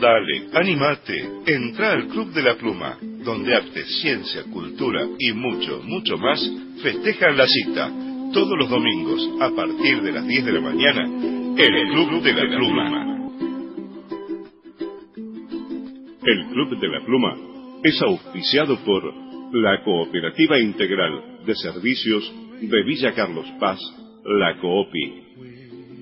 [0.00, 6.16] Dale, animate, entra al Club de la Pluma, donde arte, ciencia, cultura y mucho, mucho
[6.16, 6.40] más
[6.82, 7.90] festejan la cita,
[8.32, 12.32] todos los domingos a partir de las 10 de la mañana, en el Club de
[12.32, 13.30] la Pluma.
[16.22, 17.36] El Club de la Pluma
[17.82, 19.02] es auspiciado por
[19.52, 23.78] la Cooperativa Integral de Servicios de Villa Carlos Paz,
[24.24, 25.29] la COOPI,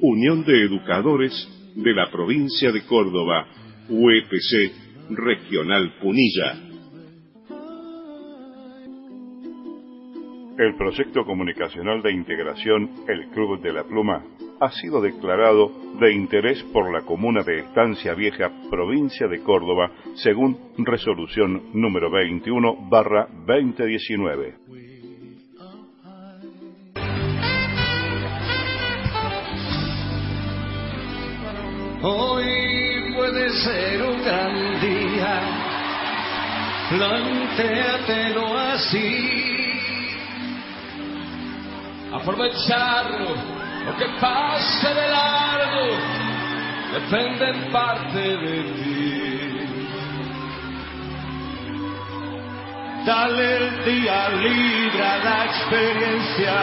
[0.00, 1.32] Unión de Educadores
[1.74, 3.46] de la Provincia de Córdoba,
[3.88, 6.68] UEPC Regional Punilla.
[10.56, 14.24] El proyecto comunicacional de integración El Club de la Pluma
[14.60, 20.58] ha sido declarado de interés por la comuna de Estancia Vieja, provincia de Córdoba, según
[20.78, 24.97] resolución número 21 barra 2019.
[32.00, 35.40] Hoy puede ser un gran día,
[36.90, 39.80] plantéatelo así.
[42.12, 43.34] Aprovecharlo,
[43.84, 45.86] lo que pase de largo,
[46.92, 49.18] depende en parte de ti.
[53.04, 56.54] Dale el día libre a la experiencia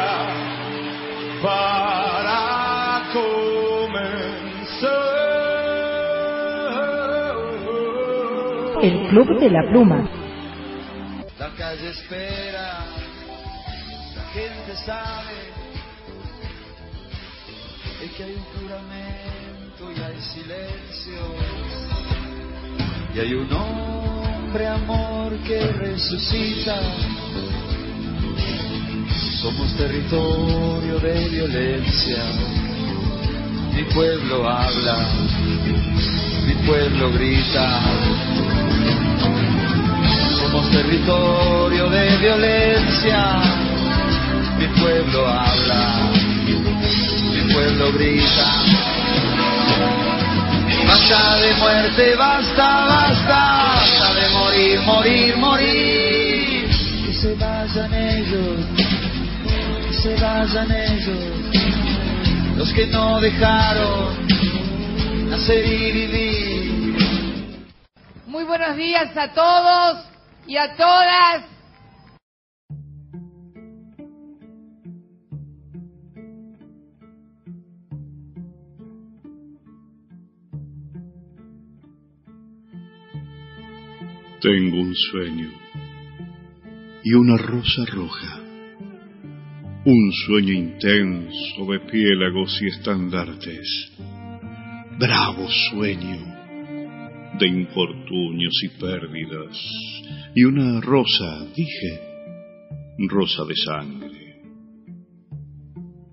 [1.43, 2.54] para
[8.85, 10.07] El Club de la Pluma.
[11.39, 12.85] La calle espera,
[14.15, 15.33] la gente sabe
[18.03, 21.19] es que hay un juramento y hay silencio.
[23.15, 26.79] Y hay un hombre amor que resucita.
[29.41, 32.23] Somos territorio de violencia.
[33.73, 35.09] Mi pueblo habla,
[36.45, 38.34] mi pueblo grita.
[40.71, 43.41] Territorio de violencia.
[44.57, 46.11] Mi pueblo habla,
[46.45, 48.47] mi pueblo grita.
[50.87, 56.69] Basta de muerte, basta, basta, basta de morir, morir, morir.
[57.05, 58.65] Que se vayan ellos,
[59.87, 64.27] que se vayan ellos, los que no dejaron
[65.29, 66.95] nacer y vivir.
[68.27, 70.14] Muy buenos días a todos
[70.47, 71.55] y a todas.
[84.41, 85.49] Tengo un sueño
[87.03, 88.39] y una rosa roja,
[89.85, 93.91] un sueño intenso de piélagos y estandartes,
[94.99, 96.34] bravo sueño
[97.39, 99.57] de infortunios y pérdidas,
[100.35, 101.99] y una rosa, dije,
[103.09, 104.41] rosa de sangre.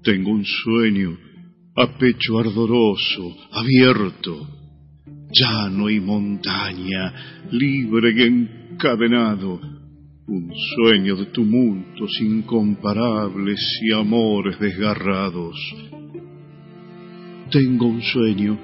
[0.02, 1.16] Tengo un sueño
[1.76, 4.48] a pecho ardoroso, abierto,
[5.30, 9.60] llano y montaña, libre y encadenado,
[10.26, 15.56] un sueño de tumultos incomparables y amores desgarrados.
[17.50, 18.58] Tengo un sueño,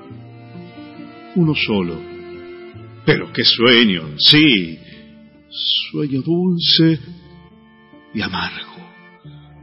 [1.37, 2.08] uno solo,
[3.09, 4.79] pero qué sueño, sí,
[5.91, 7.01] sueño dulce
[8.13, 8.77] y amargo,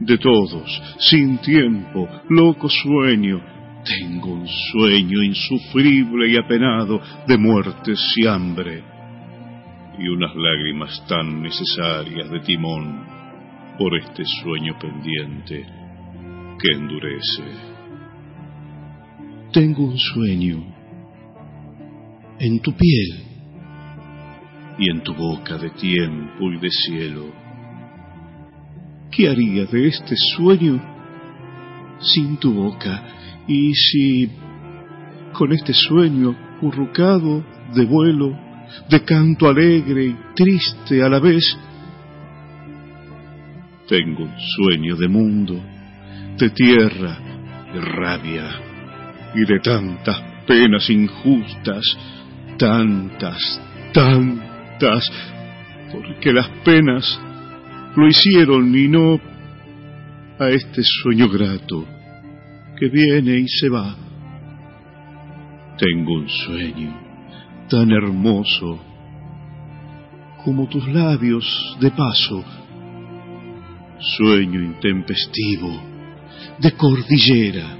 [0.00, 3.40] de todos, sin tiempo, loco sueño,
[3.84, 8.82] tengo un sueño insufrible y apenado de muertes y hambre,
[9.96, 13.06] y unas lágrimas tan necesarias de timón
[13.78, 15.64] por este sueño pendiente
[16.60, 17.44] que endurece.
[19.52, 20.64] Tengo un sueño
[22.40, 23.25] en tu piel
[24.78, 27.32] y en tu boca de tiempo y de cielo.
[29.10, 30.80] ¿Qué haría de este sueño
[32.00, 33.02] sin tu boca?
[33.46, 34.30] Y si
[35.32, 37.44] con este sueño currucado
[37.74, 38.36] de vuelo,
[38.90, 41.56] de canto alegre y triste a la vez,
[43.88, 45.62] tengo un sueño de mundo,
[46.36, 47.18] de tierra,
[47.72, 48.60] de rabia
[49.34, 51.84] y de tantas penas injustas,
[52.58, 53.60] tantas,
[53.92, 54.55] tantas,
[55.92, 57.20] porque las penas
[57.96, 59.18] lo hicieron y no
[60.38, 61.86] a este sueño grato
[62.78, 63.96] que viene y se va.
[65.78, 67.00] Tengo un sueño
[67.68, 68.80] tan hermoso
[70.44, 72.44] como tus labios de paso,
[73.98, 75.96] sueño intempestivo
[76.58, 77.76] de cordillera,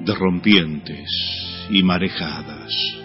[0.00, 1.08] de rompientes
[1.70, 3.01] y marejadas.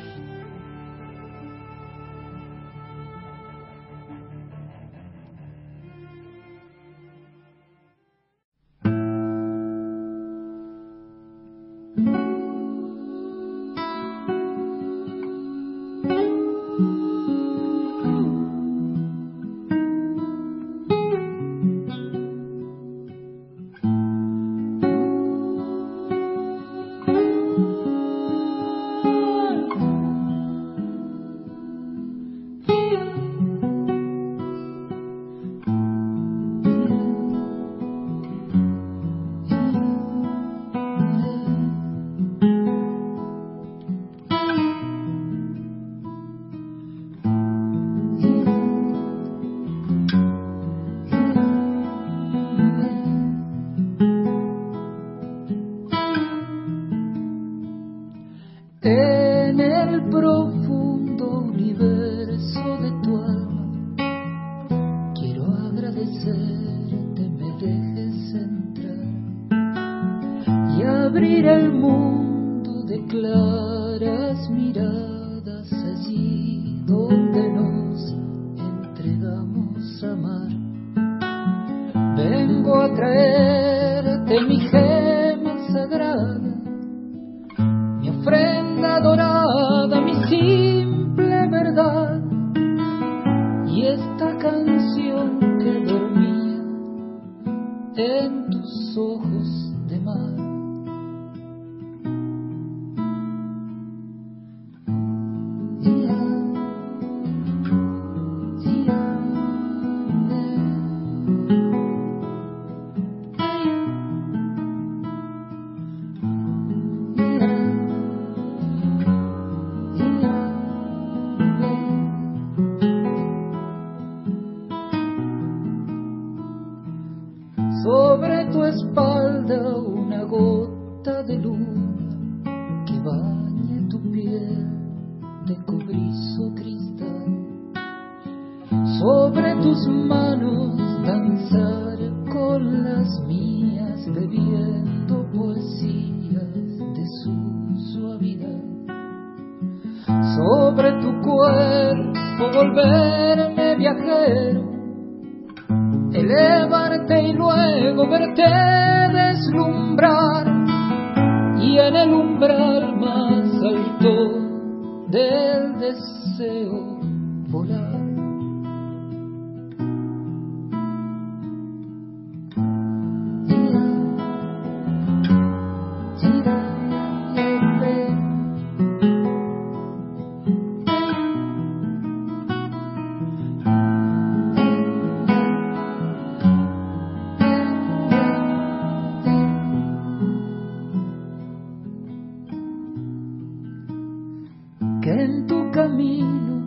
[195.09, 196.57] en tu camino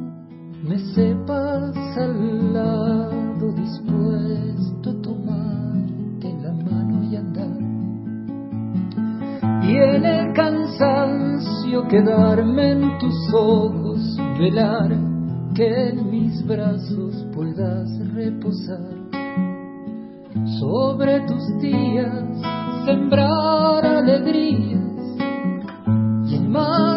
[0.63, 7.59] me sepas al lado dispuesto a tomarte la mano y andar.
[9.63, 14.91] Y en el cansancio quedarme en tus ojos, velar
[15.55, 18.95] que en mis brazos puedas reposar.
[20.61, 22.25] Sobre tus días
[22.87, 24.81] sembrar alegrías
[26.27, 26.90] y en más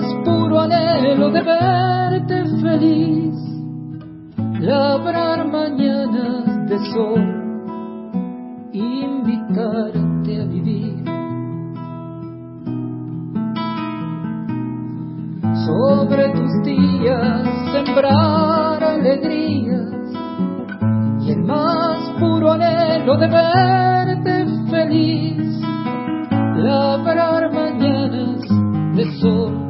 [0.63, 3.35] anhelo de verte feliz,
[4.59, 7.23] labrar mañanas de sol,
[8.71, 11.03] invitarte a vivir.
[15.65, 19.91] Sobre tus días sembrar alegrías
[21.21, 25.61] y el más puro anhelo de verte feliz,
[26.55, 28.41] labrar mañanas
[28.95, 29.62] de sol.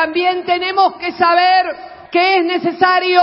[0.00, 1.76] también tenemos que saber
[2.10, 3.20] que es necesario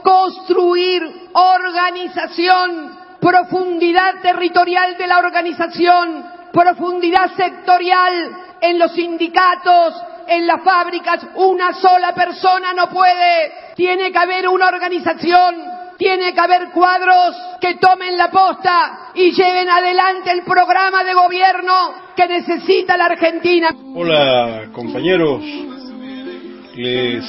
[0.00, 11.26] construir organización, profundidad territorial de la organización, profundidad sectorial en los sindicatos, en las fábricas.
[11.34, 13.74] Una sola persona no puede.
[13.74, 19.68] Tiene que haber una organización tiene que haber cuadros que tomen la posta y lleven
[19.68, 21.74] adelante el programa de gobierno
[22.16, 23.68] que necesita la Argentina.
[23.94, 25.42] Hola, compañeros
[26.80, 27.24] les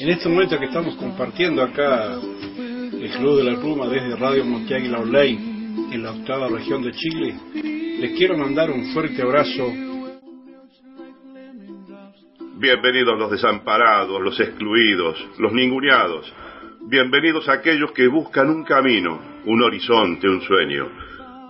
[0.00, 2.18] en este momento que estamos compartiendo acá
[2.52, 7.34] el Club de la Pluma desde Radio Monte Online en la octava región de Chile,
[7.98, 9.72] les quiero mandar un fuerte abrazo.
[12.56, 16.30] Bienvenidos los desamparados, los excluidos, los ninguneados.
[16.88, 20.90] Bienvenidos a aquellos que buscan un camino, un horizonte, un sueño.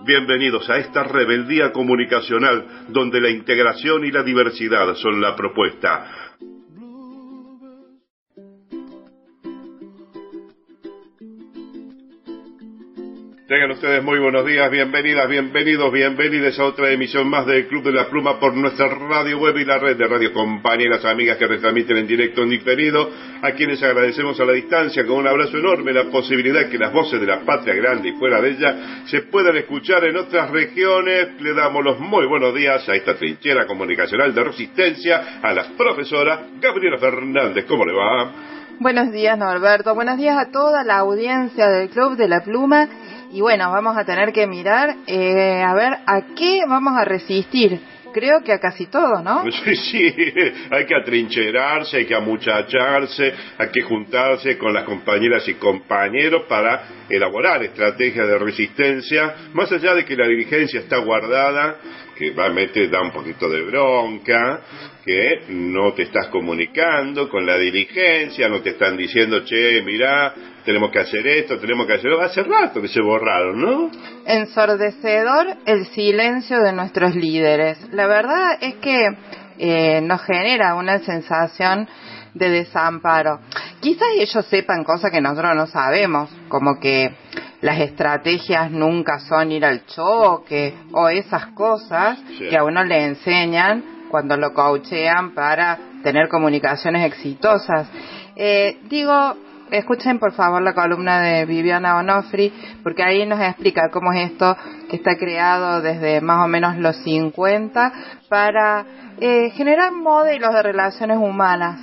[0.05, 6.22] Bienvenidos a esta rebeldía comunicacional donde la integración y la diversidad son la propuesta
[13.53, 17.91] Tengan ustedes muy buenos días, bienvenidas, bienvenidos, bienvenidos a otra emisión más del Club de
[17.91, 21.97] la Pluma por nuestra radio web y la red de radio compañeras, amigas que retransmiten
[21.97, 23.11] en directo, en diferido,
[23.43, 27.21] a quienes agradecemos a la distancia con un abrazo enorme la posibilidad que las voces
[27.21, 31.39] de la patria grande y fuera de ella se puedan escuchar en otras regiones.
[31.39, 36.47] Le damos los muy buenos días a esta trinchera comunicacional de resistencia, a la profesora
[36.59, 37.65] Gabriela Fernández.
[37.65, 38.31] ¿Cómo le va?
[38.79, 39.93] Buenos días, Norberto.
[39.93, 42.89] Buenos días a toda la audiencia del Club de la Pluma
[43.33, 47.79] y bueno, vamos a tener que mirar eh, a ver a qué vamos a resistir.
[48.13, 49.43] Creo que a casi todo, ¿no?
[49.65, 50.13] Sí, sí,
[50.69, 57.05] hay que atrincherarse, hay que amuchacharse, hay que juntarse con las compañeras y compañeros para
[57.09, 61.77] elaborar estrategias de resistencia, más allá de que la dirigencia está guardada,
[62.15, 64.61] que realmente da un poquito de bronca,
[65.03, 70.91] que no te estás comunicando con la dirigencia, no te están diciendo, che, mirá, tenemos
[70.91, 72.21] que hacer esto, tenemos que hacerlo.
[72.21, 73.91] Hace rato que se borraron, ¿no?
[74.25, 77.77] Ensordecedor el silencio de nuestros líderes.
[77.91, 79.09] La verdad es que
[79.57, 81.87] eh, nos genera una sensación
[82.33, 83.39] de desamparo.
[83.79, 87.13] Quizás ellos sepan cosas que nosotros no sabemos, como que
[87.61, 94.07] las estrategias nunca son ir al choque o esas cosas que a uno le enseñan
[94.09, 97.89] cuando lo coachean para tener comunicaciones exitosas.
[98.35, 99.35] Eh, digo,
[99.77, 102.51] escuchen por favor la columna de Viviana Onofri,
[102.83, 104.55] porque ahí nos explica cómo es esto
[104.89, 107.93] que está creado desde más o menos los 50
[108.29, 108.85] para
[109.19, 111.79] eh, generar modelos de relaciones humanas.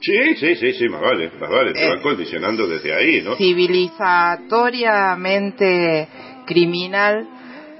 [0.00, 3.34] Sí, sí, sí, sí, más vale, más vale, te van Eh, condicionando desde ahí, ¿no?
[3.34, 6.06] Civilizatoriamente
[6.46, 7.26] criminal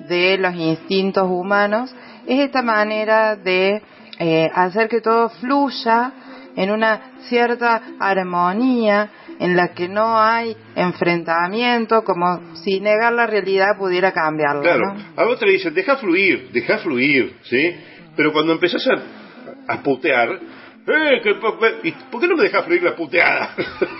[0.08, 1.94] de los instintos humanos
[2.26, 3.80] es esta manera de
[4.18, 6.10] eh, hacer que todo fluya
[6.56, 13.76] en una cierta armonía en la que no hay enfrentamiento, como si negar la realidad
[13.78, 14.62] pudiera cambiarla.
[14.62, 15.04] Claro, ¿no?
[15.16, 17.76] a vos te dicen, deja fluir, deja fluir, ¿sí?
[18.16, 22.64] Pero cuando empezás a, a putear, eh, que po- ¿y ¿por qué no me dejas
[22.64, 23.54] fluir la puteada?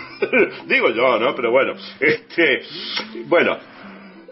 [0.67, 1.33] Digo yo, ¿no?
[1.35, 2.61] Pero bueno, este,
[3.25, 3.57] bueno,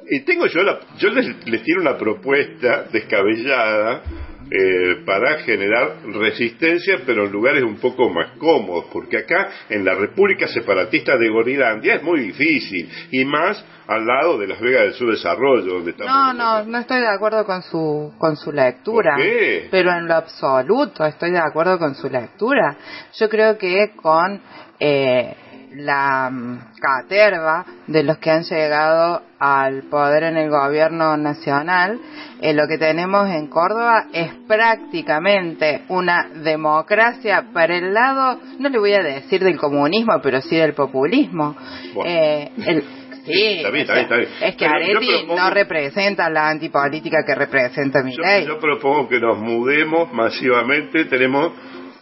[0.09, 4.01] y tengo yo, la, yo les, les tiro una propuesta descabellada
[4.49, 9.95] eh, para generar resistencia, pero en lugares un poco más cómodos, porque acá en la
[9.95, 14.93] República Separatista de Gorilandia es muy difícil, y más al lado de Las Vegas del
[14.93, 16.13] Subdesarrollo, donde estamos.
[16.13, 19.15] No, no, no estoy de acuerdo con su con su lectura.
[19.15, 19.67] ¿Por qué?
[19.71, 22.77] Pero en lo absoluto estoy de acuerdo con su lectura.
[23.17, 24.41] Yo creo que con
[24.79, 25.35] eh,
[25.77, 31.99] la mm, caterva de los que han llegado al poder en el gobierno nacional,
[32.41, 38.79] eh, lo que tenemos en Córdoba es prácticamente una democracia para el lado, no le
[38.79, 41.55] voy a decir del comunismo, pero sí del populismo.
[41.93, 42.09] Bueno.
[42.11, 42.83] Eh, el-
[43.27, 44.29] Sí, Está bien, está bien, está bien.
[44.41, 48.45] es que Pero Areti propongo- no representa la antipolítica que representa mi Yo, ley.
[48.45, 51.03] yo propongo que nos mudemos masivamente.
[51.03, 51.51] Tenemos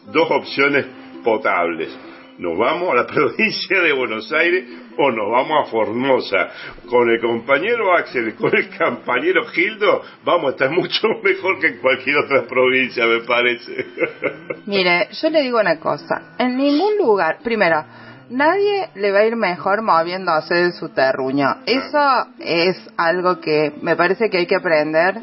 [0.05, 0.85] dos opciones
[1.23, 1.89] potables.
[2.37, 4.65] Nos vamos a la provincia de Buenos Aires
[4.97, 6.49] o nos vamos a Formosa.
[6.89, 11.77] Con el compañero Axel, con el compañero Gildo, vamos a estar mucho mejor que en
[11.77, 13.85] cualquier otra provincia, me parece.
[14.65, 16.35] Mire, yo le digo una cosa.
[16.37, 17.85] En ningún lugar, primero,
[18.29, 21.47] nadie le va a ir mejor moviéndose de su terruño.
[21.65, 25.15] Eso es algo que me parece que hay que aprender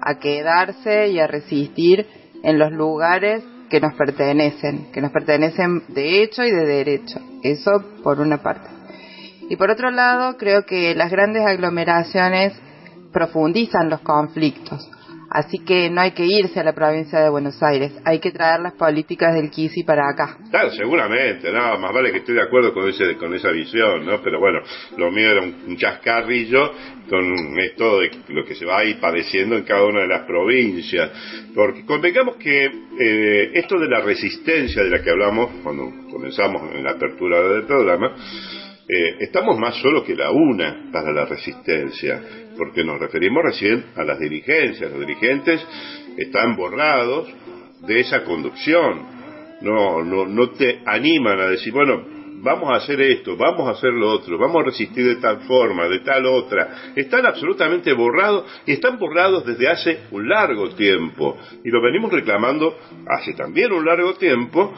[0.00, 2.06] a quedarse y a resistir
[2.42, 3.44] en los lugares
[3.74, 7.18] que nos pertenecen, que nos pertenecen de hecho y de derecho.
[7.42, 7.72] Eso
[8.04, 8.68] por una parte.
[9.50, 12.52] Y por otro lado, creo que las grandes aglomeraciones
[13.12, 14.88] profundizan los conflictos.
[15.34, 18.60] Así que no hay que irse a la provincia de Buenos Aires, hay que traer
[18.60, 20.38] las políticas del Kisi para acá.
[20.48, 24.22] Claro, seguramente, no, más vale que estoy de acuerdo con ese, con esa visión, ¿no?
[24.22, 24.60] Pero bueno,
[24.96, 26.72] lo mío era un, chascarrillo
[27.10, 30.24] con esto de lo que se va a ir padeciendo en cada una de las
[30.24, 31.10] provincias.
[31.52, 32.66] Porque convengamos que
[33.00, 37.64] eh, esto de la resistencia de la que hablamos cuando comenzamos en la apertura del
[37.64, 38.14] programa,
[38.86, 42.20] eh, estamos más solos que la una para la resistencia,
[42.56, 44.90] porque nos referimos recién a las dirigencias.
[44.90, 45.66] Los dirigentes
[46.16, 47.28] están borrados
[47.86, 49.14] de esa conducción.
[49.60, 52.04] no, no, no te animan a decir, bueno,
[52.44, 55.88] vamos a hacer esto, vamos a hacer lo otro, vamos a resistir de tal forma,
[55.88, 56.92] de tal otra.
[56.94, 61.38] Están absolutamente borrados y están borrados desde hace un largo tiempo.
[61.64, 62.76] Y lo venimos reclamando
[63.08, 64.74] hace también un largo tiempo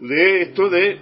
[0.00, 0.98] de esto de,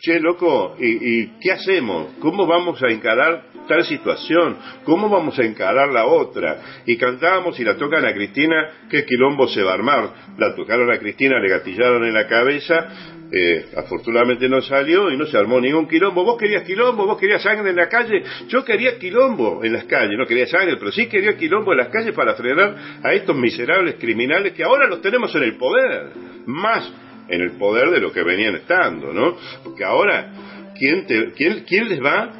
[0.00, 2.14] che, loco, ¿y, qué hacemos?
[2.20, 4.56] ¿Cómo vamos a encarar tal situación?
[4.84, 6.82] ¿Cómo vamos a encarar la otra?
[6.86, 10.10] Y cantábamos y la tocan a Cristina, ¿qué quilombo se va a armar?
[10.38, 12.88] La tocaron a Cristina, le gatillaron en la cabeza,
[13.30, 16.24] eh, afortunadamente no salió y no se armó ningún quilombo.
[16.24, 18.22] Vos querías quilombo, vos querías sangre en la calle.
[18.48, 21.88] Yo quería quilombo en las calles, no quería sangre, pero sí quería quilombo en las
[21.88, 26.08] calles para frenar a estos miserables criminales que ahora los tenemos en el poder.
[26.46, 26.90] Más
[27.30, 29.36] en el poder de lo que venían estando, ¿no?
[29.64, 30.32] Porque ahora,
[30.78, 31.06] ¿quién,
[31.36, 32.30] quién, quién les va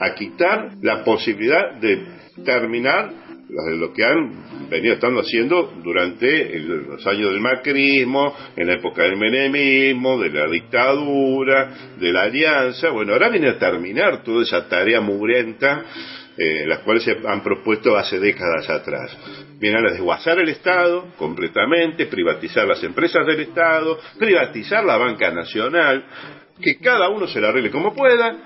[0.00, 2.04] a quitar la posibilidad de
[2.44, 3.12] terminar
[3.72, 9.16] lo que han venido estando haciendo durante los años del macrismo, en la época del
[9.16, 12.90] menemismo, de la dictadura, de la alianza.
[12.90, 15.84] Bueno, ahora viene a terminar toda esa tarea mugrienta,
[16.36, 19.16] eh, las cuales se han propuesto hace décadas atrás.
[19.58, 26.04] Vienen a desguazar el Estado completamente, privatizar las empresas del Estado, privatizar la banca nacional,
[26.60, 28.36] que cada uno se la arregle como pueda,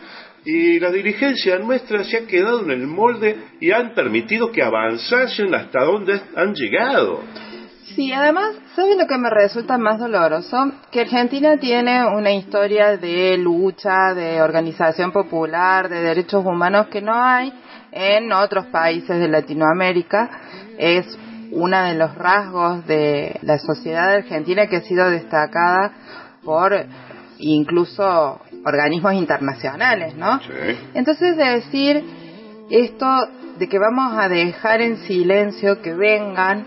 [0.45, 5.55] y la dirigencia nuestra se ha quedado en el molde y han permitido que avanzasen
[5.55, 7.23] hasta donde han llegado.
[7.95, 10.73] Sí, además, ¿saben lo que me resulta más doloroso?
[10.91, 17.15] Que Argentina tiene una historia de lucha, de organización popular, de derechos humanos que no
[17.15, 17.53] hay
[17.95, 20.29] en otros países de Latinoamérica.
[20.77, 21.07] Es
[21.53, 25.93] uno de los rasgos de la sociedad argentina que ha sido destacada
[26.43, 26.75] por
[27.39, 30.41] incluso organismos internacionales, ¿no?
[30.95, 32.03] Entonces, decir
[32.71, 33.07] esto
[33.59, 36.67] de que vamos a dejar en silencio que vengan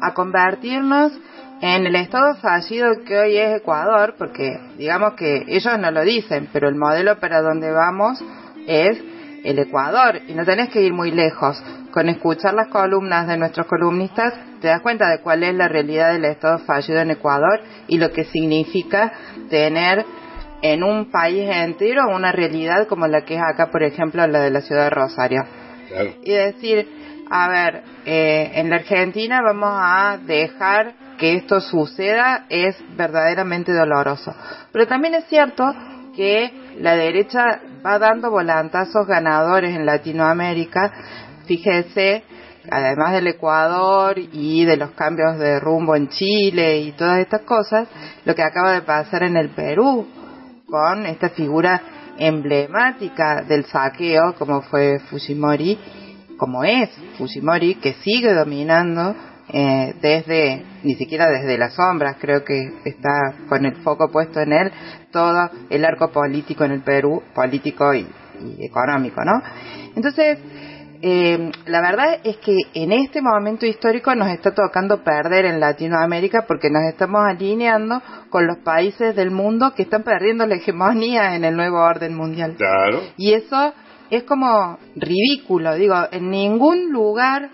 [0.00, 1.12] a convertirnos
[1.60, 6.48] en el estado fallido que hoy es Ecuador, porque digamos que ellos no lo dicen,
[6.52, 8.22] pero el modelo para donde vamos
[8.66, 9.02] es
[9.44, 11.62] el Ecuador y no tenés que ir muy lejos.
[11.90, 16.12] Con escuchar las columnas de nuestros columnistas te das cuenta de cuál es la realidad
[16.12, 19.12] del estado fallido en Ecuador y lo que significa
[19.48, 20.04] tener
[20.62, 24.50] en un país entero una realidad como la que es acá, por ejemplo, la de
[24.50, 25.44] la ciudad de Rosario.
[26.22, 26.88] Y decir,
[27.30, 34.34] a ver, eh, en la Argentina vamos a dejar que esto suceda es verdaderamente doloroso.
[34.72, 35.64] Pero también es cierto
[36.14, 40.92] que la derecha va dando volantazos ganadores en Latinoamérica.
[41.46, 42.24] Fíjese,
[42.70, 47.88] además del Ecuador y de los cambios de rumbo en Chile y todas estas cosas,
[48.24, 50.06] lo que acaba de pasar en el Perú
[50.66, 51.80] con esta figura
[52.18, 55.78] emblemática del saqueo como fue Fujimori,
[56.36, 59.14] como es Fujimori, que sigue dominando
[59.52, 64.52] eh, desde, ni siquiera desde las sombras, creo que está con el foco puesto en
[64.52, 64.72] él,
[65.10, 68.06] todo el arco político en el Perú, político y,
[68.40, 69.42] y económico, ¿no?
[69.96, 70.38] Entonces,
[71.00, 76.44] eh, la verdad es que en este momento histórico nos está tocando perder en Latinoamérica
[76.46, 81.44] porque nos estamos alineando con los países del mundo que están perdiendo la hegemonía en
[81.44, 82.56] el nuevo orden mundial.
[82.56, 83.00] Claro.
[83.16, 83.72] Y eso
[84.10, 85.74] es como ridículo.
[85.74, 87.50] Digo, en ningún lugar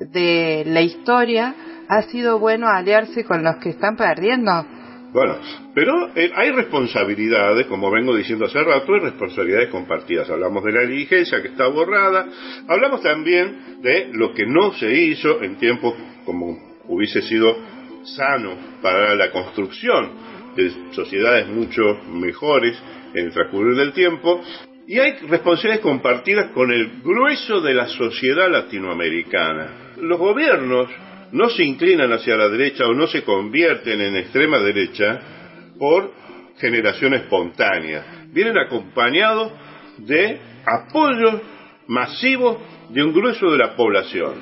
[0.00, 1.54] de la historia
[1.88, 4.64] ha sido bueno aliarse con los que están perdiendo.
[5.12, 5.38] Bueno,
[5.74, 10.30] pero eh, hay responsabilidades, como vengo diciendo hace rato, hay responsabilidades compartidas.
[10.30, 12.26] Hablamos de la diligencia que está borrada,
[12.68, 17.56] hablamos también de lo que no se hizo en tiempos como hubiese sido
[18.04, 20.10] sano para la construcción
[20.54, 21.82] de sociedades mucho
[22.12, 22.76] mejores
[23.12, 24.40] en el transcurrir del tiempo.
[24.86, 29.89] Y hay responsabilidades compartidas con el grueso de la sociedad latinoamericana.
[30.00, 30.88] Los gobiernos
[31.32, 35.20] no se inclinan hacia la derecha o no se convierten en extrema derecha
[35.78, 36.12] por
[36.58, 38.26] generación espontánea.
[38.32, 39.52] Vienen acompañados
[39.98, 41.40] de apoyo
[41.86, 42.60] masivo
[42.90, 44.34] de un grueso de la población.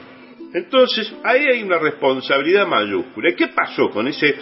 [0.54, 3.30] Entonces, ahí hay una responsabilidad mayúscula.
[3.30, 4.34] ¿Y qué pasó con ese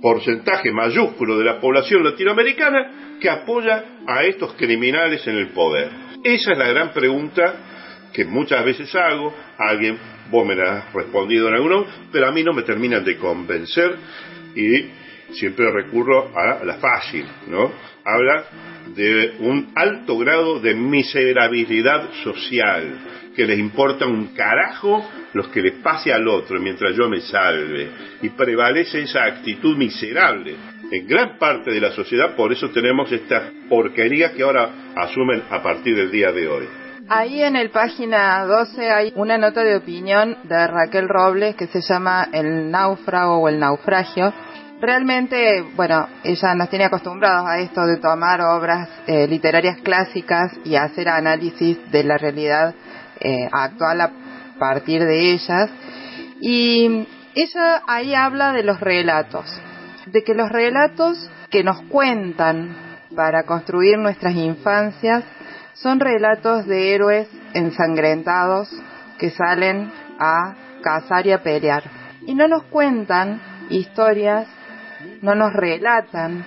[0.00, 5.90] porcentaje mayúsculo de la población latinoamericana que apoya a estos criminales en el poder?
[6.22, 7.77] Esa es la gran pregunta
[8.12, 9.34] que muchas veces hago.
[9.58, 9.98] Alguien
[10.30, 13.96] vos me la has respondido en alguno, pero a mí no me terminan de convencer
[14.54, 14.86] y
[15.34, 17.70] siempre recurro a la fácil, ¿no?
[18.04, 18.44] Habla
[18.94, 25.74] de un alto grado de miserabilidad social, que les importa un carajo los que les
[25.74, 27.90] pase al otro mientras yo me salve,
[28.22, 30.56] y prevalece esa actitud miserable
[30.90, 35.62] en gran parte de la sociedad, por eso tenemos estas porquerías que ahora asumen a
[35.62, 36.64] partir del día de hoy.
[37.10, 41.80] Ahí en el página 12 hay una nota de opinión de Raquel Robles que se
[41.80, 44.32] llama El náufrago o el naufragio
[44.80, 50.76] realmente, bueno, ella nos tiene acostumbrados a esto de tomar obras eh, literarias clásicas y
[50.76, 52.74] hacer análisis de la realidad
[53.20, 54.10] eh, actual a
[54.58, 55.70] partir de ellas.
[56.40, 59.46] Y ella ahí habla de los relatos,
[60.06, 62.76] de que los relatos que nos cuentan
[63.16, 65.24] para construir nuestras infancias
[65.82, 68.68] son relatos de héroes ensangrentados
[69.18, 71.84] que salen a cazar y a pelear.
[72.26, 74.48] Y no nos cuentan historias,
[75.22, 76.44] no nos relatan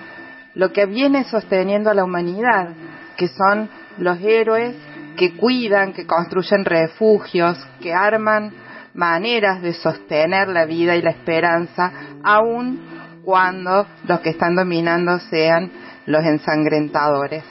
[0.54, 2.70] lo que viene sosteniendo a la humanidad,
[3.16, 4.76] que son los héroes
[5.16, 8.52] que cuidan, que construyen refugios, que arman
[8.94, 11.92] maneras de sostener la vida y la esperanza,
[12.22, 12.80] aun
[13.24, 15.70] cuando los que están dominando sean
[16.06, 17.44] los ensangrentadores.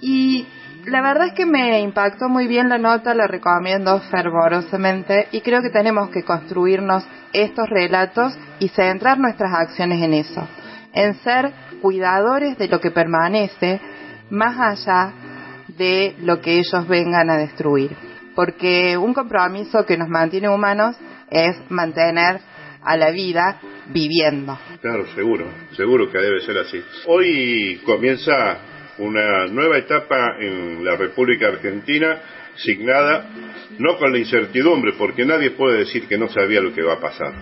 [0.00, 0.46] Y
[0.86, 5.62] la verdad es que me impactó muy bien la nota, la recomiendo fervorosamente y creo
[5.62, 10.48] que tenemos que construirnos estos relatos y centrar nuestras acciones en eso,
[10.92, 13.80] en ser cuidadores de lo que permanece
[14.30, 15.12] más allá
[15.76, 17.96] de lo que ellos vengan a destruir.
[18.34, 20.96] Porque un compromiso que nos mantiene humanos
[21.30, 22.40] es mantener
[22.82, 24.58] a la vida viviendo.
[24.80, 26.82] Claro, seguro, seguro que debe ser así.
[27.06, 28.58] Hoy comienza
[28.98, 32.20] una nueva etapa en la República Argentina
[32.56, 33.30] signada
[33.78, 37.00] no con la incertidumbre, porque nadie puede decir que no sabía lo que va a
[37.00, 37.32] pasar.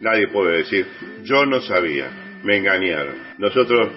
[0.00, 0.86] Nadie puede decir,
[1.22, 2.10] yo no sabía,
[2.42, 3.14] me engañaron.
[3.38, 3.88] Nosotros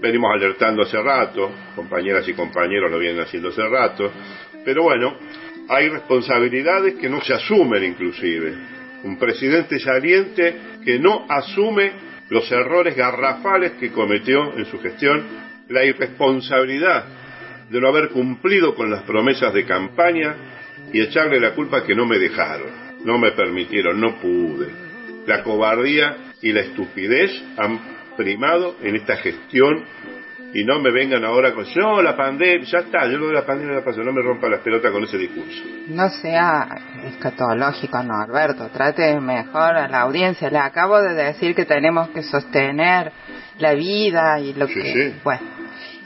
[0.00, 4.12] venimos alertando hace rato, compañeras y compañeros lo vienen haciendo hace rato,
[4.64, 5.16] pero bueno,
[5.68, 8.54] hay responsabilidades que no se asumen inclusive.
[9.02, 11.92] Un presidente saliente que no asume
[12.28, 15.24] los errores garrafales que cometió en su gestión
[15.68, 17.04] la irresponsabilidad
[17.70, 20.34] de no haber cumplido con las promesas de campaña
[20.92, 22.68] y echarle la culpa que no me dejaron,
[23.04, 24.68] no me permitieron, no pude.
[25.26, 27.80] La cobardía y la estupidez han
[28.16, 29.84] primado en esta gestión
[30.54, 33.44] y no me vengan ahora con yo la pandemia, ya está, yo lo de la
[33.44, 35.64] pandemia la no me rompa las pelotas con ese discurso.
[35.88, 36.68] No sea
[37.06, 40.50] escatológico, no, Alberto, trate mejor a la audiencia.
[40.50, 43.10] Le acabo de decir que tenemos que sostener
[43.58, 45.14] la vida y lo que...
[45.22, 45.42] Bueno,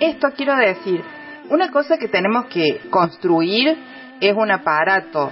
[0.01, 1.03] esto quiero decir,
[1.51, 3.77] una cosa que tenemos que construir
[4.21, 5.31] es un aparato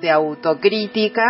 [0.00, 1.24] de autocrítica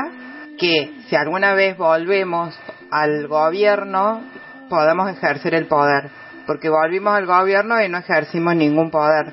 [0.59, 2.59] que si alguna vez volvemos
[2.91, 4.23] al gobierno
[4.69, 6.11] podamos ejercer el poder,
[6.47, 9.33] porque volvimos al gobierno y no ejercimos ningún poder.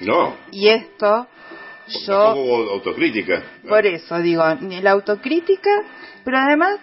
[0.00, 0.36] No.
[0.50, 1.28] Y esto
[2.06, 2.34] yo
[2.72, 3.42] autocrítica.
[3.68, 5.70] Por eso digo, ni la autocrítica,
[6.24, 6.78] pero además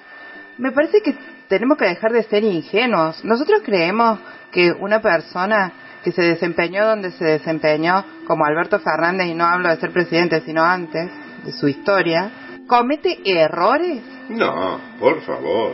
[0.58, 1.16] me parece que
[1.50, 3.26] tenemos que dejar de ser ingenuos.
[3.26, 4.20] Nosotros creemos
[4.52, 9.68] que una persona que se desempeñó donde se desempeñó, como Alberto Fernández, y no hablo
[9.68, 11.12] de ser presidente, sino antes
[11.44, 12.32] de su historia,
[12.68, 14.02] comete errores.
[14.30, 15.74] No, por favor,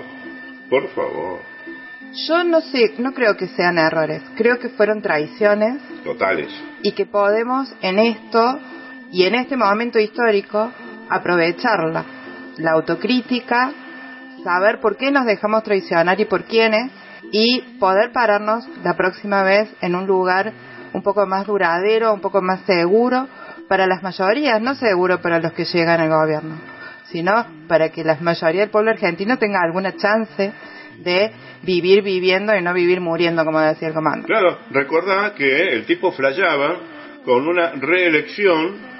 [0.69, 1.39] por favor.
[2.27, 5.81] Yo no sé, no creo que sean errores, creo que fueron traiciones.
[6.03, 6.49] Totales.
[6.81, 8.59] Y que podemos en esto
[9.11, 10.71] y en este momento histórico
[11.09, 12.05] aprovecharla.
[12.57, 13.73] La autocrítica,
[14.45, 16.91] saber por qué nos dejamos traicionar y por quiénes
[17.31, 20.53] y poder pararnos la próxima vez en un lugar
[20.93, 23.27] un poco más duradero, un poco más seguro
[23.67, 26.57] para las mayorías, no seguro para los que llegan al gobierno,
[27.05, 27.33] sino
[27.67, 30.53] para que la mayoría del pueblo argentino tenga alguna chance
[30.99, 31.31] de
[31.63, 34.27] vivir viviendo y no vivir muriendo, como decía el comando.
[34.27, 36.77] Claro, recordá que el tipo flayaba
[37.25, 38.93] con una reelección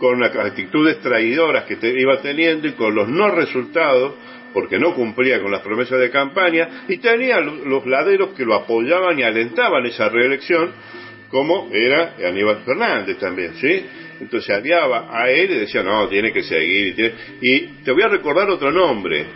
[0.00, 4.14] con las actitudes traidoras que te iba teniendo y con los no resultados
[4.58, 9.16] porque no cumplía con las promesas de campaña y tenía los laderos que lo apoyaban
[9.16, 10.72] y alentaban esa reelección,
[11.28, 13.86] como era Aníbal Fernández también, ¿sí?
[14.20, 17.14] Entonces aliaba a él y decía, no, tiene que seguir.
[17.40, 19.26] Y, te voy a recordar otro nombre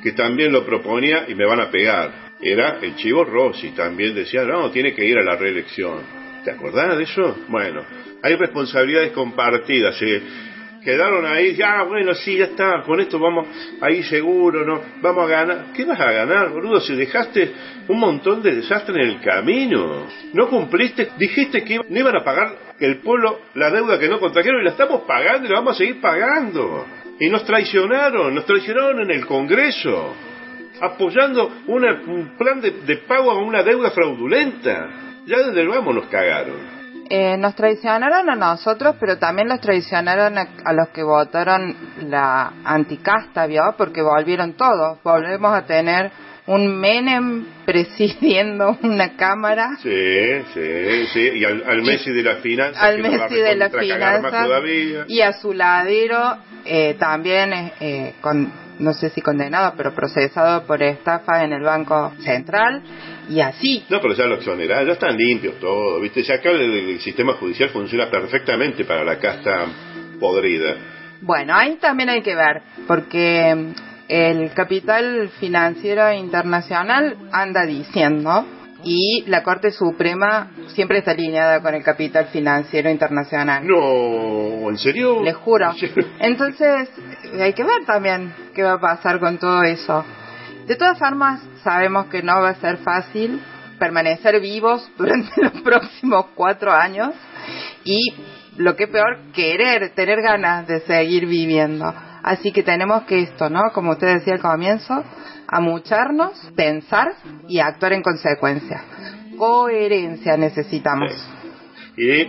[0.00, 2.28] que también lo proponía y me van a pegar.
[2.40, 6.02] Era el Chivo Rossi, también decía, no, tiene que ir a la reelección.
[6.44, 7.36] ¿Te acordás de eso?
[7.48, 7.82] Bueno,
[8.22, 9.98] hay responsabilidades compartidas.
[9.98, 10.22] ¿sí?
[10.88, 13.46] Quedaron ahí, ya, bueno, sí, ya está, con esto vamos
[13.82, 14.80] ahí seguro, ¿no?
[15.02, 15.66] Vamos a ganar.
[15.74, 16.80] ¿Qué vas a ganar, boludo?
[16.80, 17.52] Si dejaste
[17.88, 22.56] un montón de desastres en el camino, no cumpliste, dijiste que no iban a pagar
[22.80, 25.78] el pueblo la deuda que no contrajeron y la estamos pagando y la vamos a
[25.78, 26.86] seguir pagando.
[27.20, 30.14] Y nos traicionaron, nos traicionaron en el Congreso,
[30.80, 34.88] apoyando un plan de, de pago a una deuda fraudulenta.
[35.26, 36.77] Ya desde vamos nos cagaron.
[37.10, 41.74] Eh, nos traicionaron a nosotros, pero también los traicionaron a, los que votaron
[42.08, 43.62] la anticasta, ¿vio?
[43.78, 45.02] Porque volvieron todos.
[45.02, 46.10] Volvemos a tener
[46.46, 49.70] un Menem presidiendo una cámara.
[49.82, 51.30] Sí, sí, sí.
[51.34, 52.82] Y al, Messi de las finanzas.
[52.82, 54.46] Al Messi de las finanzas.
[55.06, 60.82] Y a su ladero eh, también eh, con no sé si condenado, pero procesado por
[60.82, 62.82] estafa en el Banco Central
[63.28, 63.84] y así.
[63.88, 66.22] No, pero ya lo exoneraron, ya están limpios todos, ¿viste?
[66.22, 69.66] Ya acá el, sistema judicial funciona perfectamente para la casta
[70.18, 70.74] podrida.
[71.20, 73.74] Bueno, ahí también hay que ver, porque
[74.08, 78.44] el capital financiero internacional anda diciendo
[78.84, 83.66] y la Corte Suprema siempre está alineada con el capital financiero internacional.
[83.66, 85.22] No, ¿en serio?
[85.22, 85.72] Les juro.
[86.20, 86.88] Entonces,
[87.38, 90.04] hay que ver también qué va a pasar con todo eso.
[90.66, 93.40] De todas formas, sabemos que no va a ser fácil
[93.78, 97.14] permanecer vivos durante los próximos cuatro años
[97.84, 97.98] y
[98.56, 101.92] lo que es peor, querer, tener ganas de seguir viviendo.
[102.22, 103.70] Así que tenemos que esto, ¿no?
[103.72, 105.04] Como usted decía al comienzo,
[105.48, 107.14] amucharnos, pensar
[107.48, 108.84] y actuar en consecuencia.
[109.36, 111.12] Coherencia necesitamos.
[111.96, 112.24] Y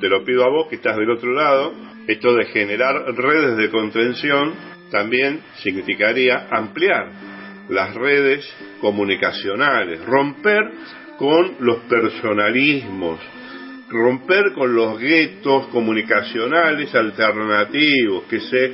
[0.00, 1.72] te lo pido a vos que estás del otro lado,
[2.06, 4.54] esto de generar redes de contención
[4.90, 7.10] también significaría ampliar
[7.68, 8.46] las redes
[8.80, 10.70] comunicacionales, romper
[11.18, 13.18] con los personalismos,
[13.88, 18.72] romper con los guetos comunicacionales alternativos que se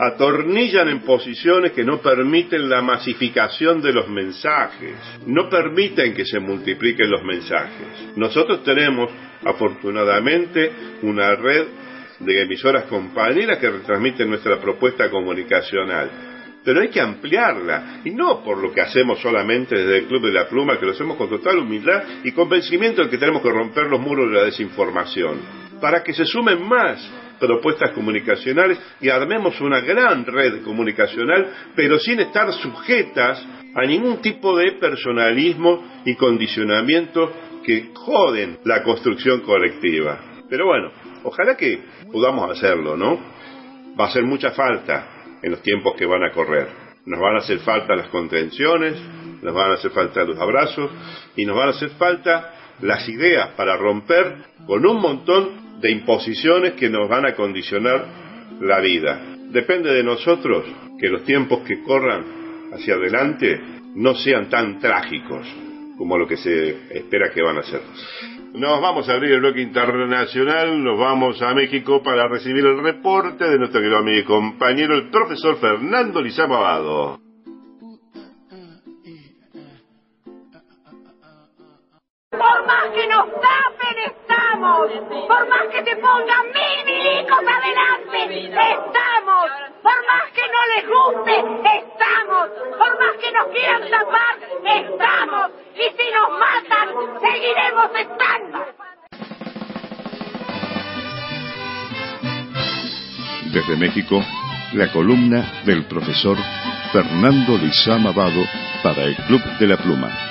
[0.00, 4.94] atornillan en posiciones que no permiten la masificación de los mensajes,
[5.26, 8.16] no permiten que se multipliquen los mensajes.
[8.16, 9.10] Nosotros tenemos,
[9.44, 11.66] afortunadamente, una red
[12.18, 16.10] de emisoras compañeras que retransmiten nuestra propuesta comunicacional.
[16.64, 20.32] Pero hay que ampliarla, y no por lo que hacemos solamente desde el Club de
[20.32, 23.86] la Pluma, que lo hacemos con total humildad y convencimiento de que tenemos que romper
[23.86, 25.38] los muros de la desinformación,
[25.80, 27.08] para que se sumen más
[27.40, 33.42] propuestas comunicacionales y armemos una gran red comunicacional, pero sin estar sujetas
[33.74, 37.32] a ningún tipo de personalismo y condicionamiento
[37.64, 40.20] que joden la construcción colectiva.
[40.50, 40.90] Pero bueno,
[41.22, 41.80] ojalá que
[42.12, 43.18] podamos hacerlo, ¿no?
[43.98, 46.68] Va a hacer mucha falta en los tiempos que van a correr.
[47.06, 48.94] Nos van a hacer falta las contenciones,
[49.42, 50.90] nos van a hacer falta los abrazos
[51.36, 56.72] y nos van a hacer falta las ideas para romper con un montón de imposiciones
[56.74, 58.04] que nos van a condicionar
[58.60, 59.20] la vida.
[59.50, 60.64] Depende de nosotros
[60.98, 63.60] que los tiempos que corran hacia adelante
[63.94, 65.46] no sean tan trágicos
[65.96, 67.80] como lo que se espera que van a ser.
[68.54, 73.44] Nos vamos a abrir el bloque internacional, nos vamos a México para recibir el reporte
[73.44, 76.58] de nuestro querido amigo y compañero, el profesor Fernando Lizama
[82.40, 84.90] Por más que nos tapen, estamos.
[85.28, 89.50] Por más que te pongan mil milicos adelante, estamos.
[89.82, 91.34] Por más que no les guste,
[91.76, 92.48] estamos.
[92.78, 95.50] Por más que nos quieran tapar, estamos.
[95.74, 96.88] Y si nos matan,
[97.20, 98.58] seguiremos estando.
[103.52, 104.24] Desde México,
[104.72, 106.38] la columna del profesor
[106.90, 108.42] Fernando Lizama Abado
[108.82, 110.29] para el Club de la Pluma.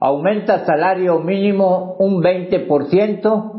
[0.00, 3.52] Aumenta salario mínimo un 20%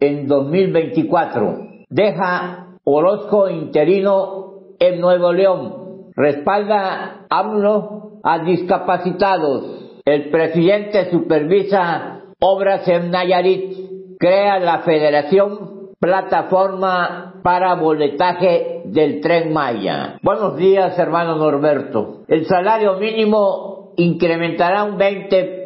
[0.00, 1.58] en 2024.
[1.88, 6.12] Deja Orozco interino en Nuevo León.
[6.16, 10.00] Respalda AMLO a discapacitados.
[10.04, 14.18] El presidente supervisa obras en Nayarit.
[14.18, 20.18] Crea la Federación Plataforma para Boletaje del Tren Maya.
[20.22, 22.24] Buenos días, hermano Norberto.
[22.28, 25.63] El salario mínimo incrementará un 20%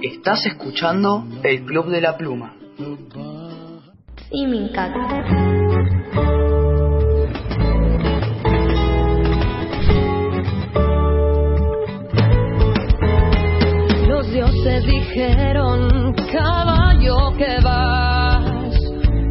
[0.03, 2.55] Estás escuchando el Club de la Pluma.
[4.31, 5.62] Y me encanta.
[14.33, 18.75] Dioses dijeron, caballo que vas,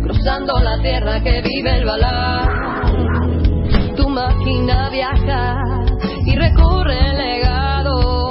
[0.04, 2.50] cruzando la tierra que vive el balar.
[3.96, 5.58] Tu máquina viaja
[6.26, 8.30] y recorre el legado,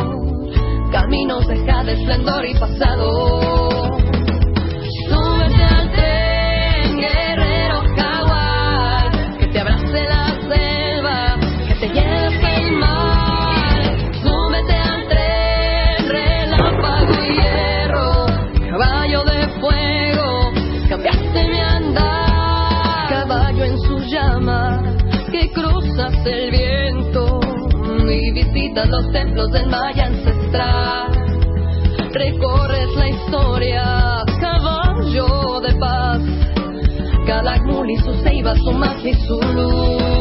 [0.93, 3.60] caminos de cada esplendor y pasado.
[28.75, 31.13] Los templos del Maya ancestral.
[32.13, 36.21] Recorres la historia, caballo de paz,
[37.27, 40.20] Calakmul y su ceiba, su magia y su luz.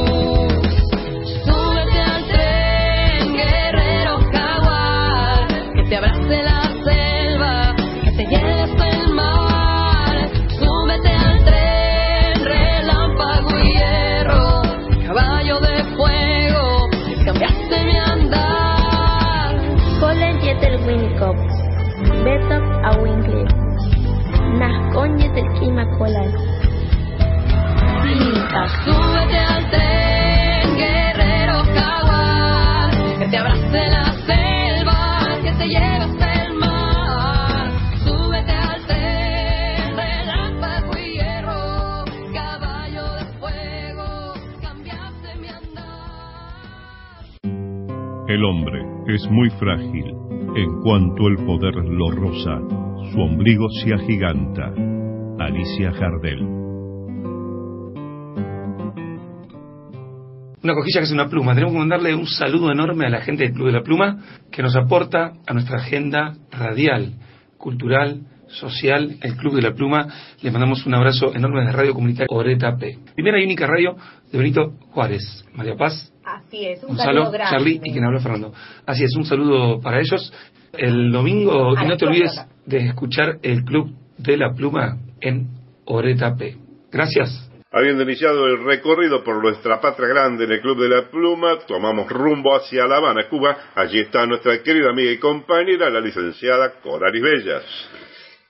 [23.10, 23.48] Winkler.
[24.60, 26.30] Nas coñes del clima colar.
[28.04, 32.90] Pinta, súbete al tren, guerrero jaguar,
[33.20, 35.00] que te abrace la selva,
[35.44, 37.72] que te lleve hasta el mar.
[38.04, 45.90] Súbete al tren, relámpago y hierro, caballo de fuego, cambiaste mi andar.
[48.28, 50.16] El hombre es muy frágil
[50.56, 52.60] en cuanto el poder lo roza
[53.12, 54.74] su ombligo se agiganta.
[55.40, 56.40] Alicia Jardel.
[60.62, 61.54] Una cojilla que es una pluma.
[61.54, 64.18] Tenemos que mandarle un saludo enorme a la gente del Club de la Pluma
[64.52, 67.14] que nos aporta a nuestra agenda radial,
[67.58, 70.08] cultural, social, el Club de la Pluma.
[70.42, 73.00] Le mandamos un abrazo enorme de Radio Comunitaria Oreta P.
[73.16, 73.96] Primera y única radio
[74.32, 75.46] de Benito Juárez.
[75.54, 77.52] María Paz, Así es, un Gonzalo, saludo grande.
[77.52, 78.54] Charlie y quien habla Fernando.
[78.86, 80.34] Así es, un saludo para ellos.
[80.74, 82.50] El domingo, y no te olvides horas.
[82.70, 85.48] De escuchar el Club de la Pluma en
[85.86, 86.56] Oreta P.
[86.92, 87.50] Gracias.
[87.72, 92.10] Habiendo iniciado el recorrido por nuestra patria grande en el Club de la Pluma, tomamos
[92.10, 93.58] rumbo hacia La Habana, Cuba.
[93.76, 97.64] Allí está nuestra querida amiga y compañera, la licenciada Coralis Bellas.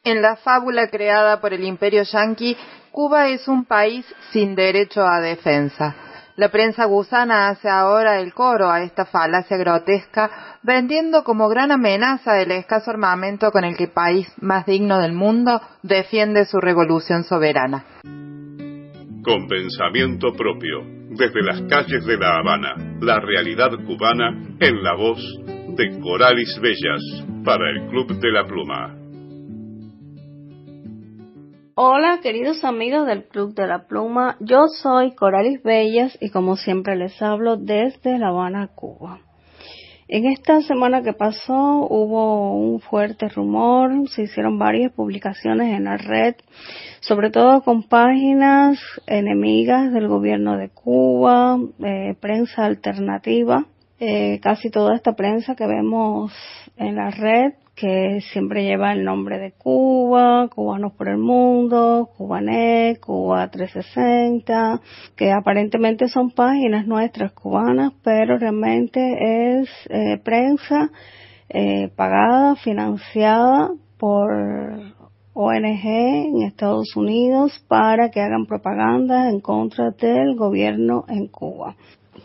[0.03, 2.55] En la fábula creada por el imperio yanqui,
[2.91, 6.08] Cuba es un país sin derecho a defensa.
[6.39, 12.41] La prensa gusana hace ahora el coro a esta falacia grotesca, vendiendo como gran amenaza
[12.41, 17.25] el escaso armamento con el que el país más digno del mundo defiende su revolución
[17.25, 17.83] soberana.
[19.21, 20.79] Con pensamiento propio,
[21.09, 24.29] desde las calles de La Habana, la realidad cubana
[24.61, 25.19] en la voz
[25.75, 27.01] de Coralis Bellas
[27.43, 28.98] para el Club de la Pluma.
[31.81, 36.97] Hola queridos amigos del Club de la Pluma, yo soy Coralis Bellas y como siempre
[36.97, 39.21] les hablo desde La Habana, Cuba.
[40.09, 45.95] En esta semana que pasó hubo un fuerte rumor, se hicieron varias publicaciones en la
[45.95, 46.35] red,
[46.99, 48.77] sobre todo con páginas
[49.07, 53.67] enemigas del gobierno de Cuba, eh, prensa alternativa,
[54.01, 56.33] eh, casi toda esta prensa que vemos
[56.75, 62.99] en la red que siempre lleva el nombre de Cuba, Cubanos por el Mundo, Cubanet,
[62.99, 64.81] Cuba 360,
[65.15, 70.91] que aparentemente son páginas nuestras cubanas, pero realmente es eh, prensa
[71.47, 74.29] eh, pagada, financiada por
[75.33, 81.77] ONG en Estados Unidos para que hagan propaganda en contra del gobierno en Cuba.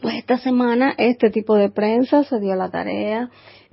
[0.02, 3.30] Pues esta semana este tipo de prensa se dio la tarea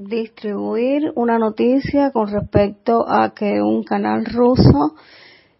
[0.07, 4.95] distribuir una noticia con respecto a que un canal ruso,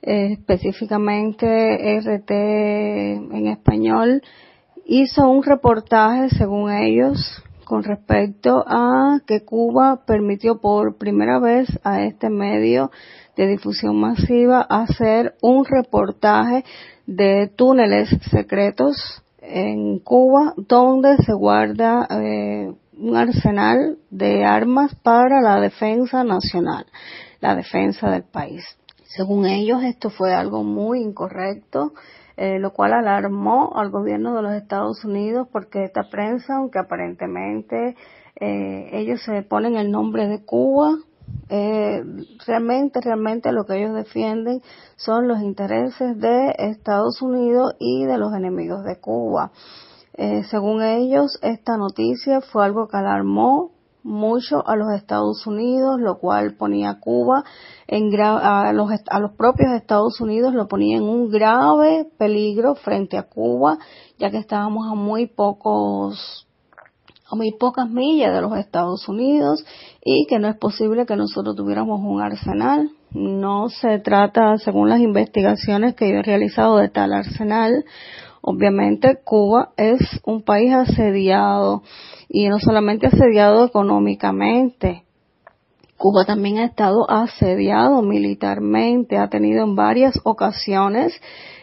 [0.02, 4.22] eh, específicamente RT en español,
[4.86, 12.04] hizo un reportaje, según ellos, con respecto a que Cuba permitió por primera vez a
[12.04, 12.92] este medio
[13.38, 16.66] de difusión masiva hacer un reportaje
[17.06, 25.60] de túneles secretos en Cuba donde se guarda eh, un arsenal de armas para la
[25.60, 26.86] defensa nacional,
[27.40, 28.64] la defensa del país.
[29.04, 31.94] Según ellos, esto fue algo muy incorrecto,
[32.38, 37.96] eh, lo cual alarmó al gobierno de los Estados Unidos porque esta prensa, aunque aparentemente
[38.40, 40.96] eh, ellos se ponen el nombre de Cuba,
[41.50, 42.04] eh,
[42.46, 44.62] realmente, realmente lo que ellos defienden
[44.96, 49.52] son los intereses de Estados Unidos y de los enemigos de Cuba.
[50.14, 53.72] Eh, según ellos, esta noticia fue algo que alarmó
[54.04, 57.44] mucho a los Estados Unidos, lo cual ponía a Cuba
[57.88, 63.18] en a los, a los propios Estados Unidos lo ponía en un grave peligro frente
[63.18, 63.78] a Cuba,
[64.18, 66.48] ya que estábamos a muy pocos
[67.30, 69.64] a muy pocas millas de los Estados Unidos
[70.04, 72.90] y que no es posible que nosotros tuviéramos un arsenal.
[73.12, 77.86] No se trata, según las investigaciones que yo he realizado de tal arsenal,
[78.42, 81.84] obviamente Cuba es un país asediado
[82.28, 85.04] y no solamente asediado económicamente.
[85.98, 91.14] Cuba también ha estado asediado militarmente, ha tenido en varias ocasiones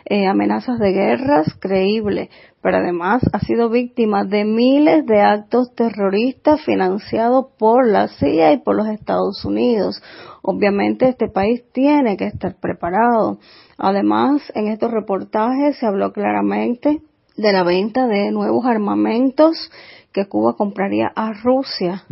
[0.05, 2.29] eh, amenazas de guerras creíbles,
[2.63, 8.59] pero además ha sido víctima de miles de actos terroristas financiados por la CIA y
[8.59, 10.01] por los Estados Unidos.
[10.43, 13.39] Obviamente este país tiene que estar preparado.
[13.79, 17.01] Además, en estos reportajes se habló claramente
[17.37, 19.71] de la venta de nuevos armamentos
[20.13, 22.03] que Cuba compraría a Rusia.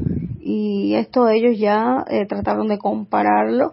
[0.41, 3.73] Y esto ellos ya eh, trataron de compararlo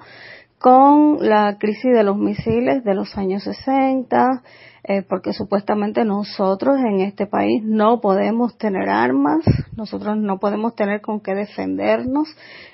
[0.57, 4.41] con la crisis de los misiles de los años 60,
[4.85, 11.01] eh, porque supuestamente nosotros en este país no podemos tener armas, nosotros no podemos tener
[11.01, 12.27] con qué defendernos,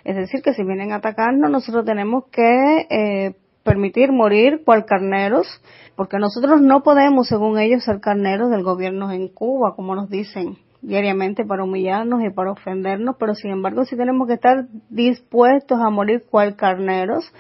[0.04, 5.48] es decir, que si vienen a atacarnos nosotros tenemos que eh, permitir morir cual carneros,
[5.96, 10.58] porque nosotros no podemos, según ellos, ser carneros del gobierno en Cuba, como nos dicen
[10.82, 15.90] diariamente para humillarnos y para ofendernos, pero sin embargo sí tenemos que estar dispuestos a
[15.90, 17.32] morir cual carneros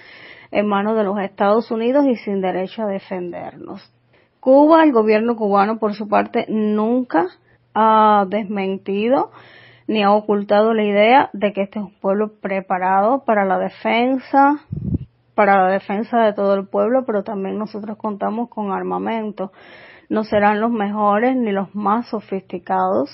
[0.52, 3.94] en manos de los Estados Unidos y sin derecho a defendernos.
[4.40, 7.28] Cuba, el gobierno cubano por su parte nunca
[7.74, 9.32] ha desmentido
[9.88, 14.60] ni ha ocultado la idea de que este es un pueblo preparado para la defensa,
[15.40, 19.54] para la defensa de todo el pueblo, pero también nosotros contamos con armamento.
[20.10, 23.10] No serán los mejores ni los más sofisticados,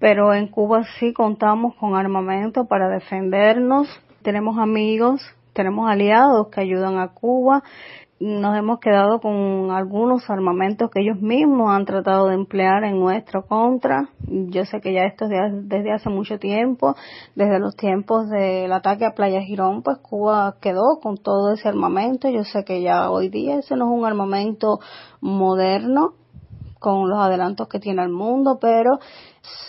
[0.00, 3.86] pero en Cuba sí contamos con armamento para defendernos.
[4.22, 7.62] Tenemos amigos, tenemos aliados que ayudan a Cuba
[8.20, 13.46] nos hemos quedado con algunos armamentos que ellos mismos han tratado de emplear en nuestro
[13.46, 14.08] contra.
[14.28, 15.30] Yo sé que ya esto es
[15.68, 16.94] desde hace mucho tiempo,
[17.34, 22.28] desde los tiempos del ataque a Playa Girón, pues Cuba quedó con todo ese armamento.
[22.28, 24.78] Yo sé que ya hoy día ese no es un armamento
[25.20, 26.14] moderno
[26.78, 28.98] con los adelantos que tiene el mundo, pero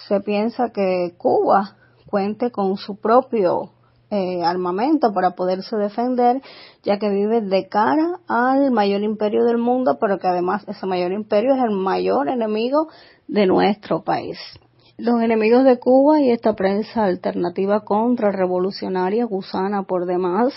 [0.07, 3.74] se piensa que Cuba cuente con su propio
[4.11, 6.41] eh, armamento para poderse defender,
[6.83, 11.11] ya que vive de cara al mayor imperio del mundo, pero que además ese mayor
[11.11, 12.87] imperio es el mayor enemigo
[13.27, 14.37] de nuestro país.
[14.97, 20.53] Los enemigos de Cuba y esta prensa alternativa contrarrevolucionaria gusana por demás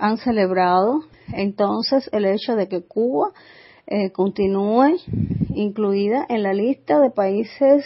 [0.00, 1.00] han celebrado
[1.32, 3.32] entonces el hecho de que Cuba
[3.86, 4.96] eh, continúe
[5.54, 7.84] incluida en la lista de países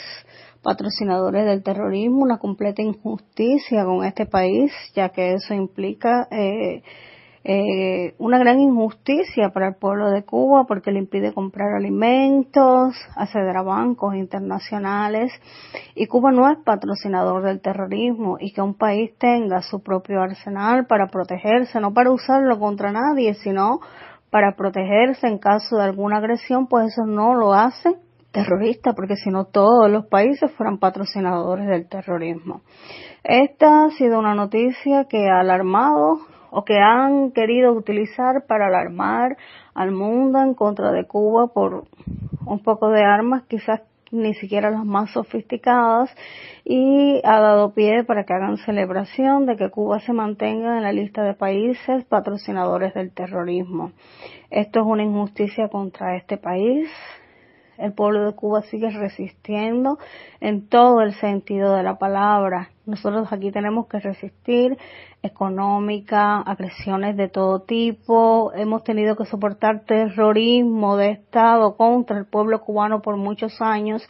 [0.64, 6.82] patrocinadores del terrorismo, una completa injusticia con este país, ya que eso implica eh,
[7.46, 13.54] eh, una gran injusticia para el pueblo de Cuba porque le impide comprar alimentos, acceder
[13.58, 15.30] a bancos internacionales.
[15.94, 20.86] Y Cuba no es patrocinador del terrorismo y que un país tenga su propio arsenal
[20.86, 23.80] para protegerse, no para usarlo contra nadie, sino
[24.30, 27.94] para protegerse en caso de alguna agresión, pues eso no lo hace
[28.34, 32.62] terrorista, porque si no todos los países fueran patrocinadores del terrorismo.
[33.22, 36.18] Esta ha sido una noticia que ha alarmado
[36.50, 39.36] o que han querido utilizar para alarmar
[39.72, 41.84] al mundo en contra de Cuba por
[42.44, 46.10] un poco de armas, quizás ni siquiera las más sofisticadas,
[46.64, 50.92] y ha dado pie para que hagan celebración de que Cuba se mantenga en la
[50.92, 53.92] lista de países patrocinadores del terrorismo.
[54.50, 56.88] Esto es una injusticia contra este país,
[57.78, 59.98] el pueblo de Cuba sigue resistiendo
[60.40, 62.70] en todo el sentido de la palabra.
[62.86, 64.76] Nosotros aquí tenemos que resistir
[65.22, 68.52] económica, agresiones de todo tipo.
[68.54, 74.06] Hemos tenido que soportar terrorismo de Estado contra el pueblo cubano por muchos años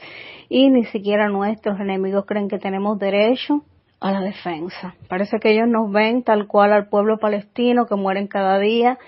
[0.48, 3.62] y ni siquiera nuestros enemigos creen que tenemos derecho
[4.00, 4.94] a la defensa.
[5.08, 8.98] Parece que ellos nos ven tal cual al pueblo palestino que mueren cada día,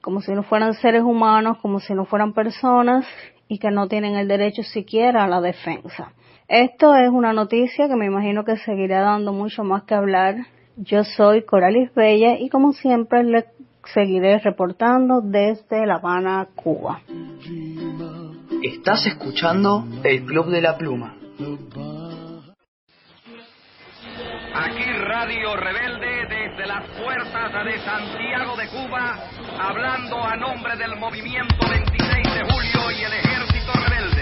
[0.00, 3.06] como si no fueran seres humanos, como si no fueran personas
[3.50, 6.12] y que no tienen el derecho siquiera a la defensa.
[6.46, 10.36] Esto es una noticia que me imagino que seguirá dando mucho más que hablar.
[10.76, 13.46] Yo soy Coralis Bella y como siempre le
[13.92, 17.00] seguiré reportando desde La Habana, Cuba.
[18.62, 21.16] Estás escuchando el Club de la Pluma.
[24.52, 29.16] Aquí Radio Rebelde desde las fuerzas de Santiago de Cuba,
[29.60, 34.19] hablando a nombre del movimiento 26 de julio y el ejército rebelde.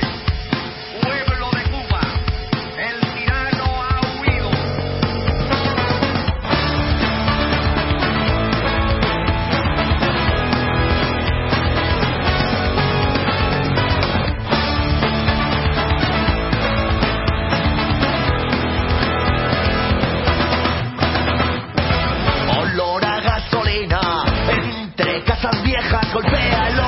[26.10, 26.87] Casas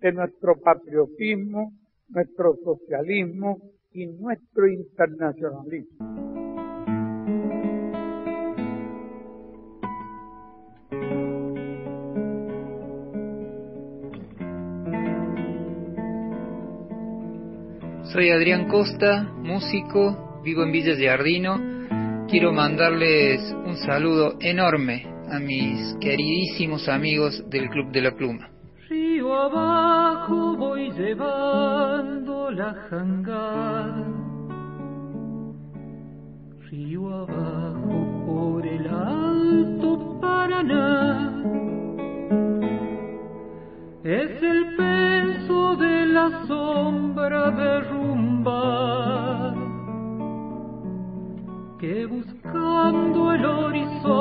[0.00, 1.72] de nuestro patriotismo,
[2.08, 3.58] nuestro socialismo
[3.92, 6.30] y nuestro internacionalismo.
[18.12, 22.26] Soy Adrián Costa, músico, vivo en Villa Giardino.
[22.28, 28.59] Quiero mandarles un saludo enorme a mis queridísimos amigos del Club de la Pluma.
[29.32, 34.06] Abajo voy llevando la jangada.
[36.70, 41.32] Río abajo por el alto Paraná.
[44.04, 49.54] Es el peso de la sombra derrumbar
[51.78, 54.19] que buscando el horizonte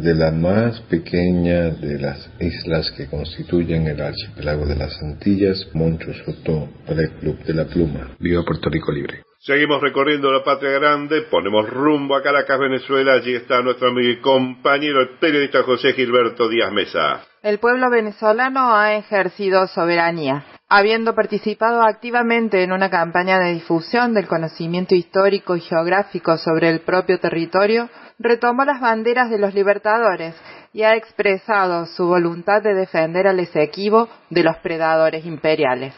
[0.00, 6.14] Desde la más pequeña de las islas que constituyen el archipiélago de las Antillas, Moncho
[6.24, 8.16] Soto para el Club de la Pluma.
[8.18, 9.24] Viva Puerto Rico Libre.
[9.40, 13.12] Seguimos recorriendo la patria grande, ponemos rumbo a Caracas, Venezuela.
[13.12, 17.20] Allí está nuestro amigo y compañero, el periodista José Gilberto Díaz Mesa.
[17.42, 24.26] El pueblo venezolano ha ejercido soberanía, habiendo participado activamente en una campaña de difusión del
[24.26, 27.90] conocimiento histórico y geográfico sobre el propio territorio,
[28.20, 30.36] retomó las banderas de los libertadores
[30.72, 35.94] y ha expresado su voluntad de defender al Esequibo de los predadores imperiales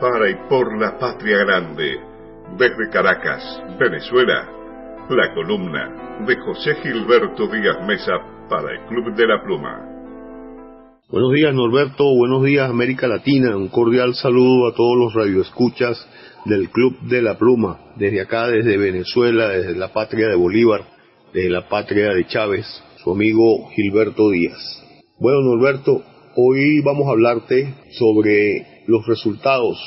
[0.00, 2.00] para y por la patria grande.
[2.56, 4.48] Desde Caracas, Venezuela,
[5.10, 8.12] la columna de José Gilberto Díaz Mesa
[8.48, 9.86] para el Club de la Pluma.
[11.10, 16.08] Buenos días Norberto, buenos días América Latina, un cordial saludo a todos los radioescuchas
[16.44, 20.84] del Club de la Pluma, desde acá, desde Venezuela, desde la patria de Bolívar,
[21.32, 22.66] desde la patria de Chávez,
[23.02, 24.82] su amigo Gilberto Díaz.
[25.18, 26.02] Bueno Norberto,
[26.36, 29.78] hoy vamos a hablarte sobre los resultados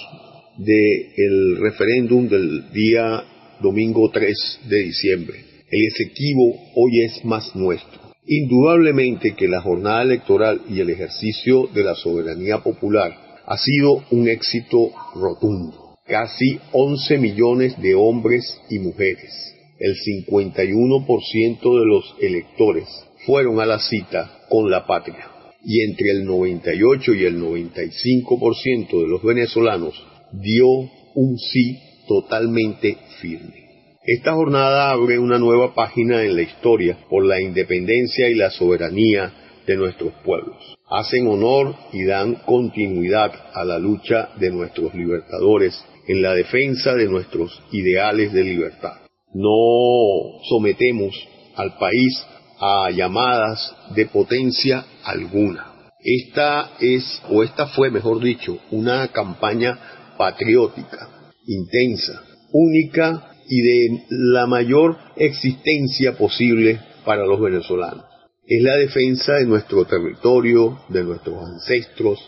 [0.57, 3.23] del referéndum del día
[3.61, 5.39] domingo 3 de diciembre.
[5.69, 7.99] El Esequibo hoy es más nuestro.
[8.25, 13.11] Indudablemente que la jornada electoral y el ejercicio de la soberanía popular
[13.45, 15.82] ha sido un éxito rotundo.
[16.05, 22.89] Casi 11 millones de hombres y mujeres, el 51% de los electores,
[23.25, 25.29] fueron a la cita con la patria
[25.63, 29.93] y entre el 98 y el 95% de los venezolanos
[30.33, 30.67] dio
[31.15, 33.63] un sí totalmente firme.
[34.03, 39.31] Esta jornada abre una nueva página en la historia por la independencia y la soberanía
[39.65, 40.75] de nuestros pueblos.
[40.89, 47.07] Hacen honor y dan continuidad a la lucha de nuestros libertadores en la defensa de
[47.07, 48.93] nuestros ideales de libertad.
[49.33, 51.15] No sometemos
[51.55, 52.23] al país
[52.59, 55.73] a llamadas de potencia alguna.
[55.99, 59.79] Esta es, o esta fue, mejor dicho, una campaña
[60.17, 68.05] patriótica, intensa, única y de la mayor existencia posible para los venezolanos.
[68.45, 72.19] Es la defensa de nuestro territorio, de nuestros ancestros,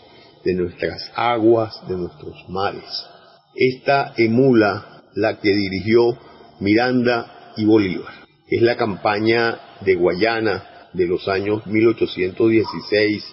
[0.44, 3.06] de nuestras aguas, de nuestros mares.
[3.56, 6.18] Esta emula la que dirigió
[6.60, 8.12] Miranda y Bolívar.
[8.48, 13.24] Es la campaña de Guayana de los años 1816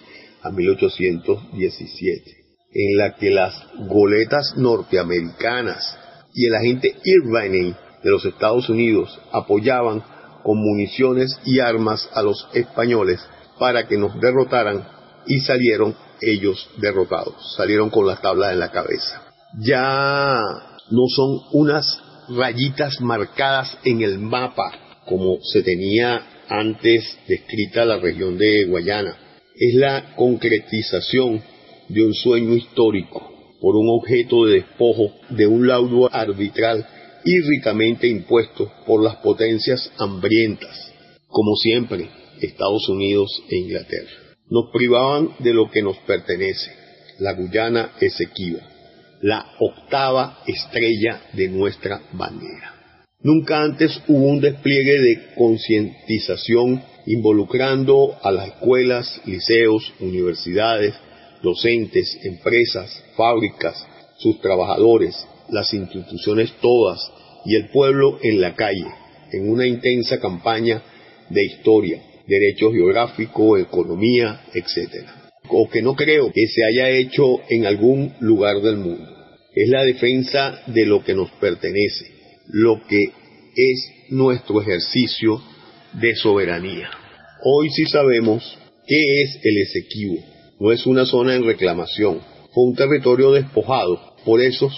[0.42, 2.30] a 1817,
[2.72, 3.54] en la que las
[3.86, 5.98] goletas norteamericanas
[6.32, 10.02] y el agente Irvine de los Estados Unidos apoyaban
[10.42, 13.20] con municiones y armas a los españoles
[13.58, 14.86] para que nos derrotaran
[15.26, 19.23] y salieron ellos derrotados, salieron con las tablas en la cabeza.
[19.60, 20.40] Ya
[20.90, 21.98] no son unas
[22.28, 24.72] rayitas marcadas en el mapa
[25.06, 29.16] como se tenía antes descrita la región de Guayana.
[29.54, 31.42] Es la concretización
[31.88, 33.30] de un sueño histórico
[33.60, 36.86] por un objeto de despojo de un laudo arbitral
[37.24, 40.92] y ricamente impuesto por las potencias hambrientas,
[41.28, 44.10] como siempre Estados Unidos e Inglaterra.
[44.50, 46.70] Nos privaban de lo que nos pertenece,
[47.20, 48.60] la Guyana Esequiba,
[49.22, 52.74] la octava estrella de nuestra bandera.
[53.20, 60.94] Nunca antes hubo un despliegue de concientización involucrando a las escuelas, liceos, universidades,
[61.42, 63.86] docentes, empresas, fábricas,
[64.18, 67.00] sus trabajadores, las instituciones todas
[67.44, 68.86] y el pueblo en la calle,
[69.32, 70.82] en una intensa campaña
[71.30, 75.23] de historia, derecho geográfico, economía, etc.
[75.48, 79.08] O que no creo que se haya hecho en algún lugar del mundo.
[79.54, 82.06] Es la defensa de lo que nos pertenece,
[82.48, 83.12] lo que
[83.56, 85.40] es nuestro ejercicio
[85.92, 86.90] de soberanía.
[87.44, 90.16] Hoy sí sabemos qué es el Esequibo.
[90.58, 92.20] No es una zona en reclamación,
[92.52, 94.70] fue un territorio despojado, por eso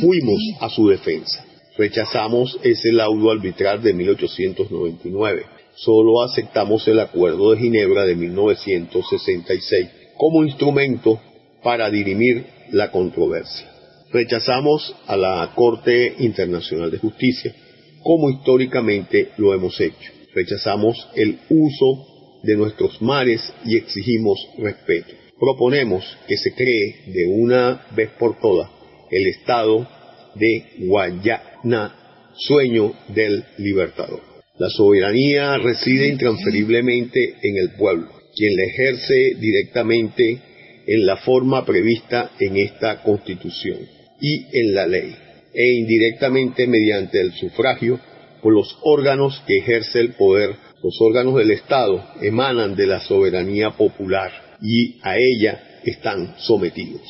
[0.00, 1.44] fuimos a su defensa.
[1.76, 5.61] Rechazamos ese laudo arbitral de 1899.
[5.74, 11.20] Solo aceptamos el Acuerdo de Ginebra de 1966 como instrumento
[11.62, 13.70] para dirimir la controversia.
[14.10, 17.54] Rechazamos a la Corte Internacional de Justicia
[18.02, 20.12] como históricamente lo hemos hecho.
[20.34, 25.14] Rechazamos el uso de nuestros mares y exigimos respeto.
[25.38, 28.68] Proponemos que se cree de una vez por todas
[29.10, 29.86] el Estado
[30.34, 31.94] de Guayana,
[32.34, 34.31] sueño del libertador.
[34.62, 40.38] La soberanía reside intransferiblemente en el pueblo, quien la ejerce directamente
[40.86, 43.78] en la forma prevista en esta Constitución
[44.20, 45.16] y en la ley,
[45.52, 47.98] e indirectamente mediante el sufragio
[48.40, 50.54] por los órganos que ejerce el poder.
[50.80, 54.30] Los órganos del Estado emanan de la soberanía popular
[54.62, 57.02] y a ella están sometidos.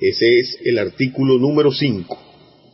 [0.00, 2.16] Ese es el artículo número 5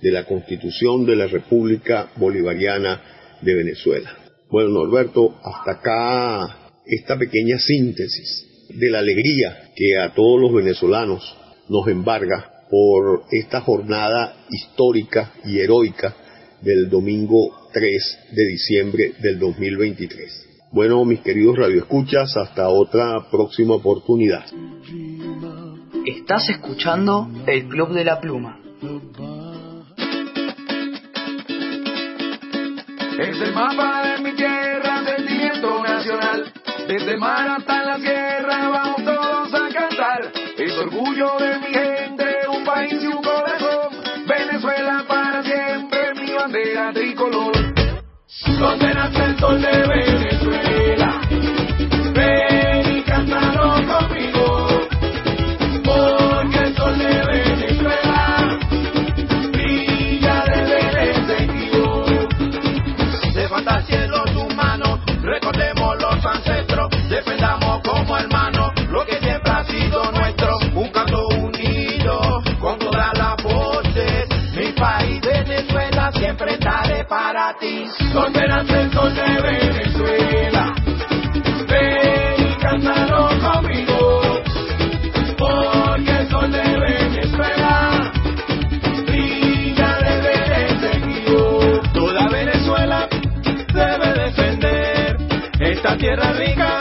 [0.02, 4.16] de la Constitución de la República Bolivariana de Venezuela.
[4.51, 11.36] Bueno, Norberto, hasta acá esta pequeña síntesis de la alegría que a todos los venezolanos
[11.68, 16.14] nos embarga por esta jornada histórica y heroica
[16.62, 20.47] del domingo 3 de diciembre del 2023.
[20.72, 24.45] Bueno, mis queridos radioescuchas, hasta otra próxima oportunidad.
[26.05, 28.61] Estás escuchando el Club de la Pluma.
[33.18, 36.52] Es el mapa de mi tierra, sentimiento nacional.
[36.86, 40.32] Desde mar hasta la sierra vamos todos a cantar.
[40.56, 43.88] Es orgullo de mi gente, un país y un corazón.
[44.24, 47.74] Venezuela para siempre, mi bandera tricolor.
[48.56, 50.67] Donde nace el sol de Venezuela.
[77.09, 77.86] Para ti.
[78.12, 80.74] Donde nace el sol de Venezuela,
[81.68, 84.42] ven y cántalo conmigo,
[85.38, 88.12] porque el sol de Venezuela
[89.06, 91.80] brilla desde el sentido.
[91.92, 93.09] Toda Venezuela
[93.72, 95.16] debe defender
[95.61, 96.80] esta tierra rica,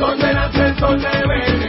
[0.00, 1.59] Donde nace el sol de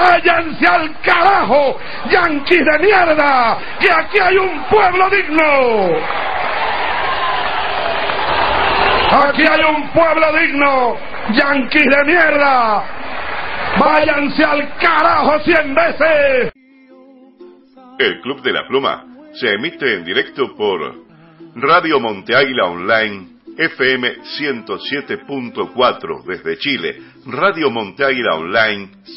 [0.00, 1.78] ¡Váyanse al carajo,
[2.10, 3.58] yanquis de mierda!
[3.78, 5.90] ¡Que aquí hay un pueblo digno!
[9.12, 10.96] ¡Aquí hay un pueblo digno,
[11.32, 12.82] yanquis de mierda!
[13.78, 16.52] ¡Váyanse al carajo cien veces!
[17.98, 20.94] El Club de la Pluma se emite en directo por
[21.56, 29.10] Radio Monte Águila Online FM 107.4 desde Chile, Radio Monte Águila Online.cl.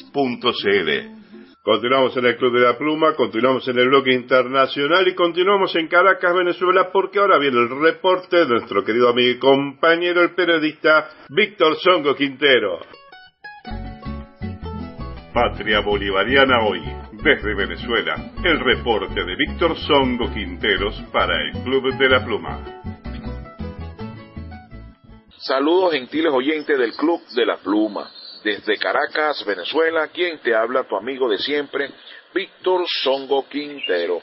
[1.64, 5.88] Continuamos en el Club de la Pluma, continuamos en el bloque internacional y continuamos en
[5.88, 11.10] Caracas, Venezuela, porque ahora viene el reporte de nuestro querido amigo y compañero, el periodista
[11.30, 12.80] Víctor Songo Quintero.
[15.34, 16.82] Patria Bolivariana hoy,
[17.24, 22.93] desde Venezuela, el reporte de Víctor Songo Quinteros para el Club de la Pluma.
[25.44, 28.10] Saludos gentiles oyentes del Club de la Pluma.
[28.46, 31.91] Desde Caracas, Venezuela, quien te habla, tu amigo de siempre,
[32.34, 34.22] Víctor Songo Quintero.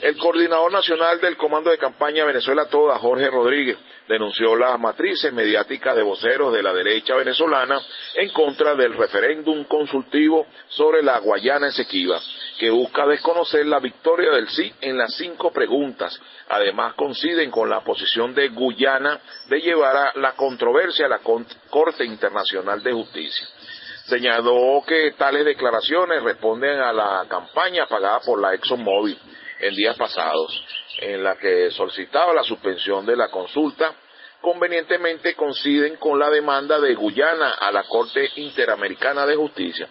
[0.00, 3.76] El coordinador nacional del Comando de Campaña Venezuela Toda, Jorge Rodríguez,
[4.06, 7.80] denunció las matrices mediáticas de voceros de la derecha venezolana
[8.14, 12.20] en contra del referéndum consultivo sobre la Guayana Esequiba,
[12.58, 16.20] que busca desconocer la victoria del sí en las cinco preguntas.
[16.48, 22.04] Además, coinciden con la posición de Guyana de llevar a la controversia a la Corte
[22.04, 23.46] Internacional de Justicia.
[24.06, 29.18] Señaló que tales declaraciones responden a la campaña pagada por la ExxonMobil
[29.60, 30.64] en días pasados,
[30.98, 33.94] en la que solicitaba la suspensión de la consulta,
[34.42, 39.88] convenientemente coinciden con la demanda de Guyana a la Corte Interamericana de Justicia,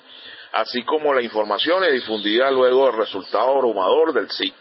[0.53, 4.53] así como la información es difundida luego del resultado abrumador del SIC,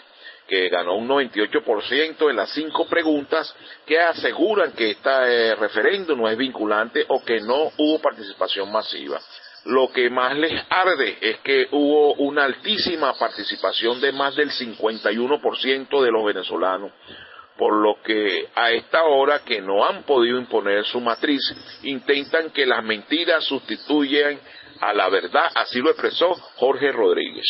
[0.49, 3.55] que ganó un 98% en las cinco preguntas
[3.86, 9.20] que aseguran que este referéndum no es vinculante o que no hubo participación masiva.
[9.66, 16.03] Lo que más les arde es que hubo una altísima participación de más del 51%
[16.03, 16.90] de los venezolanos,
[17.57, 21.43] por lo que a esta hora que no han podido imponer su matriz,
[21.84, 24.40] intentan que las mentiras sustituyan
[24.82, 27.46] a la verdad, así lo expresó Jorge Rodríguez.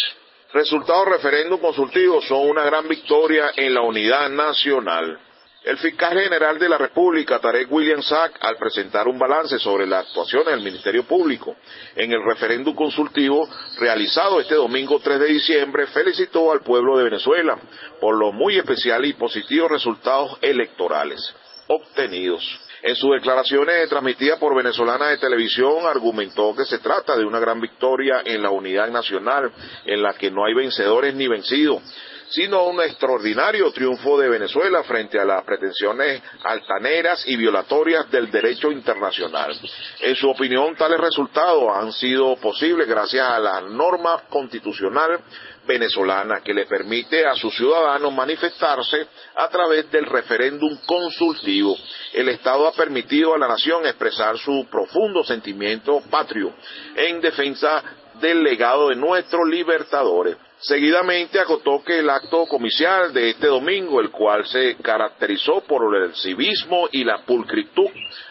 [0.53, 5.19] Resultados referéndum consultivos son una gran victoria en la unidad nacional.
[5.65, 10.09] El fiscal general de la República, Tarek William Sack, al presentar un balance sobre las
[10.09, 11.57] actuaciones del Ministerio Público
[11.97, 17.57] en el referéndum consultivo realizado este domingo 3 de diciembre, felicitó al pueblo de Venezuela
[17.99, 21.35] por los muy especiales y positivos resultados electorales
[21.69, 22.45] obtenidos.
[22.83, 27.61] En sus declaraciones transmitidas por Venezolana de Televisión argumentó que se trata de una gran
[27.61, 29.53] victoria en la unidad nacional,
[29.85, 31.81] en la que no hay vencedores ni vencidos,
[32.31, 38.73] sino un extraordinario triunfo de Venezuela frente a las pretensiones altaneras y violatorias del derecho
[38.73, 39.57] internacional.
[40.01, 45.21] En su opinión, tales resultados han sido posibles gracias a la norma constitucional
[45.67, 49.07] venezolana que le permite a sus ciudadanos manifestarse
[49.37, 51.77] a través del referéndum consultivo.
[52.13, 56.53] El Estado ha permitido a la nación expresar su profundo sentimiento patrio
[56.97, 57.83] en defensa
[58.21, 60.37] del legado de nuestros libertadores.
[60.59, 66.15] Seguidamente acotó que el acto comicial de este domingo, el cual se caracterizó por el
[66.15, 67.89] civismo y la pulcritud,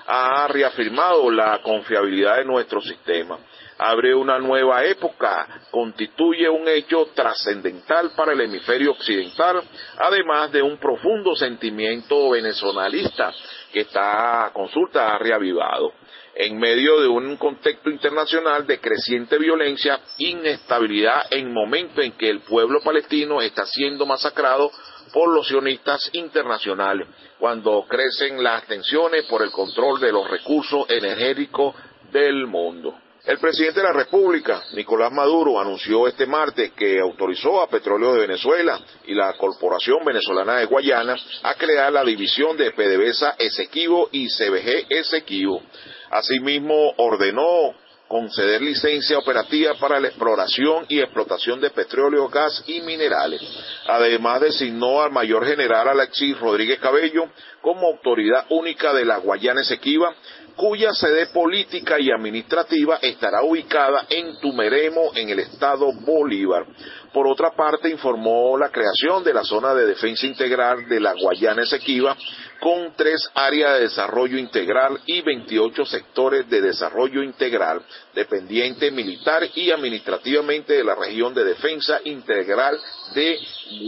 [0.08, 3.38] ha reafirmado la confiabilidad de nuestro sistema.
[3.84, 9.64] Abre una nueva época, constituye un hecho trascendental para el hemisferio occidental,
[9.98, 13.34] además de un profundo sentimiento venezonalista
[13.74, 15.94] que esta consulta ha reavivado
[16.36, 22.42] en medio de un contexto internacional de creciente violencia, inestabilidad en momento en que el
[22.42, 24.70] pueblo palestino está siendo masacrado
[25.12, 27.08] por los sionistas internacionales,
[27.40, 31.74] cuando crecen las tensiones por el control de los recursos energéticos
[32.12, 32.96] del mundo.
[33.24, 38.22] El presidente de la República, Nicolás Maduro, anunció este martes que autorizó a Petróleo de
[38.22, 44.28] Venezuela y la Corporación Venezolana de Guayana a crear la división de PDVSA Esequibo y
[44.28, 45.62] CBG Esequibo.
[46.10, 47.76] Asimismo, ordenó
[48.12, 53.42] conceder licencia operativa para la exploración y explotación de petróleo, gas y minerales.
[53.88, 57.30] Además, designó al mayor general Alexis Rodríguez Cabello
[57.62, 60.14] como autoridad única de la Guayana Esequiba,
[60.62, 66.68] cuya sede política y administrativa estará ubicada en Tumeremo, en el estado Bolívar.
[67.12, 71.64] Por otra parte, informó la creación de la zona de defensa integral de la Guayana
[71.64, 72.16] Esequiba,
[72.60, 77.82] con tres áreas de desarrollo integral y 28 sectores de desarrollo integral,
[78.14, 82.78] dependiente militar y administrativamente de la región de defensa integral
[83.16, 83.40] de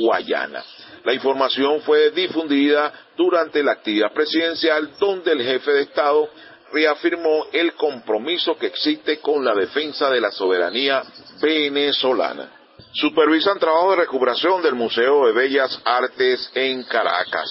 [0.02, 0.64] Guayana.
[1.06, 6.30] La información fue difundida durante la actividad presidencial donde el jefe de Estado
[6.74, 11.04] reafirmó el compromiso que existe con la defensa de la soberanía
[11.40, 12.50] venezolana.
[12.94, 17.50] Supervisan trabajo de recuperación del Museo de Bellas Artes en Caracas.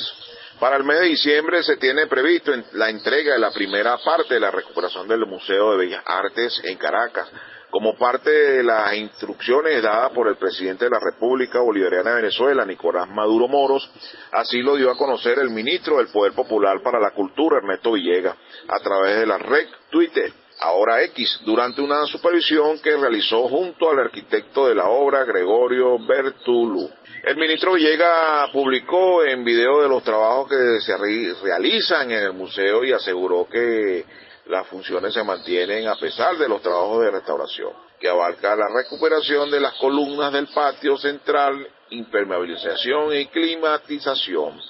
[0.58, 4.40] Para el mes de diciembre se tiene previsto la entrega de la primera parte de
[4.40, 7.28] la recuperación del Museo de Bellas Artes en Caracas,
[7.72, 12.66] como parte de las instrucciones dadas por el presidente de la República Bolivariana de Venezuela,
[12.66, 13.90] Nicolás Maduro Moros,
[14.30, 18.36] así lo dio a conocer el ministro del Poder Popular para la Cultura, Ernesto Villegas,
[18.68, 24.00] a través de la red Twitter ahora X, durante una supervisión que realizó junto al
[24.00, 26.90] arquitecto de la obra, Gregorio Bertulu.
[27.24, 30.94] El ministro Villegas publicó en video de los trabajos que se
[31.42, 34.04] realizan en el museo y aseguró que
[34.52, 39.50] las funciones se mantienen a pesar de los trabajos de restauración, que abarca la recuperación
[39.50, 44.60] de las columnas del patio central, impermeabilización y climatización.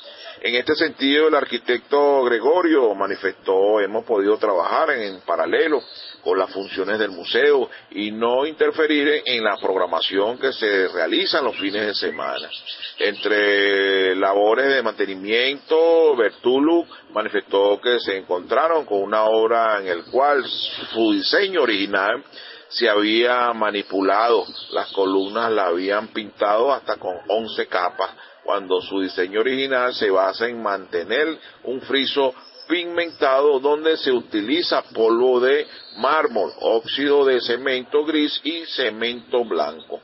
[0.41, 5.83] En este sentido, el arquitecto Gregorio manifestó, hemos podido trabajar en, paralelo
[6.23, 11.57] con las funciones del museo y no interferir en la programación que se realiza los
[11.57, 12.49] fines de semana.
[12.99, 20.45] Entre labores de mantenimiento, Bertulu manifestó que se encontraron con una obra en el cual
[20.93, 22.23] su diseño original
[22.69, 28.11] se había manipulado, las columnas la habían pintado hasta con 11 capas
[28.43, 32.35] cuando su diseño original se basa en mantener un friso
[32.69, 35.67] pigmentado donde se utiliza polvo de
[35.97, 40.01] mármol, óxido de cemento gris y cemento blanco.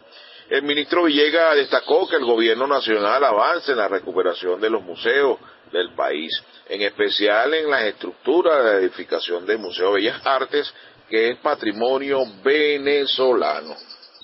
[0.49, 5.39] El ministro Villegas destacó que el gobierno nacional avanza en la recuperación de los museos
[5.71, 6.33] del país,
[6.69, 10.73] en especial en las estructuras de edificación del Museo de Bellas Artes,
[11.09, 13.77] que es patrimonio venezolano.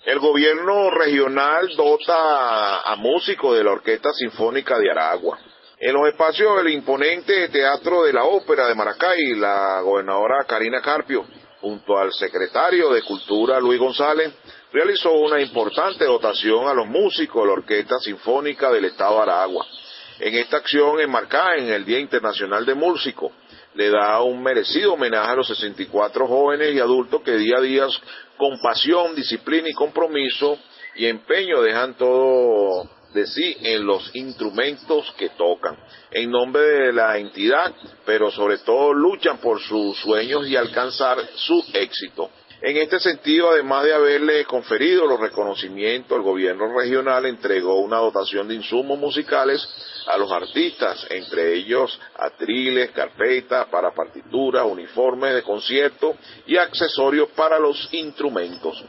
[0.04, 5.38] El gobierno regional dota a, músicos de la Orquesta Sinfónica de Aragua.
[5.78, 11.26] En los espacios del imponente Teatro de la Ópera de Maracay, la gobernadora Karina Carpio,
[11.64, 14.34] junto al secretario de Cultura Luis González,
[14.70, 19.66] realizó una importante dotación a los músicos de la Orquesta Sinfónica del Estado de Aragua.
[20.20, 23.32] En esta acción enmarcada en el Día Internacional de Músico,
[23.72, 27.86] le da un merecido homenaje a los 64 jóvenes y adultos que día a día
[28.36, 30.58] con pasión, disciplina y compromiso
[30.96, 35.78] y empeño dejan todo de sí en los instrumentos que tocan,
[36.10, 37.72] en nombre de la entidad,
[38.04, 42.28] pero sobre todo luchan por sus sueños y alcanzar su éxito.
[42.60, 48.48] En este sentido, además de haberle conferido los reconocimientos, el gobierno regional entregó una dotación
[48.48, 49.68] de insumos musicales
[50.06, 57.58] a los artistas, entre ellos atriles, carpetas para partituras, uniformes de concierto y accesorios para
[57.58, 58.82] los instrumentos.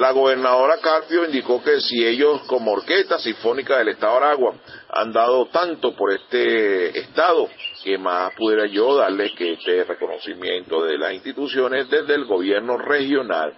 [0.00, 4.54] La gobernadora Carpio indicó que si ellos como Orquesta Sinfónica del Estado de Aragua
[4.88, 7.46] han dado tanto por este Estado,
[7.84, 13.52] que más pudiera yo darles que este reconocimiento de las instituciones desde el gobierno regional.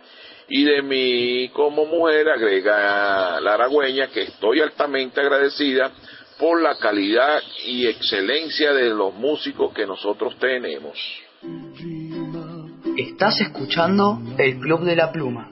[0.48, 5.92] Y de mí como mujer, agrega la aragüeña, que estoy altamente agradecida
[6.40, 10.98] por la calidad y excelencia de los músicos que nosotros tenemos.
[12.96, 15.48] Estás escuchando el Club de la Pluma.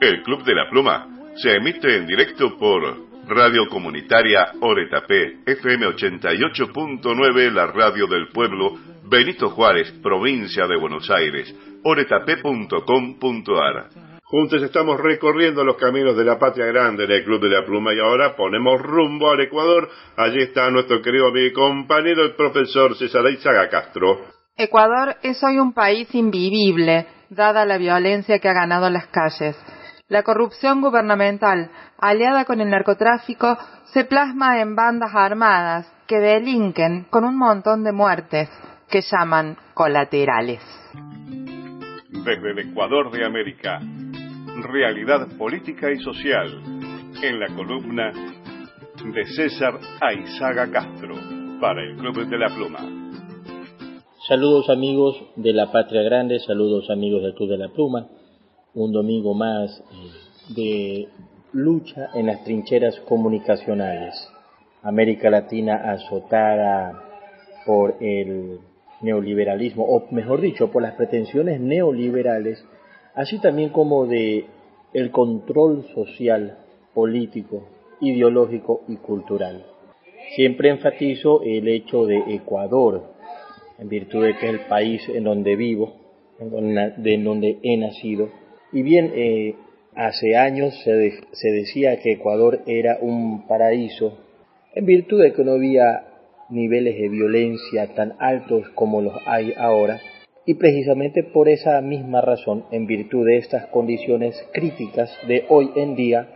[0.00, 2.82] El Club de la Pluma se emite en directo por
[3.28, 11.54] Radio Comunitaria Oretapé, FM 88.9, la radio del pueblo, Benito Juárez, provincia de Buenos Aires,
[11.84, 13.90] oretapé.com.ar.
[14.22, 17.92] Juntos estamos recorriendo los caminos de la patria grande en el Club de la Pluma
[17.92, 19.90] y ahora ponemos rumbo al Ecuador.
[20.16, 24.20] Allí está nuestro querido amigo y compañero, el profesor César Izaga Castro.
[24.56, 29.56] Ecuador es hoy un país invivible, dada la violencia que ha ganado las calles.
[30.08, 33.56] La corrupción gubernamental, aliada con el narcotráfico,
[33.86, 38.50] se plasma en bandas armadas que delinquen con un montón de muertes
[38.90, 40.60] que llaman colaterales.
[42.10, 43.80] Desde el Ecuador de América,
[44.62, 46.62] realidad política y social,
[47.22, 51.14] en la columna de César Aizaga Castro,
[51.60, 53.01] para el Club de la Pluma.
[54.32, 58.08] Saludos amigos de la Patria Grande, saludos amigos del Club de la Pluma,
[58.72, 61.08] un domingo más eh, de
[61.52, 64.14] lucha en las trincheras comunicacionales.
[64.82, 66.98] América Latina azotada
[67.66, 68.60] por el
[69.02, 72.64] neoliberalismo, o mejor dicho, por las pretensiones neoliberales,
[73.14, 74.46] así también como de
[74.94, 76.56] el control social,
[76.94, 77.68] político,
[78.00, 79.66] ideológico y cultural.
[80.36, 83.11] Siempre enfatizo el hecho de Ecuador,
[83.82, 85.92] en virtud de que es el país en donde vivo,
[86.38, 88.30] en donde, donde he nacido.
[88.72, 89.56] Y bien, eh,
[89.96, 94.18] hace años se, se decía que Ecuador era un paraíso,
[94.74, 96.04] en virtud de que no había
[96.48, 100.00] niveles de violencia tan altos como los hay ahora,
[100.44, 105.94] Y precisamente por esa misma razón, en virtud de estas condiciones críticas de hoy en
[105.94, 106.28] día,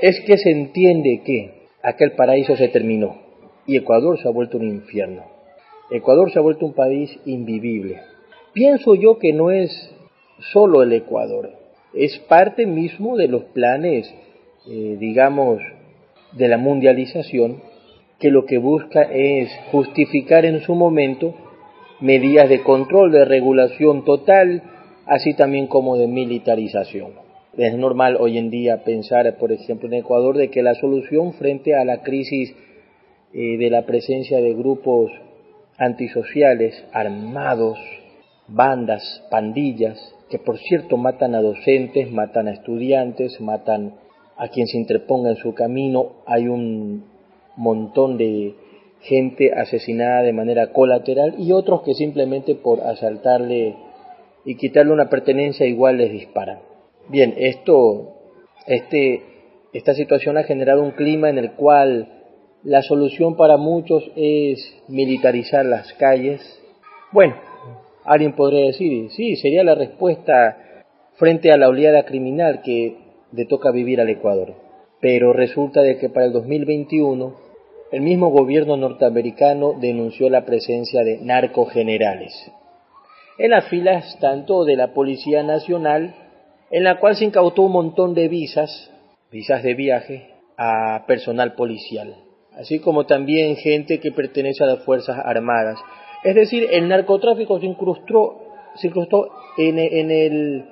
[0.00, 3.22] es que se entiende que aquel paraíso se terminó
[3.64, 5.31] y Ecuador se ha vuelto un infierno.
[5.90, 8.00] Ecuador se ha vuelto un país invivible.
[8.52, 9.70] Pienso yo que no es
[10.52, 11.50] solo el Ecuador,
[11.94, 14.12] es parte mismo de los planes,
[14.68, 15.60] eh, digamos,
[16.32, 17.60] de la mundialización,
[18.18, 21.34] que lo que busca es justificar en su momento
[22.00, 24.62] medidas de control, de regulación total,
[25.06, 27.12] así también como de militarización.
[27.56, 31.74] Es normal hoy en día pensar, por ejemplo, en Ecuador, de que la solución frente
[31.74, 32.54] a la crisis
[33.34, 35.10] eh, de la presencia de grupos
[35.82, 37.76] antisociales, armados,
[38.46, 39.98] bandas, pandillas,
[40.30, 43.94] que por cierto matan a docentes, matan a estudiantes, matan
[44.36, 47.04] a quien se interponga en su camino, hay un
[47.56, 48.54] montón de
[49.00, 53.74] gente asesinada de manera colateral y otros que simplemente por asaltarle
[54.44, 56.60] y quitarle una pertenencia igual les disparan.
[57.08, 58.14] Bien, esto,
[58.68, 59.22] este,
[59.72, 62.21] esta situación ha generado un clima en el cual
[62.64, 66.40] la solución para muchos es militarizar las calles.
[67.12, 67.34] Bueno,
[68.04, 70.84] alguien podría decir, sí, sería la respuesta
[71.14, 72.96] frente a la oleada criminal que
[73.32, 74.54] le toca vivir al Ecuador.
[75.00, 77.34] Pero resulta de que para el 2021
[77.90, 82.32] el mismo gobierno norteamericano denunció la presencia de narcogenerales
[83.38, 86.14] en las filas tanto de la Policía Nacional,
[86.70, 88.90] en la cual se incautó un montón de visas,
[89.30, 92.14] visas de viaje, a personal policial,
[92.56, 95.78] así como también gente que pertenece a las Fuerzas Armadas.
[96.24, 98.40] Es decir, el narcotráfico se incrustó,
[98.76, 100.64] se incrustó en, en el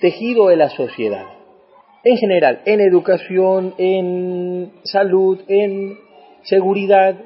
[0.00, 1.26] tejido de la sociedad.
[2.02, 5.98] En general, en educación, en salud, en
[6.42, 7.16] seguridad,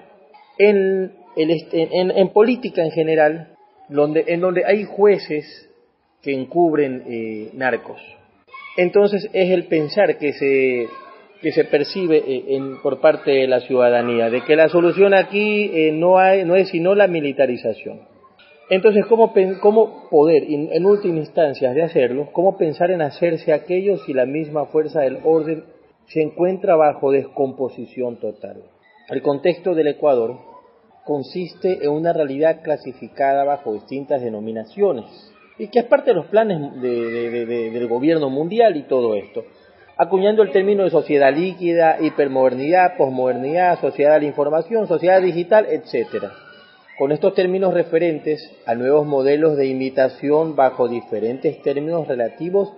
[0.58, 3.48] en, el, en, en política en general,
[3.88, 5.68] donde, en donde hay jueces
[6.22, 8.00] que encubren eh, narcos.
[8.76, 10.88] Entonces es el pensar que se,
[11.44, 15.70] que se percibe eh, en, por parte de la ciudadanía, de que la solución aquí
[15.74, 18.00] eh, no, hay, no es sino la militarización.
[18.70, 22.30] Entonces, ¿cómo, cómo poder, en, última instancia, de hacerlo?
[22.32, 25.64] ¿Cómo pensar en hacerse aquello si la misma fuerza del orden
[26.06, 28.62] se encuentra bajo descomposición total?
[29.10, 30.38] El contexto del Ecuador
[31.04, 35.04] consiste en una realidad clasificada bajo distintas denominaciones
[35.58, 39.44] y que es parte de los planes de, del gobierno mundial y todo esto,
[39.96, 46.32] acuñando el término de sociedad líquida, hipermodernidad, posmodernidad, sociedad de la información, sociedad digital, etcétera.
[46.98, 52.72] Con estos términos referentes a nuevos modelos de imitación bajo diferentes términos relativos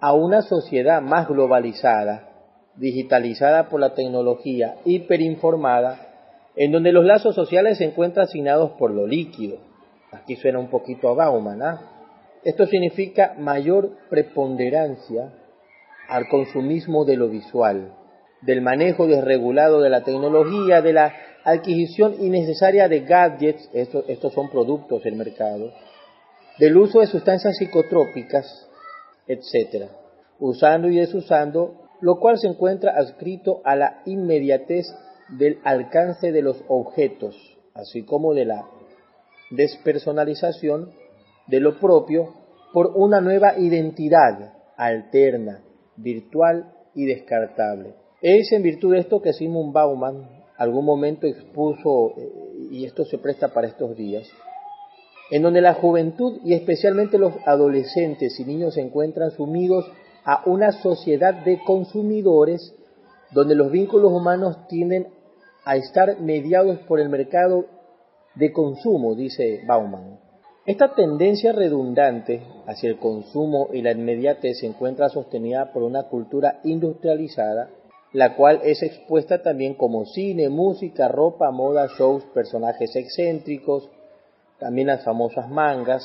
[0.00, 2.28] a una sociedad más globalizada,
[2.76, 6.08] digitalizada por la tecnología, hiperinformada,
[6.56, 9.58] en donde los lazos sociales se encuentran asignados por lo líquido.
[10.10, 11.62] Aquí suena un poquito a Bauman.
[11.62, 11.80] ¿ah?
[12.44, 15.32] Esto significa mayor preponderancia
[16.08, 17.94] al consumismo de lo visual,
[18.42, 21.12] del manejo desregulado de la tecnología, de la
[21.44, 25.72] adquisición innecesaria de gadgets, estos, son productos del mercado,
[26.58, 28.68] del uso de sustancias psicotrópicas,
[29.26, 29.88] etc.,
[30.38, 34.86] usando y desusando lo cual se encuentra adscrito a la inmediatez
[35.28, 37.36] del alcance de los objetos,
[37.74, 38.66] así como de la
[39.50, 40.92] despersonalización
[41.46, 42.34] de lo propio
[42.72, 45.62] por una nueva identidad alterna,
[45.96, 47.94] virtual y descartable.
[48.20, 53.18] Es en virtud de esto que Simon Bauman algún momento expuso, eh, y esto se
[53.18, 54.28] presta para estos días,
[55.30, 59.90] en donde la juventud y especialmente los adolescentes y niños se encuentran sumidos
[60.24, 62.74] a una sociedad de consumidores
[63.32, 65.08] donde los vínculos humanos tienden
[65.64, 67.66] a estar mediados por el mercado
[68.34, 70.20] de consumo, dice Bauman.
[70.64, 76.60] Esta tendencia redundante hacia el consumo y la inmediatez se encuentra sostenida por una cultura
[76.62, 77.70] industrializada,
[78.12, 83.90] la cual es expuesta también como cine, música, ropa, moda, shows, personajes excéntricos,
[84.60, 86.04] también las famosas mangas,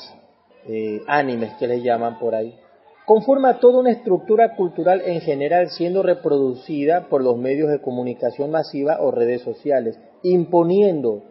[0.66, 2.58] eh, animes que les llaman por ahí,
[3.06, 8.98] conforma toda una estructura cultural en general siendo reproducida por los medios de comunicación masiva
[9.02, 11.22] o redes sociales, imponiendo,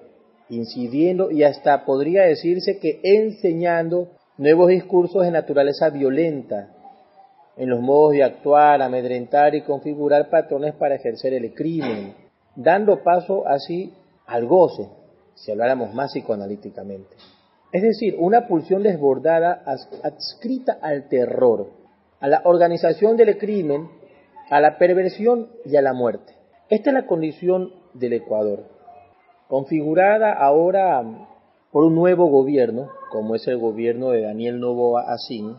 [0.49, 6.69] incidiendo y hasta podría decirse que enseñando nuevos discursos de naturaleza violenta
[7.57, 12.13] en los modos de actuar, amedrentar y configurar patrones para ejercer el crimen,
[12.55, 13.93] dando paso así
[14.27, 14.87] al goce,
[15.33, 17.15] si habláramos más psicoanalíticamente.
[17.71, 19.63] Es decir, una pulsión desbordada
[20.03, 21.67] adscrita al terror,
[22.19, 23.89] a la organización del crimen,
[24.49, 26.33] a la perversión y a la muerte.
[26.69, 28.63] Esta es la condición del Ecuador,
[29.47, 31.27] configurada ahora
[31.71, 35.55] por un nuevo gobierno, como es el gobierno de Daniel Novoa Asín,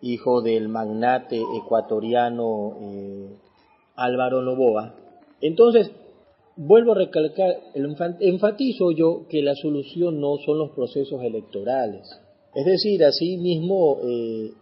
[0.00, 3.36] hijo del magnate ecuatoriano eh,
[3.96, 4.94] Álvaro Novoa.
[5.40, 5.90] Entonces,
[6.56, 7.56] vuelvo a recalcar,
[8.20, 12.08] enfatizo yo que la solución no son los procesos electorales.
[12.54, 14.52] Es decir, así mismo eh,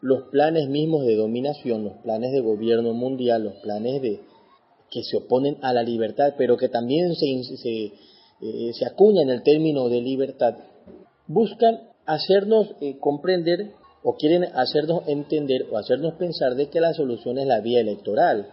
[0.00, 4.20] los planes mismos de dominación, los planes de gobierno mundial, los planes de
[4.94, 7.26] que se oponen a la libertad, pero que también se,
[7.56, 7.92] se,
[8.40, 10.54] eh, se acuñan el término de libertad,
[11.26, 13.72] buscan hacernos eh, comprender
[14.04, 18.46] o quieren hacernos entender o hacernos pensar de que la solución es la vía electoral,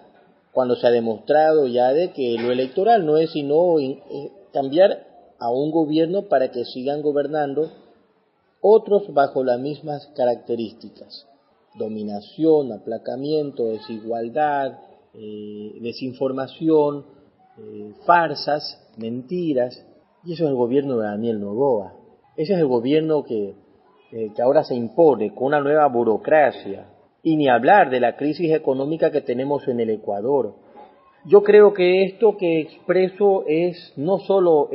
[0.52, 4.00] cuando se ha demostrado ya de que lo electoral no es sino eh,
[4.52, 5.06] cambiar
[5.38, 7.72] a un gobierno para que sigan gobernando
[8.62, 11.28] otros bajo las mismas características,
[11.78, 14.80] dominación, aplacamiento, desigualdad,
[15.14, 17.06] eh, desinformación,
[17.58, 19.86] eh, farsas, mentiras,
[20.24, 21.94] y eso es el gobierno de Daniel Novoa.
[22.38, 23.56] Ese es el gobierno que,
[24.14, 26.88] eh, que ahora se impone con una nueva burocracia,
[27.24, 30.56] y ni hablar de la crisis económica que tenemos en el Ecuador.
[31.26, 34.70] Yo creo que esto que expreso es no solo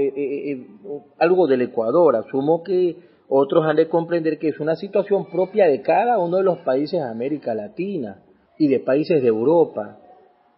[1.19, 2.95] algo del Ecuador, asumo que
[3.29, 7.01] otros han de comprender que es una situación propia de cada uno de los países
[7.01, 8.23] de América Latina
[8.59, 9.99] y de países de Europa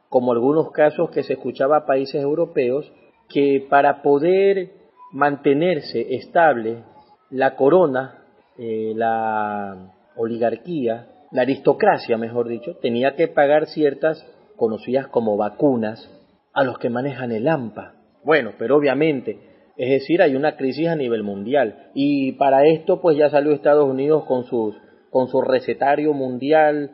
[0.09, 2.91] como algunos casos que se escuchaba a países europeos,
[3.29, 4.71] que para poder
[5.13, 6.85] mantenerse estable
[7.31, 8.25] la corona,
[8.59, 14.25] eh, la oligarquía, la aristocracia, mejor dicho, tenía que pagar ciertas
[14.57, 16.11] conocidas como vacunas
[16.55, 17.95] a los que manejan el AMPA.
[18.25, 19.39] Bueno, pero obviamente,
[19.77, 23.89] es decir, hay una crisis a nivel mundial y para esto pues ya salió Estados
[23.89, 24.75] Unidos con sus
[25.11, 26.91] con su recetario mundial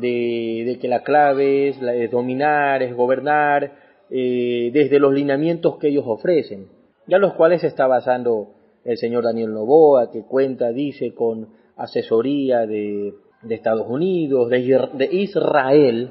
[0.00, 3.72] de, que la clave es, dominar, es gobernar,
[4.10, 6.68] eh, desde los lineamientos que ellos ofrecen,
[7.06, 8.54] ya los cuales está basando
[8.84, 13.14] el señor Daniel Novoa, que cuenta, dice, con asesoría de,
[13.48, 16.10] Estados Unidos, de, de, Israel,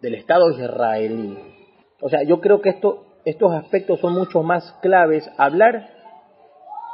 [0.00, 1.36] del Estado israelí.
[2.00, 5.88] O sea, yo creo que esto, estos aspectos son mucho más claves hablar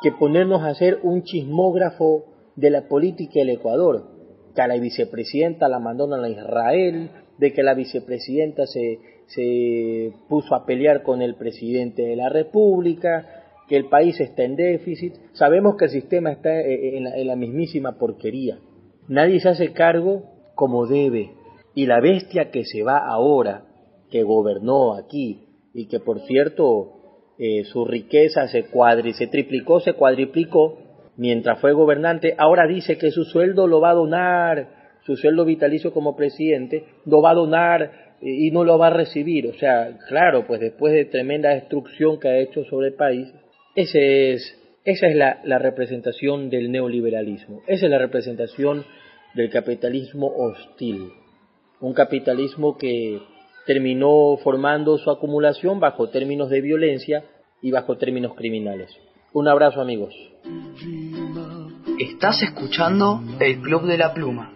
[0.02, 2.24] que ponernos a hacer un chismógrafo
[2.56, 4.15] de la política del Ecuador
[4.56, 10.54] que a la vicepresidenta la mandaron a Israel, de que la vicepresidenta se, se puso
[10.56, 15.14] a pelear con el presidente de la República, que el país está en déficit.
[15.34, 18.58] Sabemos que el sistema está eh, eh, en la, en la mismísima porquería.
[19.06, 20.24] Nadie se hace cargo
[20.54, 21.30] como debe.
[21.74, 23.66] Y la bestia que se va ahora,
[24.10, 29.92] que gobernó aquí, y que por cierto eh, su riqueza se cuadri, se triplicó, se
[29.92, 30.78] cuadriplicó,
[31.16, 34.68] mientras fue gobernante, ahora dice que su sueldo lo va a donar,
[35.04, 37.82] su sueldo vitalicio como presidente, lo va a donar
[38.20, 39.46] eh, y no lo va a recibir.
[39.46, 43.32] O sea, claro, pues después de tremenda destrucción que ha hecho sobre el país,
[43.74, 48.84] ese es, esa es la, la representación del neoliberalismo, esa es la representación
[49.34, 51.10] del capitalismo hostil,
[51.80, 53.20] un capitalismo que
[53.66, 57.24] terminó formando su acumulación bajo términos de violencia
[57.60, 58.96] y bajo términos criminales.
[59.32, 60.14] Un abrazo amigos.
[61.98, 64.52] Estás escuchando el Club de la Pluma.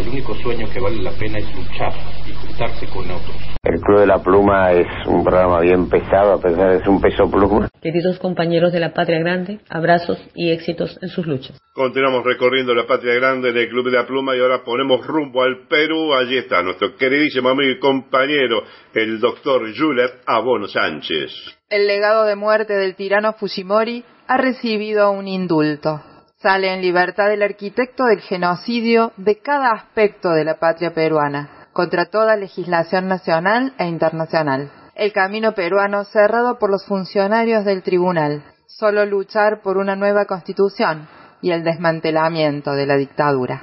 [0.00, 1.92] El único sueño que vale la pena es luchar
[2.26, 3.36] y juntarse con otros.
[3.62, 7.00] El Club de la Pluma es un programa bien pesado, a pesar de ser un
[7.00, 7.68] peso pluma.
[7.82, 11.60] Queridos compañeros de la Patria Grande, abrazos y éxitos en sus luchas.
[11.72, 15.66] Continuamos recorriendo la patria grande del Club de la Pluma y ahora ponemos rumbo al
[15.68, 16.12] Perú.
[16.14, 18.62] Allí está nuestro queridísimo amigo y compañero,
[18.92, 21.30] el doctor Julet Abono Sánchez.
[21.68, 26.02] El legado de muerte del tirano Fujimori ha recibido un indulto.
[26.42, 32.06] Sale en libertad el arquitecto del genocidio de cada aspecto de la patria peruana, contra
[32.06, 34.72] toda legislación nacional e internacional.
[34.94, 38.42] El camino peruano cerrado por los funcionarios del tribunal.
[38.66, 41.06] Solo luchar por una nueva constitución
[41.42, 43.62] y el desmantelamiento de la dictadura.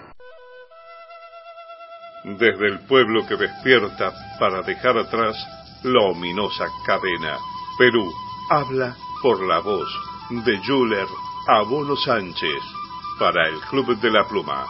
[2.26, 5.36] Desde el pueblo que despierta para dejar atrás
[5.82, 7.38] la ominosa cadena.
[7.80, 8.08] Perú
[8.52, 9.90] habla por la voz
[10.30, 11.08] de Juler
[11.50, 12.62] Abono Sánchez
[13.18, 14.66] para el Club de la Pluma.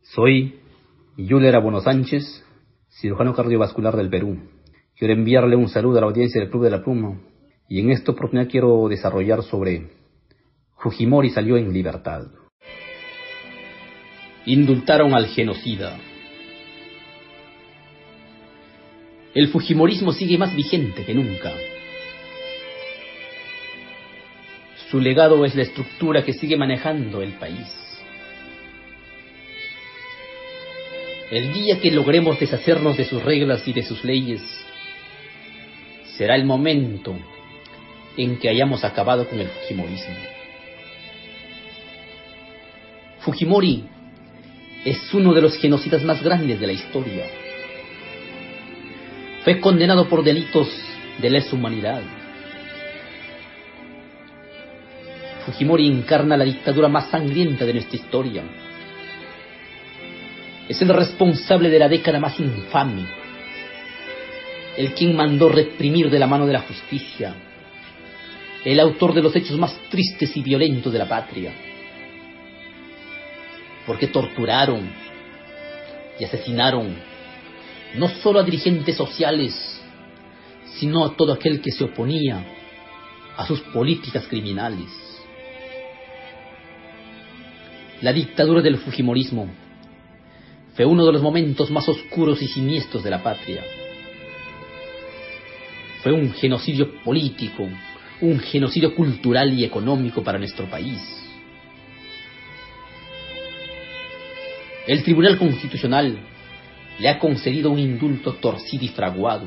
[0.00, 0.58] Soy
[1.18, 2.42] Yuler Abono Sánchez,
[2.88, 4.38] cirujano cardiovascular del Perú.
[4.96, 7.20] Quiero enviarle un saludo a la audiencia del Club de la Pluma
[7.68, 9.90] y en esta oportunidad quiero desarrollar sobre
[10.78, 12.22] Fujimori salió en libertad.
[14.46, 15.98] Indultaron al genocida.
[19.34, 21.52] El Fujimorismo sigue más vigente que nunca.
[24.90, 27.66] Su legado es la estructura que sigue manejando el país.
[31.30, 34.42] El día que logremos deshacernos de sus reglas y de sus leyes,
[36.18, 37.16] será el momento
[38.18, 40.14] en que hayamos acabado con el Fujimorismo.
[43.20, 43.84] Fujimori
[44.84, 47.41] es uno de los genocidas más grandes de la historia.
[49.44, 50.68] Fue condenado por delitos
[51.18, 52.02] de lesa humanidad.
[55.44, 58.44] Fujimori encarna la dictadura más sangrienta de nuestra historia.
[60.68, 63.04] Es el responsable de la década más infame.
[64.76, 67.34] El quien mandó reprimir de la mano de la justicia.
[68.64, 71.52] El autor de los hechos más tristes y violentos de la patria.
[73.86, 74.88] Porque torturaron
[76.20, 76.94] y asesinaron
[77.94, 79.54] no solo a dirigentes sociales,
[80.78, 82.44] sino a todo aquel que se oponía
[83.36, 84.88] a sus políticas criminales.
[88.00, 89.48] La dictadura del Fujimorismo
[90.74, 93.62] fue uno de los momentos más oscuros y siniestros de la patria.
[96.02, 97.68] Fue un genocidio político,
[98.20, 101.00] un genocidio cultural y económico para nuestro país.
[104.86, 106.18] El Tribunal Constitucional
[106.98, 109.46] le ha concedido un indulto torcido y fraguado.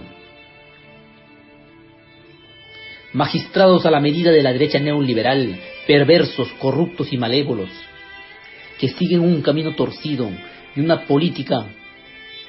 [3.14, 5.58] Magistrados a la medida de la derecha neoliberal,
[5.88, 7.70] perversos, corruptos y malévolos,
[8.78, 10.30] que siguen un camino torcido
[10.76, 11.66] y una política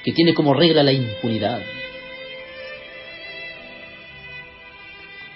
[0.03, 1.63] que tiene como regla la impunidad.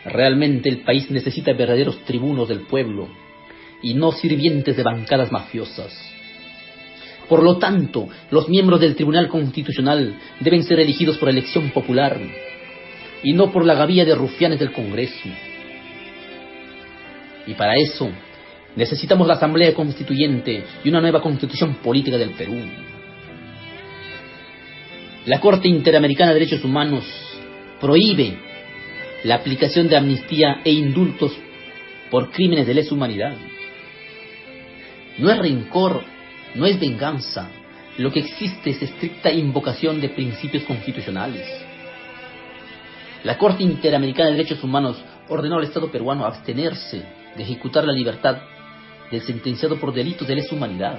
[0.05, 3.09] Realmente el país necesita verdaderos tribunos del pueblo
[3.83, 6.20] y no sirvientes de bancadas mafiosas.
[7.31, 12.21] Por lo tanto, los miembros del Tribunal Constitucional deben ser elegidos por elección popular
[13.23, 15.29] y no por la gavilla de rufianes del Congreso.
[17.47, 18.11] Y para eso
[18.75, 22.57] necesitamos la Asamblea Constituyente y una nueva constitución política del Perú.
[25.27, 27.05] La Corte Interamericana de Derechos Humanos
[27.81, 28.39] prohíbe
[29.23, 31.31] la aplicación de amnistía e indultos
[32.11, 33.37] por crímenes de lesa humanidad.
[35.19, 36.03] No es rencor,
[36.55, 37.49] no es venganza.
[37.99, 41.47] Lo que existe es estricta invocación de principios constitucionales.
[43.25, 44.97] La Corte Interamericana de Derechos Humanos
[45.29, 47.03] ordenó al Estado peruano abstenerse
[47.37, 48.39] de ejecutar la libertad
[49.11, 50.99] del sentenciado por delitos de lesa humanidad.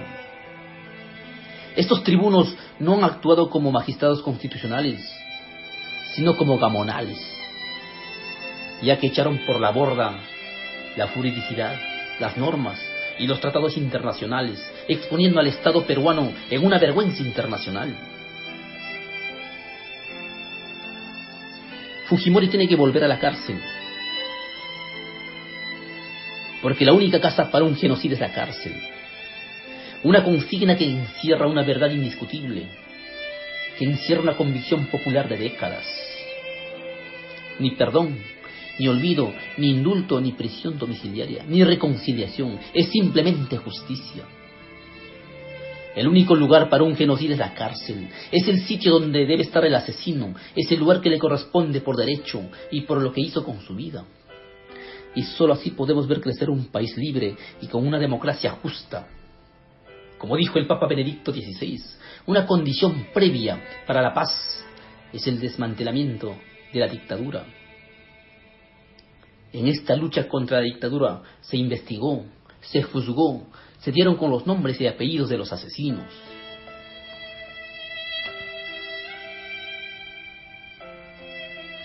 [1.75, 5.01] Estos tribunos no han actuado como magistrados constitucionales,
[6.13, 7.17] sino como gamonales,
[8.83, 10.19] ya que echaron por la borda
[10.97, 11.79] la juridicidad,
[12.19, 12.90] las normas
[13.21, 17.95] y los tratados internacionales, exponiendo al Estado peruano en una vergüenza internacional.
[22.07, 23.61] Fujimori tiene que volver a la cárcel,
[26.63, 28.73] porque la única casa para un genocida es la cárcel.
[30.03, 32.65] Una consigna que encierra una verdad indiscutible,
[33.77, 35.85] que encierra una convicción popular de décadas.
[37.59, 38.17] Ni perdón,
[38.79, 44.23] ni olvido, ni indulto, ni prisión domiciliaria, ni reconciliación, es simplemente justicia.
[45.95, 48.07] El único lugar para un genocida es la cárcel.
[48.31, 50.33] Es el sitio donde debe estar el asesino.
[50.55, 52.41] Es el lugar que le corresponde por derecho
[52.71, 54.05] y por lo que hizo con su vida.
[55.15, 59.07] Y sólo así podemos ver crecer un país libre y con una democracia justa.
[60.17, 61.81] Como dijo el Papa Benedicto XVI,
[62.27, 64.63] una condición previa para la paz
[65.11, 66.37] es el desmantelamiento
[66.71, 67.45] de la dictadura.
[69.53, 72.25] En esta lucha contra la dictadura se investigó,
[72.61, 73.47] se juzgó,
[73.79, 76.05] se dieron con los nombres y apellidos de los asesinos.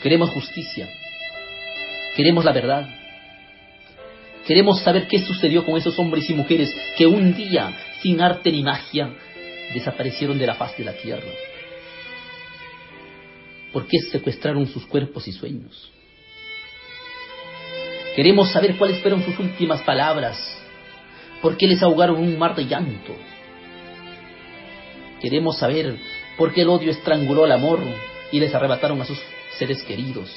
[0.03, 0.89] Queremos justicia,
[2.15, 2.89] queremos la verdad,
[4.47, 8.63] queremos saber qué sucedió con esos hombres y mujeres que un día, sin arte ni
[8.63, 9.13] magia,
[9.75, 11.33] desaparecieron de la faz de la tierra.
[13.73, 15.91] ¿Por qué secuestraron sus cuerpos y sueños?
[18.17, 20.39] Queremos saber cuáles fueron sus últimas palabras.
[21.43, 23.15] ¿Por qué les ahogaron un mar de llanto?
[25.21, 25.99] Queremos saber
[26.39, 27.79] por qué el odio estranguló al amor
[28.33, 29.21] y les arrebataron a sus
[29.59, 30.31] seres queridos.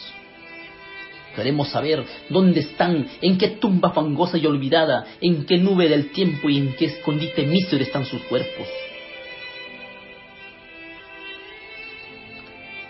[1.37, 6.49] Queremos saber dónde están, en qué tumba fangosa y olvidada, en qué nube del tiempo
[6.49, 8.67] y en qué escondite mísero están sus cuerpos.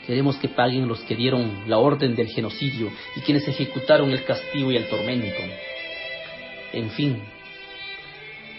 [0.10, 4.72] Queremos que paguen los que dieron la orden del genocidio y quienes ejecutaron el castigo
[4.72, 5.38] y el tormento.
[6.74, 7.22] En fin,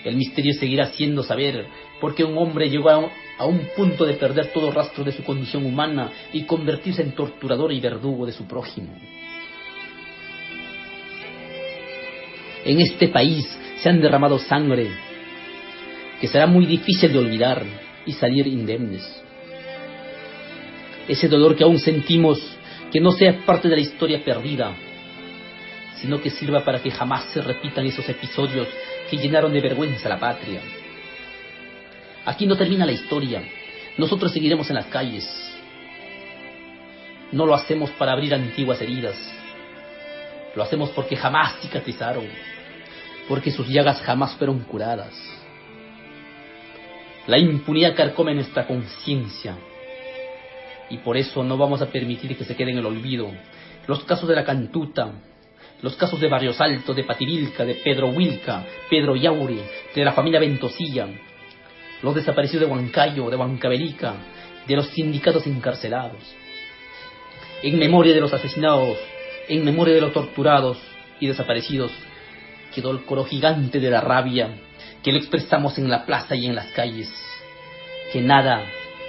[0.05, 1.67] el misterio seguirá siendo saber
[2.01, 5.67] por qué un hombre llegó a un, punto de perder todo rastro de su condición
[5.67, 8.97] humana y convertirse en torturador y verdugo de su prójimo.
[12.65, 13.45] En este país
[13.81, 14.89] se han derramado sangre
[16.21, 17.65] que será muy difícil de olvidar
[18.07, 19.20] y salir indemnes.
[21.11, 22.39] Ese dolor que aún sentimos,
[22.93, 24.73] que no sea parte de la historia perdida,
[25.97, 28.69] sino que sirva para que jamás se repitan esos episodios
[29.11, 30.61] que llenaron de vergüenza a la patria.
[32.25, 33.43] Aquí no termina la historia,
[33.99, 35.27] nosotros seguiremos en las calles.
[37.33, 39.17] No lo hacemos para abrir antiguas heridas,
[40.55, 42.29] lo hacemos porque jamás cicatrizaron,
[43.29, 45.13] porque sus llagas jamás fueron curadas.
[47.27, 49.57] La impunidad carcome nuestra conciencia
[50.91, 53.31] y por eso no vamos a permitir que se quede en el olvido
[53.87, 55.13] los casos de la Cantuta,
[55.83, 59.61] los casos de Barrios Alto, de Pativilca, de Pedro Wilca, Pedro Yauri,
[59.95, 61.09] de la familia Ventosilla,
[62.03, 64.15] los desaparecidos de Huancayo, de Huancavelica,
[64.67, 66.23] de los sindicatos encarcelados.
[67.63, 68.99] En memoria de los asesinados,
[69.49, 70.79] en memoria de los torturados
[71.19, 71.93] y desaparecidos,
[72.75, 74.51] quedó el coro gigante de la rabia
[75.03, 77.11] que lo expresamos en la plaza y en las calles,
[78.13, 78.65] que nada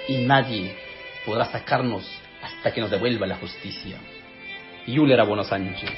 [0.08, 0.81] y nadie
[1.24, 2.04] podrá sacarnos
[2.42, 3.98] hasta que nos devuelva la justicia.
[4.86, 5.90] Yuler Abono Sánchez.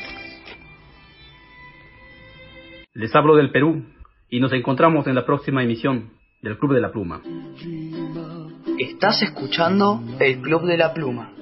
[2.93, 3.85] Les hablo del Perú
[4.31, 6.11] y nos encontramos en la próxima emisión
[6.43, 7.23] del Club de la Pluma.
[8.79, 11.33] Estás escuchando el Club de la Pluma.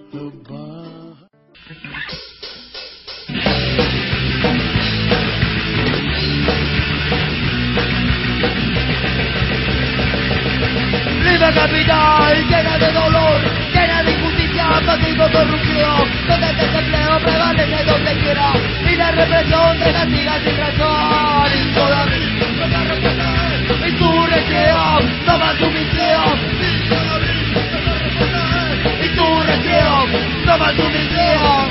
[11.24, 13.61] Viva capital, llena de dolor,
[14.82, 18.52] de fascismo, corrupción, donde el desempleo prevalece donde quiera
[18.90, 21.50] y la represión te castiga sin razón.
[21.54, 22.22] Y todavía
[23.88, 26.38] insurrección, toma tu misión.
[29.02, 30.10] Insurrección,
[30.46, 31.70] toma tu misión.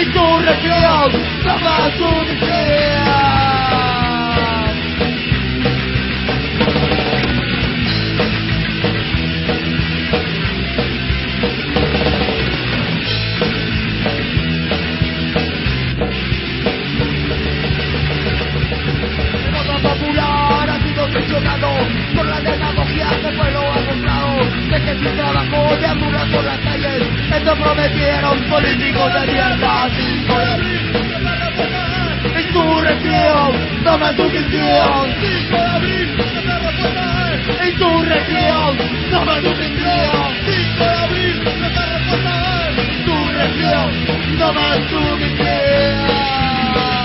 [0.00, 1.12] Insurrección,
[1.44, 3.31] toma tu misión.
[22.14, 24.36] Por la demagogia que el pueblo ha comprado.
[24.70, 25.68] De que sin trabajo
[26.32, 27.02] por las calles.
[27.34, 29.88] Esto prometieron políticos de mierda.
[32.38, 33.52] Insurrección,
[33.84, 35.14] toma tu misión.
[37.68, 38.78] Insurrección,
[39.10, 40.32] toma tu misión.
[42.98, 43.90] Insurrección,
[44.38, 47.01] toma tu misión.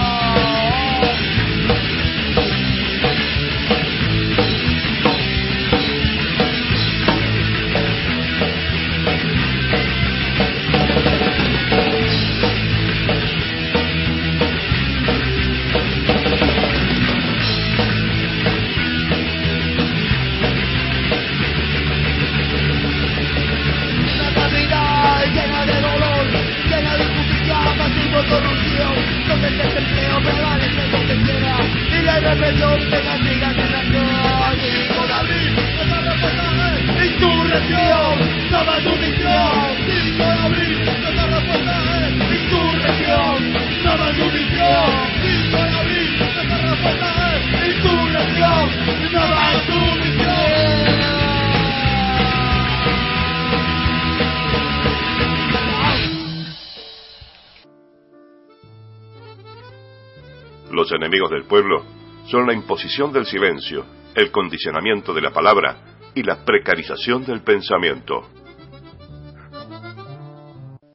[60.89, 61.85] Los enemigos del pueblo
[62.31, 63.85] son la imposición del silencio,
[64.15, 68.25] el condicionamiento de la palabra y la precarización del pensamiento.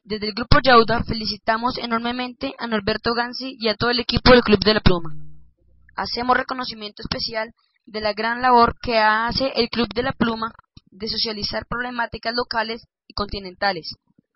[0.03, 4.41] Desde el Grupo Yauda felicitamos enormemente a Norberto Gansi y a todo el equipo del
[4.41, 5.13] Club de la Pluma.
[5.95, 7.51] Hacemos reconocimiento especial
[7.85, 10.53] de la gran labor que hace el Club de la Pluma
[10.89, 13.93] de socializar problemáticas locales y continentales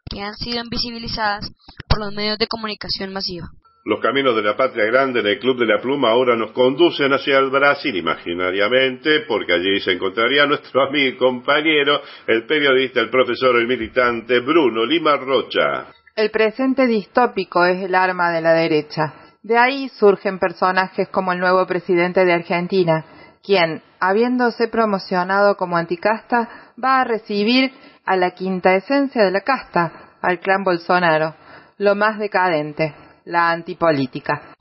[0.08, 1.50] que han sido invisibilizadas
[1.90, 3.50] por los medios de comunicación masiva.
[3.88, 7.14] Los caminos de la patria grande en el Club de la Pluma ahora nos conducen
[7.14, 13.10] hacia el Brasil imaginariamente, porque allí se encontraría nuestro amigo y compañero, el periodista, el
[13.10, 15.86] profesor, el militante Bruno Lima Rocha.
[16.14, 19.14] El presente distópico es el arma de la derecha.
[19.42, 23.06] De ahí surgen personajes como el nuevo presidente de Argentina,
[23.42, 27.72] quien, habiéndose promocionado como anticasta, va a recibir
[28.04, 31.36] a la quinta esencia de la casta, al clan Bolsonaro,
[31.78, 32.94] lo más decadente,
[33.28, 34.56] la antipolítica.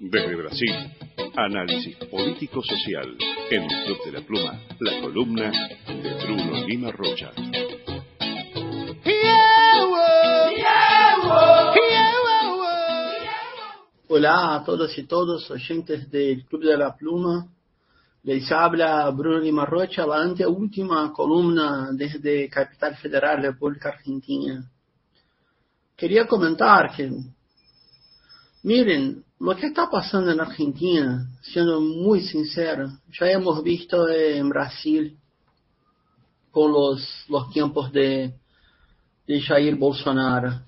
[0.00, 0.74] Desde Brasil,
[1.36, 3.16] análisis político-social
[3.50, 5.52] en el Club de la Pluma, la columna
[5.86, 7.30] de Bruno Lima Rocha.
[14.08, 17.46] Hola a todos y todos, oyentes del Club de la Pluma.
[18.24, 24.68] Les habla Bruno Lima Rocha, la anteúltima columna desde Capital Federal, República Argentina.
[25.96, 27.08] Quería comentar que,
[28.64, 32.88] miren, lo que está pasando en Argentina, siendo muy sincero,
[33.18, 35.16] ya hemos visto en Brasil
[36.50, 38.34] con los, los tiempos de,
[39.26, 40.62] de Jair Bolsonaro.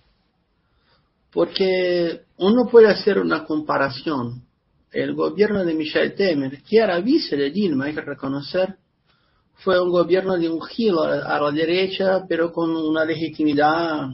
[1.32, 4.42] Porque uno puede hacer una comparación.
[4.92, 8.76] El gobierno de Michel Temer, que era vice de Dilma, hay que reconocer,
[9.54, 14.08] fue un gobierno de un giro a, a la derecha, pero con una legitimidad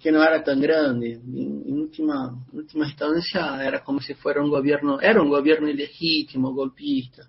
[0.00, 1.12] que no era tan grande.
[1.12, 6.54] En, en última, última instancia era como si fuera un gobierno, era un gobierno ilegítimo,
[6.54, 7.28] golpista.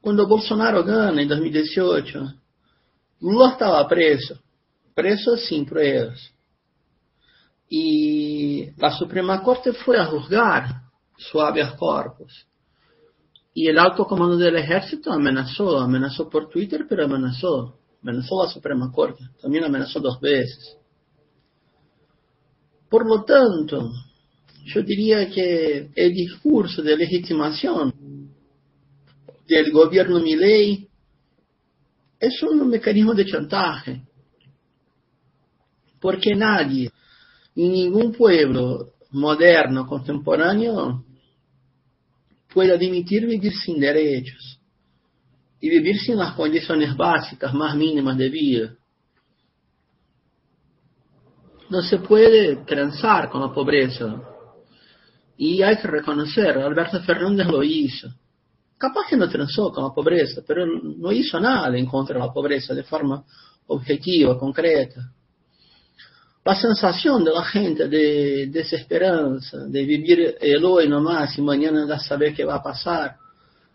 [0.00, 2.34] Cuando Bolsonaro gana en 2018,
[3.20, 4.38] Lula estaba preso,
[4.94, 6.32] preso sin pruebas.
[7.68, 10.82] Y la Suprema Corte fue a juzgar
[11.16, 12.46] su habeas corpus.
[13.52, 18.52] Y el alto comando del ejército amenazó, amenazó por Twitter, pero amenazó amenazó a la
[18.52, 20.76] Suprema Corte, también amenazó dos veces.
[22.88, 23.92] Por lo tanto,
[24.64, 27.94] yo diría que el discurso de legitimación
[29.46, 30.88] del gobierno Milei
[32.18, 34.02] es un mecanismo de chantaje,
[36.00, 36.90] porque nadie,
[37.54, 41.04] ni ningún pueblo moderno, contemporáneo,
[42.52, 44.49] puede admitir vivir sin derechos
[45.60, 48.74] y vivir sin las condiciones básicas más mínimas de vida.
[51.68, 54.22] No se puede transar con la pobreza.
[55.36, 58.08] Y hay que reconocer, Alberto Fernández lo hizo.
[58.76, 62.32] Capaz que no transó con la pobreza, pero no hizo nada en contra de la
[62.32, 63.22] pobreza de forma
[63.66, 65.12] objetiva, concreta.
[66.44, 71.98] La sensación de la gente de desesperanza, de vivir el hoy nomás y mañana ya
[71.98, 73.19] saber qué va a pasar,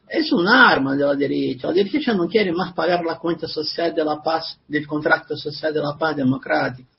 [0.08, 1.68] es un arma de la derecha.
[1.68, 5.74] La derecha no quiere más pagar la cuenta social de la paz, del contrato social
[5.74, 6.90] de la paz democrática.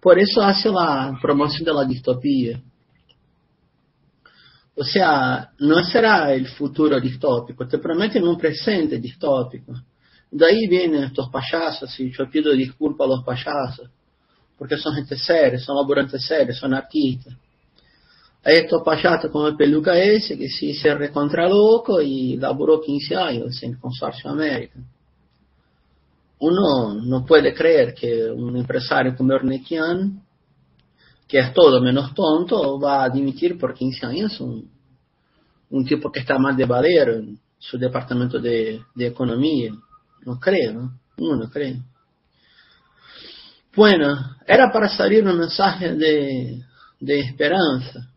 [0.00, 2.60] Por eso hace la promoción de la distopía.
[4.74, 9.74] O sea, no será el futuro distópico, te prometen un presente distópico.
[10.30, 13.90] De ahí vienen estos payasos, y yo pido disculpas a los payasos,
[14.56, 17.34] porque son gente seria, son laburantes serios, son artistas.
[18.42, 23.14] Hay estos payasos como el peluca ese que sí se recontra loco y laburó 15
[23.14, 24.78] años en el Consorcio América.
[26.38, 30.22] Uno no puede creer que un empresario como Ernequian,
[31.28, 34.70] que es todo menos tonto, va a dimitir por 15 años un,
[35.84, 39.72] tipo que está más de valero en su departamento de, economía.
[40.24, 40.98] No creo, ¿no?
[41.18, 41.78] Uno no cree.
[43.76, 48.09] Bueno, era para salir un mensaje de esperanza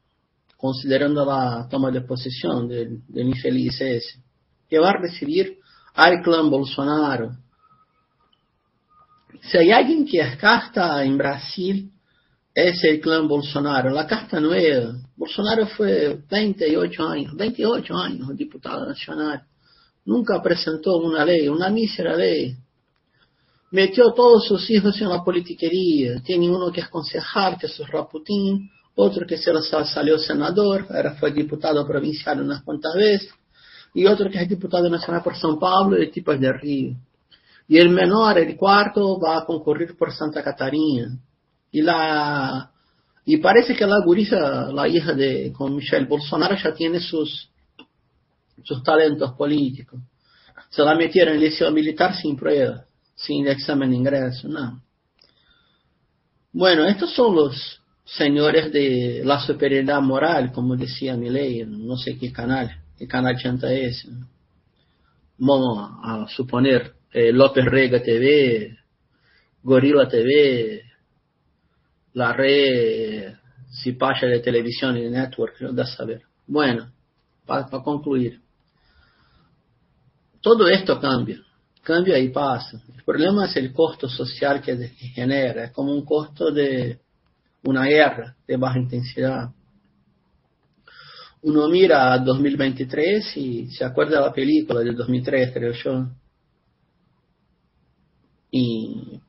[0.64, 4.24] considerando la toma de posesión del, del infeliz ese,
[4.70, 5.58] que va a recibir
[5.94, 7.32] al clan Bolsonaro.
[9.42, 11.92] Si hay alguien que es casta en Brasil,
[12.56, 14.94] es el clan Bolsonaro, la casta nueva.
[15.18, 19.44] Bolsonaro fue 28 años, 28 años diputado nacional,
[20.06, 22.56] Nunca presentó una ley, una mísera ley.
[23.72, 26.22] Metió todos sus hijos en la politiquería.
[26.22, 29.52] Tiene uno que es concejal, que es Raputín, otro que se
[29.86, 33.34] salió senador, era, fue diputado provincial unas cuantas veces,
[33.94, 36.96] y otro que es diputado nacional por São Paulo y tipo es de Río.
[37.68, 41.18] Y el menor, el cuarto, va a concurrir por Santa Catarina.
[41.72, 42.72] Y la
[43.26, 47.50] y parece que la gurisa, la hija de con Michelle Bolsonaro, ya tiene sus
[48.64, 50.00] sus talentos políticos.
[50.70, 54.82] Se la metieron en el liceo militar sin prueba, sin examen de ingreso, no.
[56.52, 62.32] Bueno, estos son los señores de la superioridad moral, como decía Milei, no sé qué
[62.32, 64.08] canal, qué canal chanta es.
[65.38, 68.78] Vamos a suponer eh, López Rega TV,
[69.64, 70.82] Gorila TV,
[72.14, 73.34] la red
[73.82, 76.22] Cipacha de televisión y network, da saber.
[76.46, 76.92] Bueno,
[77.46, 78.40] para concluir.
[80.40, 81.42] Todo esto cambia,
[81.82, 82.80] cambia y pasa.
[82.96, 87.00] El problema es el costo social que genera, es como un costo de
[87.64, 89.52] una guerra de baja intensidad.
[91.42, 96.08] Uno mira a 2023 y se acuerda de la película de 2003, creo yo,
[98.56, 99.20] y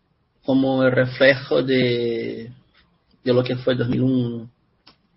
[0.45, 2.53] como el reflejo de,
[3.25, 4.51] lo que fue 2001.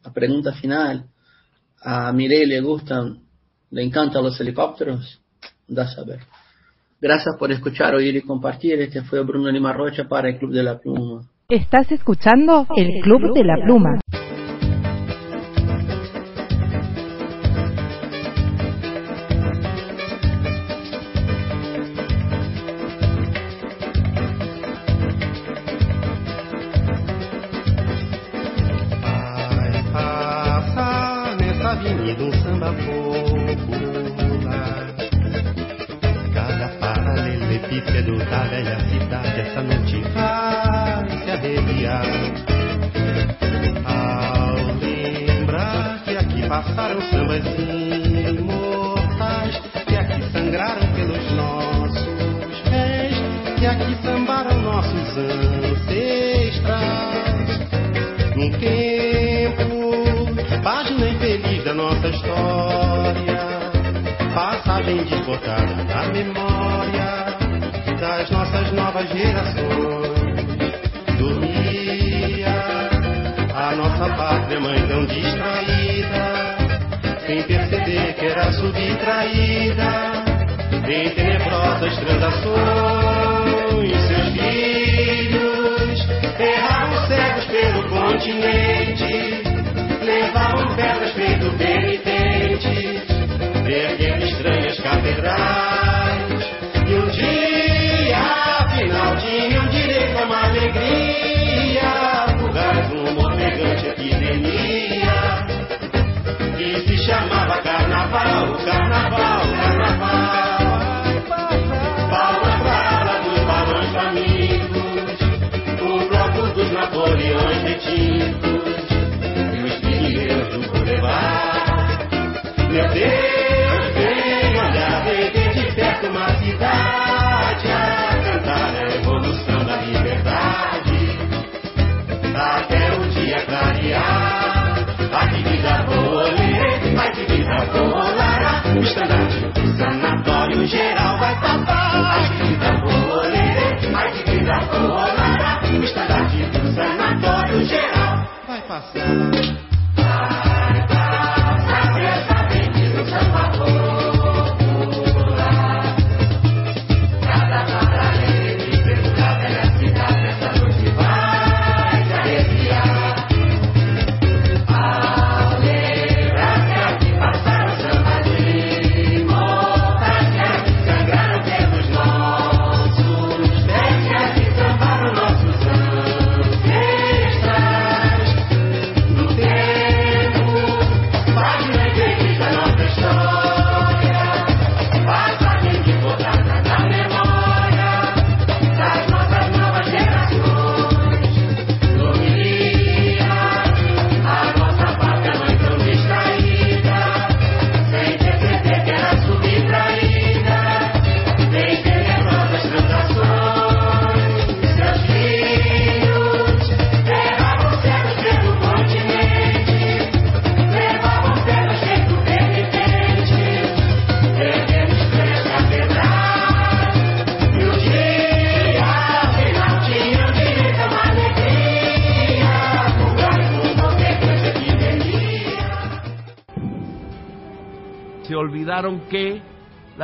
[0.05, 1.05] La pregunta final,
[1.81, 3.19] a Mireille le gustan,
[3.69, 5.19] le encantan los helicópteros,
[5.67, 6.21] da saber.
[7.01, 8.79] Gracias por escuchar, oír y compartir.
[8.79, 11.29] Este fue Bruno Lima Rocha para el Club de la Pluma.
[11.49, 14.01] Estás escuchando el Club de la Pluma.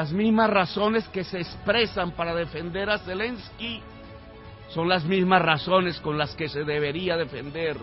[0.03, 3.81] Las mismas razones que se expresan para defender a Zelensky
[4.67, 7.77] son las mismas razones con las que se debería defender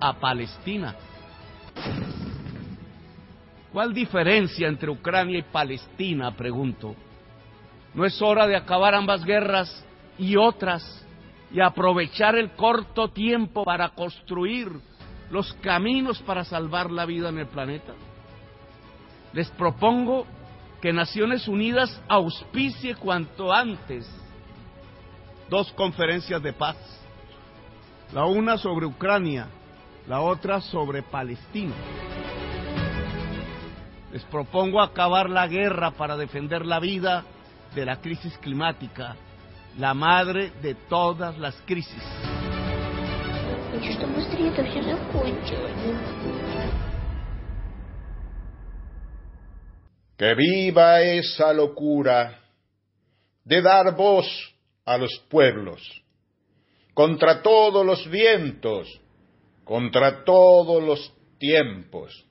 [0.00, 0.96] a Palestina.
[3.72, 6.32] ¿Cuál diferencia entre Ucrania y Palestina?
[6.32, 6.96] Pregunto.
[7.94, 9.86] ¿No es hora de acabar ambas guerras
[10.18, 11.06] y otras
[11.52, 14.72] y aprovechar el corto tiempo para construir
[15.30, 17.92] los caminos para salvar la vida en el planeta?
[19.32, 20.26] Les propongo
[20.84, 24.06] que Naciones Unidas auspicie cuanto antes
[25.48, 26.76] dos conferencias de paz,
[28.12, 29.46] la una sobre Ucrania,
[30.06, 31.74] la otra sobre Palestina.
[34.12, 37.24] Les propongo acabar la guerra para defender la vida
[37.74, 39.16] de la crisis climática,
[39.78, 42.02] la madre de todas las crisis.
[50.16, 52.40] Que viva esa locura
[53.44, 54.26] de dar voz
[54.84, 55.80] a los pueblos,
[56.92, 59.00] contra todos los vientos,
[59.64, 62.26] contra todos los tiempos.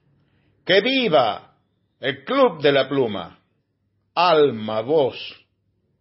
[0.65, 1.55] Que viva
[1.99, 3.39] el Club de la Pluma,
[4.15, 5.18] alma, voz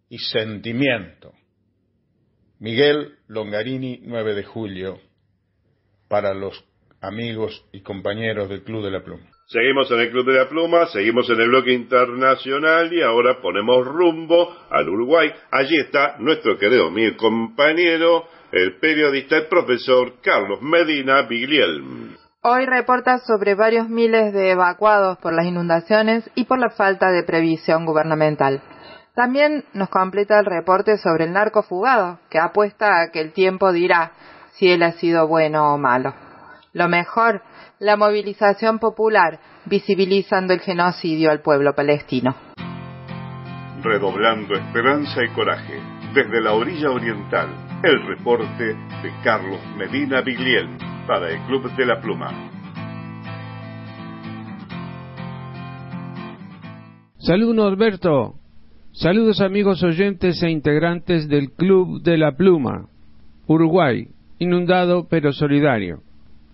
[0.08, 1.32] y sentimiento.
[2.60, 5.00] Miguel Longarini, 9 de julio,
[6.06, 6.64] para los
[7.00, 9.31] amigos y compañeros del Club de la Pluma.
[9.52, 13.86] Seguimos en el Club de la Pluma, seguimos en el bloque internacional y ahora ponemos
[13.86, 15.30] rumbo al Uruguay.
[15.50, 22.16] Allí está nuestro querido mi compañero, el periodista y profesor Carlos Medina Bigliel.
[22.40, 27.22] Hoy reporta sobre varios miles de evacuados por las inundaciones y por la falta de
[27.22, 28.62] previsión gubernamental.
[29.14, 33.70] También nos completa el reporte sobre el narco fugado, que apuesta a que el tiempo
[33.70, 34.12] dirá
[34.52, 36.14] si él ha sido bueno o malo.
[36.72, 37.42] Lo mejor,
[37.82, 42.36] la movilización popular, visibilizando el genocidio al pueblo palestino.
[43.82, 45.80] Redoblando esperanza y coraje,
[46.14, 47.48] desde la orilla oriental,
[47.82, 50.68] el reporte de Carlos Medina Bigliel
[51.08, 52.30] para el Club de la Pluma.
[57.18, 58.34] Saludos Norberto.
[58.92, 62.86] Saludos amigos oyentes e integrantes del Club de la Pluma.
[63.48, 64.06] Uruguay,
[64.38, 66.02] inundado pero solidario.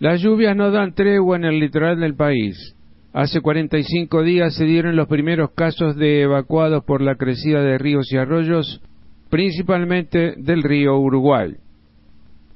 [0.00, 2.76] Las lluvias no dan tregua en el litoral del país.
[3.12, 8.12] Hace 45 días se dieron los primeros casos de evacuados por la crecida de ríos
[8.12, 8.80] y arroyos,
[9.28, 11.56] principalmente del río Uruguay.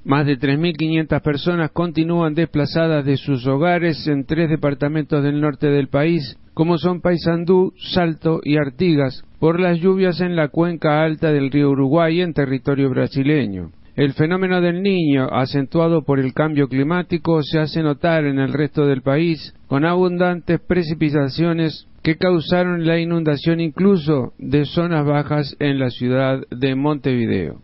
[0.04, 5.88] Más de 3.500 personas continúan desplazadas de sus hogares en tres departamentos del norte del
[5.88, 11.50] país, como son Paysandú, Salto y Artigas, por las lluvias en la cuenca alta del
[11.50, 13.72] río Uruguay en territorio brasileño.
[13.94, 18.86] El fenómeno del niño, acentuado por el cambio climático, se hace notar en el resto
[18.86, 25.90] del país, con abundantes precipitaciones que causaron la inundación incluso de zonas bajas en la
[25.90, 27.60] ciudad de Montevideo.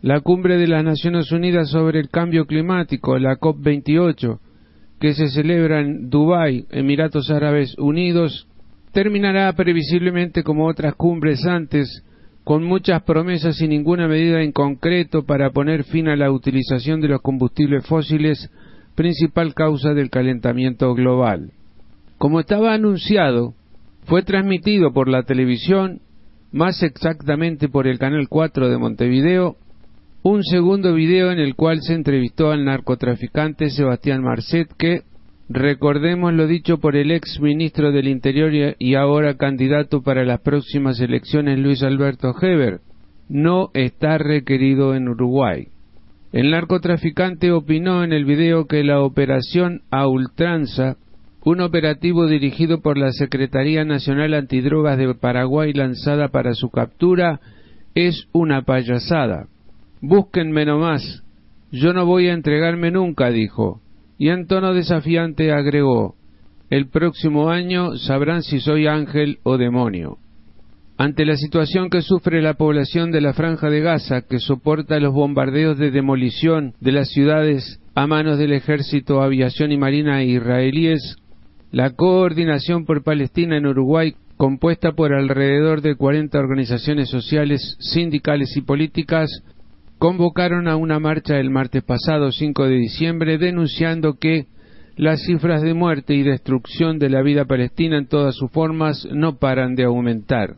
[0.00, 4.38] La cumbre de las Naciones Unidas sobre el cambio climático, la COP28,
[4.98, 8.48] que se celebra en Dubái, Emiratos Árabes Unidos,
[8.92, 12.02] terminará previsiblemente como otras cumbres antes,
[12.44, 17.08] con muchas promesas y ninguna medida en concreto para poner fin a la utilización de
[17.08, 18.50] los combustibles fósiles,
[18.94, 21.52] principal causa del calentamiento global.
[22.18, 23.54] Como estaba anunciado,
[24.04, 26.00] fue transmitido por la televisión,
[26.52, 29.56] más exactamente por el Canal 4 de Montevideo,
[30.22, 35.02] un segundo video en el cual se entrevistó al narcotraficante Sebastián Marcet que,
[35.50, 41.00] recordemos lo dicho por el ex ministro del Interior y ahora candidato para las próximas
[41.00, 42.80] elecciones Luis Alberto Heber,
[43.28, 45.66] no está requerido en Uruguay.
[46.32, 50.96] El narcotraficante opinó en el video que la operación a ultranza,
[51.44, 57.40] un operativo dirigido por la Secretaría Nacional Antidrogas de Paraguay lanzada para su captura,
[57.96, 59.48] es una payasada.
[60.00, 61.24] Búsquenme nomás.
[61.72, 63.80] Yo no voy a entregarme nunca, dijo.
[64.20, 66.14] Y en tono desafiante agregó,
[66.68, 70.18] el próximo año sabrán si soy ángel o demonio.
[70.98, 75.14] Ante la situación que sufre la población de la Franja de Gaza, que soporta los
[75.14, 81.16] bombardeos de demolición de las ciudades a manos del ejército, aviación y marina israelíes,
[81.70, 88.60] la Coordinación por Palestina en Uruguay, compuesta por alrededor de 40 organizaciones sociales, sindicales y
[88.60, 89.30] políticas,
[90.00, 94.46] convocaron a una marcha el martes pasado 5 de diciembre denunciando que
[94.96, 99.36] las cifras de muerte y destrucción de la vida palestina en todas sus formas no
[99.36, 100.56] paran de aumentar.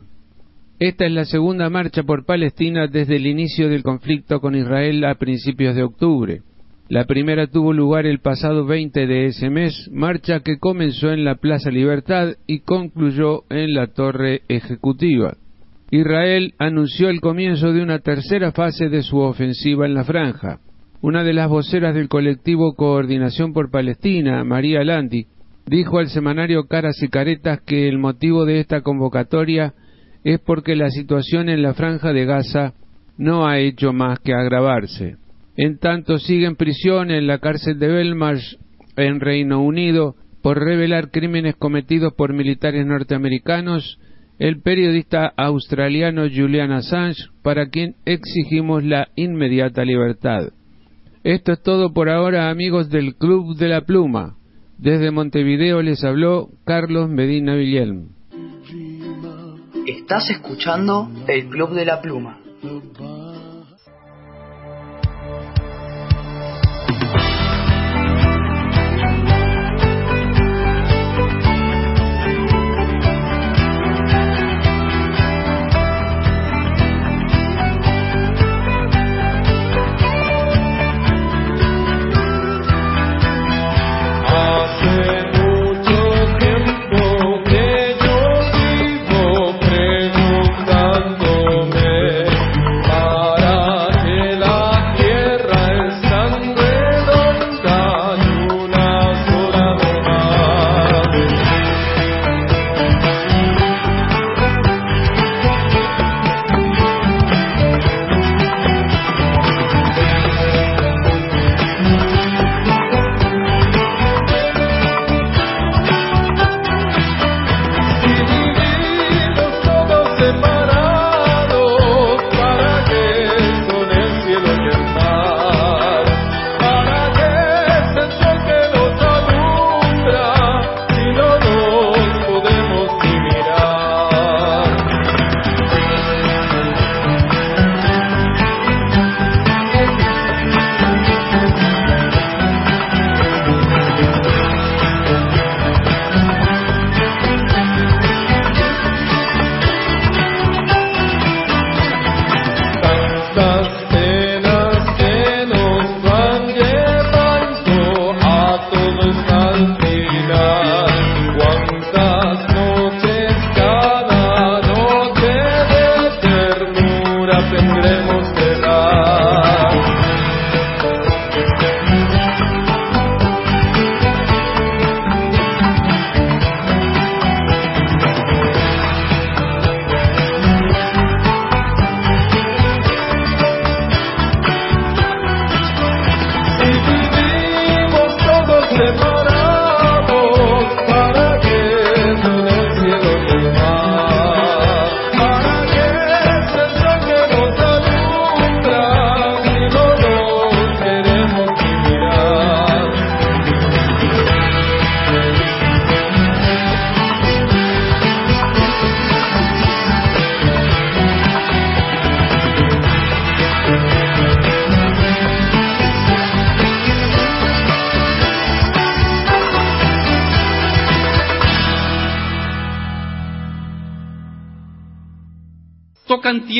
[0.79, 5.15] Esta es la segunda marcha por Palestina desde el inicio del conflicto con Israel a
[5.15, 6.41] principios de octubre.
[6.87, 11.35] La primera tuvo lugar el pasado 20 de ese mes, marcha que comenzó en la
[11.35, 15.35] Plaza Libertad y concluyó en la Torre Ejecutiva.
[15.95, 20.59] Israel anunció el comienzo de una tercera fase de su ofensiva en la franja.
[21.01, 25.27] Una de las voceras del colectivo Coordinación por Palestina, María Landi,
[25.67, 29.75] dijo al semanario Caras y Caretas que el motivo de esta convocatoria
[30.23, 32.73] es porque la situación en la franja de Gaza
[33.19, 35.17] no ha hecho más que agravarse.
[35.55, 38.57] En tanto sigue en prisión en la cárcel de Belmarsh,
[38.95, 43.99] en Reino Unido, por revelar crímenes cometidos por militares norteamericanos,
[44.43, 50.49] el periodista australiano Julian Assange, para quien exigimos la inmediata libertad.
[51.23, 54.35] Esto es todo por ahora, amigos del Club de la Pluma.
[54.77, 58.09] Desde Montevideo les habló Carlos Medina Villelm.
[59.87, 62.37] Estás escuchando el Club de la Pluma.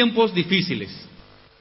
[0.04, 0.90] Tiempos difíciles,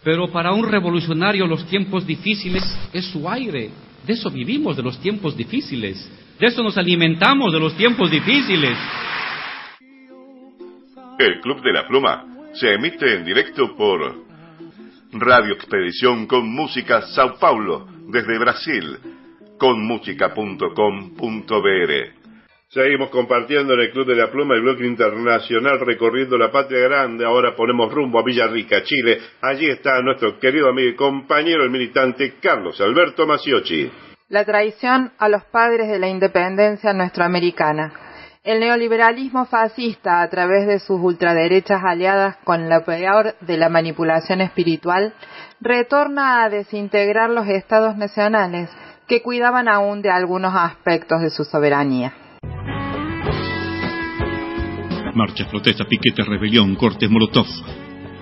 [0.02, 3.70] pero para un revolucionario los tiempos difíciles es su aire.
[4.04, 6.10] De eso vivimos, de los tiempos difíciles.
[6.40, 8.76] De eso nos alimentamos, de los tiempos difíciles.
[11.20, 12.24] El Club de la Pluma
[12.54, 14.24] se emite en directo por
[15.12, 18.98] Radio Expedición con Música Sao Paulo, desde Brasil,
[19.56, 22.21] conmusica.com.br.
[22.72, 27.22] Seguimos compartiendo en el Club de la Pluma el bloque internacional recorriendo la patria grande.
[27.22, 29.18] Ahora ponemos rumbo a Villarrica, Chile.
[29.42, 33.92] Allí está nuestro querido amigo y compañero, el militante Carlos Alberto Maciochi.
[34.30, 37.92] La traición a los padres de la independencia nuestroamericana.
[38.42, 44.40] El neoliberalismo fascista, a través de sus ultraderechas aliadas con la peor de la manipulación
[44.40, 45.12] espiritual,
[45.60, 48.70] retorna a desintegrar los estados nacionales
[49.06, 52.14] que cuidaban aún de algunos aspectos de su soberanía.
[55.14, 57.46] Marchas, protestas, piquetes, rebelión, cortes, molotov.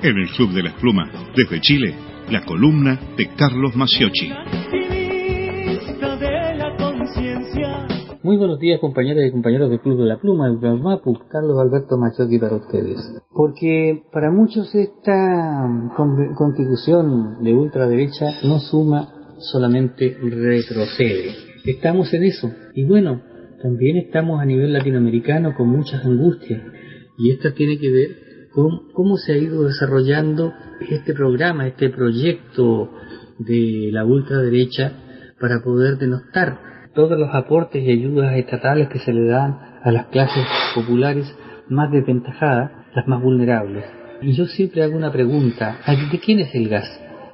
[0.03, 1.95] En el Club de las Plumas, desde Chile,
[2.31, 4.29] la columna de Carlos Maciochi.
[4.29, 4.45] la.
[8.23, 11.97] Muy buenos días compañeras y compañeros del Club de la Pluma, el Mapu, Carlos Alberto
[11.97, 12.99] Machotti para ustedes.
[13.31, 19.09] Porque para muchos esta con- constitución de ultraderecha no suma
[19.39, 21.35] solamente retrocede.
[21.65, 22.51] Estamos en eso.
[22.75, 23.21] Y bueno,
[23.63, 26.63] también estamos a nivel latinoamericano con muchas angustias.
[27.23, 28.09] Y esto tiene que ver
[28.51, 30.55] con cómo se ha ido desarrollando
[30.89, 32.91] este programa, este proyecto
[33.39, 34.93] de la ultraderecha
[35.39, 36.59] para poder denostar
[36.95, 41.27] todos los aportes y ayudas estatales que se le dan a las clases populares
[41.69, 43.85] más desventajadas, las más vulnerables.
[44.23, 45.79] Y yo siempre hago una pregunta,
[46.11, 46.89] ¿de quién es el gas?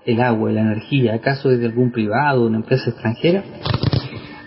[0.05, 1.15] ¿El agua, la energía?
[1.15, 3.45] ¿Acaso es de algún privado, una empresa extranjera?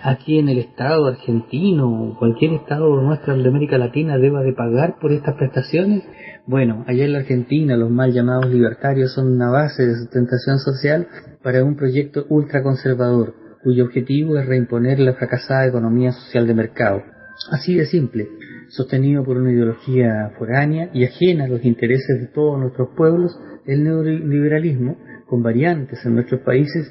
[0.01, 4.97] Aquí en el Estado argentino o cualquier Estado nuestro de América Latina deba de pagar
[4.97, 6.03] por estas prestaciones?
[6.45, 11.07] Bueno, allá en la Argentina los mal llamados libertarios son una base de sustentación social
[11.43, 17.03] para un proyecto ultraconservador, cuyo objetivo es reimponer la fracasada economía social de mercado.
[17.51, 18.29] Así de simple,
[18.69, 23.83] sostenido por una ideología foránea y ajena a los intereses de todos nuestros pueblos, el
[23.83, 24.97] neoliberalismo,
[25.27, 26.89] con variantes en nuestros países,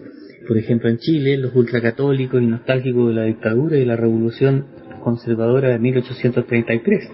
[0.49, 4.65] por ejemplo en Chile, los ultracatólicos y nostálgicos de la dictadura y la revolución
[5.05, 7.11] conservadora de 1833,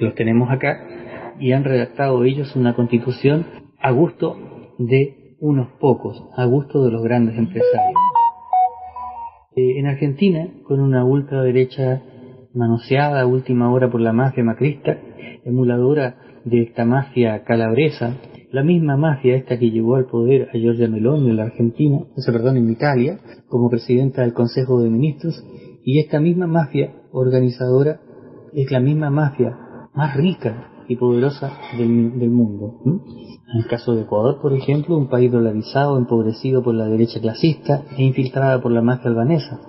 [0.00, 0.84] los tenemos acá,
[1.38, 3.46] y han redactado ellos una constitución
[3.80, 4.36] a gusto
[4.78, 7.94] de unos pocos, a gusto de los grandes empresarios.
[9.54, 12.02] Eh, en Argentina, con una ultraderecha
[12.52, 14.98] manoseada a última hora por la mafia macrista,
[15.44, 18.16] emuladora de esta mafia calabresa,
[18.52, 22.20] la misma mafia esta que llevó al poder a Giorgia Meloni en la Argentina, o
[22.20, 23.18] sea, perdón, en Italia,
[23.48, 25.42] como presidenta del Consejo de Ministros,
[25.84, 28.00] y esta misma mafia organizadora
[28.52, 29.56] es la misma mafia
[29.94, 32.80] más rica y poderosa del, mundo.
[32.84, 37.84] En el caso de Ecuador, por ejemplo, un país dolarizado, empobrecido por la derecha clasista
[37.96, 39.60] e infiltrada por la mafia albanesa,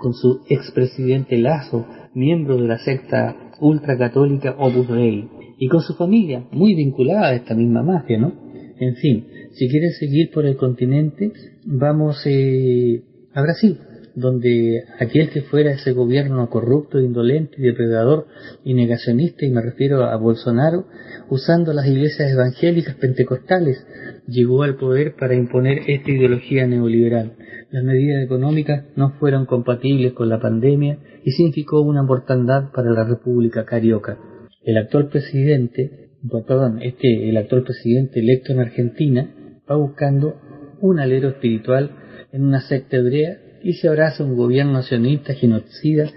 [0.00, 1.84] con su expresidente Lazo,
[2.14, 5.28] miembro de la secta ultracatólica Opus Dei,
[5.62, 8.32] y con su familia, muy vinculada a esta misma mafia, ¿no?
[8.80, 11.32] En fin, si quieres seguir por el continente,
[11.64, 13.78] vamos eh, a Brasil,
[14.16, 18.26] donde aquel que fuera ese gobierno corrupto, indolente, depredador
[18.64, 20.88] y negacionista, y me refiero a Bolsonaro,
[21.30, 23.86] usando las iglesias evangélicas pentecostales,
[24.26, 27.36] llegó al poder para imponer esta ideología neoliberal.
[27.70, 33.04] Las medidas económicas no fueron compatibles con la pandemia y significó una mortandad para la
[33.04, 34.18] República Carioca.
[34.64, 36.10] El actual presidente,
[36.46, 39.28] perdón, este, el actual presidente electo en Argentina,
[39.68, 40.36] va buscando
[40.80, 41.90] un alero espiritual
[42.32, 46.10] en una secta hebrea y se abraza un gobierno nacionalista genocida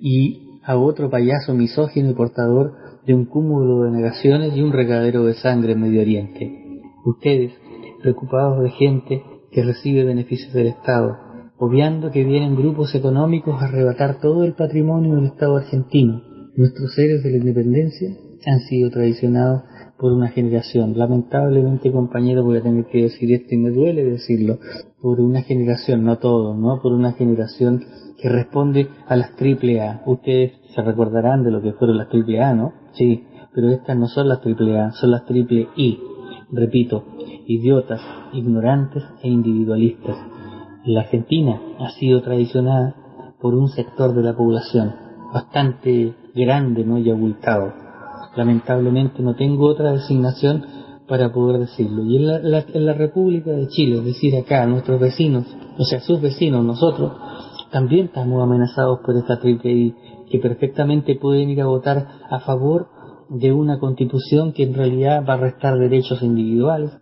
[0.00, 2.74] y a otro payaso misógino y portador
[3.06, 6.82] de un cúmulo de negaciones y un regadero de sangre en Medio Oriente.
[7.04, 7.52] Ustedes,
[8.02, 11.16] preocupados de gente que recibe beneficios del Estado,
[11.56, 16.27] obviando que vienen grupos económicos a arrebatar todo el patrimonio del Estado argentino.
[16.58, 19.62] Nuestros héroes de la independencia han sido traicionados
[19.96, 20.98] por una generación.
[20.98, 24.58] Lamentablemente, compañero, voy a tener que decir esto y me duele decirlo,
[25.00, 26.82] por una generación, no todo, ¿no?
[26.82, 27.84] Por una generación
[28.20, 30.02] que responde a las triple A.
[30.04, 32.72] Ustedes se recordarán de lo que fueron las triple A, ¿no?
[32.94, 33.22] Sí,
[33.54, 36.00] pero estas no son las triple A, son las triple I.
[36.50, 37.04] Repito,
[37.46, 38.00] idiotas,
[38.32, 40.16] ignorantes e individualistas.
[40.84, 42.96] La Argentina ha sido traicionada
[43.40, 46.98] por un sector de la población bastante grande, ¿no?
[46.98, 47.72] Y abultado.
[48.36, 50.64] Lamentablemente no tengo otra designación
[51.08, 52.04] para poder decirlo.
[52.04, 55.44] Y en la, en la República de Chile, es decir, acá, nuestros vecinos,
[55.78, 57.12] o sea, sus vecinos, nosotros,
[57.70, 59.94] también estamos amenazados por esta triple I,
[60.30, 62.88] que perfectamente pueden ir a votar a favor
[63.28, 66.92] de una constitución que en realidad va a restar derechos individuales,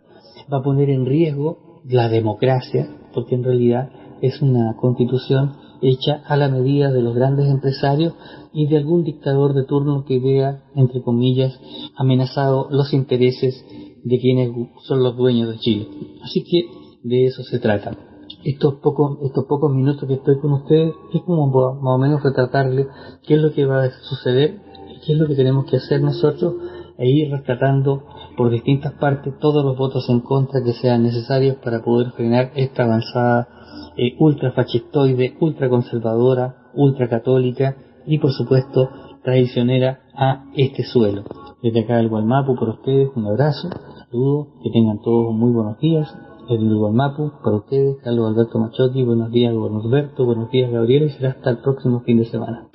[0.53, 3.91] va a poner en riesgo la democracia, porque en realidad
[4.23, 8.15] es una constitución hecha a la medida de los grandes empresarios
[8.53, 11.59] y de algún dictador de turno que vea, entre comillas,
[11.97, 13.65] amenazado los intereses
[14.03, 14.51] de quienes
[14.85, 15.89] son los dueños de Chile.
[16.23, 16.69] Así que
[17.03, 17.97] de eso se trata.
[18.45, 22.87] Estos pocos, estos pocos minutos que estoy con ustedes es como más o menos retratarles
[23.27, 26.01] qué es lo que va a suceder y qué es lo que tenemos que hacer
[26.01, 26.55] nosotros
[26.99, 28.05] e ir rescatando
[28.37, 32.85] por distintas partes todos los votos en contra que sean necesarios para poder frenar esta
[32.85, 33.49] avanzada
[33.97, 38.91] eh, ultrafascistoide, ultraconservadora, ultracatólica y por supuesto
[39.23, 41.25] traicionera a este suelo.
[41.63, 43.69] Desde acá del Gualmapu por ustedes un abrazo,
[44.11, 46.15] saludo, que tengan todos muy buenos días.
[46.49, 51.11] Desde el Gualmapu para ustedes, Carlos Alberto Machotti, buenos días Alberto, buenos días Gabriel y
[51.11, 52.69] será hasta el próximo fin de semana.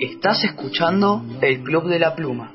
[0.00, 2.52] Estás escuchando el Club de la Pluma.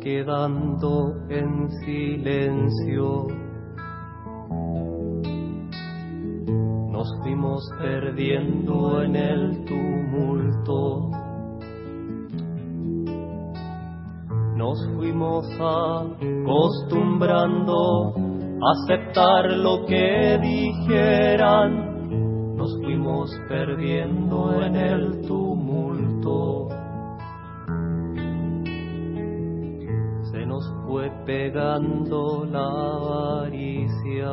[0.00, 3.26] Quedando en silencio.
[6.98, 11.08] nos fuimos perdiendo en el tumulto.
[14.56, 22.56] Nos fuimos acostumbrando a aceptar lo que dijeran.
[22.56, 26.57] Nos fuimos perdiendo en el tumulto.
[30.86, 34.32] Fue pegando la avaricia.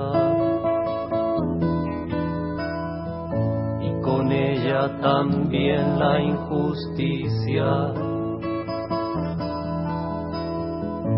[3.81, 7.93] y con ella también la injusticia.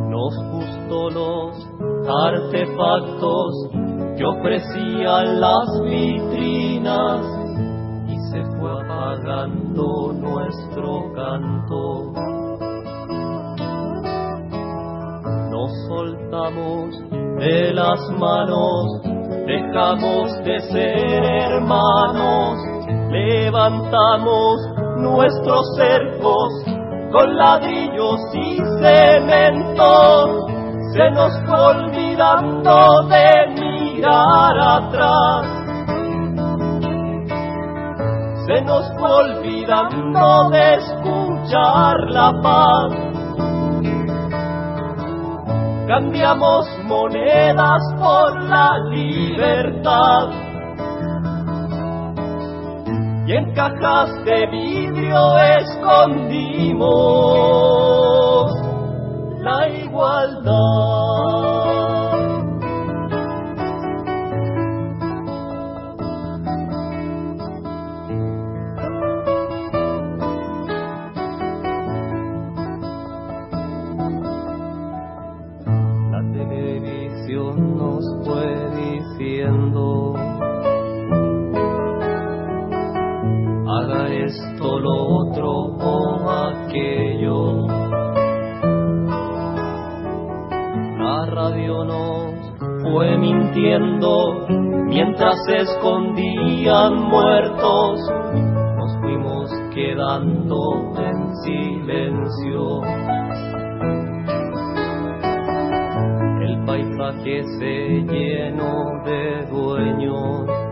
[0.09, 1.67] Nos gustó los
[2.25, 3.69] artefactos
[4.17, 7.21] que ofrecían las vitrinas
[8.07, 12.36] y se fue apagando nuestro canto.
[15.57, 16.93] Nos soltamos
[17.39, 19.01] de las manos
[19.47, 22.59] dejamos de ser hermanos,
[23.09, 24.55] levantamos
[24.97, 26.53] nuestros cercos
[27.11, 30.45] con ladrillos y cemento,
[30.93, 35.47] se nos olvidando de mirar atrás.
[38.45, 43.06] Se nos olvidando de escuchar la paz
[45.87, 50.29] cambiamos monedas por la libertad.
[53.25, 56.91] Y en cajas de vidrio escondimos
[59.39, 61.07] la igualdad.
[84.79, 87.67] Lo otro o aquello.
[90.99, 92.17] La radio nos
[92.83, 94.45] fue mintiendo
[94.87, 97.99] mientras se escondían muertos.
[98.77, 102.81] Nos fuimos quedando en silencio.
[106.41, 110.66] El paisaje se llenó de dueños.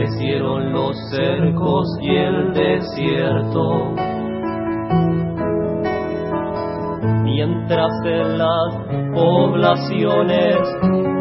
[0.00, 3.94] Crecieron los cercos y el desierto.
[7.22, 8.76] Mientras en las
[9.12, 10.56] poblaciones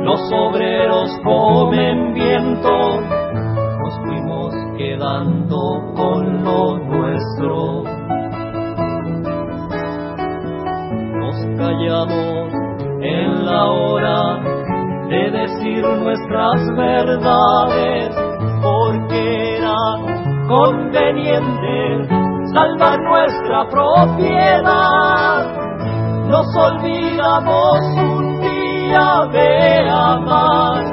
[0.05, 3.01] los obreros comen viento,
[3.81, 7.83] nos fuimos quedando con lo nuestro.
[11.19, 12.53] nos callamos
[13.01, 14.39] en la hora
[15.09, 18.18] de decir nuestras verdades,
[18.61, 19.75] porque era
[20.47, 22.07] conveniente
[22.53, 25.47] salvar nuestra propiedad.
[26.27, 30.83] Nos olvidamos un día de amar.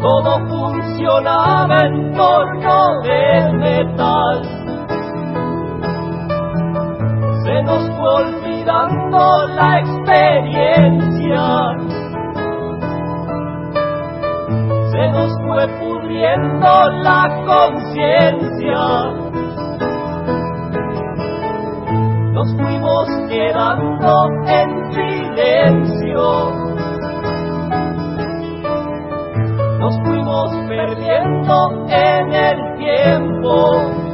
[0.00, 4.66] Todo funcionaba en torno del metal
[7.46, 11.85] se nos fue olvidando la experiencia.
[14.96, 18.82] Nos fue pudriendo la conciencia.
[22.32, 26.50] Nos fuimos quedando en silencio.
[29.78, 34.05] Nos fuimos perdiendo en el tiempo.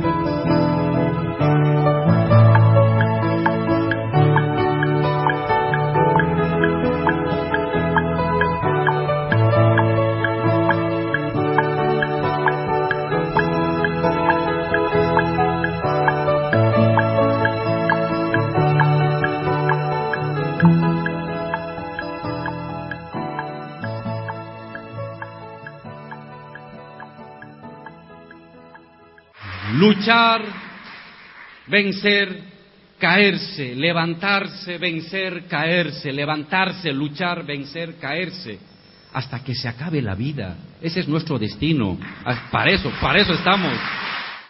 [30.02, 30.42] Luchar,
[31.68, 32.28] vencer,
[32.98, 38.58] caerse, levantarse, vencer, caerse, levantarse, luchar, vencer, caerse,
[39.12, 40.56] hasta que se acabe la vida.
[40.80, 41.96] Ese es nuestro destino.
[42.24, 43.72] Ah, Para eso, para eso estamos.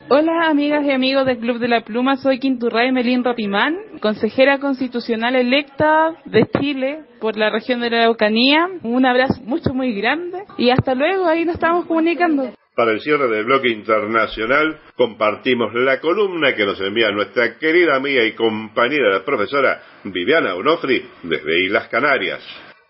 [0.08, 5.36] Hola amigas y amigos del Club de la Pluma, soy Quinturray Melín Rapimán, consejera constitucional
[5.36, 8.68] electa de Chile por la región de la Araucanía.
[8.84, 12.54] Un abrazo mucho muy grande y hasta luego, ahí nos estamos comunicando.
[12.74, 18.24] Para el cierre del bloque internacional compartimos la columna que nos envía nuestra querida amiga
[18.24, 22.40] y compañera la profesora Viviana Onofri desde Islas Canarias.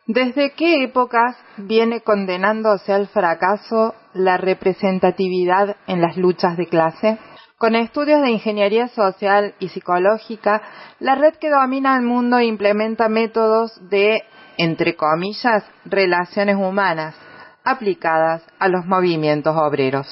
[0.07, 7.19] ¿Desde qué épocas viene condenándose al fracaso la representatividad en las luchas de clase?
[7.59, 10.63] Con estudios de ingeniería social y psicológica,
[11.01, 14.23] la red que domina el mundo implementa métodos de,
[14.59, 17.17] entre comillas, relaciones humanas
[17.65, 20.07] aplicadas a los movimientos obreros.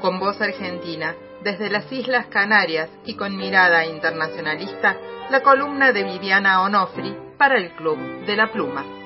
[0.00, 4.96] Con voz argentina, desde las Islas Canarias y con mirada internacionalista,
[5.30, 9.01] la columna de Viviana Onofri para el Club de la Pluma.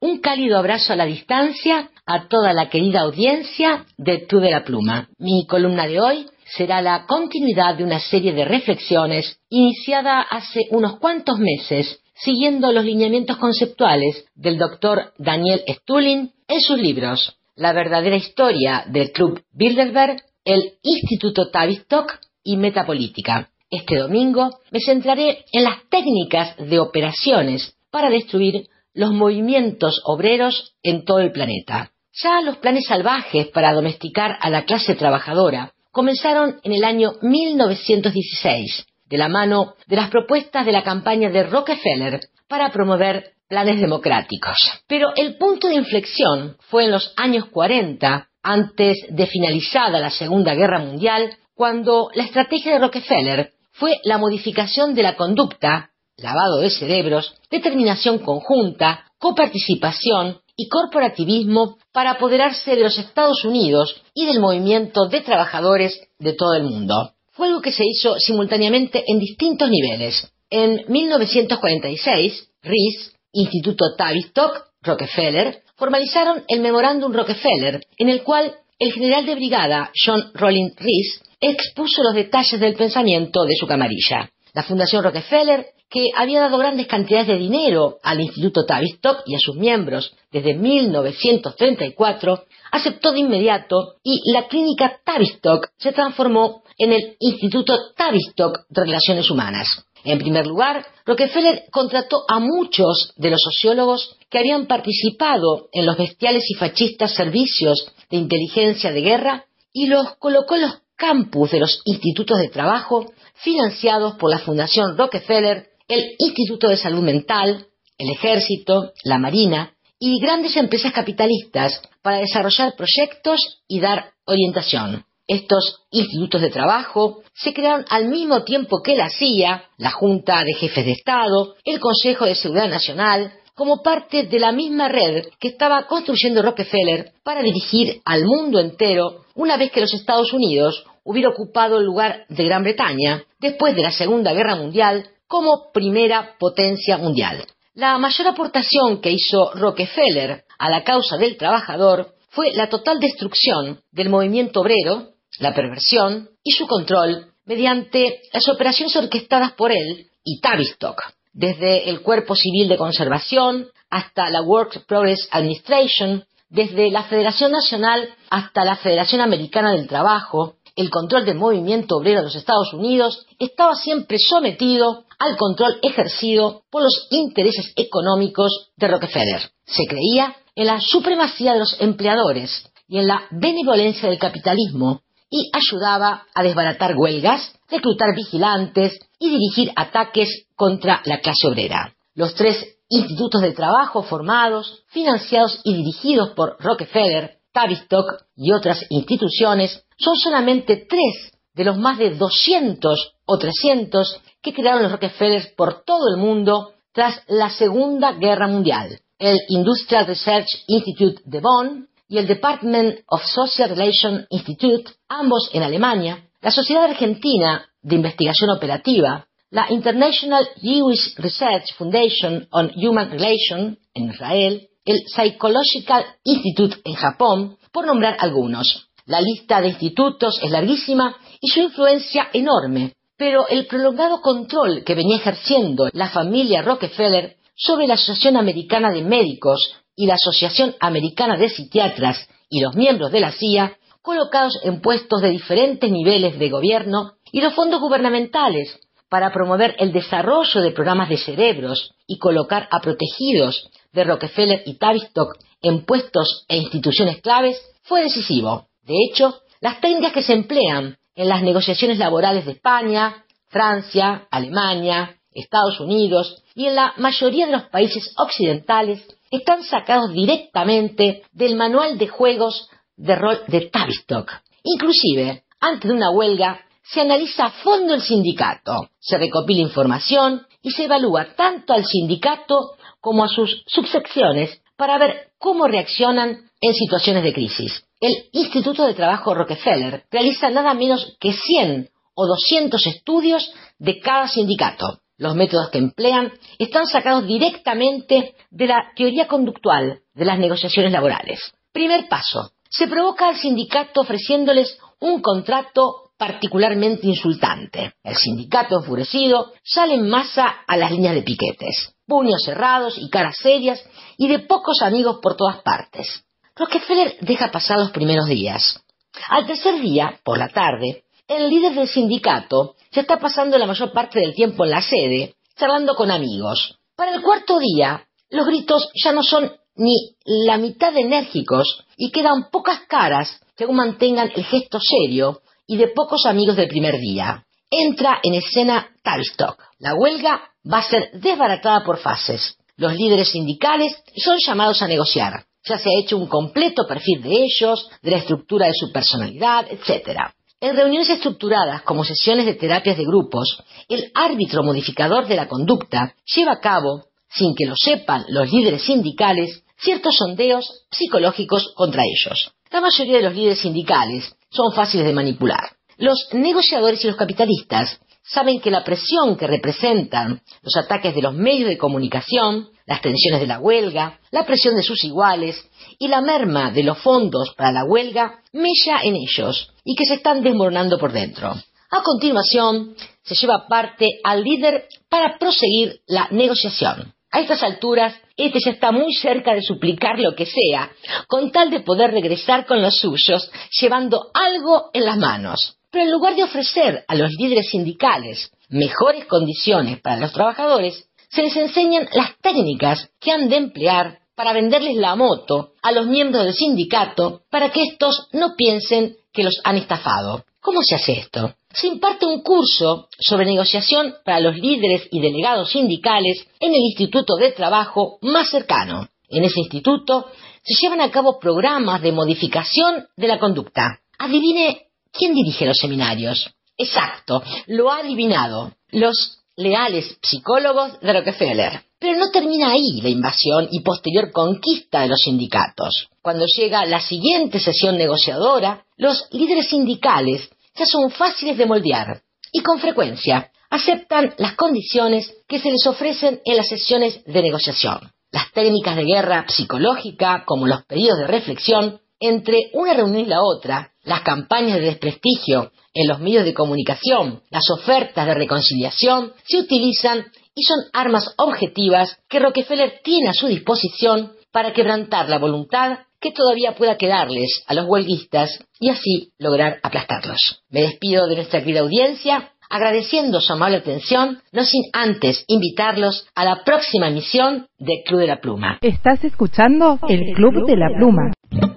[0.00, 4.64] Un cálido abrazo a la distancia a toda la querida audiencia de Tú de la
[4.64, 5.08] Pluma.
[5.18, 10.98] Mi columna de hoy será la continuidad de una serie de reflexiones iniciada hace unos
[10.98, 18.16] cuantos meses siguiendo los lineamientos conceptuales del doctor Daniel Stulin en sus libros La verdadera
[18.16, 23.50] historia del Club Bilderberg, el Instituto Tavistock y Metapolítica.
[23.70, 31.04] Este domingo me centraré en las técnicas de operaciones para destruir los movimientos obreros en
[31.04, 31.92] todo el planeta.
[32.12, 38.86] Ya los planes salvajes para domesticar a la clase trabajadora comenzaron en el año 1916,
[39.08, 44.56] de la mano de las propuestas de la campaña de Rockefeller para promover planes democráticos.
[44.88, 50.54] Pero el punto de inflexión fue en los años 40, antes de finalizada la Segunda
[50.54, 56.70] Guerra Mundial, cuando la estrategia de Rockefeller fue la modificación de la conducta, lavado de
[56.70, 65.06] cerebros, determinación conjunta, coparticipación y corporativismo para apoderarse de los Estados Unidos y del movimiento
[65.06, 67.12] de trabajadores de todo el mundo.
[67.32, 70.32] Fue algo que se hizo simultáneamente en distintos niveles.
[70.48, 79.26] En 1946, Rees, Instituto Tavistock, Rockefeller, formalizaron el Memorándum Rockefeller, en el cual el general
[79.26, 84.30] de brigada John Rollin Rees expuso los detalles del pensamiento de su camarilla.
[84.54, 89.38] La Fundación Rockefeller, que había dado grandes cantidades de dinero al Instituto Tavistock y a
[89.38, 97.16] sus miembros desde 1934, aceptó de inmediato y la clínica Tavistock se transformó en el
[97.20, 99.68] Instituto Tavistock de Relaciones Humanas.
[100.04, 105.96] En primer lugar, Rockefeller contrató a muchos de los sociólogos que habían participado en los
[105.96, 111.60] bestiales y fascistas servicios de inteligencia de guerra y los colocó en los campus de
[111.60, 117.66] los institutos de trabajo financiados por la Fundación Rockefeller, el Instituto de Salud Mental,
[117.98, 125.04] el Ejército, la Marina y grandes empresas capitalistas para desarrollar proyectos y dar orientación.
[125.28, 130.54] Estos institutos de trabajo se crearon al mismo tiempo que la CIA, la Junta de
[130.54, 135.48] Jefes de Estado, el Consejo de Seguridad Nacional, como parte de la misma red que
[135.48, 141.30] estaba construyendo Rockefeller para dirigir al mundo entero una vez que los Estados Unidos hubiera
[141.30, 146.98] ocupado el lugar de Gran Bretaña después de la Segunda Guerra Mundial como primera potencia
[146.98, 147.44] mundial.
[147.74, 153.80] La mayor aportación que hizo Rockefeller a la causa del trabajador fue la total destrucción
[153.92, 160.40] del movimiento obrero, la perversión y su control mediante las operaciones orquestadas por él y
[160.40, 161.00] Tavistock,
[161.32, 168.08] desde el Cuerpo Civil de Conservación hasta la Work Progress Administration, desde la Federación Nacional
[168.30, 173.26] hasta la Federación Americana del Trabajo, el control del movimiento obrero de los Estados Unidos
[173.38, 179.50] estaba siempre sometido al control ejercido por los intereses económicos de Rockefeller.
[179.64, 185.00] Se creía en la supremacía de los empleadores y en la benevolencia del capitalismo
[185.30, 191.94] y ayudaba a desbaratar huelgas, reclutar vigilantes y dirigir ataques contra la clase obrera.
[192.14, 199.82] Los tres institutos de trabajo formados, financiados y dirigidos por Rockefeller, Tavistock y otras instituciones
[199.96, 205.82] son solamente tres de los más de 200 o 300 que crearon los Rockefeller por
[205.82, 209.00] todo el mundo tras la Segunda Guerra Mundial.
[209.18, 215.62] El Industrial Research Institute de Bonn y el Department of Social Relations Institute, ambos en
[215.62, 223.78] Alemania, la Sociedad Argentina de Investigación Operativa, la International Jewish Research Foundation on Human Relations
[223.94, 228.88] en Israel, el Psychological Institute en Japón, por nombrar algunos.
[229.04, 234.94] La lista de institutos es larguísima y su influencia enorme, pero el prolongado control que
[234.94, 241.36] venía ejerciendo la familia Rockefeller sobre la Asociación Americana de Médicos y la Asociación Americana
[241.36, 246.48] de Psiquiatras y los miembros de la CIA, colocados en puestos de diferentes niveles de
[246.48, 252.68] gobierno, y los fondos gubernamentales para promover el desarrollo de programas de cerebros y colocar
[252.70, 258.68] a protegidos de Rockefeller y Tavistock en puestos e instituciones claves, fue decisivo.
[258.82, 265.16] De hecho, las técnicas que se emplean en las negociaciones laborales de España, Francia, Alemania,
[265.32, 271.96] Estados Unidos y en la mayoría de los países occidentales están sacados directamente del manual
[271.96, 274.30] de juegos de rol de Tavistock.
[274.62, 280.70] Inclusive, antes de una huelga, se analiza a fondo el sindicato, se recopila información y
[280.70, 282.76] se evalúa tanto al sindicato
[283.06, 287.84] como a sus subsecciones para ver cómo reaccionan en situaciones de crisis.
[288.00, 294.26] El Instituto de Trabajo Rockefeller realiza nada menos que 100 o 200 estudios de cada
[294.26, 294.98] sindicato.
[295.18, 301.38] Los métodos que emplean están sacados directamente de la teoría conductual de las negociaciones laborales.
[301.70, 302.50] Primer paso.
[302.68, 307.94] Se provoca al sindicato ofreciéndoles un contrato particularmente insultante.
[308.02, 313.36] El sindicato enfurecido sale en masa a las líneas de piquetes, puños cerrados y caras
[313.36, 313.82] serias
[314.16, 316.24] y de pocos amigos por todas partes.
[316.54, 318.82] Rockefeller deja pasar los primeros días.
[319.28, 323.92] Al tercer día, por la tarde, el líder del sindicato se está pasando la mayor
[323.92, 326.78] parte del tiempo en la sede, charlando con amigos.
[326.96, 332.48] Para el cuarto día, los gritos ya no son ni la mitad enérgicos y quedan
[332.50, 337.44] pocas caras que aún mantengan el gesto serio y de pocos amigos del primer día.
[337.70, 339.60] Entra en escena Tavistock.
[339.78, 340.40] La huelga
[340.70, 342.56] va a ser desbaratada por fases.
[342.76, 345.44] Los líderes sindicales son llamados a negociar.
[345.64, 349.66] Ya se ha hecho un completo perfil de ellos, de la estructura de su personalidad,
[349.70, 350.30] etc.
[350.60, 356.14] En reuniones estructuradas como sesiones de terapias de grupos, el árbitro modificador de la conducta
[356.34, 362.52] lleva a cabo, sin que lo sepan los líderes sindicales, ciertos sondeos psicológicos contra ellos.
[362.70, 365.70] La mayoría de los líderes sindicales son fáciles de manipular.
[365.98, 371.34] Los negociadores y los capitalistas saben que la presión que representan los ataques de los
[371.34, 375.64] medios de comunicación, las tensiones de la huelga, la presión de sus iguales
[375.98, 380.14] y la merma de los fondos para la huelga mella en ellos y que se
[380.14, 381.54] están desmoronando por dentro.
[381.90, 387.12] A continuación, se lleva parte al líder para proseguir la negociación.
[387.30, 390.90] A estas alturas, este ya está muy cerca de suplicar lo que sea,
[391.26, 393.50] con tal de poder regresar con los suyos,
[393.80, 395.76] llevando algo en las manos.
[395.90, 401.42] Pero en lugar de ofrecer a los líderes sindicales mejores condiciones para los trabajadores, se
[401.42, 406.44] les enseñan las técnicas que han de emplear para venderles la moto a los miembros
[406.44, 410.44] del sindicato para que estos no piensen que los han estafado.
[410.66, 411.54] ¿Cómo se hace esto?
[411.72, 417.36] Se imparte un curso sobre negociación para los líderes y delegados sindicales en el Instituto
[417.36, 419.06] de Trabajo más cercano.
[419.28, 420.26] En ese instituto
[420.64, 424.00] se llevan a cabo programas de modificación de la conducta.
[424.18, 426.50] Adivine quién dirige los seminarios.
[426.76, 428.72] Exacto, lo ha adivinado.
[428.90, 431.82] Los leales psicólogos de Rockefeller.
[431.98, 436.08] Pero no termina ahí la invasión y posterior conquista de los sindicatos.
[436.20, 442.22] Cuando llega la siguiente sesión negociadora, los líderes sindicales ya son fáciles de moldear
[442.52, 448.10] y con frecuencia aceptan las condiciones que se les ofrecen en las sesiones de negociación.
[448.30, 453.42] Las técnicas de guerra psicológica, como los pedidos de reflexión, entre una reunión y la
[453.42, 459.58] otra, las campañas de desprestigio en los medios de comunicación, las ofertas de reconciliación, se
[459.58, 465.98] utilizan y son armas objetivas que Rockefeller tiene a su disposición para quebrantar la voluntad
[466.20, 470.62] que todavía pueda quedarles a los huelguistas y así lograr aplastarlos.
[470.70, 476.44] Me despido de nuestra querida audiencia agradeciendo su amable atención, no sin antes invitarlos a
[476.44, 478.78] la próxima emisión de Club de la Pluma.
[478.80, 481.75] Estás escuchando el Club de la Pluma.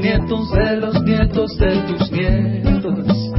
[0.00, 3.32] Nietos de los nietos de tus nietos?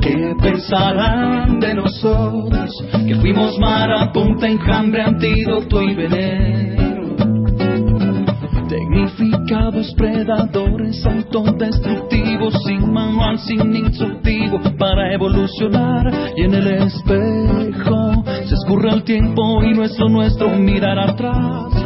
[0.00, 2.70] ¿Qué pensarán de nosotros,
[3.06, 6.88] que fuimos marapunta, enjambre, antídoto y veneno?
[8.68, 16.12] Tecnificados predadores autodestructivos, sin manual, sin instructivo para evolucionar.
[16.36, 21.77] Y en el espejo se escurre el tiempo y nuestro, nuestro mirar atrás.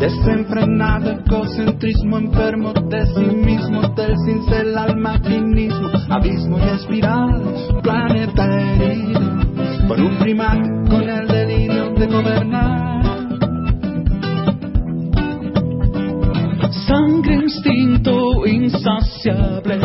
[0.00, 7.42] Desenfrenado egocentrismo enfermo de sí mismo, del cincel al maquinismo, abismo y espiral,
[7.82, 9.20] planeta herido,
[9.86, 13.00] por un primate con el delirio de gobernar.
[16.86, 19.80] Sangre, instinto insaciable,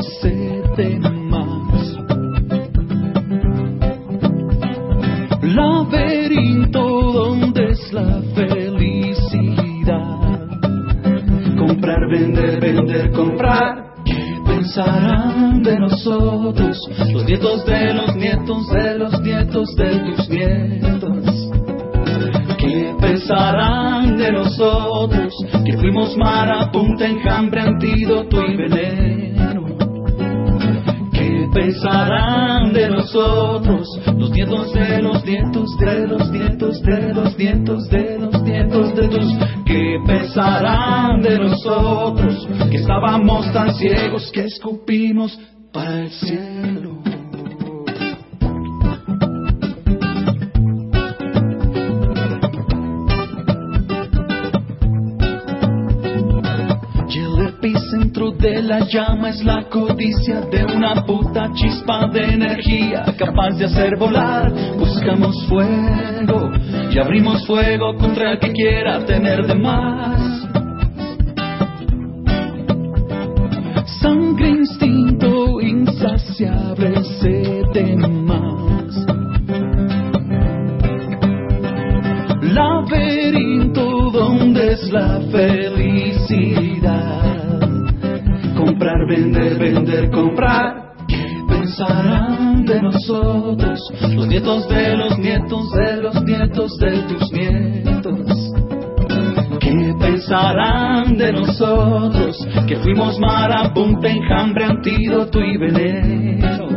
[14.76, 16.78] pensarán de nosotros?
[17.14, 21.50] Los nietos de los nietos de los nietos de tus nietos.
[22.58, 25.34] ¿Qué pensarán de nosotros?
[25.66, 29.66] Que fuimos marabunta, enjambre, antídoto y veneno.
[31.14, 33.88] ¿Qué pensarán de nosotros?
[34.18, 38.35] Los nietos de los nietos de los nietos de los nietos de los
[38.76, 39.34] nietos de tus.
[39.66, 42.48] ¿Qué pensarán de nosotros?
[42.70, 45.38] Que estábamos tan ciegos que escupimos
[45.72, 46.75] para el cielo.
[58.40, 63.98] De la llama es la codicia de una puta chispa de energía capaz de hacer
[63.98, 64.52] volar.
[64.78, 66.52] Buscamos fuego
[66.92, 70.20] y abrimos fuego contra el que quiera tener de más.
[74.02, 79.06] Sangre, instinto insaciable, sed de más.
[82.54, 86.05] Laberinto donde es la felicidad.
[89.06, 90.94] Vender, vender, comprar.
[91.08, 93.80] ¿Qué pensarán de nosotros?
[94.02, 98.54] Los nietos de los nietos de los nietos de tus nietos.
[99.60, 102.48] ¿Qué pensarán de nosotros?
[102.68, 106.75] Que fuimos marabunta, enjambre, antídoto y veneno.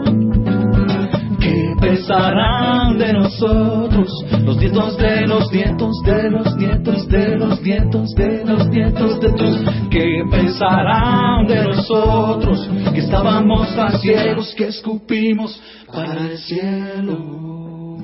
[1.81, 4.09] ¿Qué pensarán de nosotros?
[4.45, 9.33] Los nietos de los nietos de los nietos de los nietos de los nietos de
[9.33, 9.61] tus.
[9.91, 12.69] ¿Qué pensarán de nosotros?
[12.93, 15.61] Que estábamos tan ciegos que escupimos
[15.93, 17.99] para el cielo.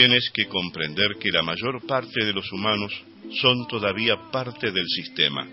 [0.00, 2.90] Tienes que comprender que la mayor parte de los humanos
[3.38, 5.46] son todavía parte del sistema.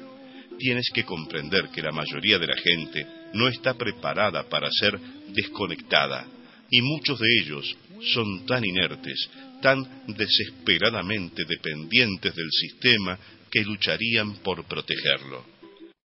[0.58, 4.98] Tienes que comprender que la mayoría de la gente no está preparada para ser
[5.34, 6.26] desconectada
[6.72, 7.76] y muchos de ellos
[8.14, 9.30] son tan inertes,
[9.62, 13.20] tan desesperadamente dependientes del sistema
[13.52, 15.44] que lucharían por protegerlo.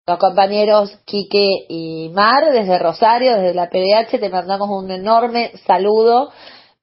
[0.05, 6.33] Los compañeros Quique y Mar, desde Rosario, desde la PDH, te mandamos un enorme saludo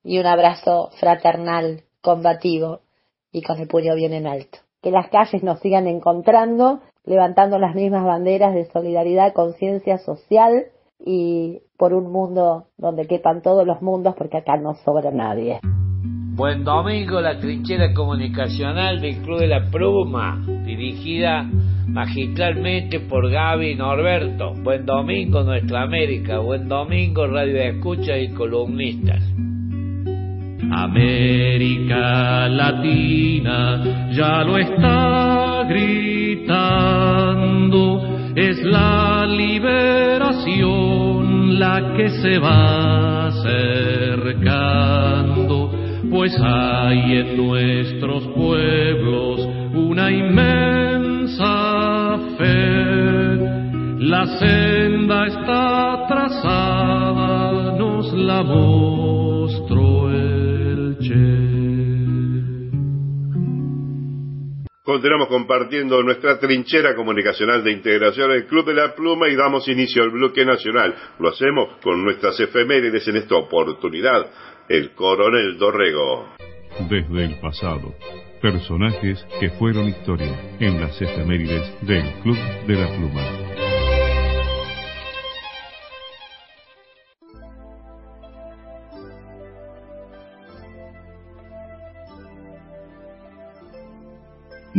[0.03, 2.81] y un abrazo fraternal, combativo
[3.31, 4.59] y con el puño bien en alto.
[4.81, 10.65] Que las calles nos sigan encontrando, levantando las mismas banderas de solidaridad, conciencia social
[10.99, 15.59] y por un mundo donde quepan todos los mundos, porque acá no sobra nadie.
[16.35, 21.43] Buen domingo, la trinchera comunicacional del Club de la Pluma, dirigida
[21.87, 24.53] magistralmente por Gaby Norberto.
[24.63, 26.39] Buen domingo, Nuestra América.
[26.39, 29.21] Buen domingo, Radio Escucha y columnistas.
[30.71, 37.01] América Latina ya lo está gritando,
[38.35, 40.79] es la liberación
[41.59, 44.49] la que se va acercando,
[46.09, 51.49] pues hay en nuestros pueblos una inmensa
[52.37, 53.37] fe.
[53.99, 58.43] La senda está trazada, nos la.
[64.83, 70.03] Continuamos compartiendo nuestra trinchera comunicacional de integración del Club de la Pluma y damos inicio
[70.03, 70.95] al bloque nacional.
[71.19, 74.31] Lo hacemos con nuestras efemérides en esta oportunidad.
[74.67, 76.29] El coronel Dorrego.
[76.89, 77.93] Desde el pasado,
[78.41, 83.78] personajes que fueron historia en las efemérides del Club de la Pluma.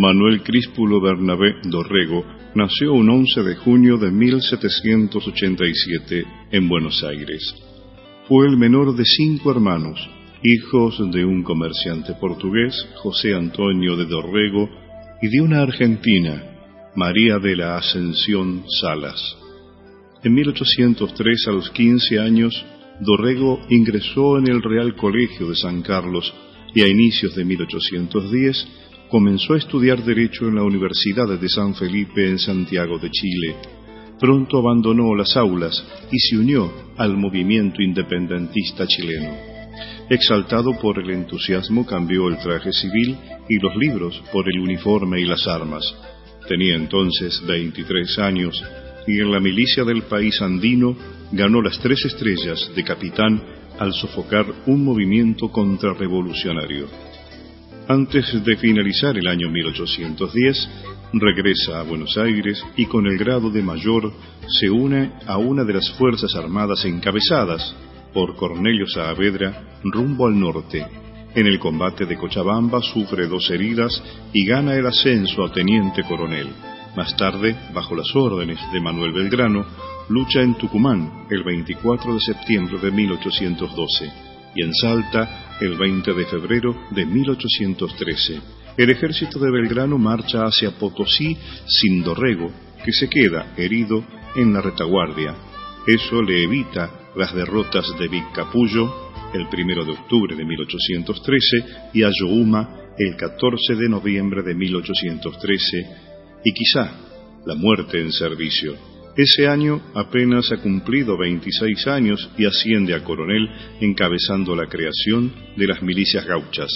[0.00, 7.54] Manuel Críspulo Bernabé Dorrego nació un 11 de junio de 1787 en Buenos Aires.
[8.26, 10.00] Fue el menor de cinco hermanos,
[10.42, 14.70] hijos de un comerciante portugués, José Antonio de Dorrego,
[15.20, 16.44] y de una argentina,
[16.96, 19.36] María de la Ascensión Salas.
[20.24, 22.64] En 1803, a los 15 años,
[23.00, 26.32] Dorrego ingresó en el Real Colegio de San Carlos
[26.74, 28.66] y a inicios de 1810
[29.10, 33.56] comenzó a estudiar Derecho en la Universidad de San Felipe en Santiago de Chile.
[34.20, 39.34] Pronto abandonó las aulas y se unió al movimiento independentista chileno.
[40.08, 43.16] Exaltado por el entusiasmo, cambió el traje civil
[43.48, 45.82] y los libros por el uniforme y las armas.
[46.48, 48.62] Tenía entonces 23 años
[49.06, 50.96] y en la milicia del país andino
[51.32, 53.42] ganó las tres estrellas de capitán
[53.78, 57.09] al sofocar un movimiento contrarrevolucionario.
[57.90, 60.68] Antes de finalizar el año 1810,
[61.14, 64.12] regresa a Buenos Aires y con el grado de mayor
[64.46, 67.74] se une a una de las Fuerzas Armadas encabezadas
[68.14, 70.86] por Cornelio Saavedra rumbo al norte.
[71.34, 74.00] En el combate de Cochabamba sufre dos heridas
[74.32, 76.46] y gana el ascenso a teniente coronel.
[76.96, 79.66] Más tarde, bajo las órdenes de Manuel Belgrano,
[80.10, 84.12] lucha en Tucumán el 24 de septiembre de 1812
[84.54, 88.40] y en Salta el 20 de febrero de 1813.
[88.76, 92.50] El ejército de Belgrano marcha hacia Potosí sin Dorrego,
[92.84, 95.34] que se queda herido en la retaguardia.
[95.86, 101.64] Eso le evita las derrotas de Vicapullo el 1 de octubre de 1813
[101.94, 105.86] y Ayohuma el 14 de noviembre de 1813
[106.44, 106.90] y quizá
[107.46, 108.89] la muerte en servicio.
[109.16, 113.48] Ese año apenas ha cumplido 26 años y asciende a coronel
[113.80, 116.70] encabezando la creación de las milicias gauchas.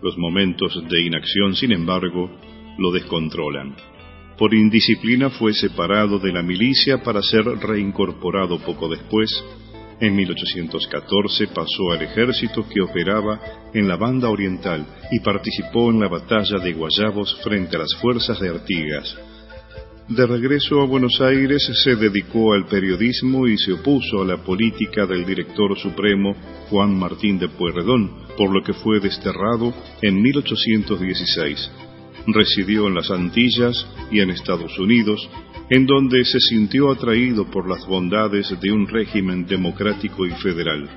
[0.00, 2.30] Los momentos de inacción, sin embargo,
[2.78, 3.74] lo descontrolan.
[4.38, 9.30] Por indisciplina fue separado de la milicia para ser reincorporado poco después.
[10.00, 13.40] En 1814 pasó al ejército que operaba
[13.74, 18.40] en la banda oriental y participó en la batalla de Guayabos frente a las fuerzas
[18.40, 19.16] de Artigas.
[20.16, 25.06] De regreso a Buenos Aires se dedicó al periodismo y se opuso a la política
[25.06, 26.36] del director supremo
[26.68, 31.70] Juan Martín de Pueyrredón, por lo que fue desterrado en 1816.
[32.26, 35.26] Residió en las Antillas y en Estados Unidos,
[35.70, 40.90] en donde se sintió atraído por las bondades de un régimen democrático y federal.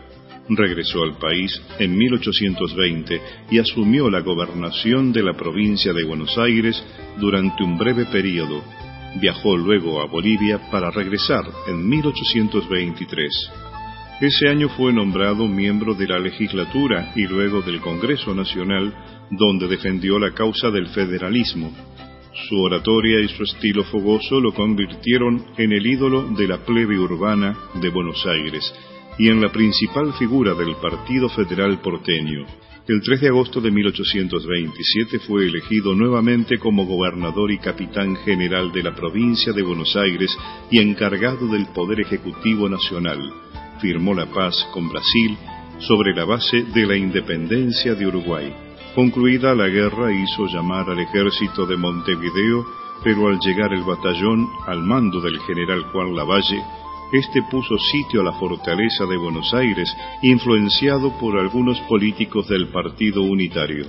[0.49, 6.83] Regresó al país en 1820 y asumió la gobernación de la provincia de Buenos Aires
[7.17, 8.61] durante un breve periodo.
[9.15, 13.51] Viajó luego a Bolivia para regresar en 1823.
[14.21, 18.93] Ese año fue nombrado miembro de la legislatura y luego del Congreso Nacional,
[19.29, 21.71] donde defendió la causa del federalismo.
[22.49, 27.57] Su oratoria y su estilo fogoso lo convirtieron en el ídolo de la plebe urbana
[27.75, 28.73] de Buenos Aires
[29.17, 32.45] y en la principal figura del Partido Federal porteño.
[32.87, 38.83] El 3 de agosto de 1827 fue elegido nuevamente como gobernador y capitán general de
[38.83, 40.37] la provincia de Buenos Aires
[40.69, 43.19] y encargado del Poder Ejecutivo Nacional.
[43.81, 45.35] Firmó la paz con Brasil
[45.79, 48.53] sobre la base de la independencia de Uruguay.
[48.93, 52.67] Concluida la guerra hizo llamar al ejército de Montevideo,
[53.03, 56.61] pero al llegar el batallón al mando del general Juan Lavalle,
[57.11, 59.89] este puso sitio a la fortaleza de Buenos Aires,
[60.21, 63.85] influenciado por algunos políticos del Partido Unitario.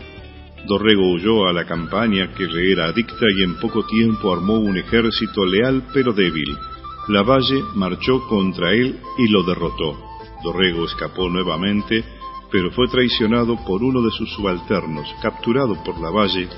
[0.67, 4.77] Dorrego huyó a la campaña que le era adicta y en poco tiempo armó un
[4.77, 6.57] ejército leal pero débil.
[7.09, 9.97] Lavalle marchó contra él y lo derrotó.
[10.43, 12.05] Dorrego escapó nuevamente,
[12.51, 16.49] pero fue traicionado por uno de sus subalternos, capturado por Lavalle,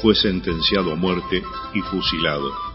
[0.00, 1.42] fue sentenciado a muerte
[1.74, 2.71] y fusilado.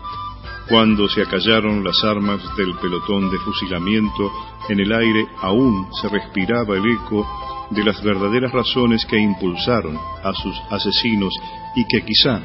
[0.69, 4.31] Cuando se acallaron las armas del pelotón de fusilamiento,
[4.67, 7.25] en el aire aún se respiraba el eco
[7.71, 11.33] de las verdaderas razones que impulsaron a sus asesinos
[11.73, 12.41] y que quizá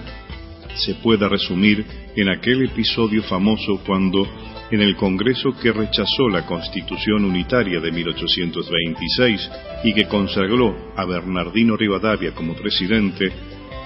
[0.76, 1.84] se pueda resumir
[2.14, 4.26] en aquel episodio famoso cuando
[4.70, 9.50] en el Congreso que rechazó la Constitución Unitaria de 1826
[9.84, 13.32] y que consagró a Bernardino Rivadavia como presidente,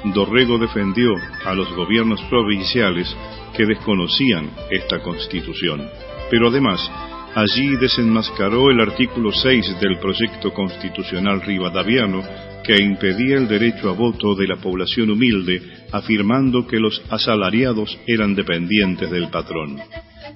[0.05, 1.11] Dorrego defendió
[1.45, 3.17] a los gobiernos provinciales
[3.57, 5.89] que desconocían esta Constitución.
[6.31, 6.81] Pero además,
[7.35, 12.23] allí desenmascaró el artículo 6 del proyecto constitucional rivadaviano
[12.65, 15.63] que impedía el derecho a voto de la población humilde,
[15.93, 19.79] afirmando que los asalariados eran dependientes del patrón.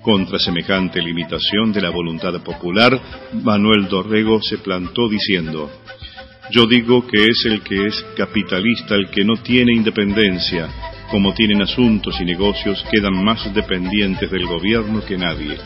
[0.02, 2.98] Contra semejante limitación de la voluntad popular,
[3.42, 5.70] Manuel Dorrego se plantó diciendo,
[6.52, 10.68] yo digo que es el que es capitalista el que no tiene independencia,
[11.10, 15.56] como tienen asuntos y negocios, quedan más dependientes del gobierno que nadie.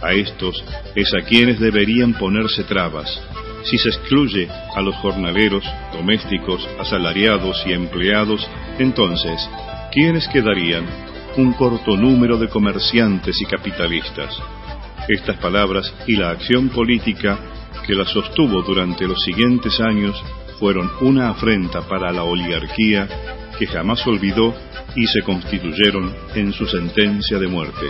[0.00, 0.62] A estos
[0.94, 3.20] es a quienes deberían ponerse trabas.
[3.64, 8.48] Si se excluye a los jornaleros, domésticos, asalariados y empleados,
[8.78, 9.48] entonces,
[9.92, 10.84] ¿quiénes quedarían?
[11.36, 14.36] Un corto número de comerciantes y capitalistas.
[15.08, 17.38] Estas palabras y la acción política
[17.86, 20.22] que las sostuvo durante los siguientes años
[20.60, 23.08] fueron una afrenta para la oligarquía
[23.58, 24.54] que jamás olvidó
[24.94, 27.86] y se constituyeron en su sentencia de muerte.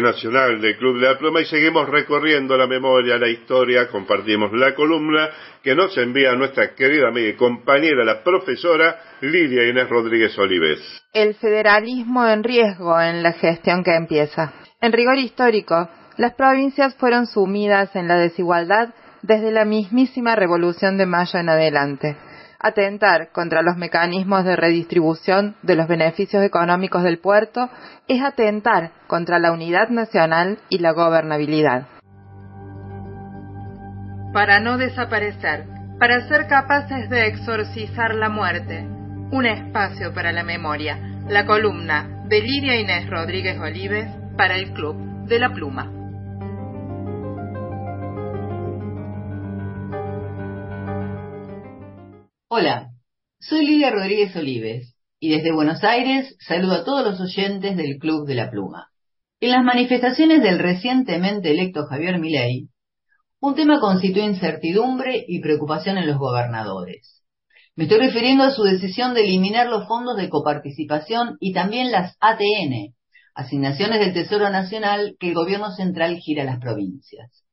[0.00, 4.74] Nacional del Club de la Pluma y seguimos recorriendo la memoria, la historia, compartimos la
[4.74, 5.28] columna
[5.62, 10.80] que nos envía nuestra querida amiga y compañera, la profesora Lidia Inés Rodríguez Olives.
[11.12, 14.52] El federalismo en riesgo en la gestión que empieza.
[14.80, 21.06] En rigor histórico, las provincias fueron sumidas en la desigualdad desde la mismísima Revolución de
[21.06, 22.16] Mayo en adelante.
[22.62, 27.70] Atentar contra los mecanismos de redistribución de los beneficios económicos del puerto
[28.06, 31.86] es atentar contra la unidad nacional y la gobernabilidad.
[34.34, 35.64] Para no desaparecer,
[35.98, 38.86] para ser capaces de exorcizar la muerte,
[39.32, 40.98] un espacio para la memoria,
[41.28, 44.06] la columna de Lidia Inés Rodríguez Olives
[44.36, 45.99] para el Club de la Pluma.
[52.52, 52.90] Hola,
[53.38, 58.26] soy Lidia Rodríguez Olives y desde Buenos Aires saludo a todos los oyentes del Club
[58.26, 58.88] de la Pluma.
[59.38, 62.68] En las manifestaciones del recientemente electo Javier Milei,
[63.38, 67.22] un tema constituye incertidumbre y preocupación en los gobernadores.
[67.76, 72.16] Me estoy refiriendo a su decisión de eliminar los fondos de coparticipación y también las
[72.18, 72.96] ATN,
[73.32, 77.44] asignaciones del Tesoro Nacional que el gobierno central gira a las provincias.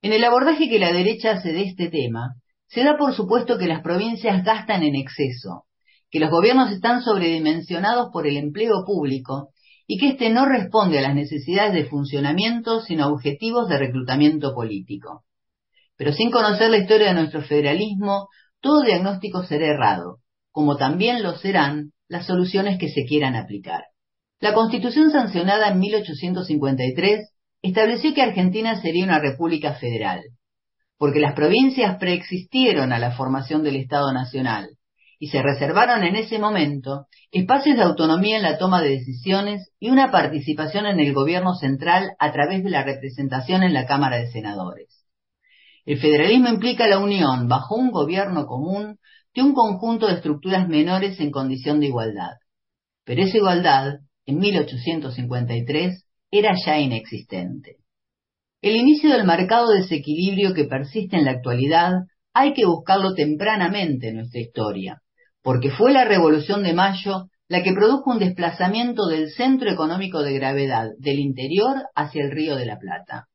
[0.00, 2.36] En el abordaje que la derecha hace de este tema,
[2.70, 5.64] se da por supuesto que las provincias gastan en exceso,
[6.08, 9.50] que los gobiernos están sobredimensionados por el empleo público
[9.88, 14.54] y que éste no responde a las necesidades de funcionamiento sino a objetivos de reclutamiento
[14.54, 15.24] político.
[15.96, 18.28] Pero sin conocer la historia de nuestro federalismo,
[18.60, 20.18] todo diagnóstico será errado,
[20.52, 23.82] como también lo serán las soluciones que se quieran aplicar.
[24.38, 27.32] La Constitución sancionada en 1853
[27.62, 30.20] estableció que Argentina sería una república federal,
[31.00, 34.76] porque las provincias preexistieron a la formación del Estado Nacional
[35.18, 39.88] y se reservaron en ese momento espacios de autonomía en la toma de decisiones y
[39.88, 44.30] una participación en el gobierno central a través de la representación en la Cámara de
[44.30, 45.06] Senadores.
[45.86, 48.98] El federalismo implica la unión, bajo un gobierno común,
[49.34, 52.34] de un conjunto de estructuras menores en condición de igualdad.
[53.04, 57.79] Pero esa igualdad, en 1853, era ya inexistente.
[58.62, 61.92] El inicio del marcado desequilibrio que persiste en la actualidad
[62.34, 65.02] hay que buscarlo tempranamente en nuestra historia,
[65.42, 70.34] porque fue la Revolución de Mayo la que produjo un desplazamiento del centro económico de
[70.34, 73.28] gravedad del interior hacia el Río de la Plata.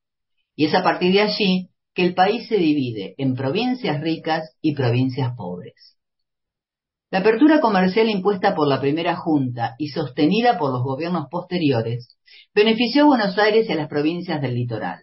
[0.56, 4.76] Y es a partir de allí que el país se divide en provincias ricas y
[4.76, 5.98] provincias pobres.
[7.10, 12.16] La apertura comercial impuesta por la primera Junta y sostenida por los gobiernos posteriores
[12.56, 15.00] benefició a Buenos Aires y a las provincias del litoral.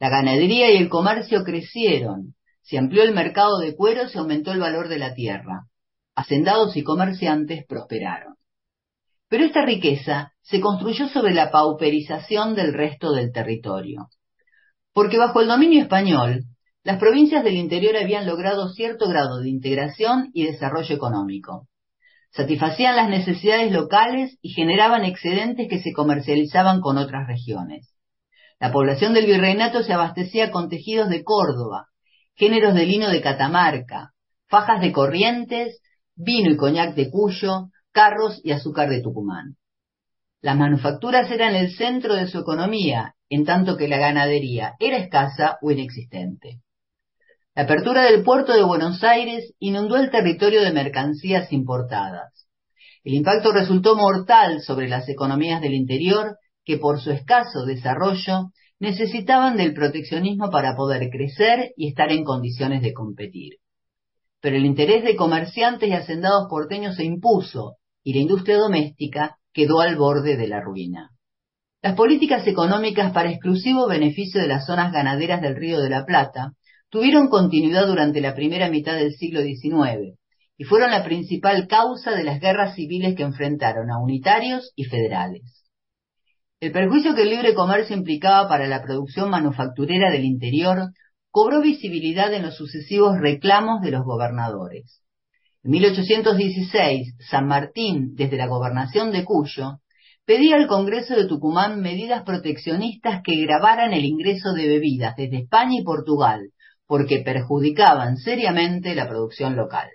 [0.00, 4.60] La ganadería y el comercio crecieron, se amplió el mercado de cuero, y aumentó el
[4.60, 5.66] valor de la tierra.
[6.14, 8.36] Hacendados y comerciantes prosperaron.
[9.28, 14.08] Pero esta riqueza se construyó sobre la pauperización del resto del territorio.
[14.94, 16.44] Porque bajo el dominio español,
[16.84, 21.68] las provincias del interior habían logrado cierto grado de integración y desarrollo económico.
[22.34, 27.94] Satisfacían las necesidades locales y generaban excedentes que se comercializaban con otras regiones.
[28.58, 31.88] La población del virreinato se abastecía con tejidos de Córdoba,
[32.34, 34.12] géneros de lino de Catamarca,
[34.48, 35.80] fajas de Corrientes,
[36.14, 39.56] vino y coñac de Cuyo, carros y azúcar de Tucumán.
[40.40, 45.58] Las manufacturas eran el centro de su economía, en tanto que la ganadería era escasa
[45.60, 46.60] o inexistente.
[47.54, 52.48] La apertura del puerto de Buenos Aires inundó el territorio de mercancías importadas.
[53.04, 59.58] El impacto resultó mortal sobre las economías del interior que por su escaso desarrollo necesitaban
[59.58, 63.56] del proteccionismo para poder crecer y estar en condiciones de competir.
[64.40, 69.80] Pero el interés de comerciantes y hacendados porteños se impuso y la industria doméstica quedó
[69.80, 71.10] al borde de la ruina.
[71.82, 76.54] Las políticas económicas para exclusivo beneficio de las zonas ganaderas del Río de la Plata
[76.92, 80.18] tuvieron continuidad durante la primera mitad del siglo XIX
[80.58, 85.64] y fueron la principal causa de las guerras civiles que enfrentaron a unitarios y federales.
[86.60, 90.90] El perjuicio que el libre comercio implicaba para la producción manufacturera del interior
[91.30, 95.00] cobró visibilidad en los sucesivos reclamos de los gobernadores.
[95.64, 99.78] En 1816, San Martín, desde la gobernación de Cuyo,
[100.26, 105.80] pedía al Congreso de Tucumán medidas proteccionistas que grabaran el ingreso de bebidas desde España
[105.80, 106.50] y Portugal,
[106.86, 109.88] porque perjudicaban seriamente la producción local.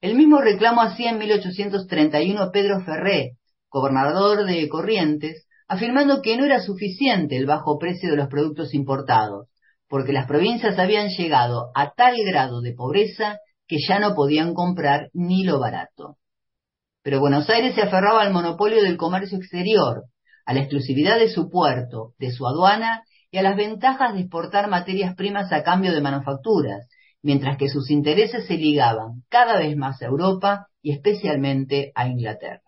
[0.00, 3.32] El mismo reclamo hacía en 1831 Pedro Ferré,
[3.70, 9.48] gobernador de Corrientes, afirmando que no era suficiente el bajo precio de los productos importados,
[9.88, 15.10] porque las provincias habían llegado a tal grado de pobreza que ya no podían comprar
[15.12, 16.16] ni lo barato.
[17.02, 20.04] Pero Buenos Aires se aferraba al monopolio del comercio exterior,
[20.46, 24.68] a la exclusividad de su puerto, de su aduana y a las ventajas de exportar
[24.68, 26.88] materias primas a cambio de manufacturas,
[27.22, 32.62] mientras que sus intereses se ligaban cada vez más a Europa y especialmente a Inglaterra.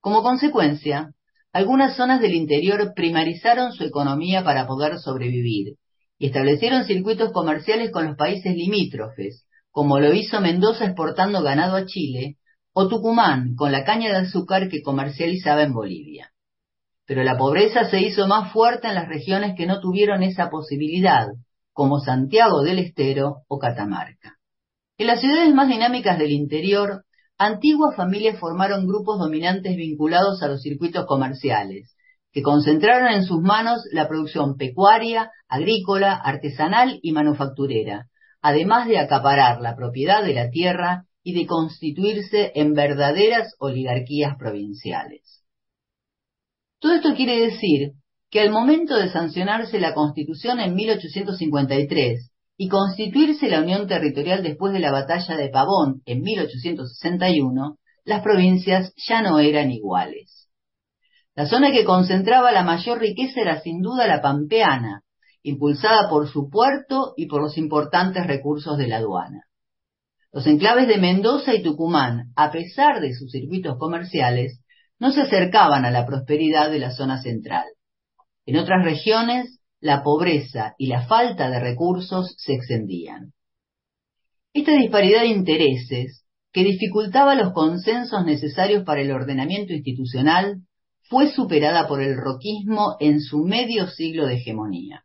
[0.00, 1.12] Como consecuencia,
[1.52, 5.76] algunas zonas del interior primarizaron su economía para poder sobrevivir
[6.18, 11.86] y establecieron circuitos comerciales con los países limítrofes, como lo hizo Mendoza exportando ganado a
[11.86, 12.36] Chile,
[12.72, 16.32] o Tucumán con la caña de azúcar que comercializaba en Bolivia.
[17.08, 21.26] Pero la pobreza se hizo más fuerte en las regiones que no tuvieron esa posibilidad,
[21.72, 24.36] como Santiago del Estero o Catamarca.
[24.98, 27.04] En las ciudades más dinámicas del interior,
[27.38, 31.96] antiguas familias formaron grupos dominantes vinculados a los circuitos comerciales,
[32.30, 38.08] que concentraron en sus manos la producción pecuaria, agrícola, artesanal y manufacturera,
[38.42, 45.37] además de acaparar la propiedad de la tierra y de constituirse en verdaderas oligarquías provinciales.
[46.80, 47.92] Todo esto quiere decir
[48.30, 54.72] que al momento de sancionarse la Constitución en 1853 y constituirse la Unión Territorial después
[54.72, 60.48] de la Batalla de Pavón en 1861, las provincias ya no eran iguales.
[61.34, 65.02] La zona que concentraba la mayor riqueza era sin duda la pampeana,
[65.42, 69.44] impulsada por su puerto y por los importantes recursos de la aduana.
[70.32, 74.60] Los enclaves de Mendoza y Tucumán, a pesar de sus circuitos comerciales,
[74.98, 77.64] no se acercaban a la prosperidad de la zona central.
[78.46, 83.32] En otras regiones, la pobreza y la falta de recursos se extendían.
[84.52, 90.62] Esta disparidad de intereses, que dificultaba los consensos necesarios para el ordenamiento institucional,
[91.08, 95.04] fue superada por el roquismo en su medio siglo de hegemonía.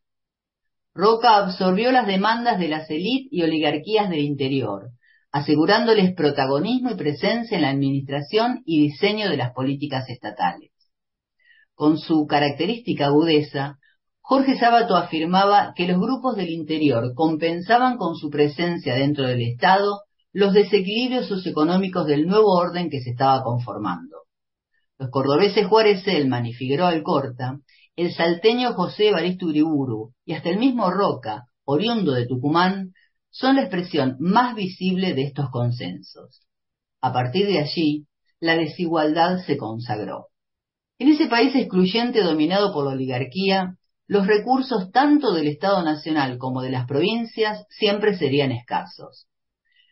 [0.95, 4.89] Roca absorbió las demandas de las élites y oligarquías del interior,
[5.33, 10.71] asegurándoles protagonismo y presencia en la administración y diseño de las políticas estatales.
[11.75, 13.79] Con su característica agudeza,
[14.21, 20.03] Jorge Sábato afirmaba que los grupos del interior compensaban con su presencia dentro del Estado
[20.31, 24.19] los desequilibrios socioeconómicos del nuevo orden que se estaba conformando.
[24.97, 27.59] Los cordobeses Juárez Selman y Figueroa Alcorta
[27.95, 32.93] el salteño José Evaristo Uriburu y hasta el mismo Roca, oriundo de Tucumán,
[33.33, 36.45] son la expresión más visible de estos consensos.
[37.01, 38.05] A partir de allí,
[38.39, 40.27] la desigualdad se consagró.
[40.99, 46.61] En ese país excluyente dominado por la oligarquía, los recursos tanto del Estado Nacional como
[46.61, 49.27] de las provincias siempre serían escasos.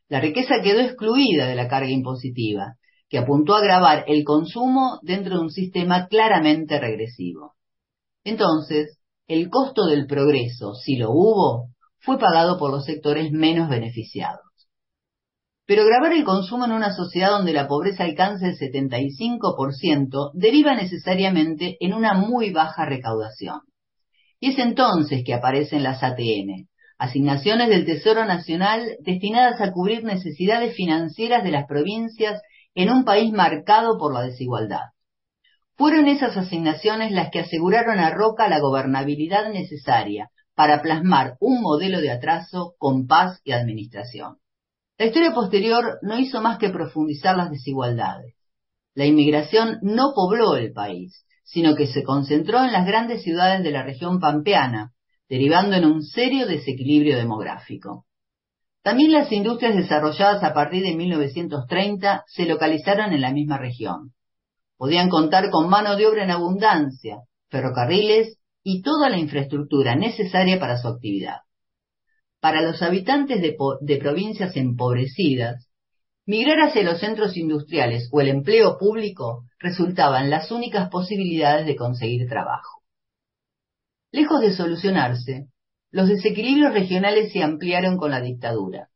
[0.07, 2.75] La riqueza quedó excluida de la carga impositiva,
[3.09, 7.55] que apuntó a grabar el consumo dentro de un sistema claramente regresivo.
[8.23, 11.71] Entonces, el costo del progreso, si lo hubo,
[12.01, 14.41] fue pagado por los sectores menos beneficiados.
[15.65, 21.77] Pero grabar el consumo en una sociedad donde la pobreza alcanza el 75% deriva necesariamente
[21.79, 23.61] en una muy baja recaudación.
[24.39, 30.75] Y es entonces que aparecen las ATN, asignaciones del Tesoro Nacional destinadas a cubrir necesidades
[30.75, 32.41] financieras de las provincias
[32.73, 34.89] en un país marcado por la desigualdad.
[35.77, 40.29] Fueron esas asignaciones las que aseguraron a Roca la gobernabilidad necesaria
[40.61, 44.37] para plasmar un modelo de atraso con paz y administración.
[44.99, 48.35] La historia posterior no hizo más que profundizar las desigualdades.
[48.93, 53.71] La inmigración no pobló el país, sino que se concentró en las grandes ciudades de
[53.71, 54.91] la región pampeana,
[55.27, 58.05] derivando en un serio desequilibrio demográfico.
[58.83, 64.13] También las industrias desarrolladas a partir de 1930 se localizaron en la misma región.
[64.77, 67.17] Podían contar con mano de obra en abundancia,
[67.49, 71.37] ferrocarriles y toda la infraestructura necesaria para su actividad.
[72.39, 75.69] Para los habitantes de, provincias empobrecidas,
[76.25, 82.27] migrar hacia los centros industriales o el empleo público resultaban las únicas posibilidades de conseguir
[82.27, 82.81] trabajo.
[84.11, 85.47] Lejos de solucionarse,
[85.91, 88.89] los desequilibrios regionales se ampliaron con la dictadura.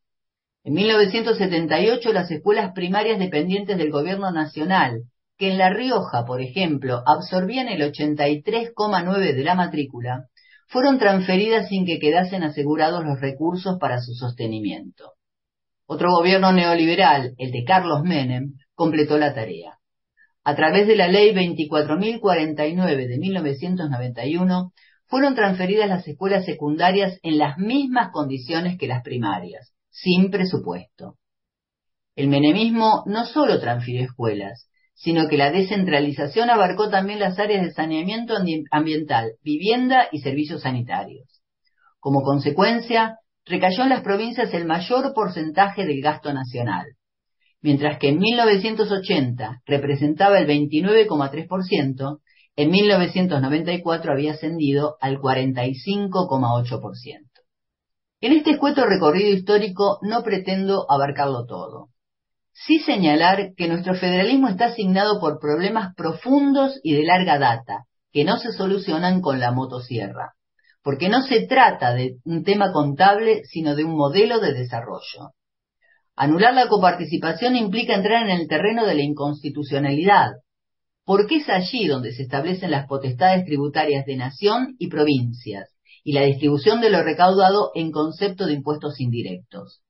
[0.63, 5.03] En 1978 las escuelas primarias dependientes del gobierno nacional
[5.37, 10.25] que en La Rioja, por ejemplo, absorbían el 83,9 de la matrícula,
[10.67, 15.13] fueron transferidas sin que quedasen asegurados los recursos para su sostenimiento.
[15.87, 19.77] Otro gobierno neoliberal, el de Carlos Menem, completó la tarea.
[20.43, 24.71] A través de la Ley 24.049 de 1991,
[25.07, 31.17] fueron transferidas las escuelas secundarias en las mismas condiciones que las primarias, sin presupuesto.
[32.15, 37.73] El menemismo no solo transfirió escuelas, sino que la descentralización abarcó también las áreas de
[37.73, 38.33] saneamiento
[38.71, 41.27] ambiental, vivienda y servicios sanitarios.
[41.99, 46.85] Como consecuencia, recayó en las provincias el mayor porcentaje del gasto nacional,
[47.61, 52.19] mientras que en 1980 representaba el 29,3%,
[52.55, 57.35] en 1994 había ascendido al 45,8%.
[58.21, 61.89] En este escueto recorrido histórico no pretendo abarcarlo todo.
[62.55, 68.23] Sí señalar que nuestro federalismo está asignado por problemas profundos y de larga data, que
[68.23, 70.35] no se solucionan con la motosierra,
[70.81, 75.33] porque no se trata de un tema contable, sino de un modelo de desarrollo.
[76.15, 80.31] Anular la coparticipación implica entrar en el terreno de la inconstitucionalidad,
[81.03, 85.75] porque es allí donde se establecen las potestades tributarias de nación y provincias,
[86.05, 89.81] y la distribución de lo recaudado en concepto de impuestos indirectos.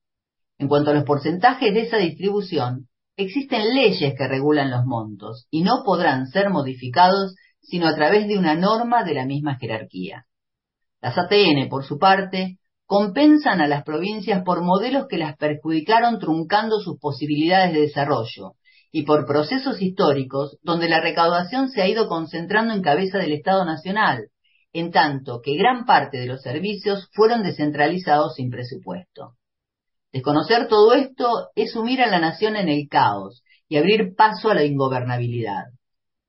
[0.58, 5.62] En cuanto a los porcentajes de esa distribución, existen leyes que regulan los montos y
[5.62, 10.26] no podrán ser modificados sino a través de una norma de la misma jerarquía.
[11.00, 16.78] Las ATN, por su parte, compensan a las provincias por modelos que las perjudicaron truncando
[16.78, 18.52] sus posibilidades de desarrollo
[18.92, 23.64] y por procesos históricos donde la recaudación se ha ido concentrando en cabeza del Estado
[23.64, 24.28] Nacional,
[24.72, 29.34] en tanto que gran parte de los servicios fueron descentralizados sin presupuesto.
[30.16, 34.54] Desconocer todo esto es sumir a la nación en el caos y abrir paso a
[34.54, 35.64] la ingobernabilidad.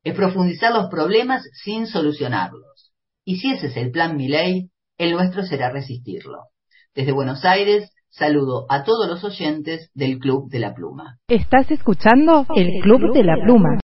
[0.04, 2.92] Es profundizar los problemas sin solucionarlos.
[3.24, 6.48] Y si ese es el plan Milei, el nuestro será resistirlo.
[6.94, 11.20] Desde Buenos Aires, saludo a todos los oyentes del Club de la Pluma.
[11.30, 13.80] Estás escuchando el Club de la Pluma.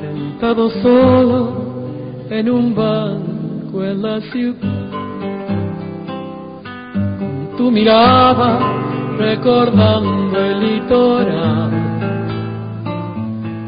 [0.00, 3.27] Sentado solo en un banco
[3.74, 4.56] en la ciudad,
[7.56, 8.58] tu mirada
[9.18, 11.70] recordando el litoral.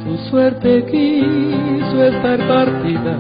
[0.02, 3.18] Tu suerte quiso estar partida,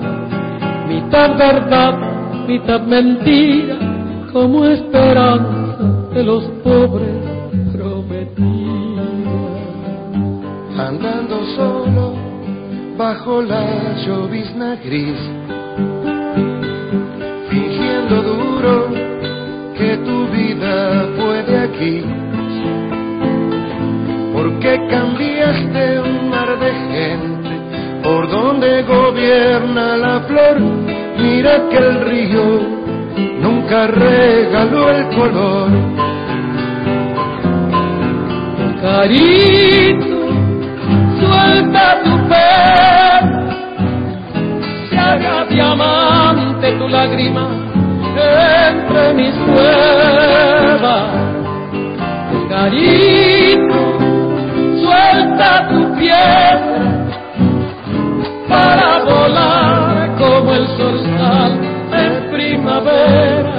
[0.88, 3.76] mitad verdad, mitad mentira,
[4.32, 7.14] como esperanza de los pobres
[7.72, 9.02] prometida.
[10.78, 12.14] andando solo
[12.96, 15.18] bajo la llovizna gris,
[18.60, 22.04] que tu vida fue de aquí.
[24.34, 27.50] Porque cambiaste un mar de gente
[28.02, 30.60] por donde gobierna la flor.
[31.18, 32.60] Mira que el río
[33.40, 35.70] nunca regaló el color.
[38.82, 40.06] Carito,
[41.20, 43.50] suelta tu pena,
[44.88, 47.69] se haga diamante tu lágrima
[48.16, 51.10] entre mis pruebas.
[52.48, 53.82] Carito,
[54.82, 57.06] suelta tu piedra
[58.48, 61.52] para volar como el zorzal
[61.92, 63.49] en primavera.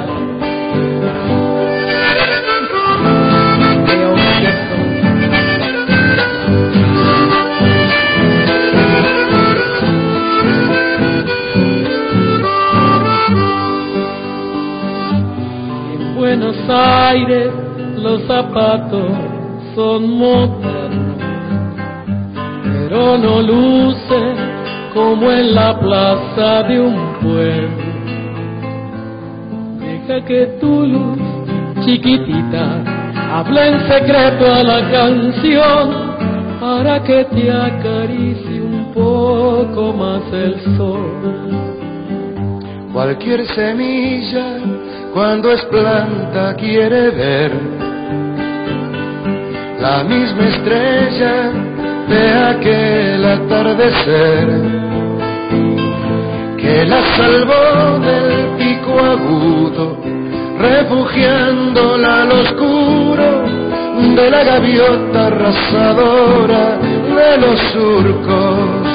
[16.70, 17.52] Aires
[17.98, 19.12] los zapatos
[19.76, 21.18] son modernos,
[22.64, 24.36] pero no lucen
[24.94, 27.92] como en la plaza de un pueblo.
[29.80, 31.20] Deja que tu luz
[31.86, 32.84] chiquitita
[33.34, 36.12] hable en secreto a la canción
[36.60, 41.62] para que te acaricie un poco más el sol.
[42.94, 44.58] Cualquier semilla
[45.14, 47.52] cuando es planta quiere ver
[49.80, 51.52] la misma estrella
[52.08, 54.48] de aquel atardecer
[56.58, 59.98] que la salvó del pico agudo,
[60.60, 63.62] refugiándola al oscuro
[64.16, 68.88] de la gaviota arrasadora de los surcos.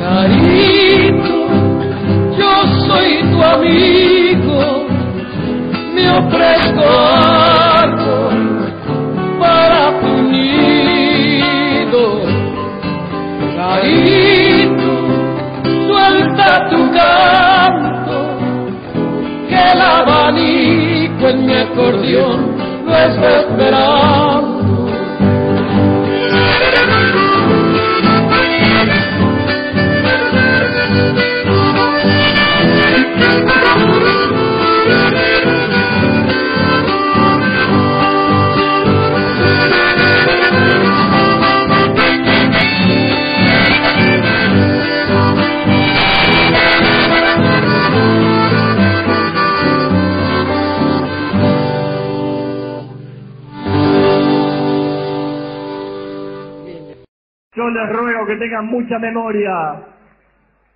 [0.00, 1.31] Carito,
[2.92, 4.86] soy tu amigo,
[5.94, 6.84] me ofrezco
[7.84, 8.36] árbol
[9.40, 12.04] para tu nido.
[13.56, 14.92] Carito,
[15.86, 18.16] suelta tu canto,
[19.48, 22.56] que el abanico en mi acordeón
[22.86, 24.51] lo está esperando.
[57.72, 59.74] Les ruego que tengan mucha memoria,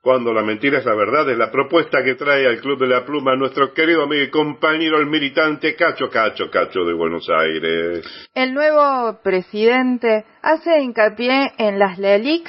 [0.00, 3.04] Cuando la mentira es la verdad, es la propuesta que trae al Club de la
[3.04, 8.06] Pluma nuestro querido amigo y compañero, el militante Cacho Cacho Cacho de Buenos Aires.
[8.32, 12.48] El nuevo presidente hace hincapié en las LELIX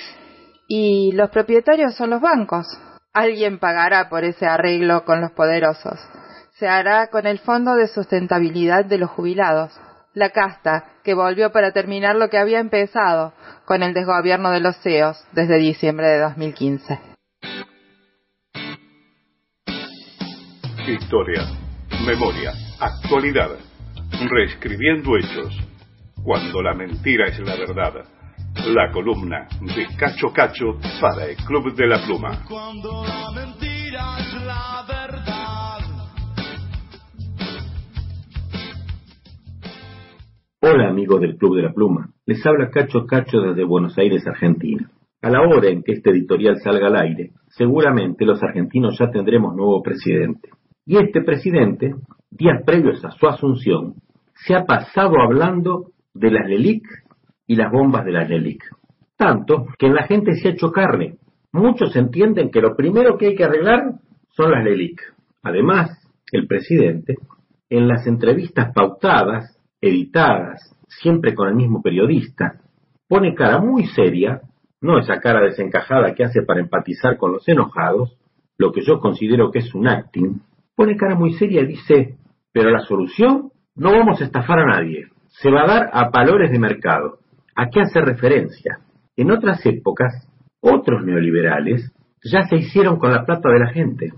[0.67, 2.67] y los propietarios son los bancos.
[3.13, 5.99] Alguien pagará por ese arreglo con los poderosos.
[6.59, 9.71] Se hará con el Fondo de Sustentabilidad de los Jubilados,
[10.13, 13.33] la casta que volvió para terminar lo que había empezado
[13.65, 17.08] con el desgobierno de los CEOs desde diciembre de 2015.
[20.89, 21.43] Historia,
[22.03, 23.51] memoria, actualidad,
[24.27, 25.55] reescribiendo hechos.
[26.23, 28.05] Cuando la mentira es la verdad.
[28.73, 32.43] La columna de Cacho Cacho para el Club de la Pluma.
[32.49, 35.79] Cuando la mentira es la verdad.
[40.61, 44.89] Hola amigos del Club de la Pluma, les habla Cacho Cacho desde Buenos Aires, Argentina.
[45.21, 49.55] A la hora en que este editorial salga al aire, seguramente los argentinos ya tendremos
[49.55, 50.49] nuevo presidente.
[50.89, 51.93] Y este presidente,
[52.31, 53.93] días previos a su asunción,
[54.33, 56.81] se ha pasado hablando de las LELIC
[57.45, 58.63] y las bombas de las LELIC.
[59.15, 61.17] Tanto que en la gente se ha hecho carne.
[61.51, 64.99] Muchos entienden que lo primero que hay que arreglar son las LELIC.
[65.43, 65.91] Además,
[66.31, 67.17] el presidente,
[67.69, 72.61] en las entrevistas pautadas, editadas, siempre con el mismo periodista,
[73.07, 74.41] pone cara muy seria,
[74.81, 78.17] no esa cara desencajada que hace para empatizar con los enojados,
[78.57, 80.41] lo que yo considero que es un acting,
[80.79, 82.15] pone cara muy seria y dice,
[82.53, 86.51] pero la solución no vamos a estafar a nadie, se va a dar a valores
[86.51, 87.17] de mercado.
[87.53, 88.79] ¿A qué hace referencia?
[89.17, 90.25] En otras épocas,
[90.61, 91.91] otros neoliberales
[92.23, 94.13] ya se hicieron con la plata de la gente.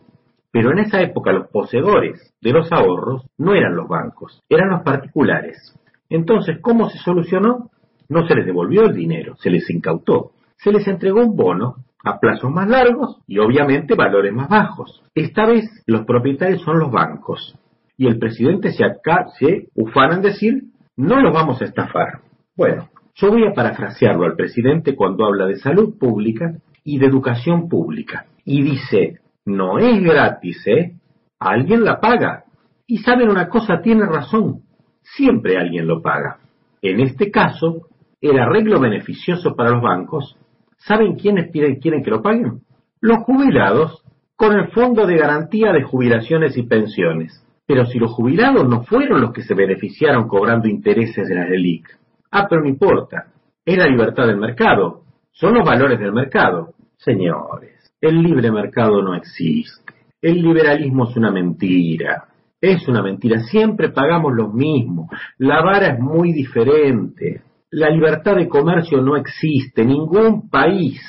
[0.52, 4.84] Pero en esa época los poseedores de los ahorros no eran los bancos, eran los
[4.84, 5.76] particulares.
[6.10, 7.72] Entonces, ¿cómo se solucionó?
[8.08, 10.34] No se les devolvió el dinero, se les incautó.
[10.58, 15.04] Se les entregó un bono a plazos más largos y obviamente valores más bajos.
[15.14, 17.58] Esta vez los propietarios son los bancos.
[17.98, 20.64] Y el presidente se, acá, se ufana en decir,
[20.98, 22.22] no los vamos a estafar.
[22.56, 27.70] Bueno, yo voy a parafrasearlo al presidente cuando habla de salud pública y de educación
[27.70, 28.26] pública.
[28.44, 30.96] Y dice, no es gratis, ¿eh?
[31.40, 32.46] Alguien la paga.
[32.88, 34.62] Y saben una cosa, tiene razón.
[35.02, 36.40] Siempre alguien lo paga.
[36.82, 37.88] En este caso,
[38.22, 40.38] el arreglo beneficioso para los bancos,
[40.86, 42.62] ¿saben quiénes piden, quieren que lo paguen?
[43.00, 44.04] Los jubilados
[44.36, 47.46] con el Fondo de Garantía de Jubilaciones y Pensiones.
[47.66, 51.88] Pero si los jubilados no fueron los que se beneficiaron cobrando intereses de la LELIC.
[52.32, 53.28] Ah, pero no importa.
[53.64, 55.04] Es la libertad del mercado.
[55.32, 56.74] Son los valores del mercado.
[56.98, 59.94] Señores, el libre mercado no existe.
[60.22, 62.26] El liberalismo es una mentira.
[62.60, 63.40] Es una mentira.
[63.40, 65.10] Siempre pagamos lo mismo.
[65.38, 67.42] La vara es muy diferente.
[67.72, 69.86] La libertad de comercio no existe.
[69.86, 71.02] Ningún país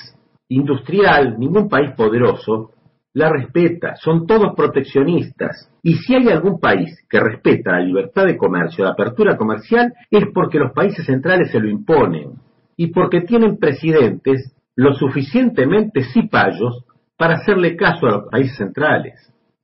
[0.48, 2.70] industrial, ningún país poderoso
[3.14, 3.96] la respeta.
[3.96, 5.70] Son todos proteccionistas.
[5.82, 10.24] Y si hay algún país que respeta la libertad de comercio, la apertura comercial, es
[10.32, 12.34] porque los países centrales se lo imponen.
[12.76, 16.84] Y porque tienen presidentes lo suficientemente cipayos
[17.16, 19.14] para hacerle caso a los países centrales.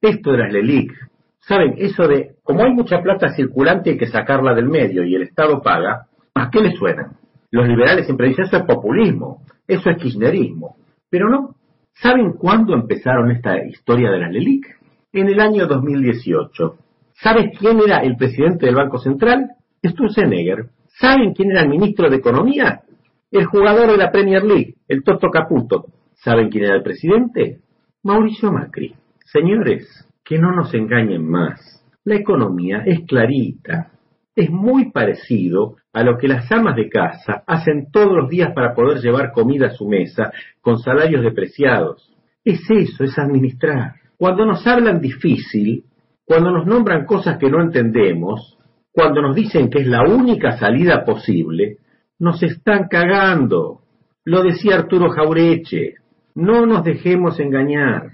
[0.00, 0.92] Esto de las LELIC,
[1.40, 1.74] ¿saben?
[1.78, 5.62] Eso de, como hay mucha plata circulante hay que sacarla del medio y el Estado
[5.62, 6.07] paga,
[6.40, 7.16] ¿a qué le suenan?
[7.50, 10.76] Los liberales siempre dicen eso es populismo, eso es kirchnerismo.
[11.10, 11.54] Pero no.
[11.94, 14.66] ¿Saben cuándo empezaron esta historia de las LELIC?
[15.12, 16.76] En el año 2018.
[17.14, 19.48] ¿Sabes quién era el presidente del Banco Central?
[19.84, 20.70] Sturzenegger.
[21.00, 22.82] ¿Saben quién era el ministro de Economía?
[23.30, 25.86] El jugador de la Premier League, el Toto Caputo.
[26.14, 27.60] ¿Saben quién era el presidente?
[28.02, 28.94] Mauricio Macri.
[29.24, 29.86] Señores,
[30.24, 31.84] que no nos engañen más.
[32.04, 33.90] La economía es clarita.
[34.34, 38.72] Es muy parecido a lo que las amas de casa hacen todos los días para
[38.72, 42.14] poder llevar comida a su mesa con salarios depreciados.
[42.44, 43.94] Es eso, es administrar.
[44.16, 45.86] Cuando nos hablan difícil,
[46.24, 48.56] cuando nos nombran cosas que no entendemos,
[48.92, 51.78] cuando nos dicen que es la única salida posible,
[52.20, 53.80] nos están cagando.
[54.24, 55.94] Lo decía Arturo Jaureche,
[56.36, 58.12] no nos dejemos engañar,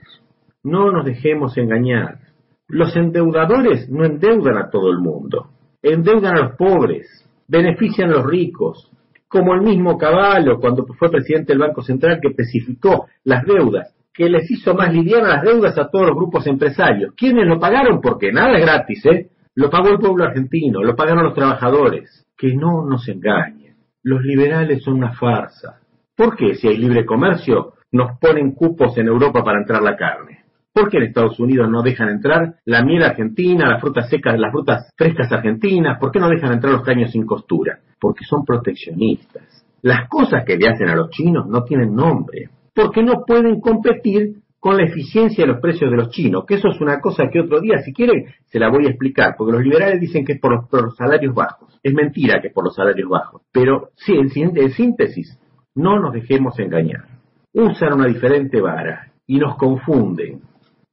[0.63, 2.19] no nos dejemos engañar.
[2.67, 5.51] Los endeudadores no endeudan a todo el mundo,
[5.83, 7.24] endeudan a los pobres,
[7.57, 8.91] benefician los ricos,
[9.29, 14.29] como el mismo Caballo cuando fue presidente del Banco Central que especificó las deudas, que
[14.29, 17.15] les hizo más livianas las deudas a todos los grupos empresarios.
[17.17, 18.01] ¿Quiénes lo pagaron?
[18.01, 19.31] Porque nada es gratis, ¿eh?
[19.57, 22.25] Lo pagó el pueblo argentino, lo pagaron los trabajadores.
[22.37, 23.77] Que no nos engañen.
[24.03, 25.81] Los liberales son una farsa.
[26.17, 30.34] ¿Por qué si hay libre comercio nos ponen cupos en Europa para entrar la carne?
[30.75, 34.51] ¿Por qué en Estados Unidos no dejan entrar la miel argentina, las frutas secas, las
[34.51, 36.01] frutas frescas argentinas?
[36.01, 37.79] ¿Por qué no dejan entrar los caños sin costura?
[38.01, 39.65] Porque son proteccionistas.
[39.83, 42.49] Las cosas que le hacen a los chinos no tienen nombre.
[42.75, 46.69] Porque no pueden competir con la eficiencia de los precios de los chinos, que eso
[46.69, 49.63] es una cosa que otro día, si quieren, se la voy a explicar, porque los
[49.63, 51.79] liberales dicen que es por los, salarios bajos.
[51.85, 53.43] Es mentira que es por los salarios bajos.
[53.53, 55.39] Pero sí, en, en síntesis,
[55.77, 57.05] no nos dejemos engañar.
[57.53, 60.41] Usan una diferente vara y nos confunden.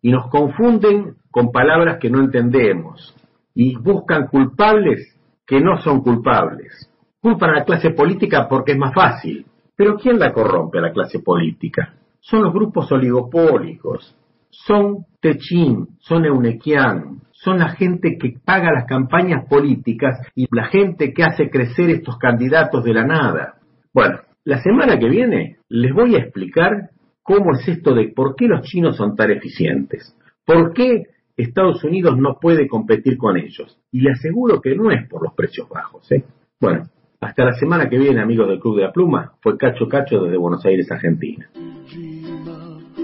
[0.02, 3.16] Y nos confunden con palabras que no entendemos.
[3.54, 6.90] Y buscan culpables que no son culpables.
[7.20, 9.46] Culpan a la clase política porque es más fácil.
[9.76, 11.94] Pero ¿quién la corrompe a la clase política?
[12.20, 14.16] Son los grupos oligopólicos.
[14.50, 21.14] Son Techín, son Eunequian, son la gente que paga las campañas políticas y la gente
[21.14, 23.56] que hace crecer estos candidatos de la nada.
[23.94, 26.90] Bueno, la semana que viene les voy a explicar
[27.32, 30.14] cómo es esto de por qué los chinos son tan eficientes.
[30.46, 31.04] ¿Por qué
[31.38, 33.80] Estados Unidos no puede competir con ellos?
[33.90, 36.12] Y le aseguro que no es por los precios bajos.
[36.12, 36.26] ¿eh?
[36.60, 36.90] Bueno,
[37.22, 39.34] hasta la semana que viene, amigos del Club de la Pluma.
[39.42, 41.50] Fue Cacho Cacho desde Buenos Aires, Argentina.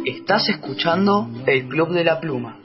[0.05, 2.59] Estás escuchando el Club de la Pluma.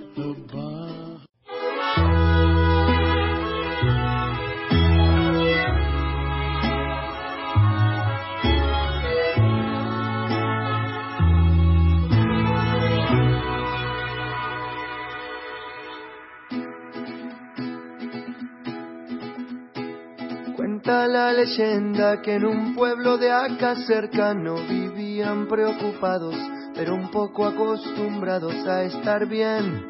[20.92, 26.34] La leyenda que en un pueblo de acá cercano vivían preocupados,
[26.74, 29.86] pero un poco acostumbrados a estar bien.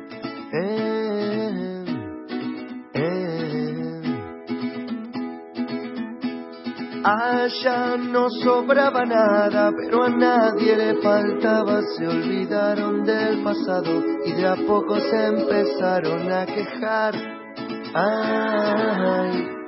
[0.53, 1.85] Eh,
[2.95, 4.03] eh.
[7.05, 11.81] Allá no sobraba nada, pero a nadie le faltaba.
[11.97, 17.15] Se olvidaron del pasado y de a poco se empezaron a quejar.
[17.93, 19.62] Ay.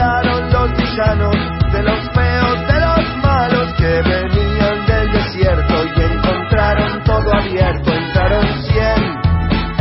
[0.00, 1.36] Llegaron los villanos
[1.72, 7.92] de los feos, de los malos que venían del desierto y encontraron todo abierto.
[7.92, 9.14] Entraron cien,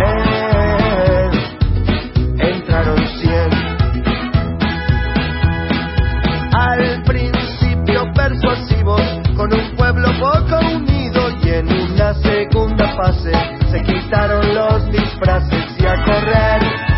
[0.03, 1.30] eh,
[2.38, 3.49] entraron cien.
[6.51, 9.01] Al principio persuasivos,
[9.38, 13.31] con un pueblo poco unido y en una segunda fase
[13.72, 16.89] se quitaron los disfraces y a correr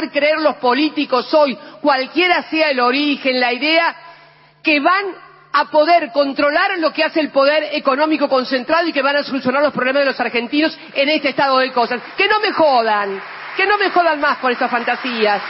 [0.00, 3.94] hacer creer los políticos hoy, cualquiera sea el origen, la idea,
[4.62, 5.04] que van
[5.52, 9.62] a poder controlar lo que hace el poder económico concentrado y que van a solucionar
[9.62, 12.00] los problemas de los argentinos en este estado de cosas.
[12.16, 13.20] Que no me jodan,
[13.56, 15.42] que no me jodan más con esas fantasías.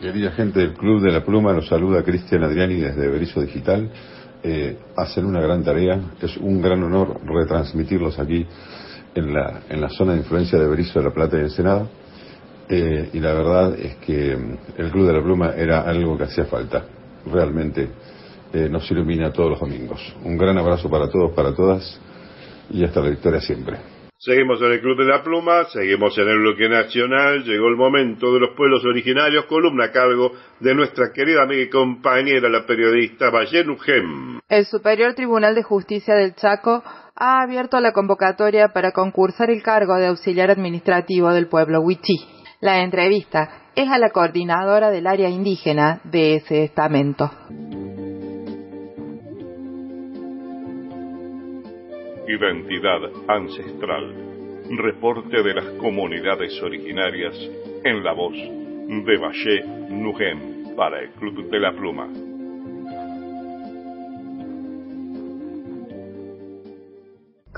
[0.00, 3.90] Querida gente del Club de la Pluma, los saluda Cristian Adriani desde Berizo Digital.
[4.42, 8.46] Eh, hacen una gran tarea, es un gran honor retransmitirlos aquí
[9.14, 11.86] en la, en la zona de influencia de Berizo de la Plata y Ensenada.
[12.68, 16.24] Eh, y la verdad es que mm, el Club de la Pluma era algo que
[16.24, 16.84] hacía falta.
[17.26, 17.88] Realmente
[18.52, 20.00] eh, nos ilumina todos los domingos.
[20.24, 22.00] Un gran abrazo para todos, para todas
[22.70, 23.78] y hasta la victoria siempre.
[24.20, 28.34] Seguimos en el Club de la Pluma, seguimos en el bloque nacional, llegó el momento
[28.34, 33.30] de los pueblos originarios, columna a cargo de nuestra querida amiga y compañera, la periodista
[33.30, 34.40] Valle Ugem.
[34.48, 36.82] El Superior Tribunal de Justicia del Chaco
[37.14, 42.37] ha abierto la convocatoria para concursar el cargo de auxiliar administrativo del pueblo Huichí.
[42.60, 47.30] La entrevista es a la coordinadora del área indígena de ese estamento.
[52.26, 54.12] Identidad ancestral.
[54.76, 57.34] Reporte de las comunidades originarias
[57.84, 62.27] en la voz de Valle Nugem para el Club de la Pluma.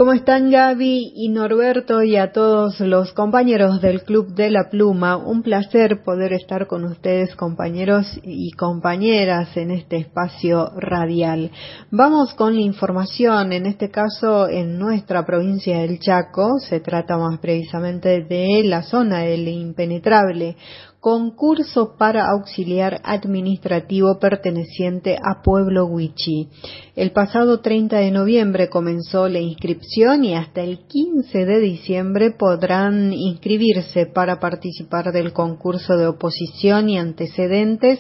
[0.00, 5.18] ¿Cómo están Gaby y Norberto y a todos los compañeros del Club de la Pluma?
[5.18, 11.50] Un placer poder estar con ustedes compañeros y compañeras en este espacio radial.
[11.90, 17.38] Vamos con la información, en este caso en nuestra provincia del Chaco, se trata más
[17.38, 20.56] precisamente de la zona del impenetrable
[21.00, 26.48] concurso para auxiliar administrativo perteneciente a Pueblo Huichí.
[26.94, 33.14] El pasado 30 de noviembre comenzó la inscripción y hasta el 15 de diciembre podrán
[33.14, 37.98] inscribirse para participar del concurso de oposición y antecedentes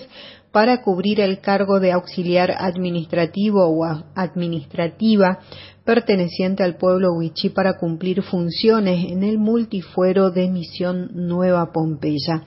[0.52, 5.38] para cubrir el cargo de auxiliar administrativo o administrativa
[5.84, 12.44] perteneciente al pueblo Huichí para cumplir funciones en el multifuero de Misión Nueva Pompeya.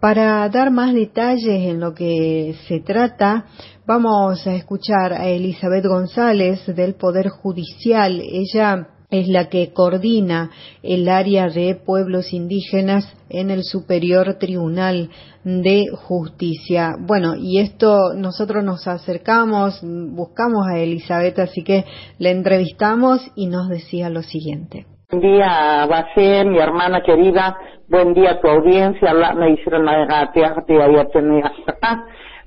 [0.00, 3.44] Para dar más detalles en lo que se trata,
[3.86, 8.18] vamos a escuchar a Elizabeth González del Poder Judicial.
[8.18, 10.50] Ella es la que coordina
[10.82, 15.10] el área de pueblos indígenas en el Superior Tribunal
[15.44, 16.94] de Justicia.
[16.98, 21.84] Bueno, y esto nosotros nos acercamos, buscamos a Elizabeth, así que
[22.18, 24.86] la entrevistamos y nos decía lo siguiente.
[25.10, 27.58] Buen día, Bacé, mi hermana querida.
[27.88, 29.12] Buen día a tu audiencia.
[29.34, 29.84] Me hicieron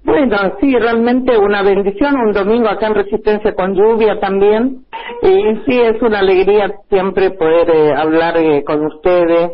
[0.05, 4.85] Bueno, sí, realmente una bendición, un domingo acá en Resistencia con lluvia también.
[5.23, 9.51] Y sí, es una alegría siempre poder eh, hablar eh, con ustedes,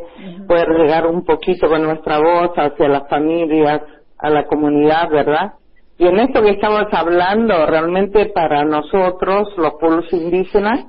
[0.48, 3.82] poder llegar un poquito con nuestra voz hacia las familias,
[4.20, 5.54] a la comunidad, ¿verdad?
[5.98, 10.86] Y en esto que estamos hablando, realmente para nosotros, los pueblos indígenas,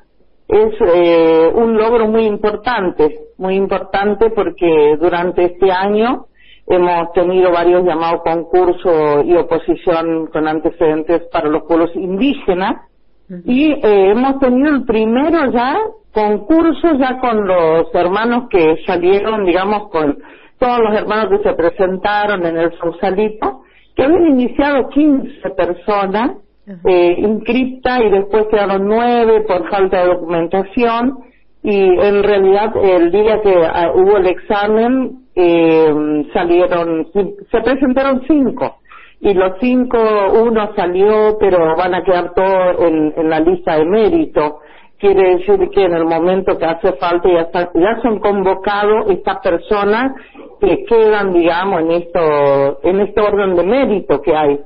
[0.50, 6.26] es eh, un logro muy importante, muy importante porque durante este año
[6.66, 12.82] hemos tenido varios llamados concursos y oposición con antecedentes para los pueblos indígenas
[13.44, 15.78] y eh, hemos tenido el primero ya
[16.12, 20.18] concurso ya con los hermanos que salieron, digamos, con
[20.58, 23.62] todos los hermanos que se presentaron en el Sausalito,
[23.94, 26.32] que habían iniciado 15 personas
[26.84, 31.18] eh, inscripta y después quedaron nueve por falta de documentación
[31.62, 38.80] y en realidad el día que ah, hubo el examen eh, salieron, se presentaron cinco
[39.20, 39.98] y los cinco,
[40.32, 44.60] uno salió pero van a quedar todos en, la lista de mérito.
[44.98, 50.12] Quiere decir que en el momento que hace falta ya, ya son convocados estas personas
[50.60, 54.58] que quedan, digamos, en esto, en este orden de mérito que hay.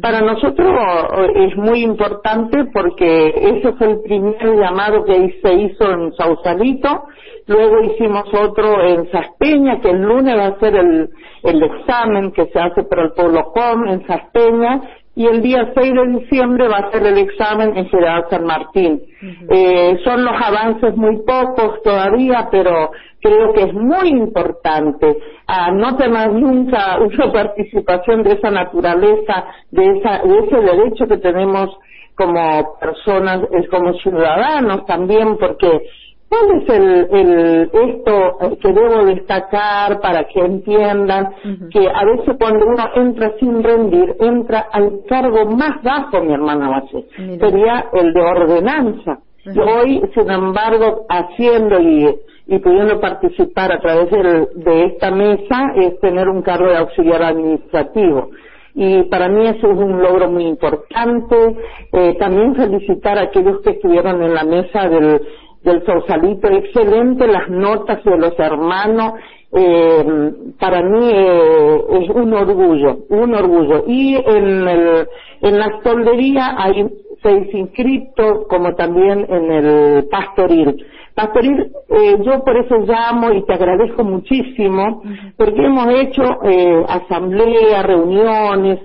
[0.00, 5.90] Para nosotros eh, es muy importante porque ese fue el primer llamado que se hizo
[5.90, 7.04] en Sausalito,
[7.48, 11.10] luego hicimos otro en Saspeña, que el lunes va a ser el,
[11.42, 14.82] el examen que se hace para el pueblo com en Saspeña,
[15.14, 19.02] y el día 6 de diciembre va a ser el examen en General San Martín.
[19.50, 25.96] eh, son los avances muy pocos todavía, pero creo que es muy importante a no
[25.96, 31.70] tener nunca una participación de esa naturaleza, de, esa, de ese derecho que tenemos
[32.14, 33.40] como personas,
[33.70, 35.82] como ciudadanos también, porque
[36.32, 41.34] ¿Cuál es el, el, esto que debo destacar para que entiendan
[41.70, 46.70] que a veces cuando uno entra sin rendir, entra al cargo más bajo, mi hermana
[46.70, 47.04] Base,
[47.38, 49.18] sería el de ordenanza.
[49.44, 52.18] Y hoy, sin embargo, haciendo y,
[52.52, 58.30] y pudiendo participar a través de esta mesa es tener un cargo de auxiliar administrativo
[58.74, 61.36] y para mí eso es un logro muy importante.
[61.92, 65.20] Eh, también felicitar a aquellos que estuvieron en la mesa del,
[65.62, 69.14] del Sausalito, excelente las notas de los hermanos.
[69.54, 73.84] Eh, para mí eh, es un orgullo, un orgullo.
[73.86, 75.08] Y en, el,
[75.42, 76.86] en la toldería hay
[77.22, 80.82] seis inscritos, como también en el pastoril.
[81.14, 85.02] Pastoril, eh, yo por eso llamo y te agradezco muchísimo,
[85.36, 88.78] porque hemos hecho eh, asambleas, reuniones,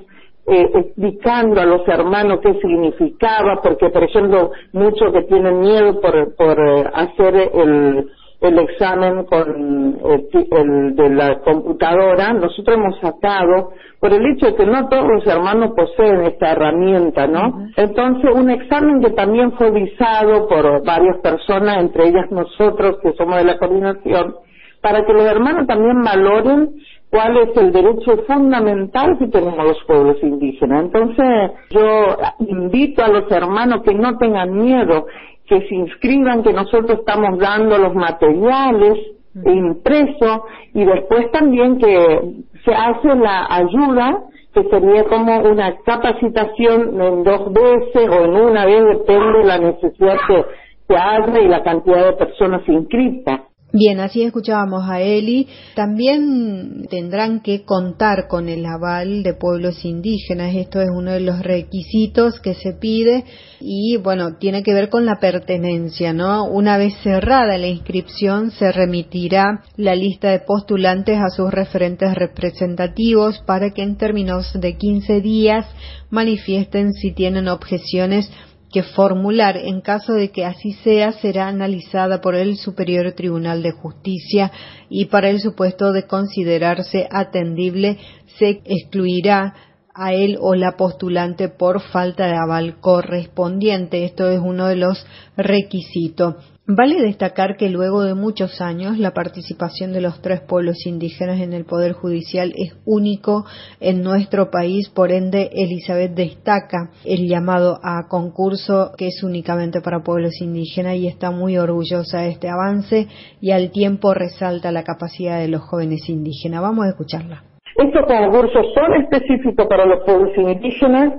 [0.46, 6.36] eh, explicando a los hermanos qué significaba, porque por ejemplo muchos que tienen miedo por,
[6.36, 8.10] por eh, hacer el,
[8.40, 14.66] el examen con el, de la computadora, nosotros hemos sacado por el hecho de que
[14.66, 17.68] no todos los hermanos poseen esta herramienta, ¿no?
[17.76, 23.38] Entonces, un examen que también fue visado por varias personas, entre ellas nosotros que somos
[23.38, 24.36] de la coordinación,
[24.82, 26.76] para que los hermanos también valoren
[27.10, 30.86] cuál es el derecho fundamental que tenemos los pueblos indígenas.
[30.86, 35.08] Entonces, yo invito a los hermanos que no tengan miedo,
[35.46, 38.98] que se inscriban, que nosotros estamos dando los materiales
[39.46, 40.42] impresos
[40.74, 47.54] y después también que se hace la ayuda que sería como una capacitación en dos
[47.54, 50.46] veces o en una vez, depende de la necesidad que
[50.88, 53.42] se haga y la cantidad de personas inscritas.
[53.74, 55.46] Bien, así escuchábamos a Eli.
[55.76, 60.56] También tendrán que contar con el aval de pueblos indígenas.
[60.56, 63.26] Esto es uno de los requisitos que se pide
[63.60, 66.46] y, bueno, tiene que ver con la pertenencia, ¿no?
[66.46, 73.40] Una vez cerrada la inscripción, se remitirá la lista de postulantes a sus referentes representativos
[73.46, 75.66] para que en términos de 15 días
[76.10, 78.32] manifiesten si tienen objeciones
[78.72, 83.72] que formular en caso de que así sea será analizada por el Superior Tribunal de
[83.72, 84.52] Justicia
[84.90, 87.98] y para el supuesto de considerarse atendible
[88.38, 89.54] se excluirá
[89.94, 94.06] a él o la postulante por falta de aval correspondiente.
[94.06, 95.06] Esto es uno de los
[95.36, 96.36] requisitos.
[96.70, 101.54] Vale destacar que luego de muchos años la participación de los tres pueblos indígenas en
[101.54, 103.46] el Poder Judicial es único
[103.80, 110.04] en nuestro país, por ende Elizabeth destaca el llamado a concurso que es únicamente para
[110.04, 113.08] pueblos indígenas y está muy orgullosa de este avance
[113.40, 116.62] y al tiempo resalta la capacidad de los jóvenes indígenas.
[116.62, 117.44] Vamos a escucharla.
[117.78, 121.14] Estos concursos son específicos para los pueblos indígenas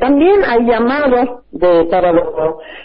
[0.00, 2.24] también hay llamados de, para los,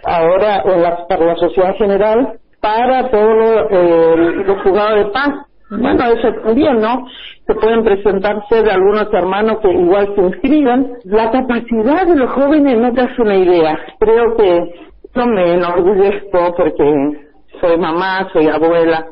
[0.03, 5.29] ahora en la, para la sociedad general para todos eh, los juzgados de paz.
[5.69, 7.05] Bueno, eso también, ¿no?
[7.45, 10.93] Se pueden presentarse de algunos hermanos que igual se inscriban.
[11.03, 13.77] La capacidad de los jóvenes no te hace una idea.
[13.99, 14.73] Creo que
[15.13, 16.93] yo me enorgullezco porque
[17.59, 19.07] soy mamá, soy abuela.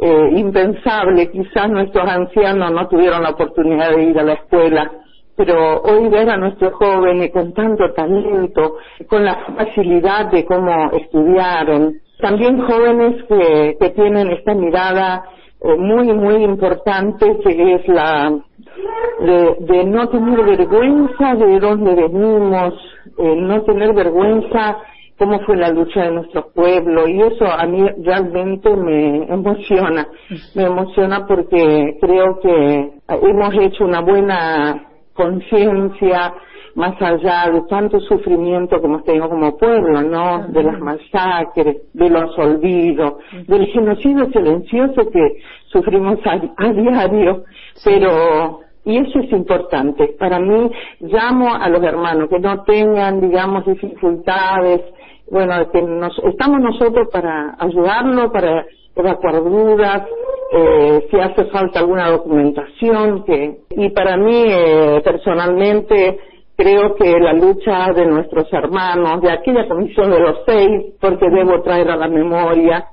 [0.00, 4.90] Eh, impensable, quizás nuestros ancianos no tuvieron la oportunidad de ir a la escuela
[5.36, 8.76] pero hoy ver a nuestros jóvenes con tanto talento,
[9.08, 15.24] con la facilidad de cómo estudiaron, también jóvenes que, que tienen esta mirada
[15.64, 18.32] eh, muy, muy importante que es la
[19.20, 22.74] de, no tener vergüenza de dónde venimos,
[23.18, 24.78] eh, no tener vergüenza
[25.18, 30.08] cómo fue la lucha de nuestro pueblo y eso a mí realmente me emociona,
[30.56, 36.34] me emociona porque creo que hemos hecho una buena conciencia
[36.74, 40.48] más allá de tanto sufrimiento que hemos tenido como pueblo, ¿no?
[40.48, 43.14] De las masacres, de los olvidos,
[43.46, 47.44] del genocidio silencioso que sufrimos a, diario,
[47.84, 50.14] pero y eso es importante.
[50.18, 54.80] Para mí llamo a los hermanos que no tengan, digamos, dificultades,
[55.30, 58.64] bueno, que nos, estamos nosotros para ayudarlos, para
[58.96, 60.02] evacuar dudas,
[60.52, 66.18] eh, si hace falta alguna documentación que y para mí eh, personalmente
[66.56, 71.62] creo que la lucha de nuestros hermanos de aquella comisión de los seis porque debo
[71.62, 72.86] traer a la memoria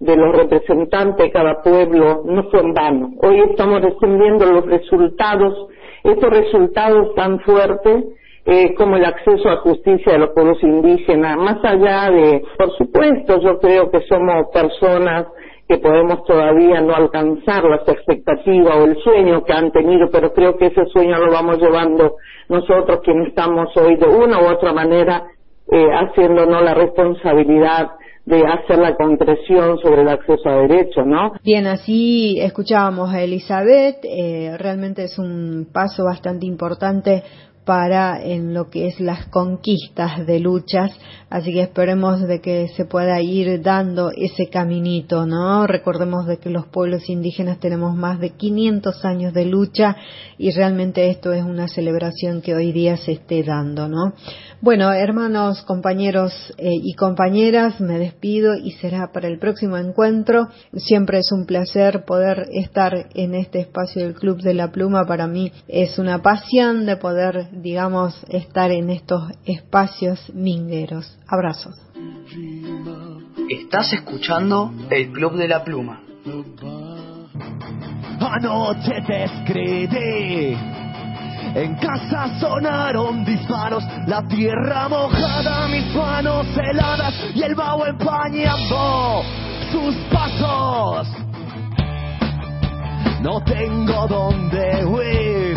[0.00, 3.10] de los representantes de cada pueblo no fue en vano.
[3.22, 5.68] Hoy estamos recibiendo los resultados
[6.04, 8.04] estos resultados tan fuertes
[8.46, 13.40] eh, como el acceso a justicia de los pueblos indígenas, más allá de, por supuesto,
[13.40, 15.26] yo creo que somos personas
[15.68, 20.56] que podemos todavía no alcanzar las expectativas o el sueño que han tenido, pero creo
[20.56, 22.16] que ese sueño lo vamos llevando
[22.48, 25.24] nosotros quienes estamos hoy de una u otra manera
[25.70, 27.92] eh, haciéndonos la responsabilidad
[28.26, 31.32] de hacer la concreción sobre el acceso a derechos, ¿no?
[31.42, 37.22] Bien, así escuchábamos a Elizabeth, eh, realmente es un paso bastante importante
[37.64, 40.92] para en lo que es las conquistas de luchas,
[41.30, 45.66] así que esperemos de que se pueda ir dando ese caminito, ¿no?
[45.66, 49.96] Recordemos de que los pueblos indígenas tenemos más de 500 años de lucha
[50.36, 54.12] y realmente esto es una celebración que hoy día se esté dando, ¿no?
[54.64, 60.48] Bueno, hermanos, compañeros eh, y compañeras, me despido y será para el próximo encuentro.
[60.72, 65.04] Siempre es un placer poder estar en este espacio del Club de la Pluma.
[65.04, 71.14] Para mí es una pasión de poder, digamos, estar en estos espacios mingueros.
[71.28, 71.74] Abrazos.
[73.50, 76.00] Estás escuchando el Club de la Pluma.
[78.18, 80.56] Anoche te escribí
[81.54, 89.22] en casa sonaron disparos, la tierra mojada, mis manos heladas y el vaho empañando
[89.70, 91.08] sus pasos.
[93.20, 95.56] No tengo dónde huir,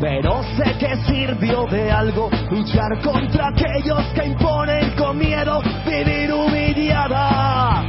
[0.00, 7.84] pero sé que sirvió de algo luchar contra aquellos que imponen con miedo vivir humillada.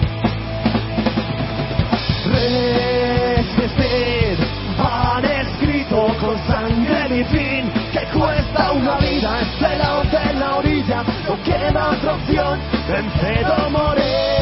[2.32, 4.38] Resistir,
[4.78, 6.79] han escrito con sangre
[8.68, 14.40] una vida, este lado de la orilla, no queda otra opción, vencer o morir.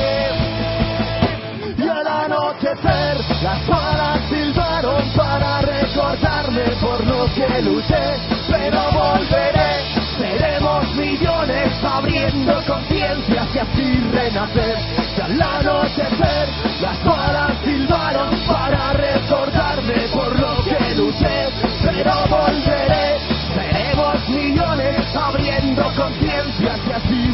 [1.77, 8.17] Y al anochecer, las balas silbaron para recordarme por lo que luché,
[8.49, 9.85] pero volveré,
[10.17, 14.77] seremos millones abriendo conciencias y así renacer.
[15.17, 16.47] Y al anochecer,
[16.81, 21.47] las balas silbaron para recordarme por lo que luché,
[21.83, 23.06] pero volveré,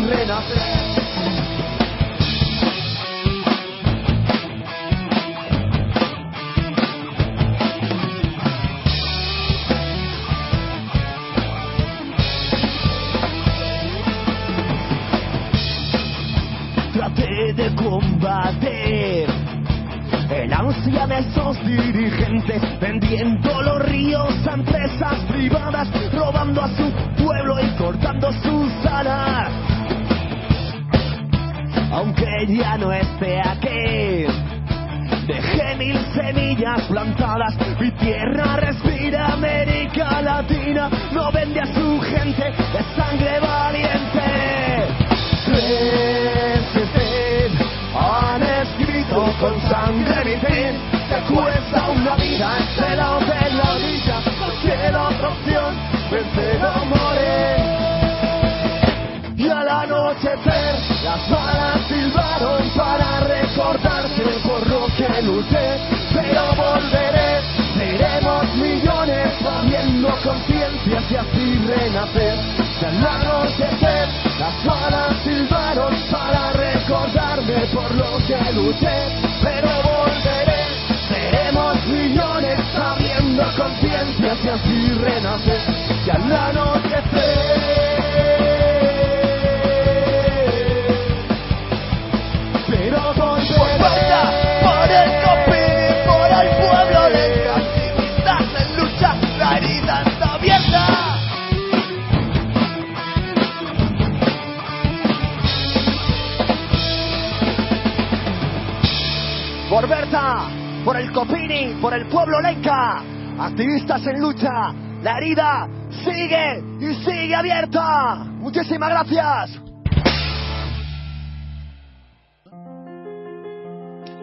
[0.08, 1.04] renacer.
[16.94, 19.28] traté de combatir
[20.30, 26.92] el ansia de esos dirigentes vendiendo los ríos a empresas privadas, robando a su
[27.22, 29.52] pueblo y cortando sus alas.
[31.92, 34.26] Aunque ya no esté aquí,
[35.28, 42.84] dejé mil semillas plantadas, mi tierra respira América Latina, no vende a su gente de
[42.96, 44.24] sangre valiente.
[46.34, 47.52] Resistir,
[47.96, 50.74] han escrito con sangre mi fin,
[51.10, 55.72] que cuesta una vida entre la de la orilla, cualquier otra opción,
[56.10, 57.74] vencer o morir.
[59.36, 61.30] Y al anochecer, las
[71.10, 72.38] y así renacer.
[72.82, 74.08] Y al anochecer,
[74.40, 78.98] las balas silbaron para recordarme por lo que luché,
[79.42, 80.62] pero volveré,
[81.08, 85.62] seremos millones, abriendo conciencias y así renacer.
[86.06, 86.83] Y al anochecer,
[110.84, 113.02] por el Copini, por el pueblo lenca,
[113.40, 115.68] activistas en lucha, la herida
[116.04, 118.26] sigue y sigue abierta.
[118.26, 119.62] Muchísimas gracias.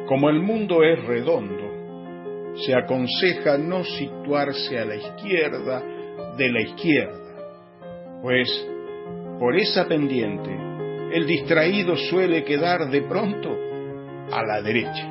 [0.06, 5.82] Como el mundo es redondo, se aconseja no situarse a la izquierda
[6.36, 7.36] de la izquierda,
[8.22, 8.48] pues
[9.38, 10.50] por esa pendiente
[11.12, 13.56] el distraído suele quedar de pronto
[14.32, 15.09] a la derecha.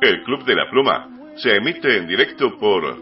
[0.00, 2.98] El Club de la Pluma se emite en directo por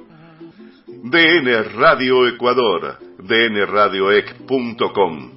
[0.87, 5.33] DN Radio Ecuador, dnradioec.com.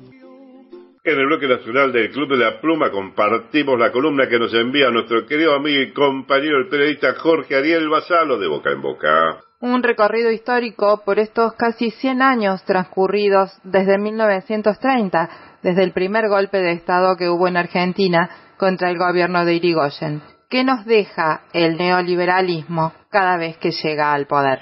[1.04, 4.90] En el bloque nacional del Club de la Pluma compartimos la columna que nos envía
[4.90, 9.42] nuestro querido amigo y compañero el periodista Jorge Ariel Basalo de Boca en Boca.
[9.60, 15.30] Un recorrido histórico por estos casi 100 años transcurridos desde 1930,
[15.62, 20.22] desde el primer golpe de Estado que hubo en Argentina contra el gobierno de Irigoyen.
[20.50, 24.62] ¿Qué nos deja el neoliberalismo cada vez que llega al poder?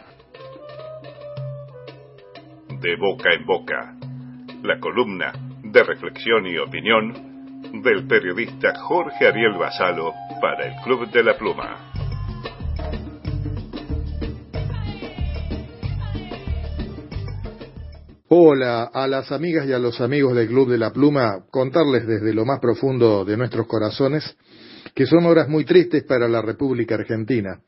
[2.81, 3.95] De Boca en Boca,
[4.63, 5.31] la columna
[5.63, 11.93] de reflexión y opinión del periodista Jorge Ariel Basalo para el Club de la Pluma.
[18.27, 22.33] Hola a las amigas y a los amigos del Club de la Pluma, contarles desde
[22.33, 24.35] lo más profundo de nuestros corazones
[24.97, 27.59] que son horas muy tristes para la República Argentina,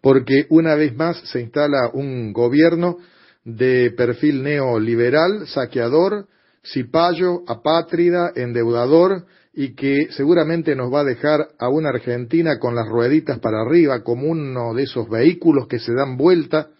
[0.00, 2.96] porque una vez más se instala un gobierno
[3.44, 6.28] de perfil neoliberal, saqueador,
[6.64, 12.88] cipayo, apátrida, endeudador y que seguramente nos va a dejar a una Argentina con las
[12.88, 16.70] rueditas para arriba como uno de esos vehículos que se dan vuelta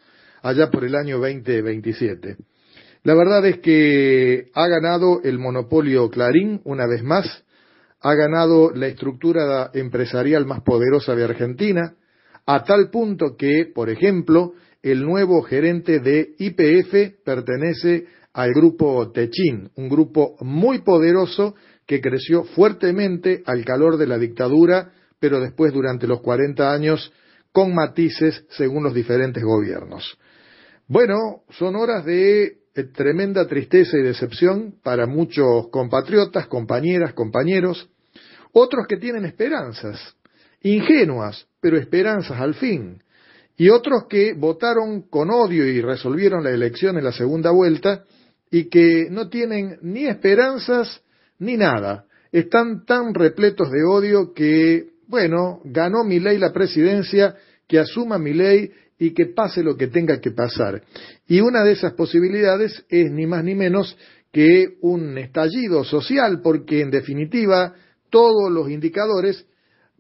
[0.40, 2.38] allá por el año 2027.
[3.02, 7.44] La verdad es que ha ganado el monopolio Clarín una vez más,
[8.00, 11.94] ha ganado la estructura empresarial más poderosa de Argentina,
[12.46, 19.70] a tal punto que, por ejemplo, el nuevo gerente de IPF pertenece al grupo Techin,
[19.74, 21.54] un grupo muy poderoso
[21.86, 27.12] que creció fuertemente al calor de la dictadura, pero después durante los 40 años
[27.50, 30.18] con matices según los diferentes gobiernos.
[30.86, 37.89] Bueno, son horas de tremenda tristeza y decepción para muchos compatriotas, compañeras, compañeros,
[38.52, 40.16] otros que tienen esperanzas,
[40.62, 43.02] ingenuas, pero esperanzas al fin,
[43.57, 48.05] y otros que votaron con odio y resolvieron la elección en la segunda vuelta
[48.50, 51.02] y que no tienen ni esperanzas
[51.39, 52.07] ni nada.
[52.31, 57.34] Están tan repletos de odio que, bueno, ganó mi ley la presidencia,
[57.66, 60.82] que asuma mi ley y que pase lo que tenga que pasar.
[61.28, 63.97] Y una de esas posibilidades es ni más ni menos
[64.32, 67.74] que un estallido social, porque en definitiva
[68.10, 69.47] todos los indicadores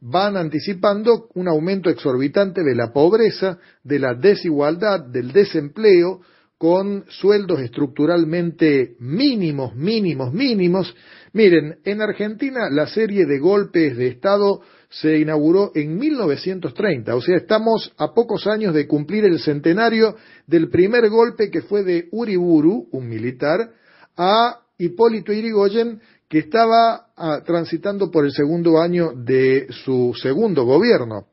[0.00, 6.20] van anticipando un aumento exorbitante de la pobreza, de la desigualdad, del desempleo,
[6.56, 10.94] con sueldos estructuralmente mínimos, mínimos, mínimos.
[11.32, 17.36] Miren, en Argentina la serie de golpes de Estado se inauguró en 1930, o sea,
[17.36, 22.88] estamos a pocos años de cumplir el centenario del primer golpe que fue de Uriburu,
[22.92, 23.70] un militar,
[24.16, 31.26] a Hipólito Irigoyen, que estaba ah, transitando por el segundo año de su segundo gobierno.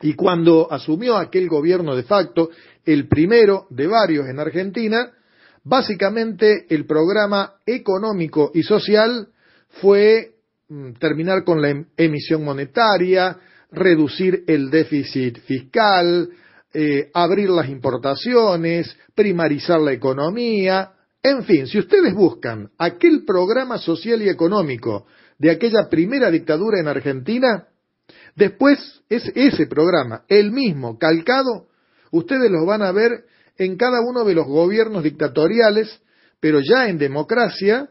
[0.00, 2.50] Y cuando asumió aquel gobierno de facto,
[2.84, 5.10] el primero de varios en Argentina,
[5.62, 9.28] básicamente el programa económico y social
[9.80, 10.33] fue
[10.98, 13.36] terminar con la em-, emisión monetaria,
[13.70, 16.28] reducir el déficit fiscal,
[16.72, 20.94] eh, abrir las importaciones, primarizar la economía,
[21.24, 25.06] en fin, si ustedes buscan aquel programa social y económico
[25.38, 27.66] de aquella primera dictadura en Argentina,
[28.36, 31.68] después es ese programa, el mismo, calcado,
[32.10, 33.24] ustedes los van a ver
[33.56, 35.98] en cada uno de los gobiernos dictatoriales,
[36.40, 37.88] pero ya en democracia,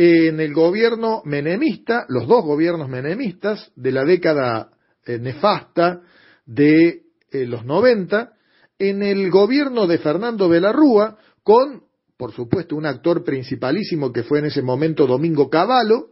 [0.00, 4.70] en el gobierno menemista, los dos gobiernos menemistas de la década
[5.04, 6.02] eh, nefasta
[6.46, 7.02] de
[7.32, 8.32] eh, los 90,
[8.78, 11.82] en el gobierno de Fernando de la Rúa, con,
[12.16, 16.10] por supuesto, un actor principalísimo que fue en ese momento Domingo Cavallo,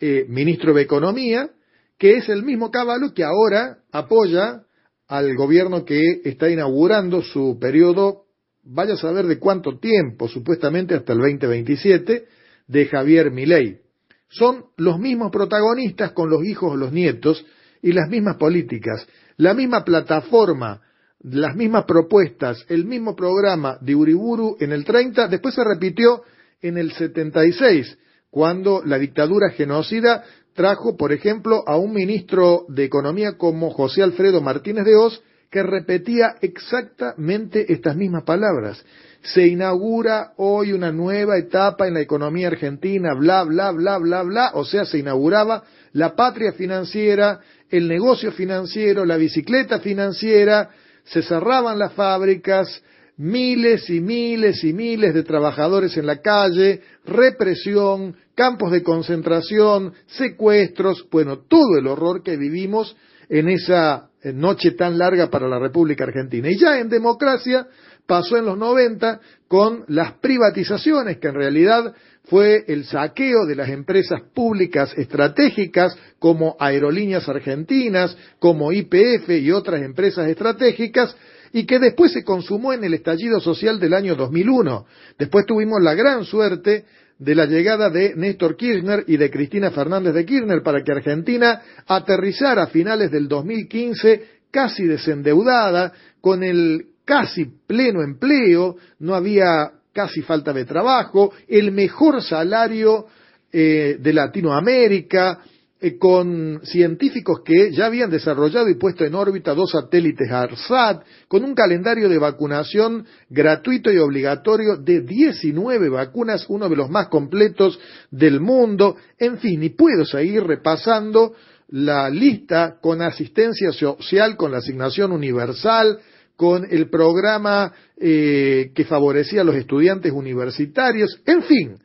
[0.00, 1.50] eh, ministro de Economía,
[1.98, 4.62] que es el mismo Cavallo que ahora apoya
[5.08, 8.22] al gobierno que está inaugurando su periodo,
[8.62, 12.39] vaya a saber de cuánto tiempo, supuestamente hasta el 2027,
[12.70, 13.80] de Javier Milei.
[14.28, 17.44] Son los mismos protagonistas con los hijos o los nietos
[17.82, 20.80] y las mismas políticas, la misma plataforma,
[21.20, 26.22] las mismas propuestas, el mismo programa de Uriburu en el 30, después se repitió
[26.62, 27.98] en el 76,
[28.30, 30.22] cuando la dictadura genocida
[30.54, 35.64] trajo, por ejemplo, a un ministro de Economía como José Alfredo Martínez de Oz, que
[35.64, 38.84] repetía exactamente estas mismas palabras
[39.22, 44.50] se inaugura hoy una nueva etapa en la economía argentina, bla, bla, bla, bla, bla,
[44.54, 50.70] o sea, se inauguraba la patria financiera, el negocio financiero, la bicicleta financiera,
[51.04, 52.82] se cerraban las fábricas,
[53.18, 61.06] miles y miles y miles de trabajadores en la calle, represión, campos de concentración, secuestros,
[61.10, 62.96] bueno, todo el horror que vivimos
[63.28, 66.50] en esa noche tan larga para la República Argentina.
[66.50, 67.66] Y ya en democracia
[68.10, 73.68] pasó en los 90 con las privatizaciones, que en realidad fue el saqueo de las
[73.68, 81.14] empresas públicas estratégicas como Aerolíneas Argentinas, como IPF y otras empresas estratégicas,
[81.52, 84.86] y que después se consumó en el estallido social del año 2001.
[85.16, 90.14] Después tuvimos la gran suerte de la llegada de Néstor Kirchner y de Cristina Fernández
[90.14, 97.44] de Kirchner para que Argentina aterrizara a finales del 2015 casi desendeudada, con el casi
[97.66, 103.06] pleno empleo, no había casi falta de trabajo, el mejor salario
[103.52, 105.40] eh, de Latinoamérica,
[105.80, 111.42] eh, con científicos que ya habían desarrollado y puesto en órbita dos satélites ARSAT, con
[111.42, 117.80] un calendario de vacunación gratuito y obligatorio de 19 vacunas, uno de los más completos
[118.12, 121.34] del mundo, en fin, y puedo seguir repasando
[121.70, 125.98] la lista con asistencia social, con la asignación universal,
[126.40, 131.78] con el programa eh, que favorecía a los estudiantes universitarios, en fin,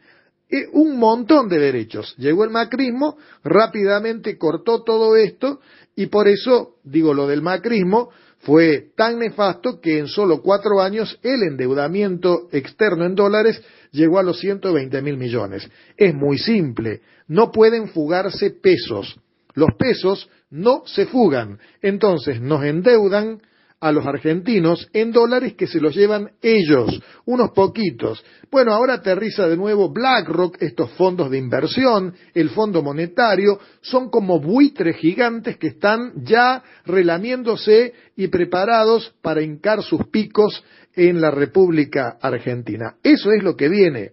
[0.50, 2.16] eh, un montón de derechos.
[2.17, 5.59] Llegó el macrismo, rápidamente cortó todo esto
[5.93, 8.11] y por eso, digo, lo del macrismo
[8.43, 13.61] fue tan nefasto que en solo cuatro años el endeudamiento externo en dólares
[13.92, 15.69] llegó a los 120 mil millones.
[15.98, 19.19] Es muy simple, no pueden fugarse pesos.
[19.53, 21.59] Los pesos no se fugan.
[21.82, 23.42] Entonces nos endeudan
[23.79, 28.23] a los argentinos en dólares que se los llevan ellos, unos poquitos.
[28.49, 34.39] Bueno, ahora aterriza de nuevo BlackRock, estos fondos de inversión, el Fondo Monetario, son como
[34.39, 40.63] buitres gigantes que están ya relamiéndose y preparados para hincar sus picos
[40.95, 42.95] en la República Argentina.
[43.03, 44.11] Eso es lo que viene,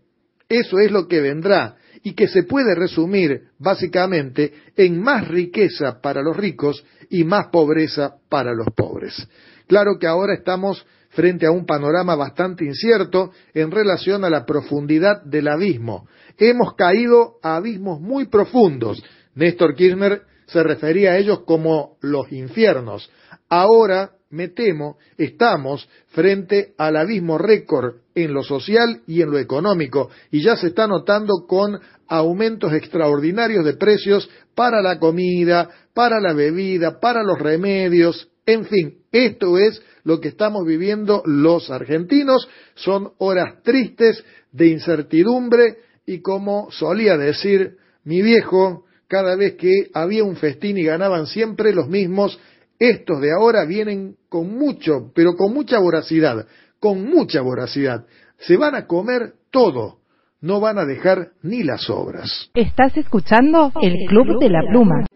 [0.49, 6.21] eso es lo que vendrá y que se puede resumir básicamente en más riqueza para
[6.21, 9.29] los ricos y más pobreza para los pobres.
[9.73, 15.23] Claro que ahora estamos frente a un panorama bastante incierto en relación a la profundidad
[15.25, 16.07] del abismo.
[16.37, 19.03] Hemos caído a abismos muy profundos.
[19.35, 23.11] Néstor Kirchner se refería a ellos como los infiernos.
[23.49, 30.11] Ahora, me temo, estamos frente al abismo récord en lo social y en lo económico,
[30.31, 36.35] y ya se está notando con aumentos extraordinarios de precios para la comida, para la
[36.35, 42.49] bebida, para los remedios, en fin, esto es lo que estamos viviendo los argentinos.
[42.75, 50.25] Son horas tristes de incertidumbre y como solía decir mi viejo, cada vez que había
[50.25, 52.41] un festín y ganaban siempre los mismos,
[52.79, 56.47] estos de ahora vienen con mucho, pero con mucha voracidad,
[56.81, 58.07] con mucha voracidad.
[58.39, 59.99] Se van a comer todo,
[60.41, 62.51] no van a dejar ni las obras.
[62.55, 65.07] Estás escuchando el Club de la Pluma.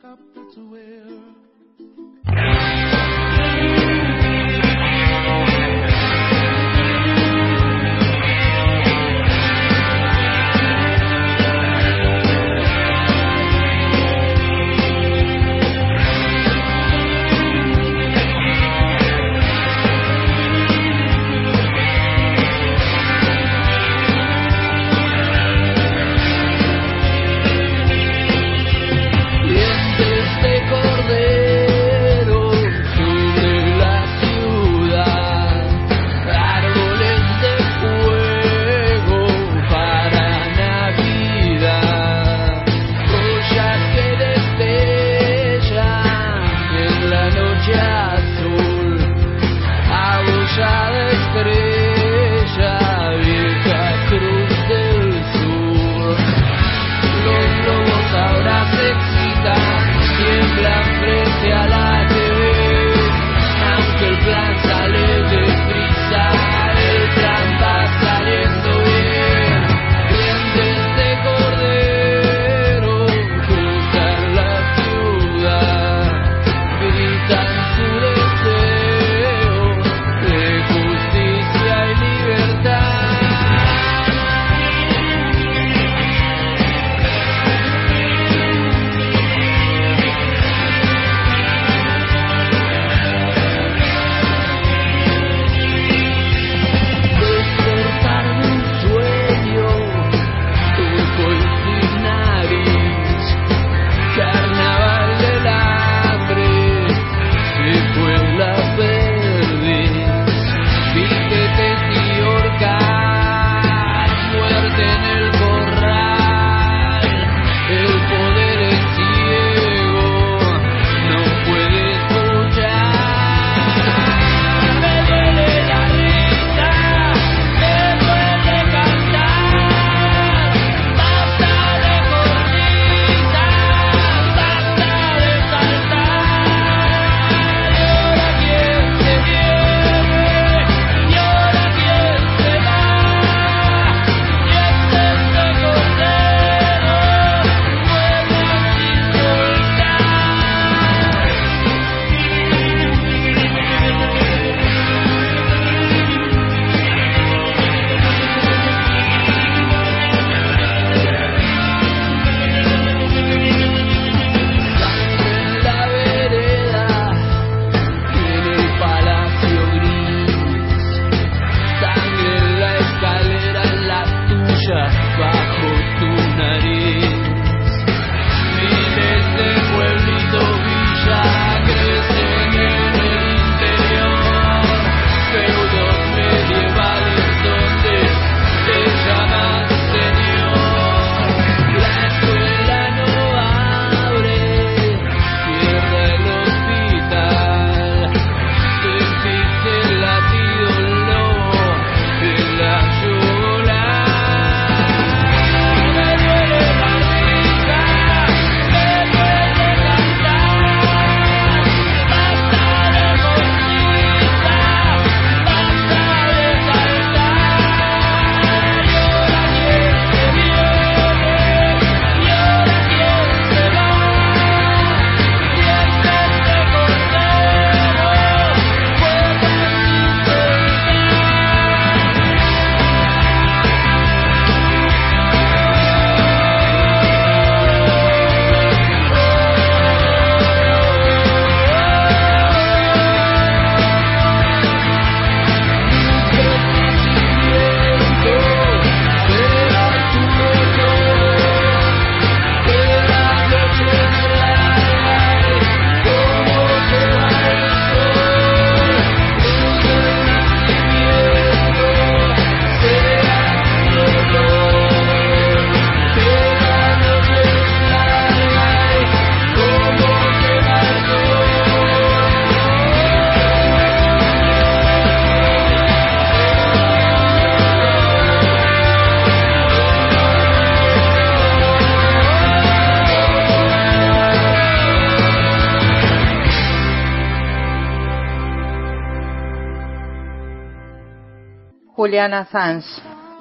[292.06, 292.86] Julian Assange.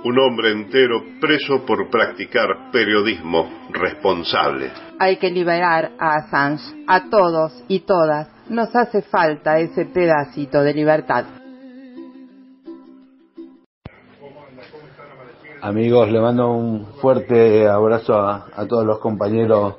[0.06, 4.72] Un hombre entero preso por practicar periodismo responsable.
[4.98, 6.64] Hay que liberar a Assange.
[6.88, 11.26] A todos y todas nos hace falta ese pedacito de libertad.
[15.62, 19.76] Amigos, le mando un fuerte abrazo a, a todos los compañeros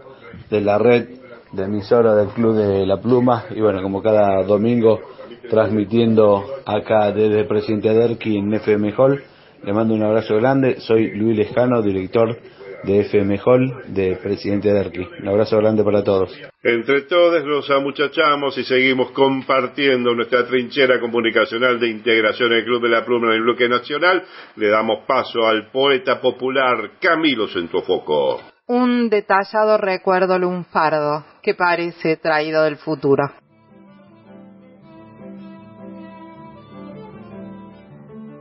[0.48, 1.08] de la red
[1.50, 5.00] de emisora del Club de la Pluma y bueno, como cada domingo
[5.48, 9.22] transmitiendo acá desde Presidente Derqui en FM Hall.
[9.62, 10.80] Le mando un abrazo grande.
[10.80, 12.38] Soy Luis Lejano, director
[12.84, 15.06] de FM Hall de Presidente Derqui.
[15.20, 16.30] Un abrazo grande para todos.
[16.62, 22.82] Entre todos nos amuchachamos y seguimos compartiendo nuestra trinchera comunicacional de integración en el Club
[22.82, 24.22] de la Pluma en el bloque nacional.
[24.56, 28.40] Le damos paso al poeta popular Camilo Centofoco.
[28.68, 33.30] Un detallado recuerdo lunfardo que parece traído del futuro.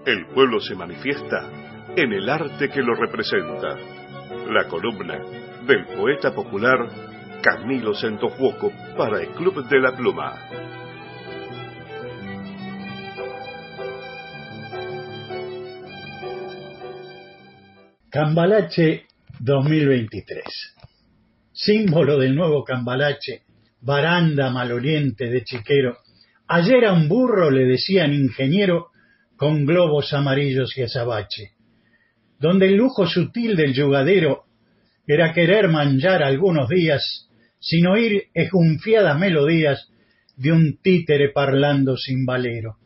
[0.05, 1.49] El pueblo se manifiesta
[1.95, 3.75] en el arte que lo representa.
[4.51, 5.17] La columna
[5.65, 6.87] del poeta popular
[7.41, 10.35] Camilo Centofuoco para el Club de la Pluma.
[18.11, 19.07] Cambalache
[19.39, 20.43] 2023.
[21.51, 23.41] Símbolo del nuevo Cambalache,
[23.81, 25.97] baranda maloliente de chiquero.
[26.47, 28.91] Ayer a un burro le decían ingeniero
[29.37, 31.51] con globos amarillos y azabache,
[32.39, 34.45] donde el lujo sutil del yugadero
[35.07, 39.89] era querer manjar algunos días sin oír esgunfiadas melodías
[40.37, 42.77] de un títere parlando sin valero.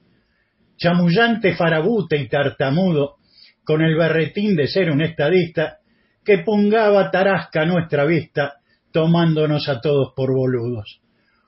[0.77, 3.17] Chamullante farabute y tartamudo,
[3.63, 5.79] con el berretín de ser un estadista,
[6.23, 8.55] que pungaba tarasca a nuestra vista,
[8.91, 11.01] tomándonos a todos por boludos.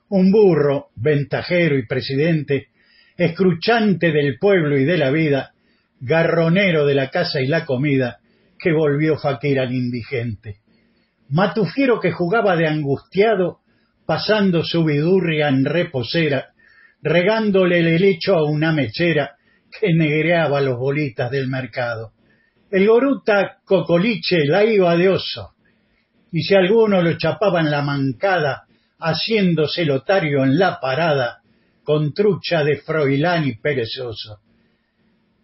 [0.08, 2.68] Un burro, ventajero y presidente,
[3.16, 5.52] escruchante del pueblo y de la vida,
[6.00, 8.18] garronero de la casa y la comida,
[8.58, 10.56] que volvió faquir al indigente.
[11.28, 13.58] Matufiero que jugaba de angustiado,
[14.06, 16.48] pasando su vidurria en reposera,
[17.02, 19.36] regándole el helecho a una mechera
[19.80, 22.12] que negreaba los bolitas del mercado.
[22.70, 25.52] El goruta cocoliche la iba de oso,
[26.30, 28.64] y si alguno lo chapaba en la mancada,
[28.98, 31.41] haciéndose lotario en la parada,
[31.84, 34.38] con trucha de froilán y perezoso.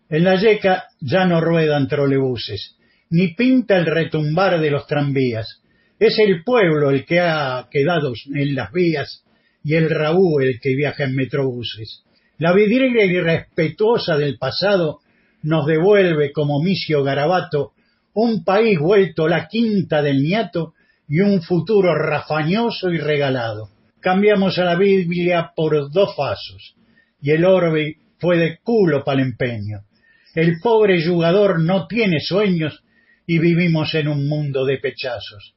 [0.09, 2.77] En la yeca ya no ruedan trolebuses,
[3.11, 5.63] ni pinta el retumbar de los tranvías.
[5.99, 9.25] Es el pueblo el que ha quedado en las vías
[9.65, 12.05] y el rabú el que viaja en metrobuses.
[12.39, 15.01] La vidriera irrespetuosa del pasado
[15.43, 17.73] nos devuelve como misio garabato
[18.15, 20.75] un país vuelto la quinta del niato
[21.09, 23.71] y un futuro rafañoso y regalado
[24.09, 26.75] cambiamos a la Biblia por dos pasos,
[27.21, 29.81] y el orbe fue de culo para el empeño.
[30.35, 32.83] El pobre jugador no tiene sueños
[33.27, 35.55] y vivimos en un mundo de pechazos.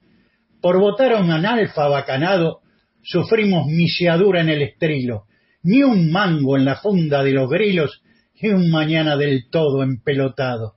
[0.61, 2.59] Por votar a un analfa bacanado,
[3.01, 5.27] sufrimos misiadura en el estrilo,
[5.63, 8.01] ni un mango en la funda de los grilos
[8.35, 10.73] y un mañana del todo empelotado.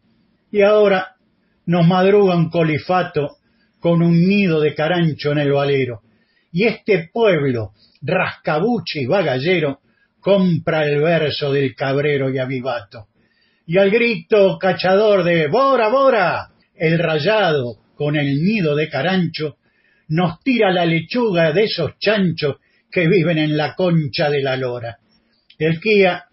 [0.52, 1.16] Y ahora
[1.66, 3.30] nos madruga un colifato
[3.80, 6.03] con un nido de carancho en el valero
[6.54, 9.80] y este pueblo, rascabuche y bagallero,
[10.20, 13.08] compra el verso del cabrero y avivato.
[13.66, 19.56] Y al grito cachador de Bora, Bora, el rayado con el nido de carancho,
[20.06, 22.58] nos tira la lechuga de esos chanchos
[22.88, 24.98] que viven en la concha de la lora.
[25.58, 26.26] El Kia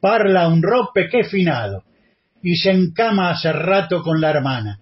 [0.00, 1.84] parla un rope que finado,
[2.42, 4.80] y se encama hace rato con la hermana,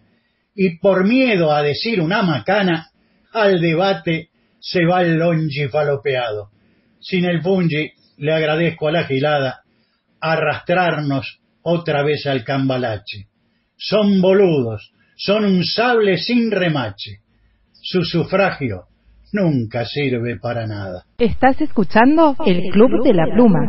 [0.55, 2.91] y por miedo a decir una macana,
[3.33, 4.29] al debate
[4.65, 6.49] se va el longi falopeado.
[6.99, 9.63] Sin el fungi, le agradezco a la gilada
[10.21, 13.27] arrastrarnos otra vez al cambalache.
[13.77, 17.21] Son boludos, son un sable sin remache.
[17.73, 18.85] Su sufragio
[19.33, 21.05] nunca sirve para nada.
[21.19, 23.69] Estás escuchando el Club de la Pluma.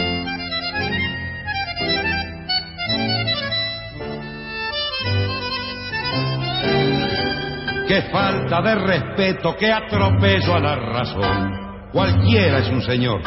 [7.91, 11.89] Qué falta de respeto, qué atropello a la razón.
[11.91, 13.19] Cualquiera es un señor,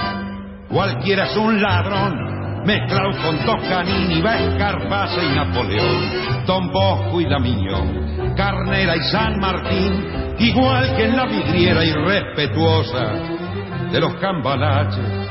[0.71, 8.97] cualquiera es un ladrón, mezclado con Toscanini, Escarpase y Napoleón, Don Bosco y Damiñón, Carnera
[8.97, 10.03] y San Martín,
[10.39, 13.13] igual que en la vidriera irrespetuosa
[13.93, 15.29] de los cambalaches,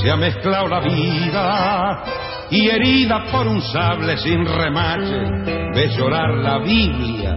[0.00, 2.04] se ha mezclado la vida
[2.48, 5.20] y herida por un sable sin remache,
[5.74, 7.36] ve llorar la Biblia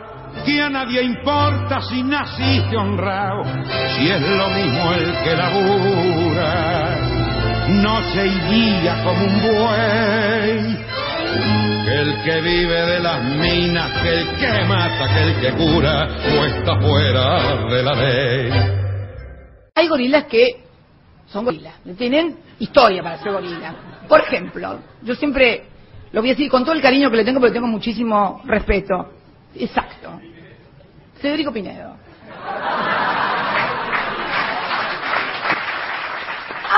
[0.45, 3.43] que a nadie importa si naciste honrado,
[3.95, 6.95] si es lo mismo el que labura,
[7.69, 10.77] noche y día como un buey,
[11.85, 16.07] que el que vive de las minas, que el que mata, que el que cura,
[16.07, 18.51] o está fuera de la ley.
[19.75, 20.63] Hay gorilas que
[21.27, 23.75] son gorilas, tienen historia para ser gorila.
[24.07, 25.63] Por ejemplo, yo siempre
[26.11, 29.20] lo voy a decir con todo el cariño que le tengo, pero tengo muchísimo respeto.
[29.55, 30.19] Exacto.
[31.19, 31.95] Federico Pinedo.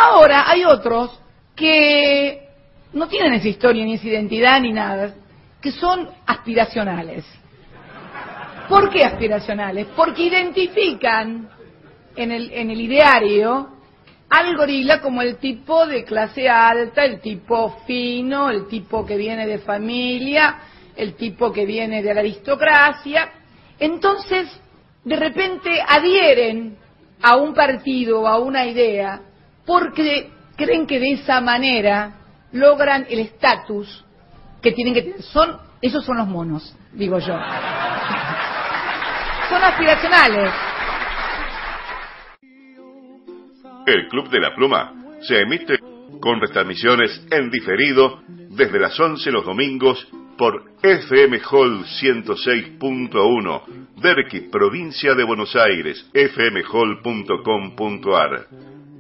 [0.02, 1.20] Ahora hay otros
[1.56, 2.50] que
[2.94, 5.14] no tienen esa historia, ni esa identidad, ni nada,
[5.62, 7.26] que son aspiracionales.
[8.68, 9.88] ¿Por qué aspiracionales?
[9.96, 11.50] Porque identifican
[12.16, 13.70] en el, en el ideario
[14.30, 19.46] al gorila como el tipo de clase alta, el tipo fino, el tipo que viene
[19.46, 20.58] de familia,
[20.96, 23.32] el tipo que viene de la aristocracia.
[23.80, 24.50] Entonces,
[25.04, 26.78] de repente adhieren
[27.22, 29.22] a un partido o a una idea
[29.66, 32.16] porque creen que de esa manera
[32.52, 34.06] logran el estatus
[34.62, 35.22] que tienen que tener.
[35.22, 37.34] Son, esos son los monos, digo yo.
[39.50, 40.54] Son aspiracionales.
[43.86, 45.78] El Club de la Pluma se emite
[46.22, 50.08] con retransmisiones en diferido desde las 11 los domingos
[50.38, 53.62] por FM Hall 106.1,
[54.02, 58.48] Derqui, provincia de Buenos Aires, fmhall.com.ar.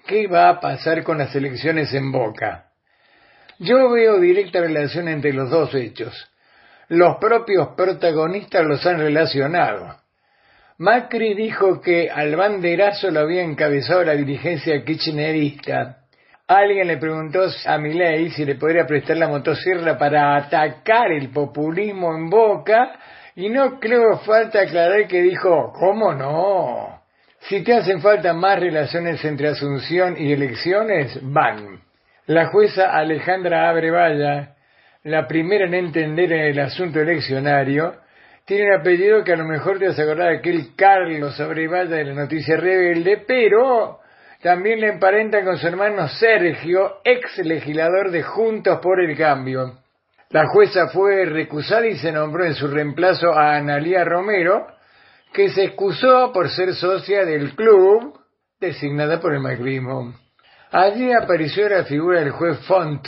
[0.07, 2.70] qué va a pasar con las elecciones en Boca.
[3.59, 6.12] Yo veo directa relación entre los dos hechos.
[6.89, 10.03] Los propios protagonistas los han relacionado.
[10.78, 15.99] Macri dijo que al banderazo lo había encabezado la dirigencia kirchnerista.
[16.49, 22.12] Alguien le preguntó a Milei si le podría prestar la motosierra para atacar el populismo
[22.17, 22.99] en Boca
[23.36, 27.03] y no creo falta aclarar que dijo, ¿cómo no?
[27.49, 31.83] Si te hacen falta más relaciones entre Asunción y elecciones, van.
[32.27, 34.55] La jueza Alejandra Abrevaya,
[35.05, 37.94] la primera en entender el asunto eleccionario,
[38.45, 41.97] tiene un apellido que a lo mejor te vas a acordar de aquel Carlos Abrevaya
[41.97, 44.01] de la noticia rebelde, pero
[44.43, 49.79] también le emparenta con su hermano Sergio, ex legislador de Juntos por el Cambio.
[50.29, 54.67] La jueza fue recusada y se nombró en su reemplazo a Analía Romero,
[55.33, 58.19] que se excusó por ser socia del club
[58.61, 60.15] designada por el macrismo.
[60.71, 63.07] Allí apareció la figura del juez Font,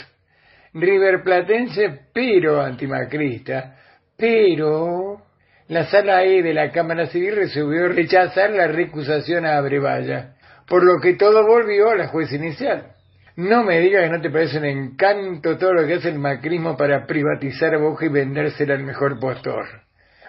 [0.73, 3.75] riverplatense pero antimacrista,
[4.17, 5.26] pero
[5.67, 10.35] la sala E de la Cámara Civil resolvió rechazar la recusación a Abrevaya,
[10.67, 12.93] por lo que todo volvió a la jueza inicial.
[13.35, 16.75] No me digas que no te parece un encanto todo lo que hace el macrismo
[16.75, 19.65] para privatizar Boca y vendérsela al mejor postor.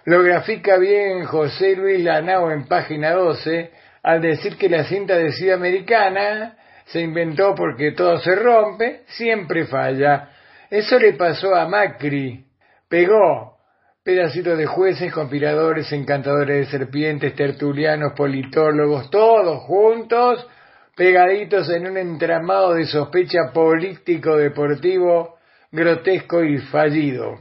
[0.05, 3.71] Lo grafica bien José Luis Lanao en página 12
[4.03, 9.67] al decir que la cinta de Ciudad Americana se inventó porque todo se rompe, siempre
[9.67, 10.31] falla.
[10.71, 12.45] Eso le pasó a Macri.
[12.89, 13.58] Pegó
[14.09, 20.49] pedacitos de jueces, conspiradores, encantadores de serpientes, tertulianos, politólogos, todos juntos,
[20.97, 25.37] pegaditos en un entramado de sospecha político-deportivo
[25.71, 27.35] grotesco y fallido.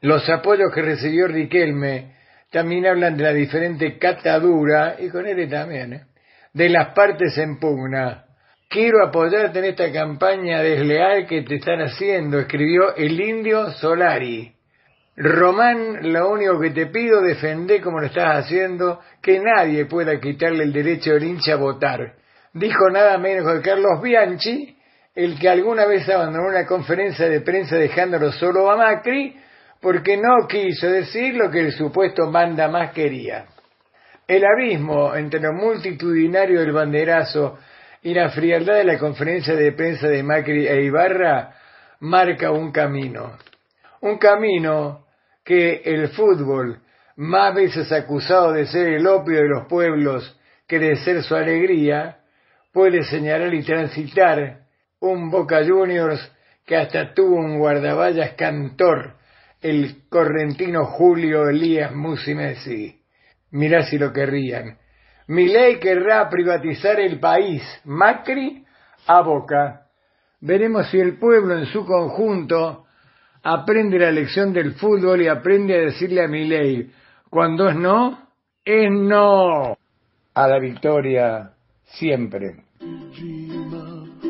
[0.00, 2.14] Los apoyos que recibió Riquelme
[2.52, 6.02] también hablan de la diferente catadura, y con él también, ¿eh?
[6.52, 8.24] de las partes en pugna.
[8.68, 14.57] Quiero apoyarte en esta campaña desleal que te están haciendo, escribió el indio Solari.
[15.20, 20.62] Román, lo único que te pido, defender como lo estás haciendo, que nadie pueda quitarle
[20.62, 22.14] el derecho del hincha a votar.
[22.52, 24.76] Dijo nada menos que Carlos Bianchi,
[25.16, 29.34] el que alguna vez abandonó una conferencia de prensa dejándolo solo a Macri,
[29.80, 33.46] porque no quiso decir lo que el supuesto manda más quería.
[34.28, 37.58] El abismo entre lo multitudinario del banderazo
[38.02, 41.56] y la frialdad de la conferencia de prensa de Macri e Ibarra
[41.98, 43.32] marca un camino.
[44.00, 45.07] Un camino
[45.48, 46.82] que el fútbol,
[47.16, 52.18] más veces acusado de ser el opio de los pueblos que de ser su alegría,
[52.70, 54.58] puede señalar y transitar
[55.00, 56.20] un Boca Juniors
[56.66, 59.14] que hasta tuvo un guardaballas cantor,
[59.62, 63.00] el correntino Julio Elías Musi Messi.
[63.52, 64.76] Mirá si lo querrían.
[65.28, 68.66] ley querrá privatizar el país, Macri
[69.06, 69.86] a Boca.
[70.42, 72.84] Veremos si el pueblo en su conjunto
[73.42, 76.90] aprende la lección del fútbol y aprende a decirle a ley,
[77.30, 78.18] cuando es no,
[78.64, 79.76] es no.
[80.34, 81.52] A la victoria
[81.84, 82.64] siempre.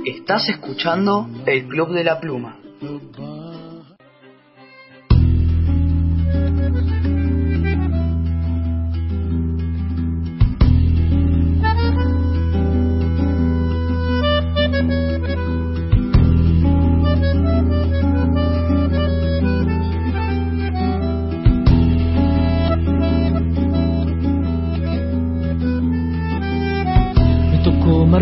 [0.05, 2.59] Estás escuchando el Club de la Pluma.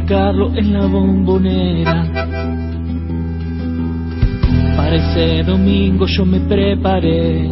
[0.09, 2.05] En la bombonera.
[4.77, 7.49] Para ese domingo yo me preparé.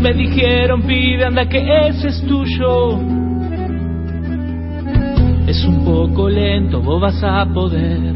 [0.00, 3.00] Me dijeron, pide, anda que ese es tuyo.
[5.48, 8.14] Es un poco lento, vos vas a poder.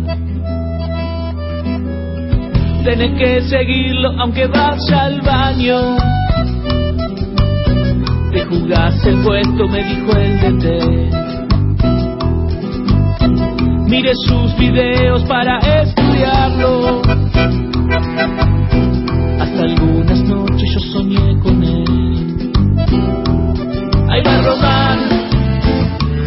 [2.84, 5.96] Tenés que seguirlo aunque vaya al baño.
[8.30, 11.37] Te jugás el puesto, me dijo el DT.
[13.88, 17.00] Mire sus videos para estudiarlo.
[19.40, 22.52] Hasta algunas noches yo soñé con él.
[24.10, 24.98] Ahí va Román,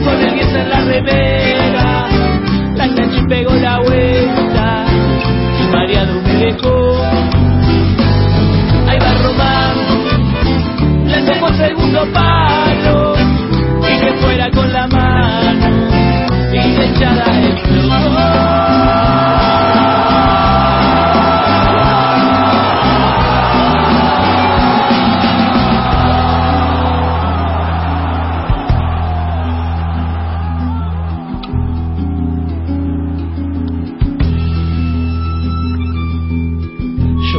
[0.04, 2.08] con el 10 en la remera.
[2.78, 4.86] La cancha pegó la vuelta
[5.62, 7.04] y mareado me dejó.
[8.88, 9.78] Ahí va Román,
[11.06, 12.41] le el segundo palo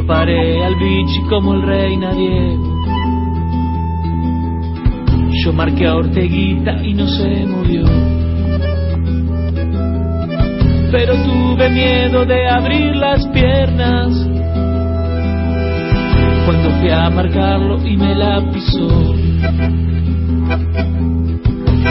[0.06, 2.58] Paré al bichi como el rey nadie.
[5.44, 7.84] Yo marqué a Orteguita y no se movió.
[10.90, 14.12] Pero tuve miedo de abrir las piernas
[16.44, 19.14] cuando fui a marcarlo y me la pisó.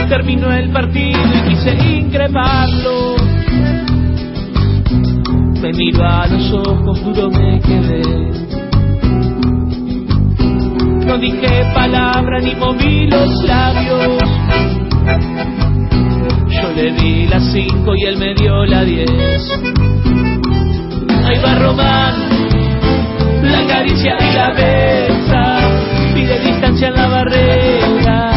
[0.08, 3.11] Terminó el partido y quise increparlo.
[5.62, 8.02] Me miró a los ojos, duro me quedé.
[11.06, 14.18] No dije palabra ni moví los labios.
[16.48, 19.48] Yo le di las cinco y él me dio la diez.
[21.26, 22.14] Ahí va Román,
[23.42, 25.58] la caricia y la besa.
[26.12, 28.32] Pide distancia en la barrera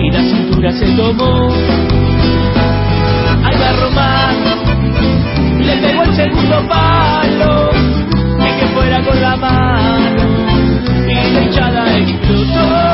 [0.00, 1.52] y la cintura se tomó.
[3.44, 4.33] Ahí va Román,
[6.24, 7.70] segundo palo
[8.38, 10.22] y que fuera con la mano
[11.06, 12.93] y la hinchada explotó.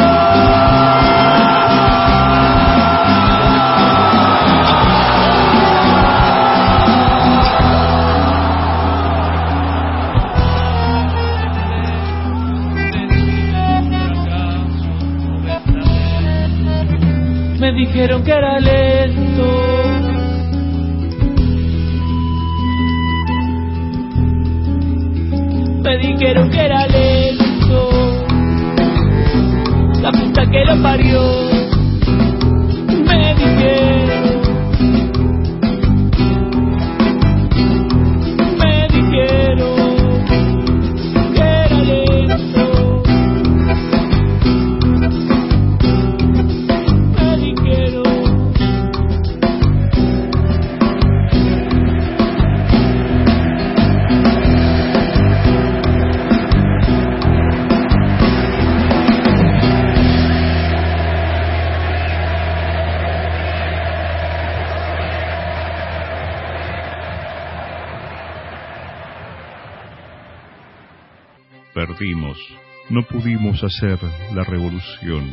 [73.66, 73.98] Hacer
[74.34, 75.30] la revolución,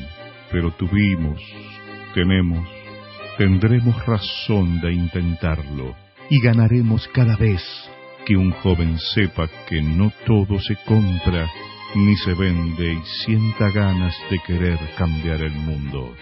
[0.51, 1.41] pero tuvimos,
[2.13, 2.67] tenemos,
[3.37, 5.95] tendremos razón de intentarlo
[6.29, 7.61] y ganaremos cada vez
[8.25, 11.49] que un joven sepa que no todo se compra
[11.95, 16.13] ni se vende y sienta ganas de querer cambiar el mundo.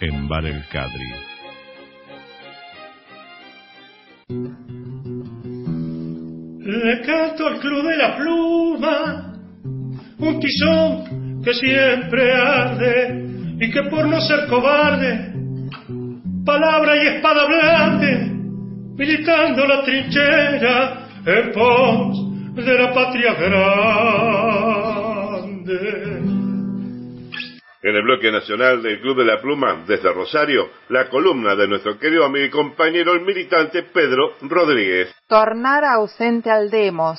[0.00, 1.12] En Bar el Cadri.
[6.60, 9.34] Le canto al club de la pluma,
[10.18, 13.24] un tizón que siempre arde
[13.60, 15.32] y que por no ser cobarde,
[16.44, 18.30] palabra y espada blande,
[18.96, 24.50] militando la trinchera en pos de la patria grande.
[27.82, 31.98] En el bloque nacional del Club de la Pluma, desde Rosario, la columna de nuestro
[31.98, 35.14] querido amigo y compañero, el militante Pedro Rodríguez.
[35.26, 37.18] Tornar ausente al demos,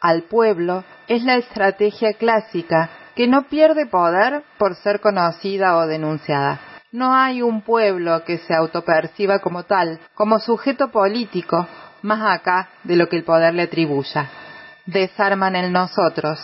[0.00, 6.60] al pueblo, es la estrategia clásica que no pierde poder por ser conocida o denunciada.
[6.92, 11.66] No hay un pueblo que se autoperciba como tal, como sujeto político,
[12.02, 14.28] más acá de lo que el poder le atribuya.
[14.86, 16.38] Desarman el nosotros,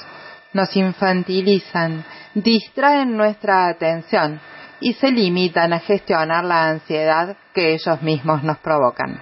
[0.53, 4.41] nos infantilizan, distraen nuestra atención
[4.81, 9.21] y se limitan a gestionar la ansiedad que ellos mismos nos provocan.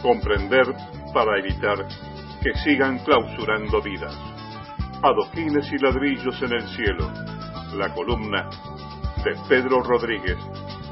[0.00, 0.66] Comprender
[1.14, 1.86] para evitar
[2.42, 4.14] que sigan clausurando vidas.
[5.02, 7.10] Adoquines y ladrillos en el cielo.
[7.78, 8.50] La columna
[9.24, 10.36] de Pedro Rodríguez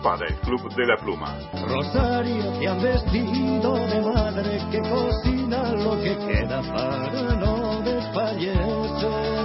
[0.03, 1.37] para el Club de la Pluma.
[1.67, 9.43] Rosario te han vestido de madre que cocina lo que queda para no desfallecer.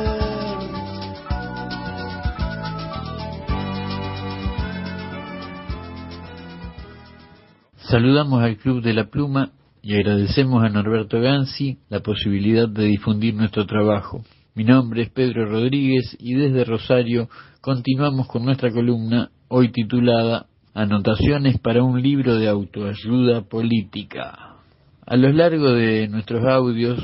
[7.78, 13.36] Saludamos al Club de la Pluma y agradecemos a Norberto Gansi la posibilidad de difundir
[13.36, 14.24] nuestro trabajo.
[14.56, 17.30] Mi nombre es Pedro Rodríguez y desde Rosario
[17.62, 24.58] continuamos con nuestra columna hoy titulada Anotaciones para un libro de autoayuda política.
[25.06, 27.00] A lo largo de nuestros audios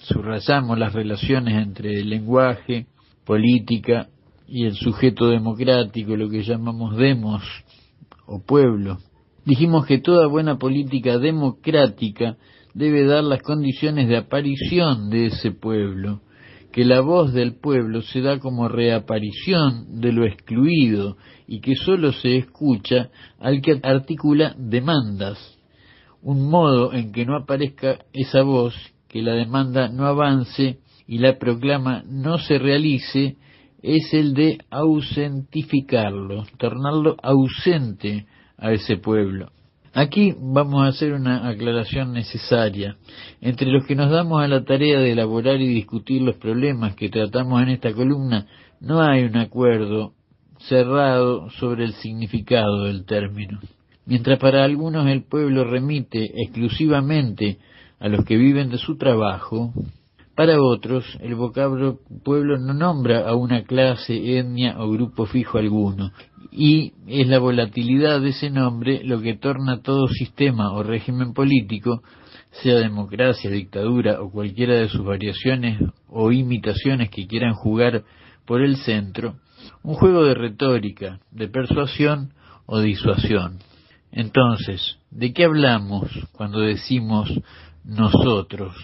[0.00, 2.86] subrayamos las relaciones entre lenguaje,
[3.24, 4.08] política
[4.48, 7.42] y el sujeto democrático, lo que llamamos demos
[8.26, 8.98] o pueblo.
[9.44, 12.36] Dijimos que toda buena política democrática
[12.74, 16.20] debe dar las condiciones de aparición de ese pueblo,
[16.70, 21.16] que la voz del pueblo se da como reaparición de lo excluido
[21.48, 25.58] y que sólo se escucha al que articula demandas.
[26.22, 28.76] un modo en que no aparezca esa voz,
[29.08, 33.36] que la demanda no avance y la proclama no se realice,
[33.82, 38.26] es el de ausentificarlo, tornarlo ausente
[38.62, 39.50] a ese pueblo.
[39.94, 42.96] Aquí vamos a hacer una aclaración necesaria.
[43.42, 47.10] Entre los que nos damos a la tarea de elaborar y discutir los problemas que
[47.10, 48.46] tratamos en esta columna,
[48.80, 50.14] no hay un acuerdo
[50.60, 53.60] cerrado sobre el significado del término.
[54.06, 57.58] Mientras para algunos el pueblo remite exclusivamente
[58.00, 59.74] a los que viven de su trabajo,
[60.34, 66.12] para otros el vocablo pueblo no nombra a una clase, etnia o grupo fijo alguno,
[66.50, 72.02] y es la volatilidad de ese nombre lo que torna todo sistema o régimen político,
[72.50, 78.04] sea democracia, dictadura o cualquiera de sus variaciones o imitaciones que quieran jugar
[78.44, 79.36] por el centro,
[79.82, 82.32] un juego de retórica, de persuasión
[82.66, 83.58] o disuasión.
[84.10, 87.32] Entonces, ¿de qué hablamos cuando decimos
[87.84, 88.74] nosotros?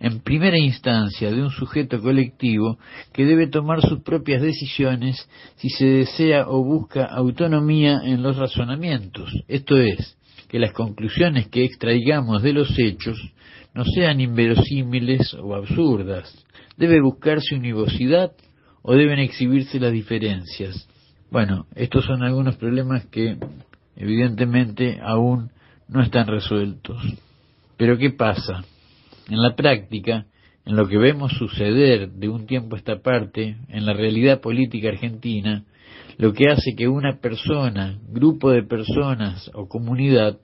[0.00, 2.78] En primera instancia, de un sujeto colectivo
[3.12, 9.30] que debe tomar sus propias decisiones si se desea o busca autonomía en los razonamientos.
[9.46, 10.16] Esto es,
[10.48, 13.20] que las conclusiones que extraigamos de los hechos
[13.74, 16.34] no sean inverosímiles o absurdas.
[16.78, 18.32] Debe buscarse univocidad
[18.82, 20.88] o deben exhibirse las diferencias.
[21.30, 23.36] Bueno, estos son algunos problemas que
[23.96, 25.50] evidentemente aún
[25.88, 27.00] no están resueltos.
[27.76, 28.64] Pero ¿qué pasa?
[29.30, 30.26] En la práctica,
[30.66, 34.88] en lo que vemos suceder de un tiempo a esta parte en la realidad política
[34.88, 35.64] argentina,
[36.18, 40.38] lo que hace que una persona, grupo de personas o comunidad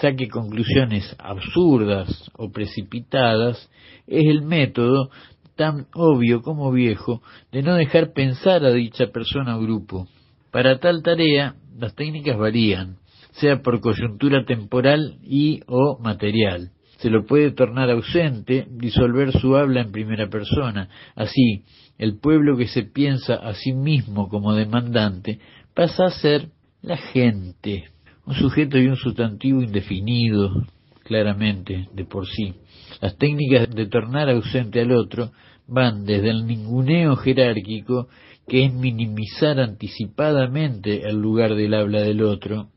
[0.00, 3.68] saque conclusiones absurdas o precipitadas
[4.06, 5.10] es el método
[5.56, 10.06] tan obvio como viejo de no dejar pensar a dicha persona o grupo.
[10.52, 12.98] Para tal tarea, las técnicas varían,
[13.32, 16.70] sea por coyuntura temporal y o material.
[16.98, 20.88] Se lo puede tornar ausente, disolver su habla en primera persona.
[21.14, 21.64] Así,
[21.96, 25.38] el pueblo que se piensa a sí mismo como demandante
[25.74, 26.48] pasa a ser
[26.82, 27.90] la gente,
[28.26, 30.66] un sujeto y un sustantivo indefinido,
[31.04, 32.54] claramente, de por sí.
[33.00, 35.30] Las técnicas de tornar ausente al otro
[35.66, 38.08] van desde el ninguneo jerárquico,
[38.46, 42.70] que es minimizar anticipadamente el lugar del habla del otro,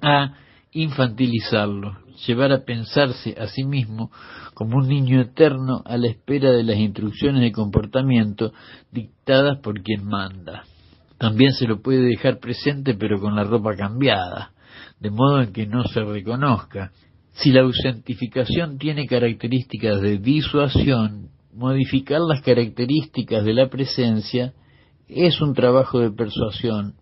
[0.00, 0.34] a
[0.72, 4.10] infantilizarlo, llevar a pensarse a sí mismo
[4.54, 8.52] como un niño eterno a la espera de las instrucciones de comportamiento
[8.90, 10.64] dictadas por quien manda.
[11.18, 14.52] También se lo puede dejar presente pero con la ropa cambiada,
[15.00, 16.92] de modo en que no se reconozca.
[17.32, 24.52] Si la ausentificación tiene características de disuasión, modificar las características de la presencia
[25.08, 26.94] es un trabajo de persuasión.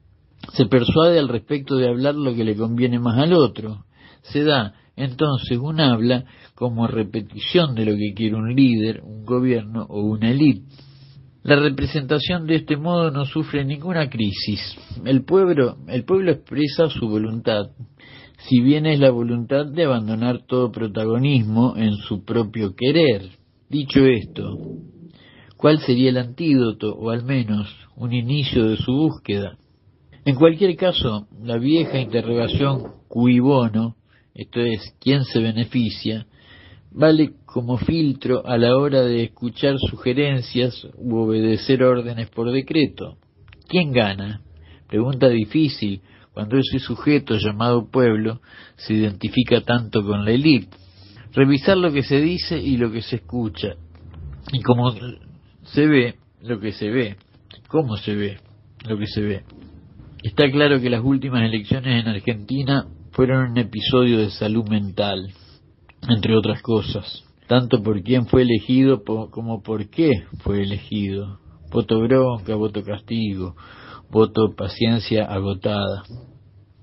[0.53, 3.85] Se persuade al respecto de hablar lo que le conviene más al otro.
[4.23, 9.87] Se da entonces un habla como repetición de lo que quiere un líder, un gobierno
[9.89, 10.67] o una élite.
[11.43, 14.61] La representación de este modo no sufre ninguna crisis.
[15.07, 17.71] El pueblo, el pueblo expresa su voluntad,
[18.49, 23.31] si bien es la voluntad de abandonar todo protagonismo en su propio querer.
[23.71, 24.59] Dicho esto,
[25.57, 29.57] ¿cuál sería el antídoto o al menos un inicio de su búsqueda?
[30.27, 33.97] En cualquier caso, la vieja interrogación cui bono,
[34.41, 36.27] esto es, ¿quién se beneficia?,
[36.93, 43.17] vale como filtro a la hora de escuchar sugerencias u obedecer órdenes por decreto.
[43.69, 44.41] ¿Quién gana?
[44.89, 46.01] Pregunta difícil
[46.33, 48.41] cuando ese sujeto llamado pueblo
[48.77, 50.77] se identifica tanto con la élite
[51.33, 53.75] revisar lo que se dice y lo que se escucha.
[54.53, 54.93] Y como
[55.65, 57.17] se ve, lo que se ve.
[57.69, 58.39] ¿Cómo se ve?
[58.89, 59.45] Lo que se ve.
[60.23, 62.87] Está claro que las últimas elecciones en Argentina
[63.21, 65.31] fueron un episodio de salud mental,
[66.09, 71.39] entre otras cosas, tanto por quién fue elegido como por qué fue elegido.
[71.71, 73.57] Voto bronca, voto castigo,
[74.11, 76.03] voto paciencia agotada.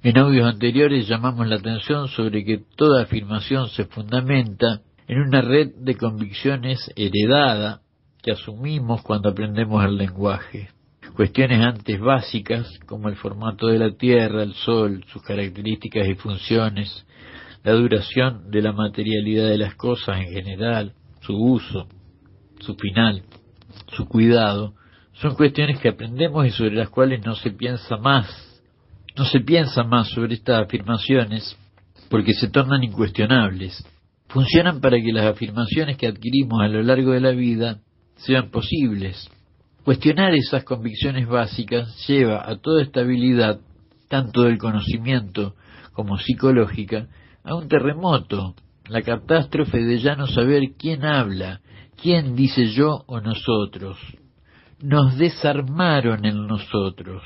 [0.04, 5.72] En audios anteriores llamamos la atención sobre que toda afirmación se fundamenta en una red
[5.80, 7.82] de convicciones heredada
[8.22, 10.70] que asumimos cuando aprendemos el lenguaje.
[11.18, 17.06] Cuestiones antes básicas como el formato de la Tierra, el Sol, sus características y funciones,
[17.64, 21.90] la duración de la materialidad de las cosas en general, su uso,
[22.60, 23.24] su final,
[23.90, 24.76] su cuidado,
[25.14, 28.48] son cuestiones que aprendemos y sobre las cuales no se piensa más
[29.18, 31.58] no se piensa más sobre estas afirmaciones
[32.10, 33.84] porque se tornan incuestionables.
[34.28, 37.80] Funcionan para que las afirmaciones que adquirimos a lo largo de la vida
[38.18, 39.28] sean posibles.
[39.88, 43.62] Cuestionar esas convicciones básicas lleva a toda estabilidad,
[44.10, 45.56] tanto del conocimiento
[45.94, 47.08] como psicológica,
[47.46, 48.54] a un terremoto
[48.90, 51.62] la catástrofe de ya no saber quién habla,
[52.02, 53.98] quién dice yo o nosotros.
[54.82, 57.24] Nos desarmaron en nosotros.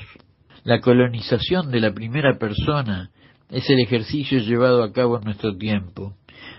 [0.62, 3.10] La colonización de la primera persona
[3.50, 6.14] es el ejercicio llevado a cabo en nuestro tiempo.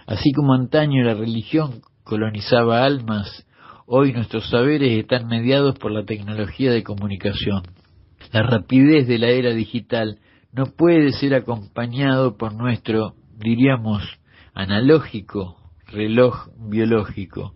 [0.05, 3.45] Así como antaño la religión colonizaba almas,
[3.85, 7.63] hoy nuestros saberes están mediados por la tecnología de comunicación.
[8.31, 10.19] La rapidez de la era digital
[10.51, 14.03] no puede ser acompañado por nuestro, diríamos,
[14.53, 15.57] analógico
[15.93, 17.53] reloj biológico.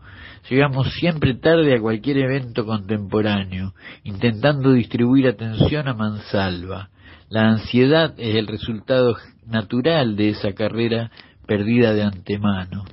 [0.49, 3.73] Llegamos siempre tarde a cualquier evento contemporáneo,
[4.03, 6.89] intentando distribuir atención a mansalva.
[7.29, 11.11] La ansiedad es el resultado natural de esa carrera
[11.45, 12.85] perdida de antemano.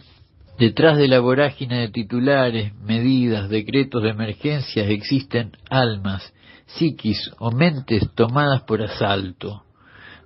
[0.59, 6.33] Detrás de la vorágine de titulares, medidas, decretos de emergencias existen almas,
[6.67, 9.65] psiquis o mentes tomadas por asalto.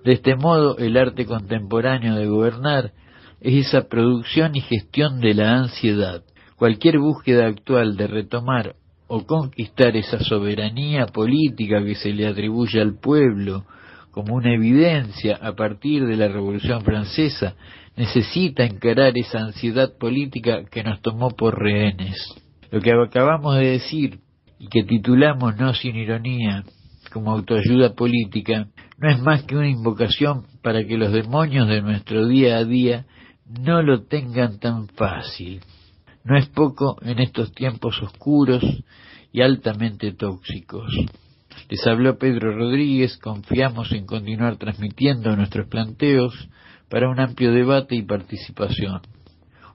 [0.04, 2.92] De este modo, el arte contemporáneo de gobernar
[3.40, 6.22] es esa producción y gestión de la ansiedad.
[6.56, 8.74] Cualquier búsqueda actual de retomar
[9.06, 13.64] o conquistar esa soberanía política que se le atribuye al pueblo
[14.10, 17.54] como una evidencia a partir de la Revolución Francesa
[17.98, 22.16] necesita encarar esa ansiedad política que nos tomó por rehenes.
[22.70, 24.20] Lo que acabamos de decir
[24.60, 26.62] y que titulamos no sin ironía
[27.12, 28.68] como autoayuda política
[28.98, 33.06] no es más que una invocación para que los demonios de nuestro día a día
[33.46, 35.60] no lo tengan tan fácil.
[36.22, 38.62] No es poco en estos tiempos oscuros
[39.32, 40.92] y altamente tóxicos.
[41.68, 46.48] Les habló Pedro Rodríguez, confiamos en continuar transmitiendo nuestros planteos
[46.88, 49.00] para un amplio debate y participación.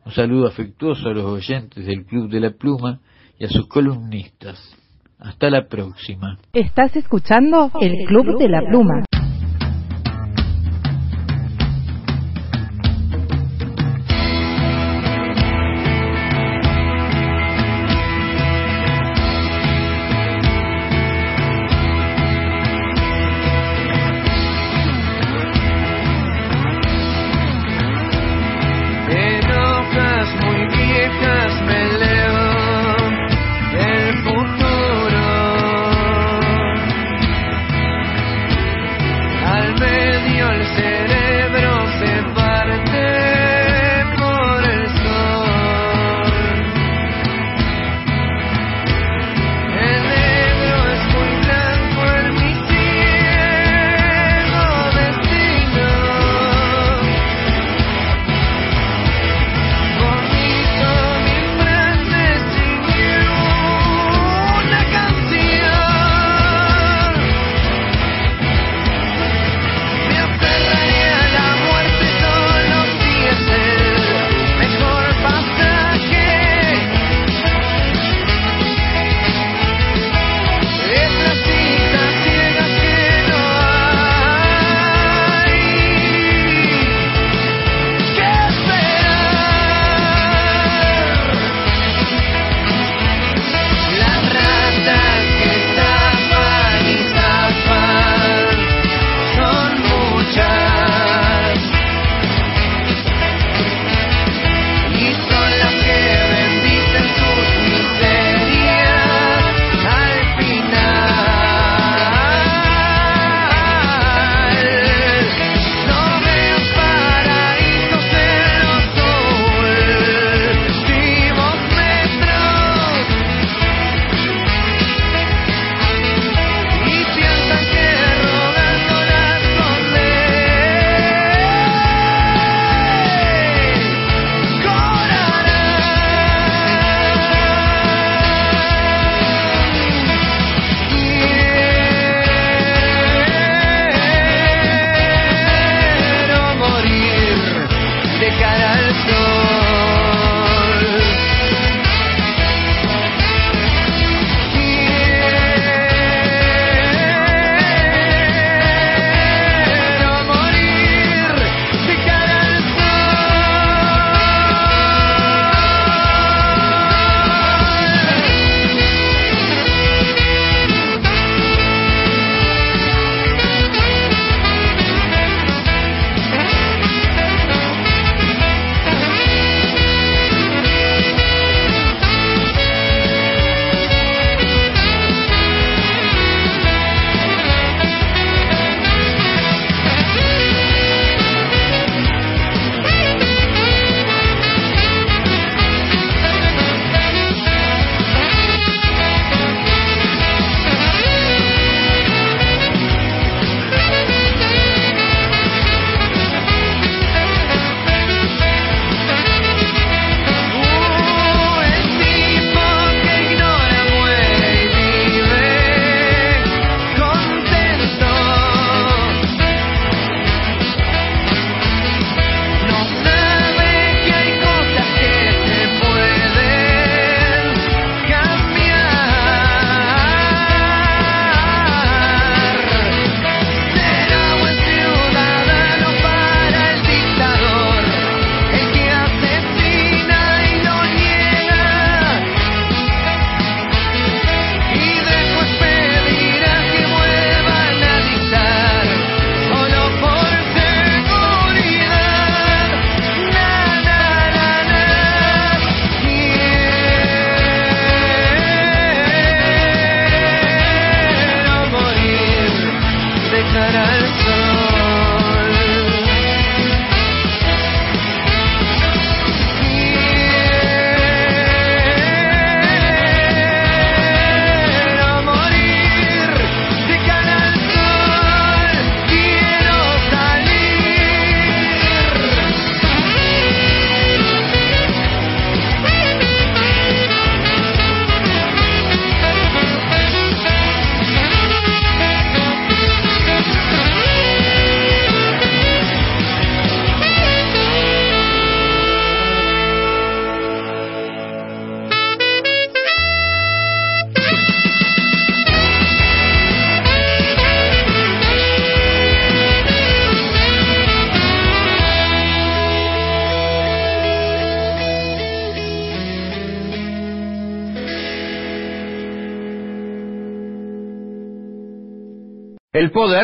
[0.05, 2.99] Un saludo afectuoso a los oyentes del Club de la Pluma
[3.39, 4.59] y a sus columnistas.
[5.19, 6.37] Hasta la próxima.
[6.51, 9.05] Estás escuchando el Club de la Pluma.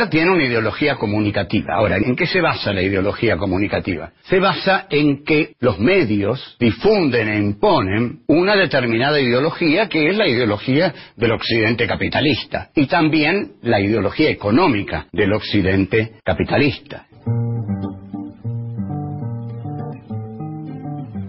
[0.09, 1.73] Tiene una ideología comunicativa.
[1.75, 4.11] Ahora, ¿en qué se basa la ideología comunicativa?
[4.21, 10.27] Se basa en que los medios difunden e imponen una determinada ideología que es la
[10.27, 17.07] ideología del occidente capitalista y también la ideología económica del occidente capitalista.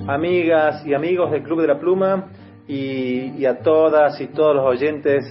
[0.06, 2.26] Amigas y amigos del Club de la Pluma
[2.68, 5.24] y, a todas y todos los oyentes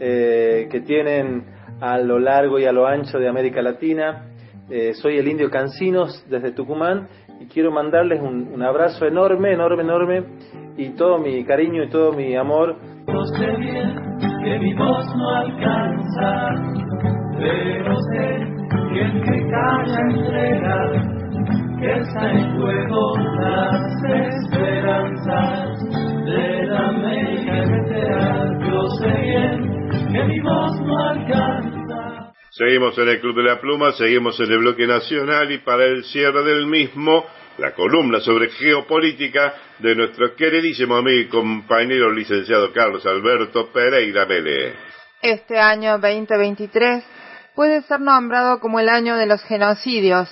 [0.00, 4.26] eh, que tienen a lo largo y a lo ancho de América Latina.
[4.70, 7.08] Eh, soy el indio Cancinos desde Tucumán
[7.40, 10.24] y quiero mandarles un, abrazo enorme, enorme, enorme
[10.76, 12.76] y todo mi cariño y todo mi amor.
[14.42, 15.06] Que mi voz
[23.38, 23.80] las
[24.42, 25.74] esperanzas
[29.98, 32.32] que mi voz no alcanza.
[32.50, 36.04] Seguimos en el Club de la Pluma, seguimos en el bloque nacional y para el
[36.04, 37.24] cierre del mismo,
[37.58, 44.74] la columna sobre geopolítica de nuestro queridísimo amigo y compañero licenciado Carlos Alberto Pereira Mele.
[45.20, 47.04] Este año 2023
[47.54, 50.28] puede ser nombrado como el año de los genocidios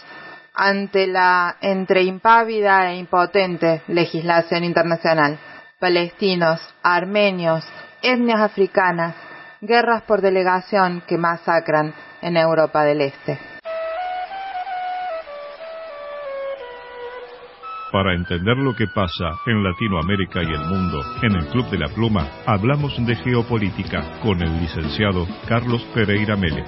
[0.54, 5.38] ante la entre impávida e impotente legislación internacional.
[5.80, 7.64] Palestinos, armenios,
[8.02, 9.16] etnias africanas,
[9.62, 13.38] guerras por delegación que masacran en Europa del Este.
[17.92, 21.88] Para entender lo que pasa en Latinoamérica y el mundo, en el Club de la
[21.88, 26.64] Pluma hablamos de geopolítica con el licenciado Carlos Pereira Mele.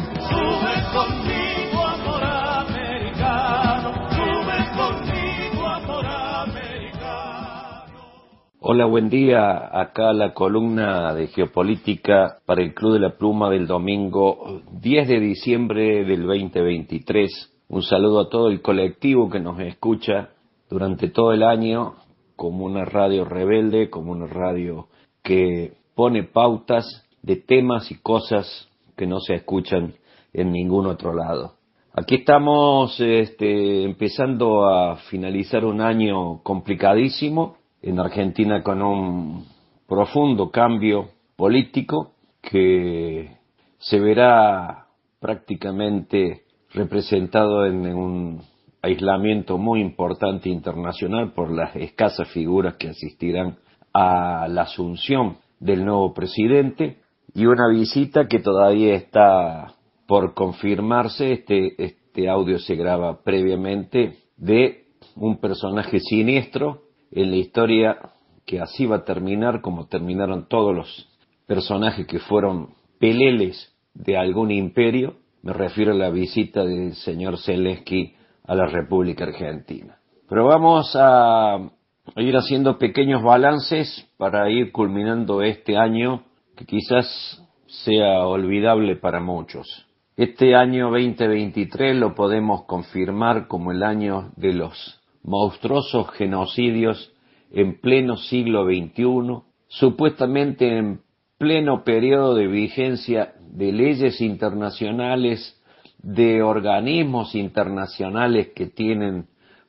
[8.66, 9.78] Hola, buen día.
[9.78, 15.20] Acá la columna de geopolítica para el Club de la Pluma del domingo 10 de
[15.20, 17.52] diciembre del 2023.
[17.68, 20.30] Un saludo a todo el colectivo que nos escucha
[20.70, 21.96] durante todo el año
[22.36, 24.88] como una radio rebelde, como una radio
[25.22, 26.86] que pone pautas
[27.20, 29.92] de temas y cosas que no se escuchan
[30.32, 31.56] en ningún otro lado.
[31.92, 39.44] Aquí estamos este, empezando a finalizar un año complicadísimo en Argentina con un
[39.86, 43.36] profundo cambio político que
[43.78, 44.86] se verá
[45.20, 48.42] prácticamente representado en un
[48.80, 53.58] aislamiento muy importante internacional por las escasas figuras que asistirán
[53.92, 57.00] a la asunción del nuevo presidente
[57.34, 59.74] y una visita que todavía está
[60.06, 61.32] por confirmarse.
[61.32, 64.84] Este, este audio se graba previamente de
[65.16, 66.83] un personaje siniestro
[67.14, 67.98] en la historia
[68.44, 71.08] que así va a terminar como terminaron todos los
[71.46, 78.14] personajes que fueron peleles de algún imperio, me refiero a la visita del señor Zelensky
[78.44, 79.96] a la República Argentina.
[80.28, 81.70] Pero vamos a
[82.16, 86.24] ir haciendo pequeños balances para ir culminando este año
[86.56, 89.86] que quizás sea olvidable para muchos.
[90.16, 97.12] Este año 2023 lo podemos confirmar como el año de los monstruosos genocidios
[97.50, 101.00] en pleno siglo XXI, supuestamente en
[101.38, 105.60] pleno periodo de vigencia de leyes internacionales,
[105.98, 109.26] de organismos internacionales que tienen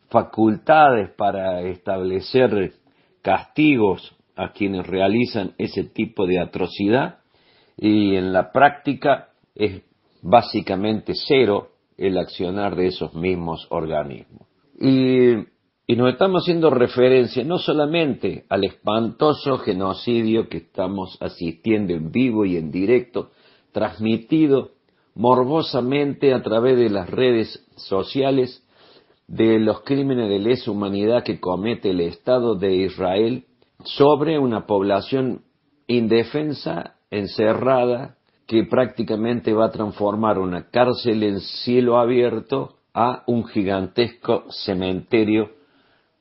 [0.09, 2.73] facultades para establecer
[3.21, 7.19] castigos a quienes realizan ese tipo de atrocidad
[7.77, 9.81] y en la práctica es
[10.21, 14.54] básicamente cero el accionar de esos mismos organismos.
[14.79, 22.45] Y, nos estamos haciendo referencia no solamente al espantoso genocidio que estamos asistiendo en vivo
[22.45, 23.31] y en directo,
[23.71, 24.71] transmitido
[25.13, 28.63] morbosamente a través de las redes sociales
[29.27, 33.45] de los crímenes de lesa humanidad que comete el Estado de Israel
[33.83, 35.43] sobre una población
[35.87, 44.45] indefensa, encerrada, que prácticamente va a transformar una cárcel en cielo abierto a un gigantesco
[44.49, 45.51] cementerio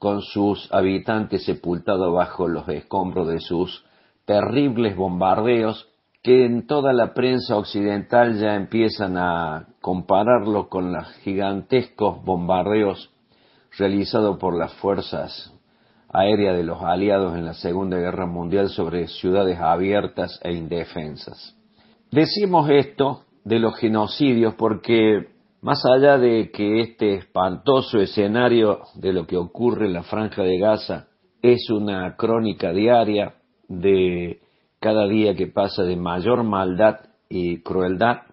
[0.00, 3.86] con sus habitantes sepultados bajo los escombros de sus
[4.24, 5.88] terribles bombardeos
[6.22, 13.10] que en toda la prensa occidental ya empiezan a compararlo con los gigantescos bombardeos
[13.78, 15.52] realizados por las fuerzas
[16.08, 21.56] aéreas de los aliados en la Segunda Guerra Mundial sobre ciudades abiertas e indefensas.
[22.10, 25.33] Decimos esto de los genocidios porque
[25.64, 30.58] más allá de que este espantoso escenario de lo que ocurre en la franja de
[30.58, 31.06] Gaza
[31.40, 33.36] es una crónica diaria
[33.66, 34.42] de
[34.78, 36.96] cada día que pasa de mayor maldad
[37.30, 38.24] y crueldad,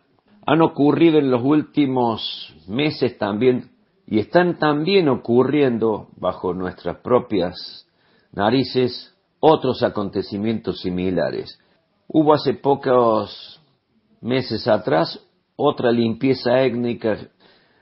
[0.45, 3.71] han ocurrido en los últimos meses también
[4.05, 7.87] y están también ocurriendo bajo nuestras propias
[8.33, 11.57] narices otros acontecimientos similares.
[12.09, 13.61] Hubo hace pocos
[14.19, 15.25] meses atrás
[15.61, 17.17] otra limpieza étnica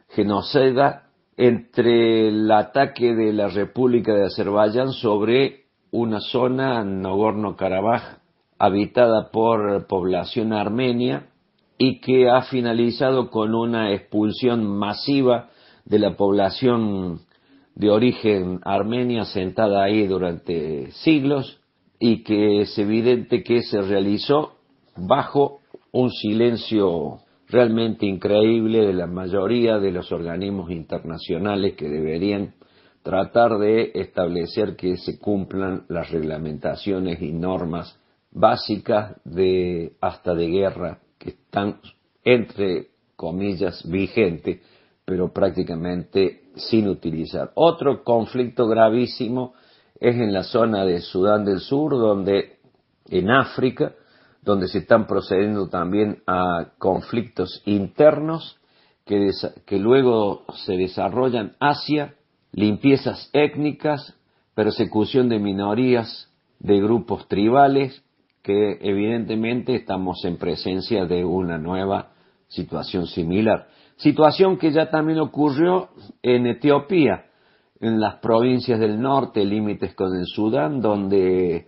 [0.10, 1.04] genocida
[1.38, 8.20] entre el ataque de la República de Azerbaiyán sobre una zona, Nagorno-Karabaj,
[8.60, 11.28] habitada por población armenia
[11.78, 15.50] y que ha finalizado con una expulsión masiva
[15.86, 17.22] de la población
[17.76, 21.62] de origen armenia sentada ahí durante siglos
[21.98, 24.56] y que es evidente que se realizó
[24.98, 25.62] bajo
[25.94, 32.54] un silencio realmente increíble de la mayoría de los organismos internacionales que deberían
[33.04, 37.98] tratar de establecer que se cumplan las reglamentaciones y normas
[38.32, 41.80] básicas de hasta de guerra que están
[42.24, 44.60] entre comillas vigentes
[45.10, 47.52] pero prácticamente sin utilizar.
[47.56, 49.54] Otro conflicto gravísimo
[50.00, 52.60] es en la zona de Sudán del Sur, donde
[53.10, 53.96] en África,
[54.42, 58.58] donde se están procediendo también a conflictos internos
[59.06, 59.32] que,
[59.66, 62.16] que luego se desarrollan hacia
[62.52, 64.16] limpiezas étnicas,
[64.56, 68.04] persecución de minorías, de grupos tribales,
[68.42, 72.12] que evidentemente estamos en presencia de una nueva
[72.48, 73.68] situación similar.
[73.98, 75.90] Situación que ya también ocurrió
[76.24, 77.26] en Etiopía,
[77.82, 81.68] en las provincias del norte, límites con el Sudán, donde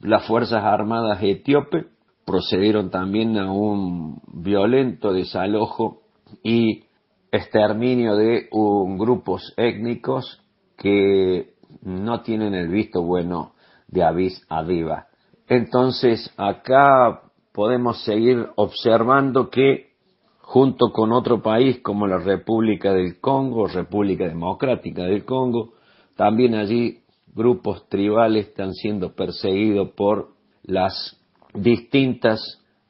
[0.00, 1.86] las Fuerzas Armadas etíopes
[2.28, 6.02] procedieron también a un violento desalojo
[6.42, 6.84] y
[7.32, 10.42] exterminio de un, grupos étnicos
[10.76, 13.52] que no tienen el visto bueno
[13.86, 15.06] de Avis Aviva.
[15.46, 17.22] Entonces, acá
[17.54, 19.92] podemos seguir observando que
[20.40, 25.72] junto con otro país como la República del Congo, República Democrática del Congo,
[26.14, 30.32] también allí grupos tribales están siendo perseguidos por
[30.62, 31.17] las
[31.54, 32.40] distintas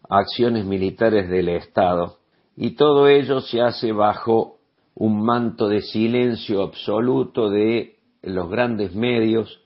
[0.08, 2.18] acciones militares del Estado.
[2.56, 4.58] Y todo ello se hace bajo
[4.94, 9.60] un manto de silencio absoluto de los grandes medios,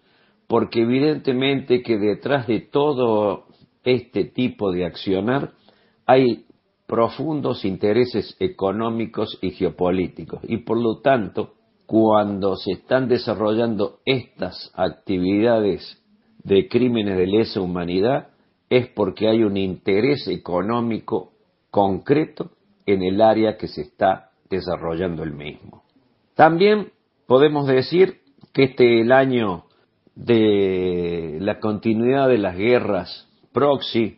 [0.46, 3.46] porque evidentemente que detrás de todo
[3.82, 5.52] este tipo de accionar
[6.06, 6.44] hay
[6.86, 10.40] profundos intereses económicos y geopolíticos.
[10.44, 11.54] Y por lo tanto,
[11.86, 16.02] cuando se están desarrollando estas actividades
[16.44, 18.28] de crímenes de lesa humanidad,
[18.72, 21.32] es porque hay un interés económico
[21.70, 22.52] concreto
[22.86, 25.82] en el área que se está desarrollando el mismo.
[26.34, 26.90] También
[27.26, 28.20] podemos decir
[28.54, 29.64] que este es el año
[30.14, 34.16] de la continuidad de las guerras proxy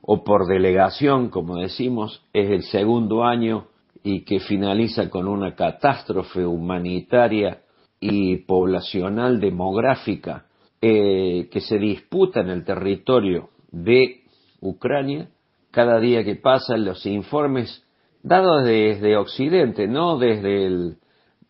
[0.00, 3.68] o por delegación, como decimos, es el segundo año
[4.02, 7.62] y que finaliza con una catástrofe humanitaria
[8.00, 10.46] y poblacional demográfica
[10.80, 14.22] eh, que se disputa en el territorio de
[14.60, 15.28] Ucrania.
[15.70, 17.84] Cada día que pasa los informes
[18.22, 20.96] dados desde Occidente, no desde,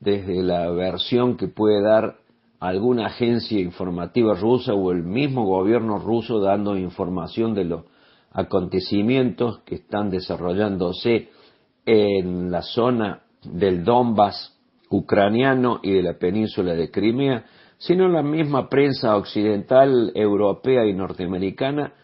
[0.00, 2.16] desde la versión que puede dar
[2.60, 7.86] alguna agencia informativa rusa o el mismo gobierno ruso dando información de lo
[8.30, 11.28] acontecimientos que están desarrollándose
[11.84, 14.56] en la zona del Donbass
[14.90, 17.44] ucraniano y de la península de Crimea,
[17.78, 21.94] sino la misma prensa occidental, europea y norteamericana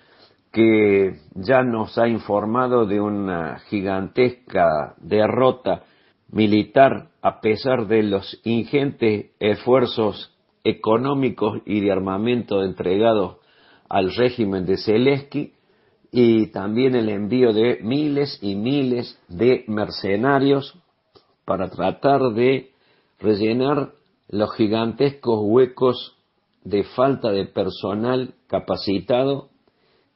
[0.52, 5.84] que ya nos ha informado de una gigantesca derrota
[6.30, 13.36] militar a pesar de los ingentes esfuerzos económicos y de armamento entregados
[13.88, 15.52] al régimen de Zelensky
[16.10, 20.74] y también el envío de miles y miles de mercenarios
[21.44, 22.70] para tratar de
[23.18, 23.92] rellenar
[24.28, 26.16] los gigantescos huecos
[26.64, 29.47] de falta de personal capacitado,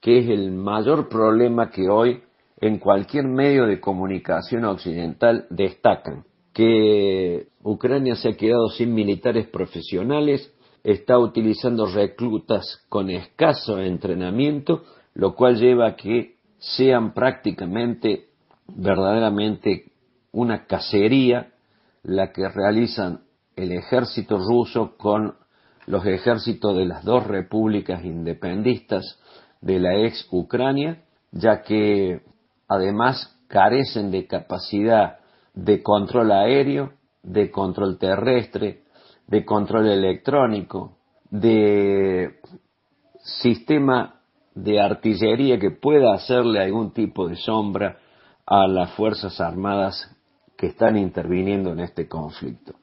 [0.03, 2.21] que es el mayor problema que hoy
[2.61, 10.53] en cualquier medio de comunicación occidental destacan, que Ucrania se ha quedado sin militares profesionales,
[10.85, 14.83] está utilizando reclutas con escaso entrenamiento
[15.15, 18.29] lo cual lleva a que sean prácticamente,
[18.69, 19.93] verdaderamente,
[20.33, 21.53] una cacería
[22.03, 23.21] la que realizan
[23.57, 25.35] el ejército ruso con
[25.87, 29.19] los ejércitos de las dos repúblicas independistas
[29.62, 32.20] de la ex Ucrania, ya que
[32.68, 35.18] además carecen de capacidad
[35.55, 36.92] de control aéreo,
[37.23, 38.82] de control terrestre,
[39.26, 40.99] de control electrónico,
[41.31, 42.41] de
[43.23, 44.20] sistema
[44.55, 47.99] de artillería que pueda hacerle algún tipo de sombra
[48.44, 50.15] a las Fuerzas Armadas
[50.57, 52.74] que están interviniendo en este conflicto.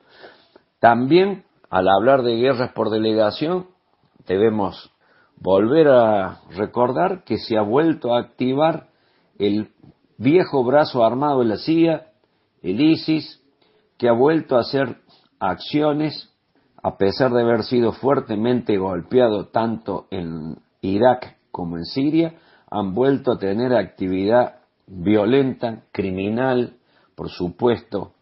[0.79, 3.67] También, al hablar de guerras por delegación,
[4.25, 4.91] debemos
[5.41, 8.87] volver a recordar que se ha vuelto a activar
[9.37, 9.69] el
[10.17, 12.07] viejo brazo armado de la CIA,
[12.61, 13.41] el ISIS,
[13.97, 14.97] que ha vuelto a hacer
[15.39, 16.29] acciones,
[16.81, 22.35] a pesar de haber sido fuertemente golpeado tanto en Irak como en Siria,
[22.69, 26.77] han vuelto a tener actividad violenta, criminal,
[27.15, 28.13] por supuesto,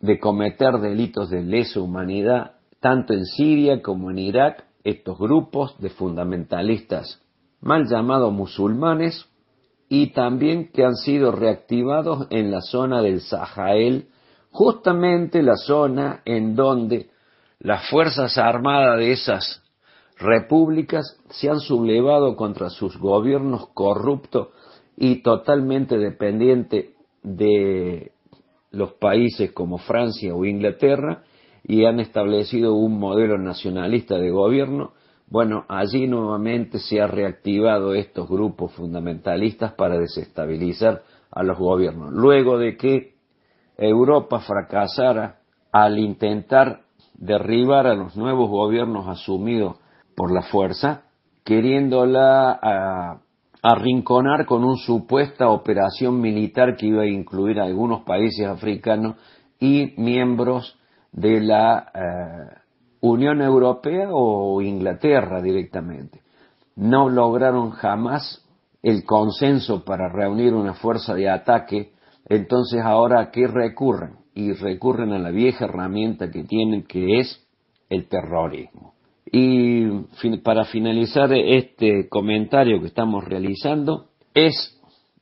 [0.00, 5.88] de cometer delitos de lesa humanidad, tanto en Siria como en Irak, estos grupos de
[5.88, 7.20] fundamentalistas
[7.60, 9.26] mal llamados musulmanes
[9.88, 14.08] y también que han sido reactivados en la zona del Sahel,
[14.50, 17.10] justamente la zona en donde
[17.58, 19.62] las fuerzas armadas de esas
[20.18, 24.48] repúblicas se han sublevado contra sus gobiernos corruptos
[24.96, 26.90] y totalmente dependientes
[27.22, 28.12] de
[28.70, 31.24] los países como Francia o Inglaterra
[31.64, 34.92] y han establecido un modelo nacionalista de gobierno,
[35.26, 42.12] bueno, allí nuevamente se ha reactivado estos grupos fundamentalistas para desestabilizar a los gobiernos.
[42.12, 43.14] Luego de que
[43.78, 45.40] Europa fracasara
[45.72, 46.82] al intentar
[47.14, 49.78] derribar a los nuevos gobiernos asumidos
[50.14, 51.04] por la fuerza,
[51.44, 53.18] queriéndola
[53.62, 59.16] arrinconar con una supuesta operación militar que iba a incluir algunos países africanos
[59.58, 60.78] y miembros
[61.14, 62.58] de la eh,
[63.00, 66.20] Unión Europea o Inglaterra directamente.
[66.76, 68.44] No lograron jamás
[68.82, 71.92] el consenso para reunir una fuerza de ataque,
[72.28, 74.16] entonces ahora ¿a qué recurren?
[74.34, 77.46] Y recurren a la vieja herramienta que tienen que es
[77.88, 78.94] el terrorismo.
[79.30, 79.86] Y
[80.42, 84.80] para finalizar este comentario que estamos realizando, es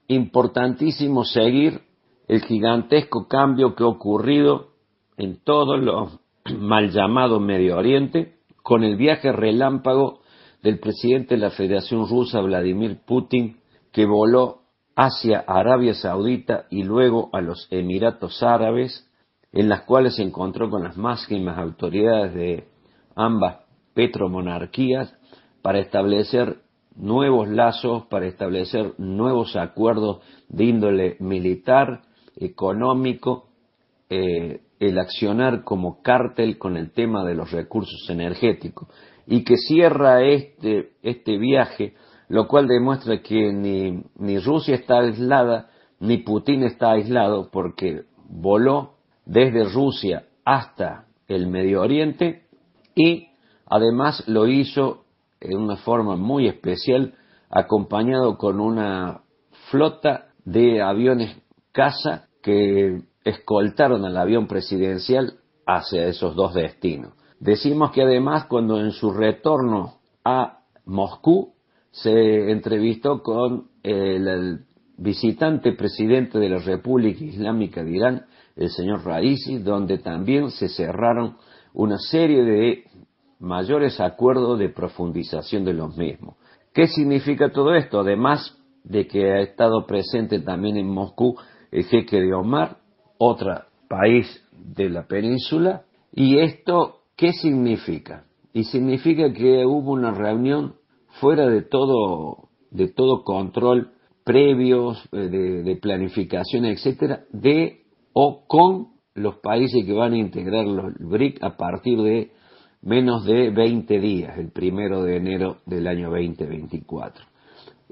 [0.09, 1.83] importantísimo seguir
[2.29, 4.72] el gigantesco cambio que ha ocurrido
[5.17, 6.21] en todo lo
[6.59, 10.21] mal llamado Medio Oriente con el viaje relámpago
[10.63, 13.59] del presidente de la Federación Rusa, Vladimir Putin,
[13.93, 14.63] que voló
[14.95, 19.09] hacia Arabia Saudita y luego a los Emiratos Árabes,
[19.53, 22.69] en las cuales se encontró con las máximas autoridades de
[23.17, 23.59] ambas
[23.95, 25.15] petromonarquías
[25.61, 26.61] para establecer
[26.95, 32.03] nuevos lazos, para establecer nuevos acuerdos de índole militar,
[32.37, 33.49] económico,
[34.09, 38.89] eh, el accionar como cártel con el tema de los recursos energéticos
[39.27, 41.95] y que cierra este, este viaje,
[42.29, 45.71] lo cual demuestra que ni, ni Rusia está aislada,
[46.01, 48.95] ni Putin está aislado, porque voló
[49.25, 52.43] desde Rusia hasta el Medio Oriente
[52.95, 53.29] y
[53.75, 55.07] Además lo hizo
[55.41, 57.15] en una forma muy especial,
[57.49, 59.23] acompañado con una
[59.71, 61.35] flota de aviones
[61.73, 65.35] caza que escoltaron al avión presidencial
[65.67, 67.15] hacia esos dos destinos.
[67.39, 71.55] Decimos que además cuando en su retorno a Moscú
[71.91, 74.65] se entrevistó con el,
[75.03, 78.27] visitante presidente de la República Islámica de Irán,
[78.57, 81.37] el señor Raisi, donde también se cerraron
[81.75, 82.85] una serie de
[83.41, 86.37] mayores acuerdos de profundización de los mismos.
[86.73, 88.01] ¿Qué significa todo esto?
[88.01, 91.37] Además de que ha estado presente también en Moscú
[91.71, 92.79] el jeque de Omar,
[93.23, 98.25] otro país de la península, y esto, ¿qué significa?
[98.53, 100.75] Y significa que hubo una reunión
[101.21, 103.93] fuera de todo, de todo control
[104.25, 110.67] previos, eh, de, de planificación, etcétera, de o con los países que van a integrar
[110.67, 112.33] los BRIC a partir de
[112.83, 117.25] menos de 20 días, el primero de enero del año 2024.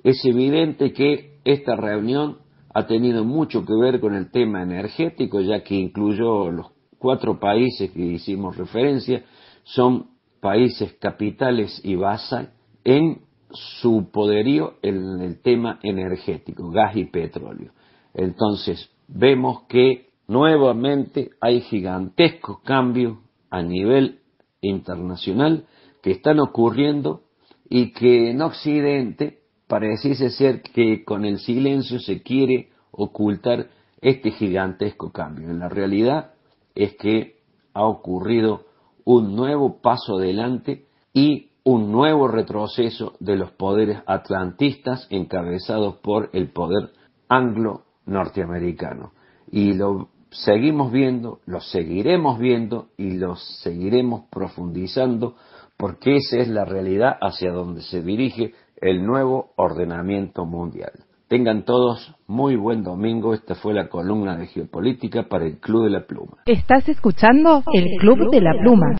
[0.02, 2.38] Es evidente que esta reunión
[2.72, 7.90] ha tenido mucho que ver con el tema energético, ya que incluyó los cuatro países
[7.90, 9.24] que hicimos referencia,
[9.64, 12.48] son países capitales y base
[12.84, 17.72] en su poderío en el tema energético, gas y petróleo.
[18.14, 23.18] Entonces, vemos que nuevamente hay gigantescos cambios
[23.50, 24.20] a nivel
[24.60, 25.66] internacional
[26.02, 27.22] que están ocurriendo
[27.68, 29.39] y que en Occidente
[29.70, 33.68] pareciese ser que con el silencio se quiere ocultar
[34.00, 35.48] este gigantesco cambio.
[35.48, 36.32] En la realidad
[36.74, 37.36] es que
[37.72, 38.64] ha ocurrido
[39.04, 46.50] un nuevo paso adelante y un nuevo retroceso de los poderes atlantistas encabezados por el
[46.50, 46.90] poder
[47.28, 49.12] anglo-norteamericano.
[49.52, 55.36] Y lo seguimos viendo, lo seguiremos viendo y lo seguiremos profundizando
[55.76, 60.92] porque esa es la realidad hacia donde se dirige el nuevo ordenamiento mundial.
[61.28, 63.34] Tengan todos muy buen domingo.
[63.34, 66.38] Esta fue la columna de geopolítica para el Club de la Pluma.
[66.46, 68.96] Estás escuchando el Club de la Pluma.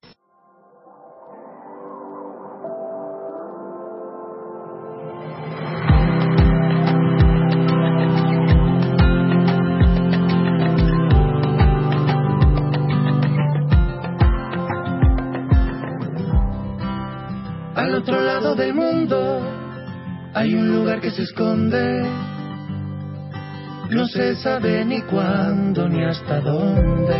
[24.31, 27.17] Se sabe ni cuándo ni hasta dónde.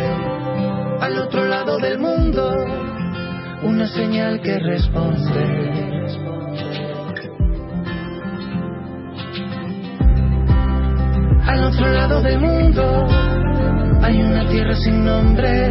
[1.01, 2.55] Al otro lado del mundo,
[3.63, 5.43] una señal que responde.
[11.45, 13.07] Al otro lado del mundo
[14.03, 15.69] hay una tierra sin nombre.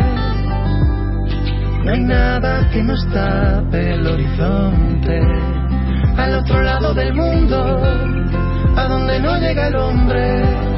[1.84, 5.22] No hay nada que nos tape el horizonte.
[6.18, 7.80] Al otro lado del mundo,
[8.76, 10.69] a donde no llega el hombre.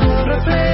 [0.00, 0.73] Un reflejo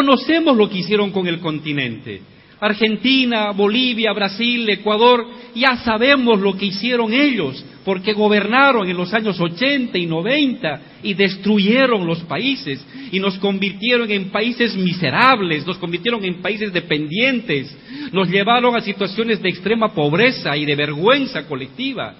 [0.00, 2.22] conocemos lo que hicieron con el continente.
[2.58, 9.38] Argentina, Bolivia, Brasil, Ecuador, ya sabemos lo que hicieron ellos, porque gobernaron en los años
[9.38, 16.24] 80 y 90 y destruyeron los países y nos convirtieron en países miserables, nos convirtieron
[16.24, 17.76] en países dependientes,
[18.10, 22.14] nos llevaron a situaciones de extrema pobreza y de vergüenza colectiva.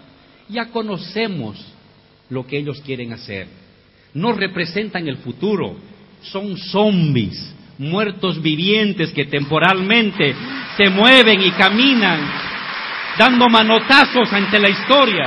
[0.51, 1.57] Ya conocemos
[2.29, 3.47] lo que ellos quieren hacer.
[4.13, 5.77] No representan el futuro,
[6.23, 10.35] son zombies, muertos vivientes que temporalmente
[10.77, 12.21] se mueven y caminan
[13.19, 15.25] dando manotazos ante la historia.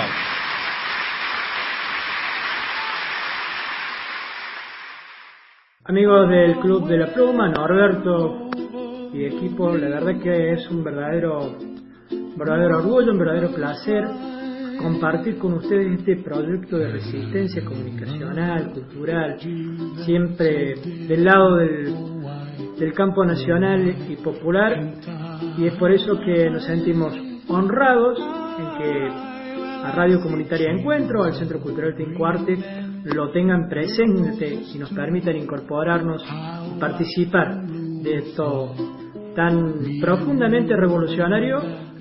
[5.85, 8.49] Amigos del Club de la Pluma, Norberto
[9.13, 11.57] y equipo, la verdad que es un verdadero,
[12.37, 14.05] verdadero orgullo, un verdadero placer
[14.77, 19.37] compartir con ustedes este proyecto de resistencia comunicacional, cultural,
[20.05, 20.75] siempre
[21.07, 21.95] del lado del,
[22.77, 24.95] del campo nacional y popular,
[25.57, 27.13] y es por eso que nos sentimos
[27.47, 29.33] honrados en que
[29.83, 32.57] a Radio Comunitaria Encuentro, al Centro Cultural Tincuarte,
[33.03, 38.73] lo tengan presente y nos permitan incorporarnos y participar de, esto,
[39.35, 41.59] tan profundamente revolucionario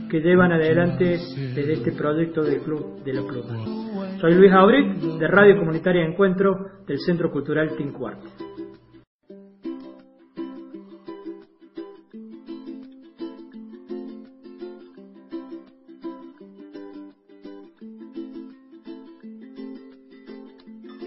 [0.08, 1.18] que llevan adelante
[1.55, 4.18] desde este proyecto del Club de la Pluma.
[4.20, 6.55] Soy Luis Auric, de Radio Comunitaria Encuentro
[6.86, 8.28] del Centro Cultural Tincuarto.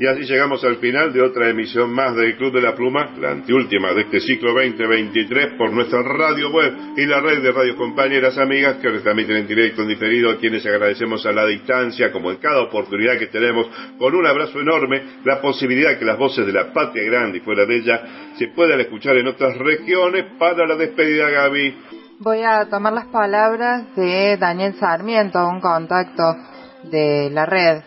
[0.05, 3.31] Y así llegamos al final de otra emisión más del Club de la Pluma, la
[3.31, 8.37] anteúltima de este ciclo 2023 por nuestra radio web y la red de radios compañeras
[8.37, 12.29] amigas que nos transmiten en directo, en diferido, a quienes agradecemos a la distancia, como
[12.29, 13.65] en cada oportunidad que tenemos,
[13.97, 17.65] con un abrazo enorme, la posibilidad que las voces de la patria grande y fuera
[17.65, 18.01] de ella
[18.37, 21.77] se puedan escuchar en otras regiones para la despedida, Gaby.
[22.19, 26.35] Voy a tomar las palabras de Daniel Sarmiento, un contacto
[26.91, 27.81] de la red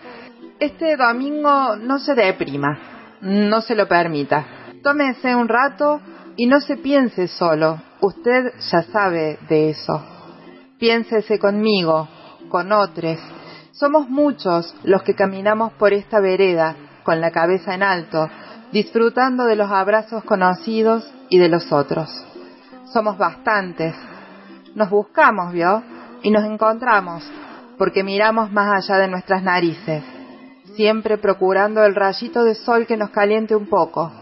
[0.61, 2.79] este domingo no se deprima,
[3.21, 4.45] no se lo permita.
[4.83, 6.01] Tómese un rato
[6.37, 10.05] y no se piense solo, usted ya sabe de eso.
[10.79, 12.09] Piénsese conmigo,
[12.49, 13.19] con otros.
[13.73, 18.29] Somos muchos los que caminamos por esta vereda con la cabeza en alto,
[18.73, 22.11] disfrutando de los abrazos conocidos y de los otros.
[22.93, 23.95] Somos bastantes.
[24.75, 25.83] Nos buscamos, ¿vio?
[26.23, 27.25] Y nos encontramos,
[27.79, 30.18] porque miramos más allá de nuestras narices
[30.79, 34.13] siempre procurando el rayito de sol que nos caliente un poco.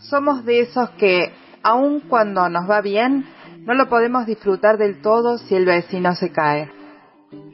[0.00, 1.32] Somos de esos que,
[1.62, 3.24] aun cuando nos va bien,
[3.60, 6.68] no lo podemos disfrutar del todo si el vecino se cae.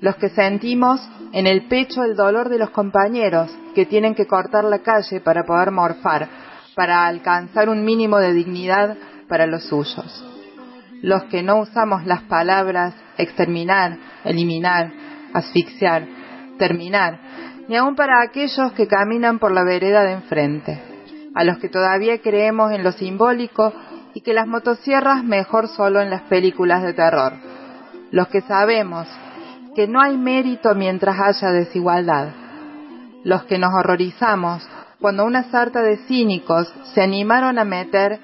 [0.01, 4.65] Los que sentimos en el pecho el dolor de los compañeros que tienen que cortar
[4.65, 6.27] la calle para poder morfar,
[6.75, 8.97] para alcanzar un mínimo de dignidad
[9.28, 10.25] para los suyos.
[11.02, 14.91] Los que no usamos las palabras exterminar, eliminar,
[15.35, 16.07] asfixiar,
[16.59, 17.19] terminar,
[17.70, 20.82] ni aun para aquellos que caminan por la vereda de enfrente,
[21.36, 23.73] a los que todavía creemos en lo simbólico
[24.12, 27.34] y que las motosierras mejor solo en las películas de terror,
[28.10, 29.07] los que sabemos
[29.76, 32.31] que no hay mérito mientras haya desigualdad,
[33.23, 34.68] los que nos horrorizamos
[35.00, 38.18] cuando una sarta de cínicos se animaron a meter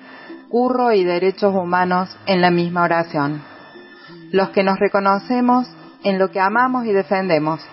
[0.49, 3.45] curro y derechos humanos en la misma oración,
[4.33, 5.69] los que nos reconocemos
[6.03, 7.65] en lo que amamos y defendemos.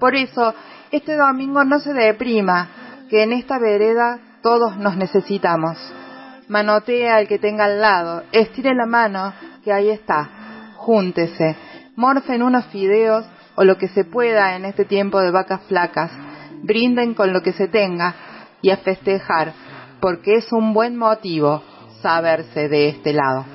[0.00, 0.54] Por eso
[0.90, 2.68] este domingo no se deprima,
[3.08, 5.76] que en esta vereda todos nos necesitamos.
[6.48, 9.32] Manotea al que tenga al lado, estire la mano,
[9.64, 10.74] que ahí está.
[10.76, 11.56] Júntese,
[11.96, 16.10] morfen unos fideos o lo que se pueda en este tiempo de vacas flacas.
[16.62, 18.14] Brinden con lo que se tenga
[18.60, 19.52] y a festejar,
[20.00, 21.62] porque es un buen motivo
[22.02, 23.53] saberse de este lado.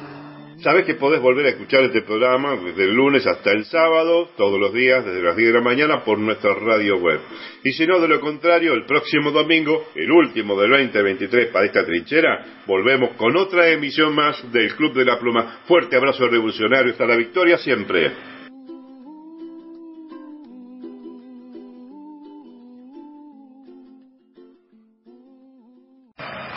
[0.61, 4.59] Sabes que podés volver a escuchar este programa desde el lunes hasta el sábado, todos
[4.59, 7.21] los días, desde las 10 de la mañana, por nuestra radio web.
[7.63, 11.85] Y si no, de lo contrario, el próximo domingo, el último del 2023 para esta
[11.85, 15.61] trinchera, volvemos con otra emisión más del Club de la Pluma.
[15.65, 18.11] Fuerte abrazo revolucionario, hasta la victoria siempre.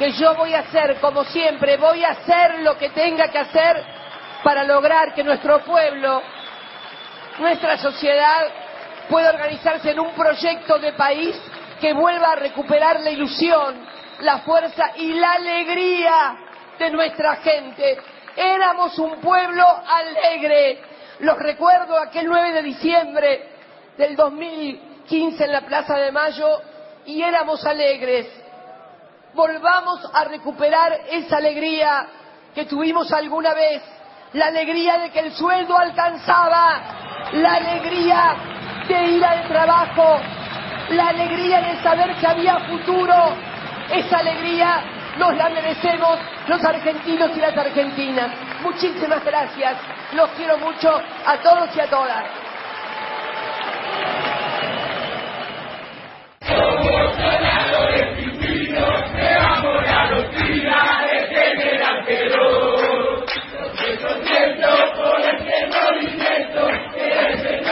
[0.02, 3.84] Que yo voy a hacer, como siempre, voy a hacer lo que tenga que hacer
[4.42, 6.20] para lograr que nuestro pueblo,
[7.38, 8.48] nuestra sociedad,
[9.08, 11.40] pueda organizarse en un proyecto de país
[11.80, 13.76] que vuelva a recuperar la ilusión,
[14.22, 16.36] la fuerza y la alegría
[16.80, 17.96] de nuestra gente.
[18.34, 20.80] Éramos un pueblo alegre.
[21.20, 23.48] Los recuerdo aquel 9 de diciembre
[23.96, 26.60] del 2015 en la Plaza de Mayo
[27.06, 28.41] y éramos alegres
[29.34, 32.06] volvamos a recuperar esa alegría
[32.54, 33.82] que tuvimos alguna vez,
[34.34, 36.80] la alegría de que el sueldo alcanzaba,
[37.32, 38.36] la alegría
[38.88, 40.20] de ir al trabajo,
[40.90, 43.14] la alegría de saber que había futuro,
[43.90, 44.82] esa alegría
[45.18, 48.30] nos la merecemos los argentinos y las argentinas.
[48.62, 49.76] Muchísimas gracias,
[50.12, 52.24] los quiero mucho a todos y a todas.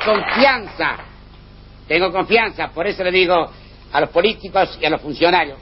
[0.04, 0.96] confianza,
[1.86, 3.50] tengo confianza, por eso le digo
[3.92, 5.58] a los políticos y a los funcionarios,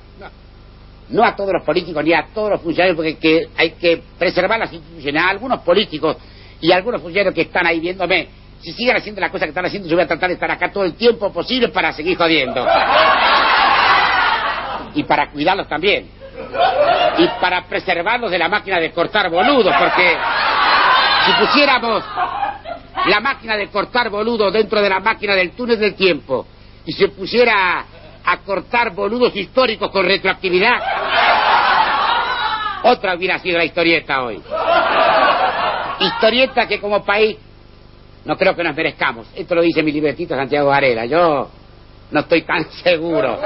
[1.10, 4.58] no a todos los políticos ni a todos los funcionarios, porque que hay que preservar
[4.58, 5.22] las instituciones.
[5.22, 6.16] A algunos políticos
[6.60, 8.28] y a algunos funcionarios que están ahí viéndome,
[8.60, 10.70] si siguen haciendo las cosas que están haciendo, yo voy a tratar de estar acá
[10.70, 12.66] todo el tiempo posible para seguir jodiendo.
[14.94, 16.08] Y para cuidarlos también.
[17.18, 20.16] Y para preservarlos de la máquina de cortar boludos, porque
[21.24, 22.04] si pusiéramos
[23.06, 26.46] la máquina de cortar boludos dentro de la máquina del túnel del tiempo
[26.84, 27.84] y se pusiera
[28.24, 30.74] a cortar boludos históricos con retroactividad,
[32.82, 34.40] otra hubiera sido la historieta hoy.
[36.00, 37.36] Historieta que como país
[38.24, 39.26] no creo que nos merezcamos.
[39.34, 41.06] Esto lo dice mi libretito Santiago Varela.
[41.06, 41.48] Yo
[42.10, 43.38] no estoy tan seguro.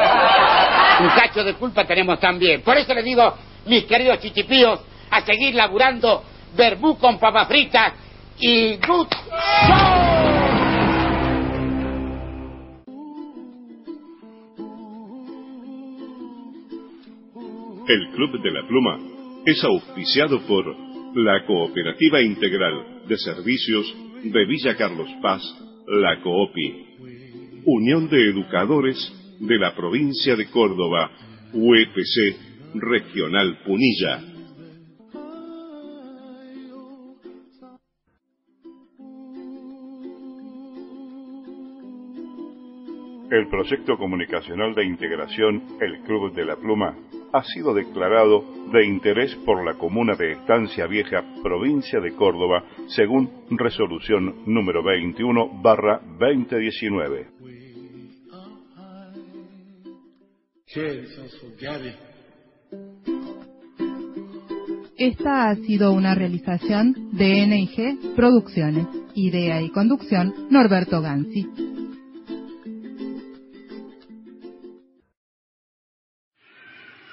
[1.00, 2.62] Un cacho de culpa tenemos también.
[2.62, 3.34] Por eso les digo,
[3.66, 6.24] mis queridos chichipíos, a seguir laburando
[6.56, 7.92] verbú con papas fritas
[8.38, 8.78] y
[17.88, 18.98] El Club de la Pluma
[19.44, 20.64] es auspiciado por
[21.16, 25.42] la Cooperativa Integral de Servicios de Villa Carlos Paz,
[25.86, 26.86] la COOPI,
[27.64, 28.96] Unión de Educadores
[29.40, 31.10] de la Provincia de Córdoba,
[31.52, 32.36] UEPC
[32.74, 34.31] Regional Punilla.
[43.32, 46.94] El proyecto comunicacional de integración El Club de la Pluma
[47.32, 53.30] ha sido declarado de interés por la comuna de Estancia Vieja, provincia de Córdoba, según
[53.52, 57.28] resolución número 21 barra 2019.
[64.98, 68.86] Esta ha sido una realización de NIG Producciones.
[69.14, 71.71] Idea y conducción Norberto Gansi.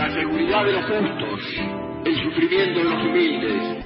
[0.00, 1.40] la seguridad de los justos,
[2.06, 3.84] el sufrimiento de los humildes.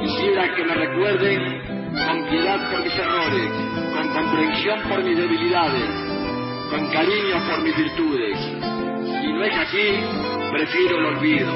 [0.00, 3.50] Quisiera que me recuerden con piedad por mis errores,
[3.92, 5.90] con comprensión por mis debilidades,
[6.70, 8.38] con cariño por mis virtudes.
[8.38, 9.88] Si no es así,
[10.52, 11.52] prefiero el olvido,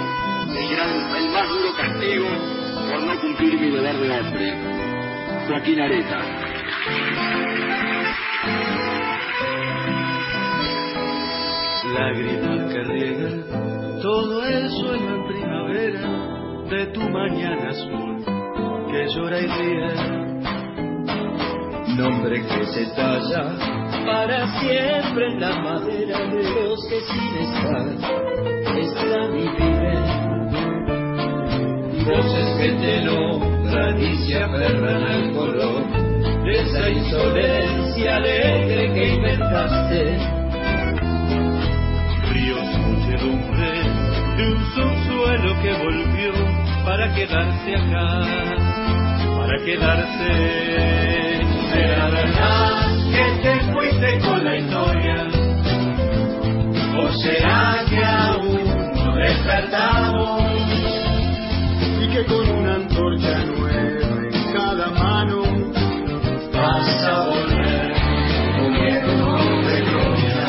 [0.69, 2.27] será el más duro castigo
[2.91, 4.55] por no cumplir mi deber de hombre.
[5.47, 6.21] Joaquín Areta.
[11.95, 13.70] Lágrimas que riegan
[16.71, 18.25] de tu mañana azul
[18.91, 19.93] que llora y ríe.
[21.97, 23.57] Nombre que se talla
[24.07, 27.87] para siempre en la madera de los que sin estar
[28.79, 30.05] están y viven.
[32.07, 35.83] Voces que te nombran y se aferran al color
[36.45, 40.41] de esa insolencia alegre que inventaste
[42.33, 43.71] ríos, muchedumbre
[44.37, 46.50] de un subsuelo que volvió
[46.91, 48.21] para quedarse acá,
[49.37, 50.33] para quedarse.
[51.71, 55.29] ¿Será verdad que te fuiste con la historia?
[56.99, 58.65] ¿O será que aún
[59.05, 60.43] no despertamos?
[62.03, 65.43] Y que con una antorcha nueva en cada mano
[66.53, 67.93] vas a volver
[68.59, 69.37] comiendo
[69.69, 70.43] de gloria.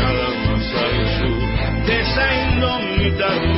[0.00, 3.51] Nada más al sur de esa indómita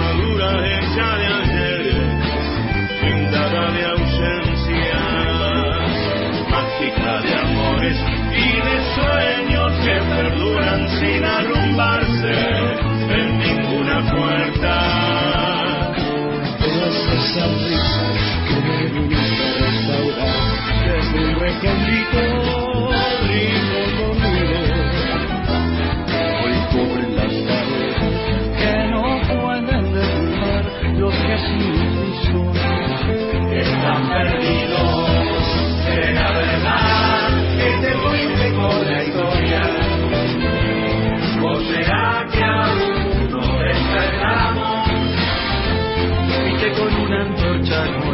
[14.03, 15.93] puerta.
[16.59, 17.55] Todas esas
[18.49, 18.79] que me
[19.61, 20.55] restaurar
[20.87, 21.21] desde
[28.59, 29.85] que no pueden
[30.99, 31.75] los que sin
[33.61, 34.99] están perdidos
[35.87, 39.04] en la verdad que te voy a recordar.
[46.73, 48.14] con una antorcha nueva.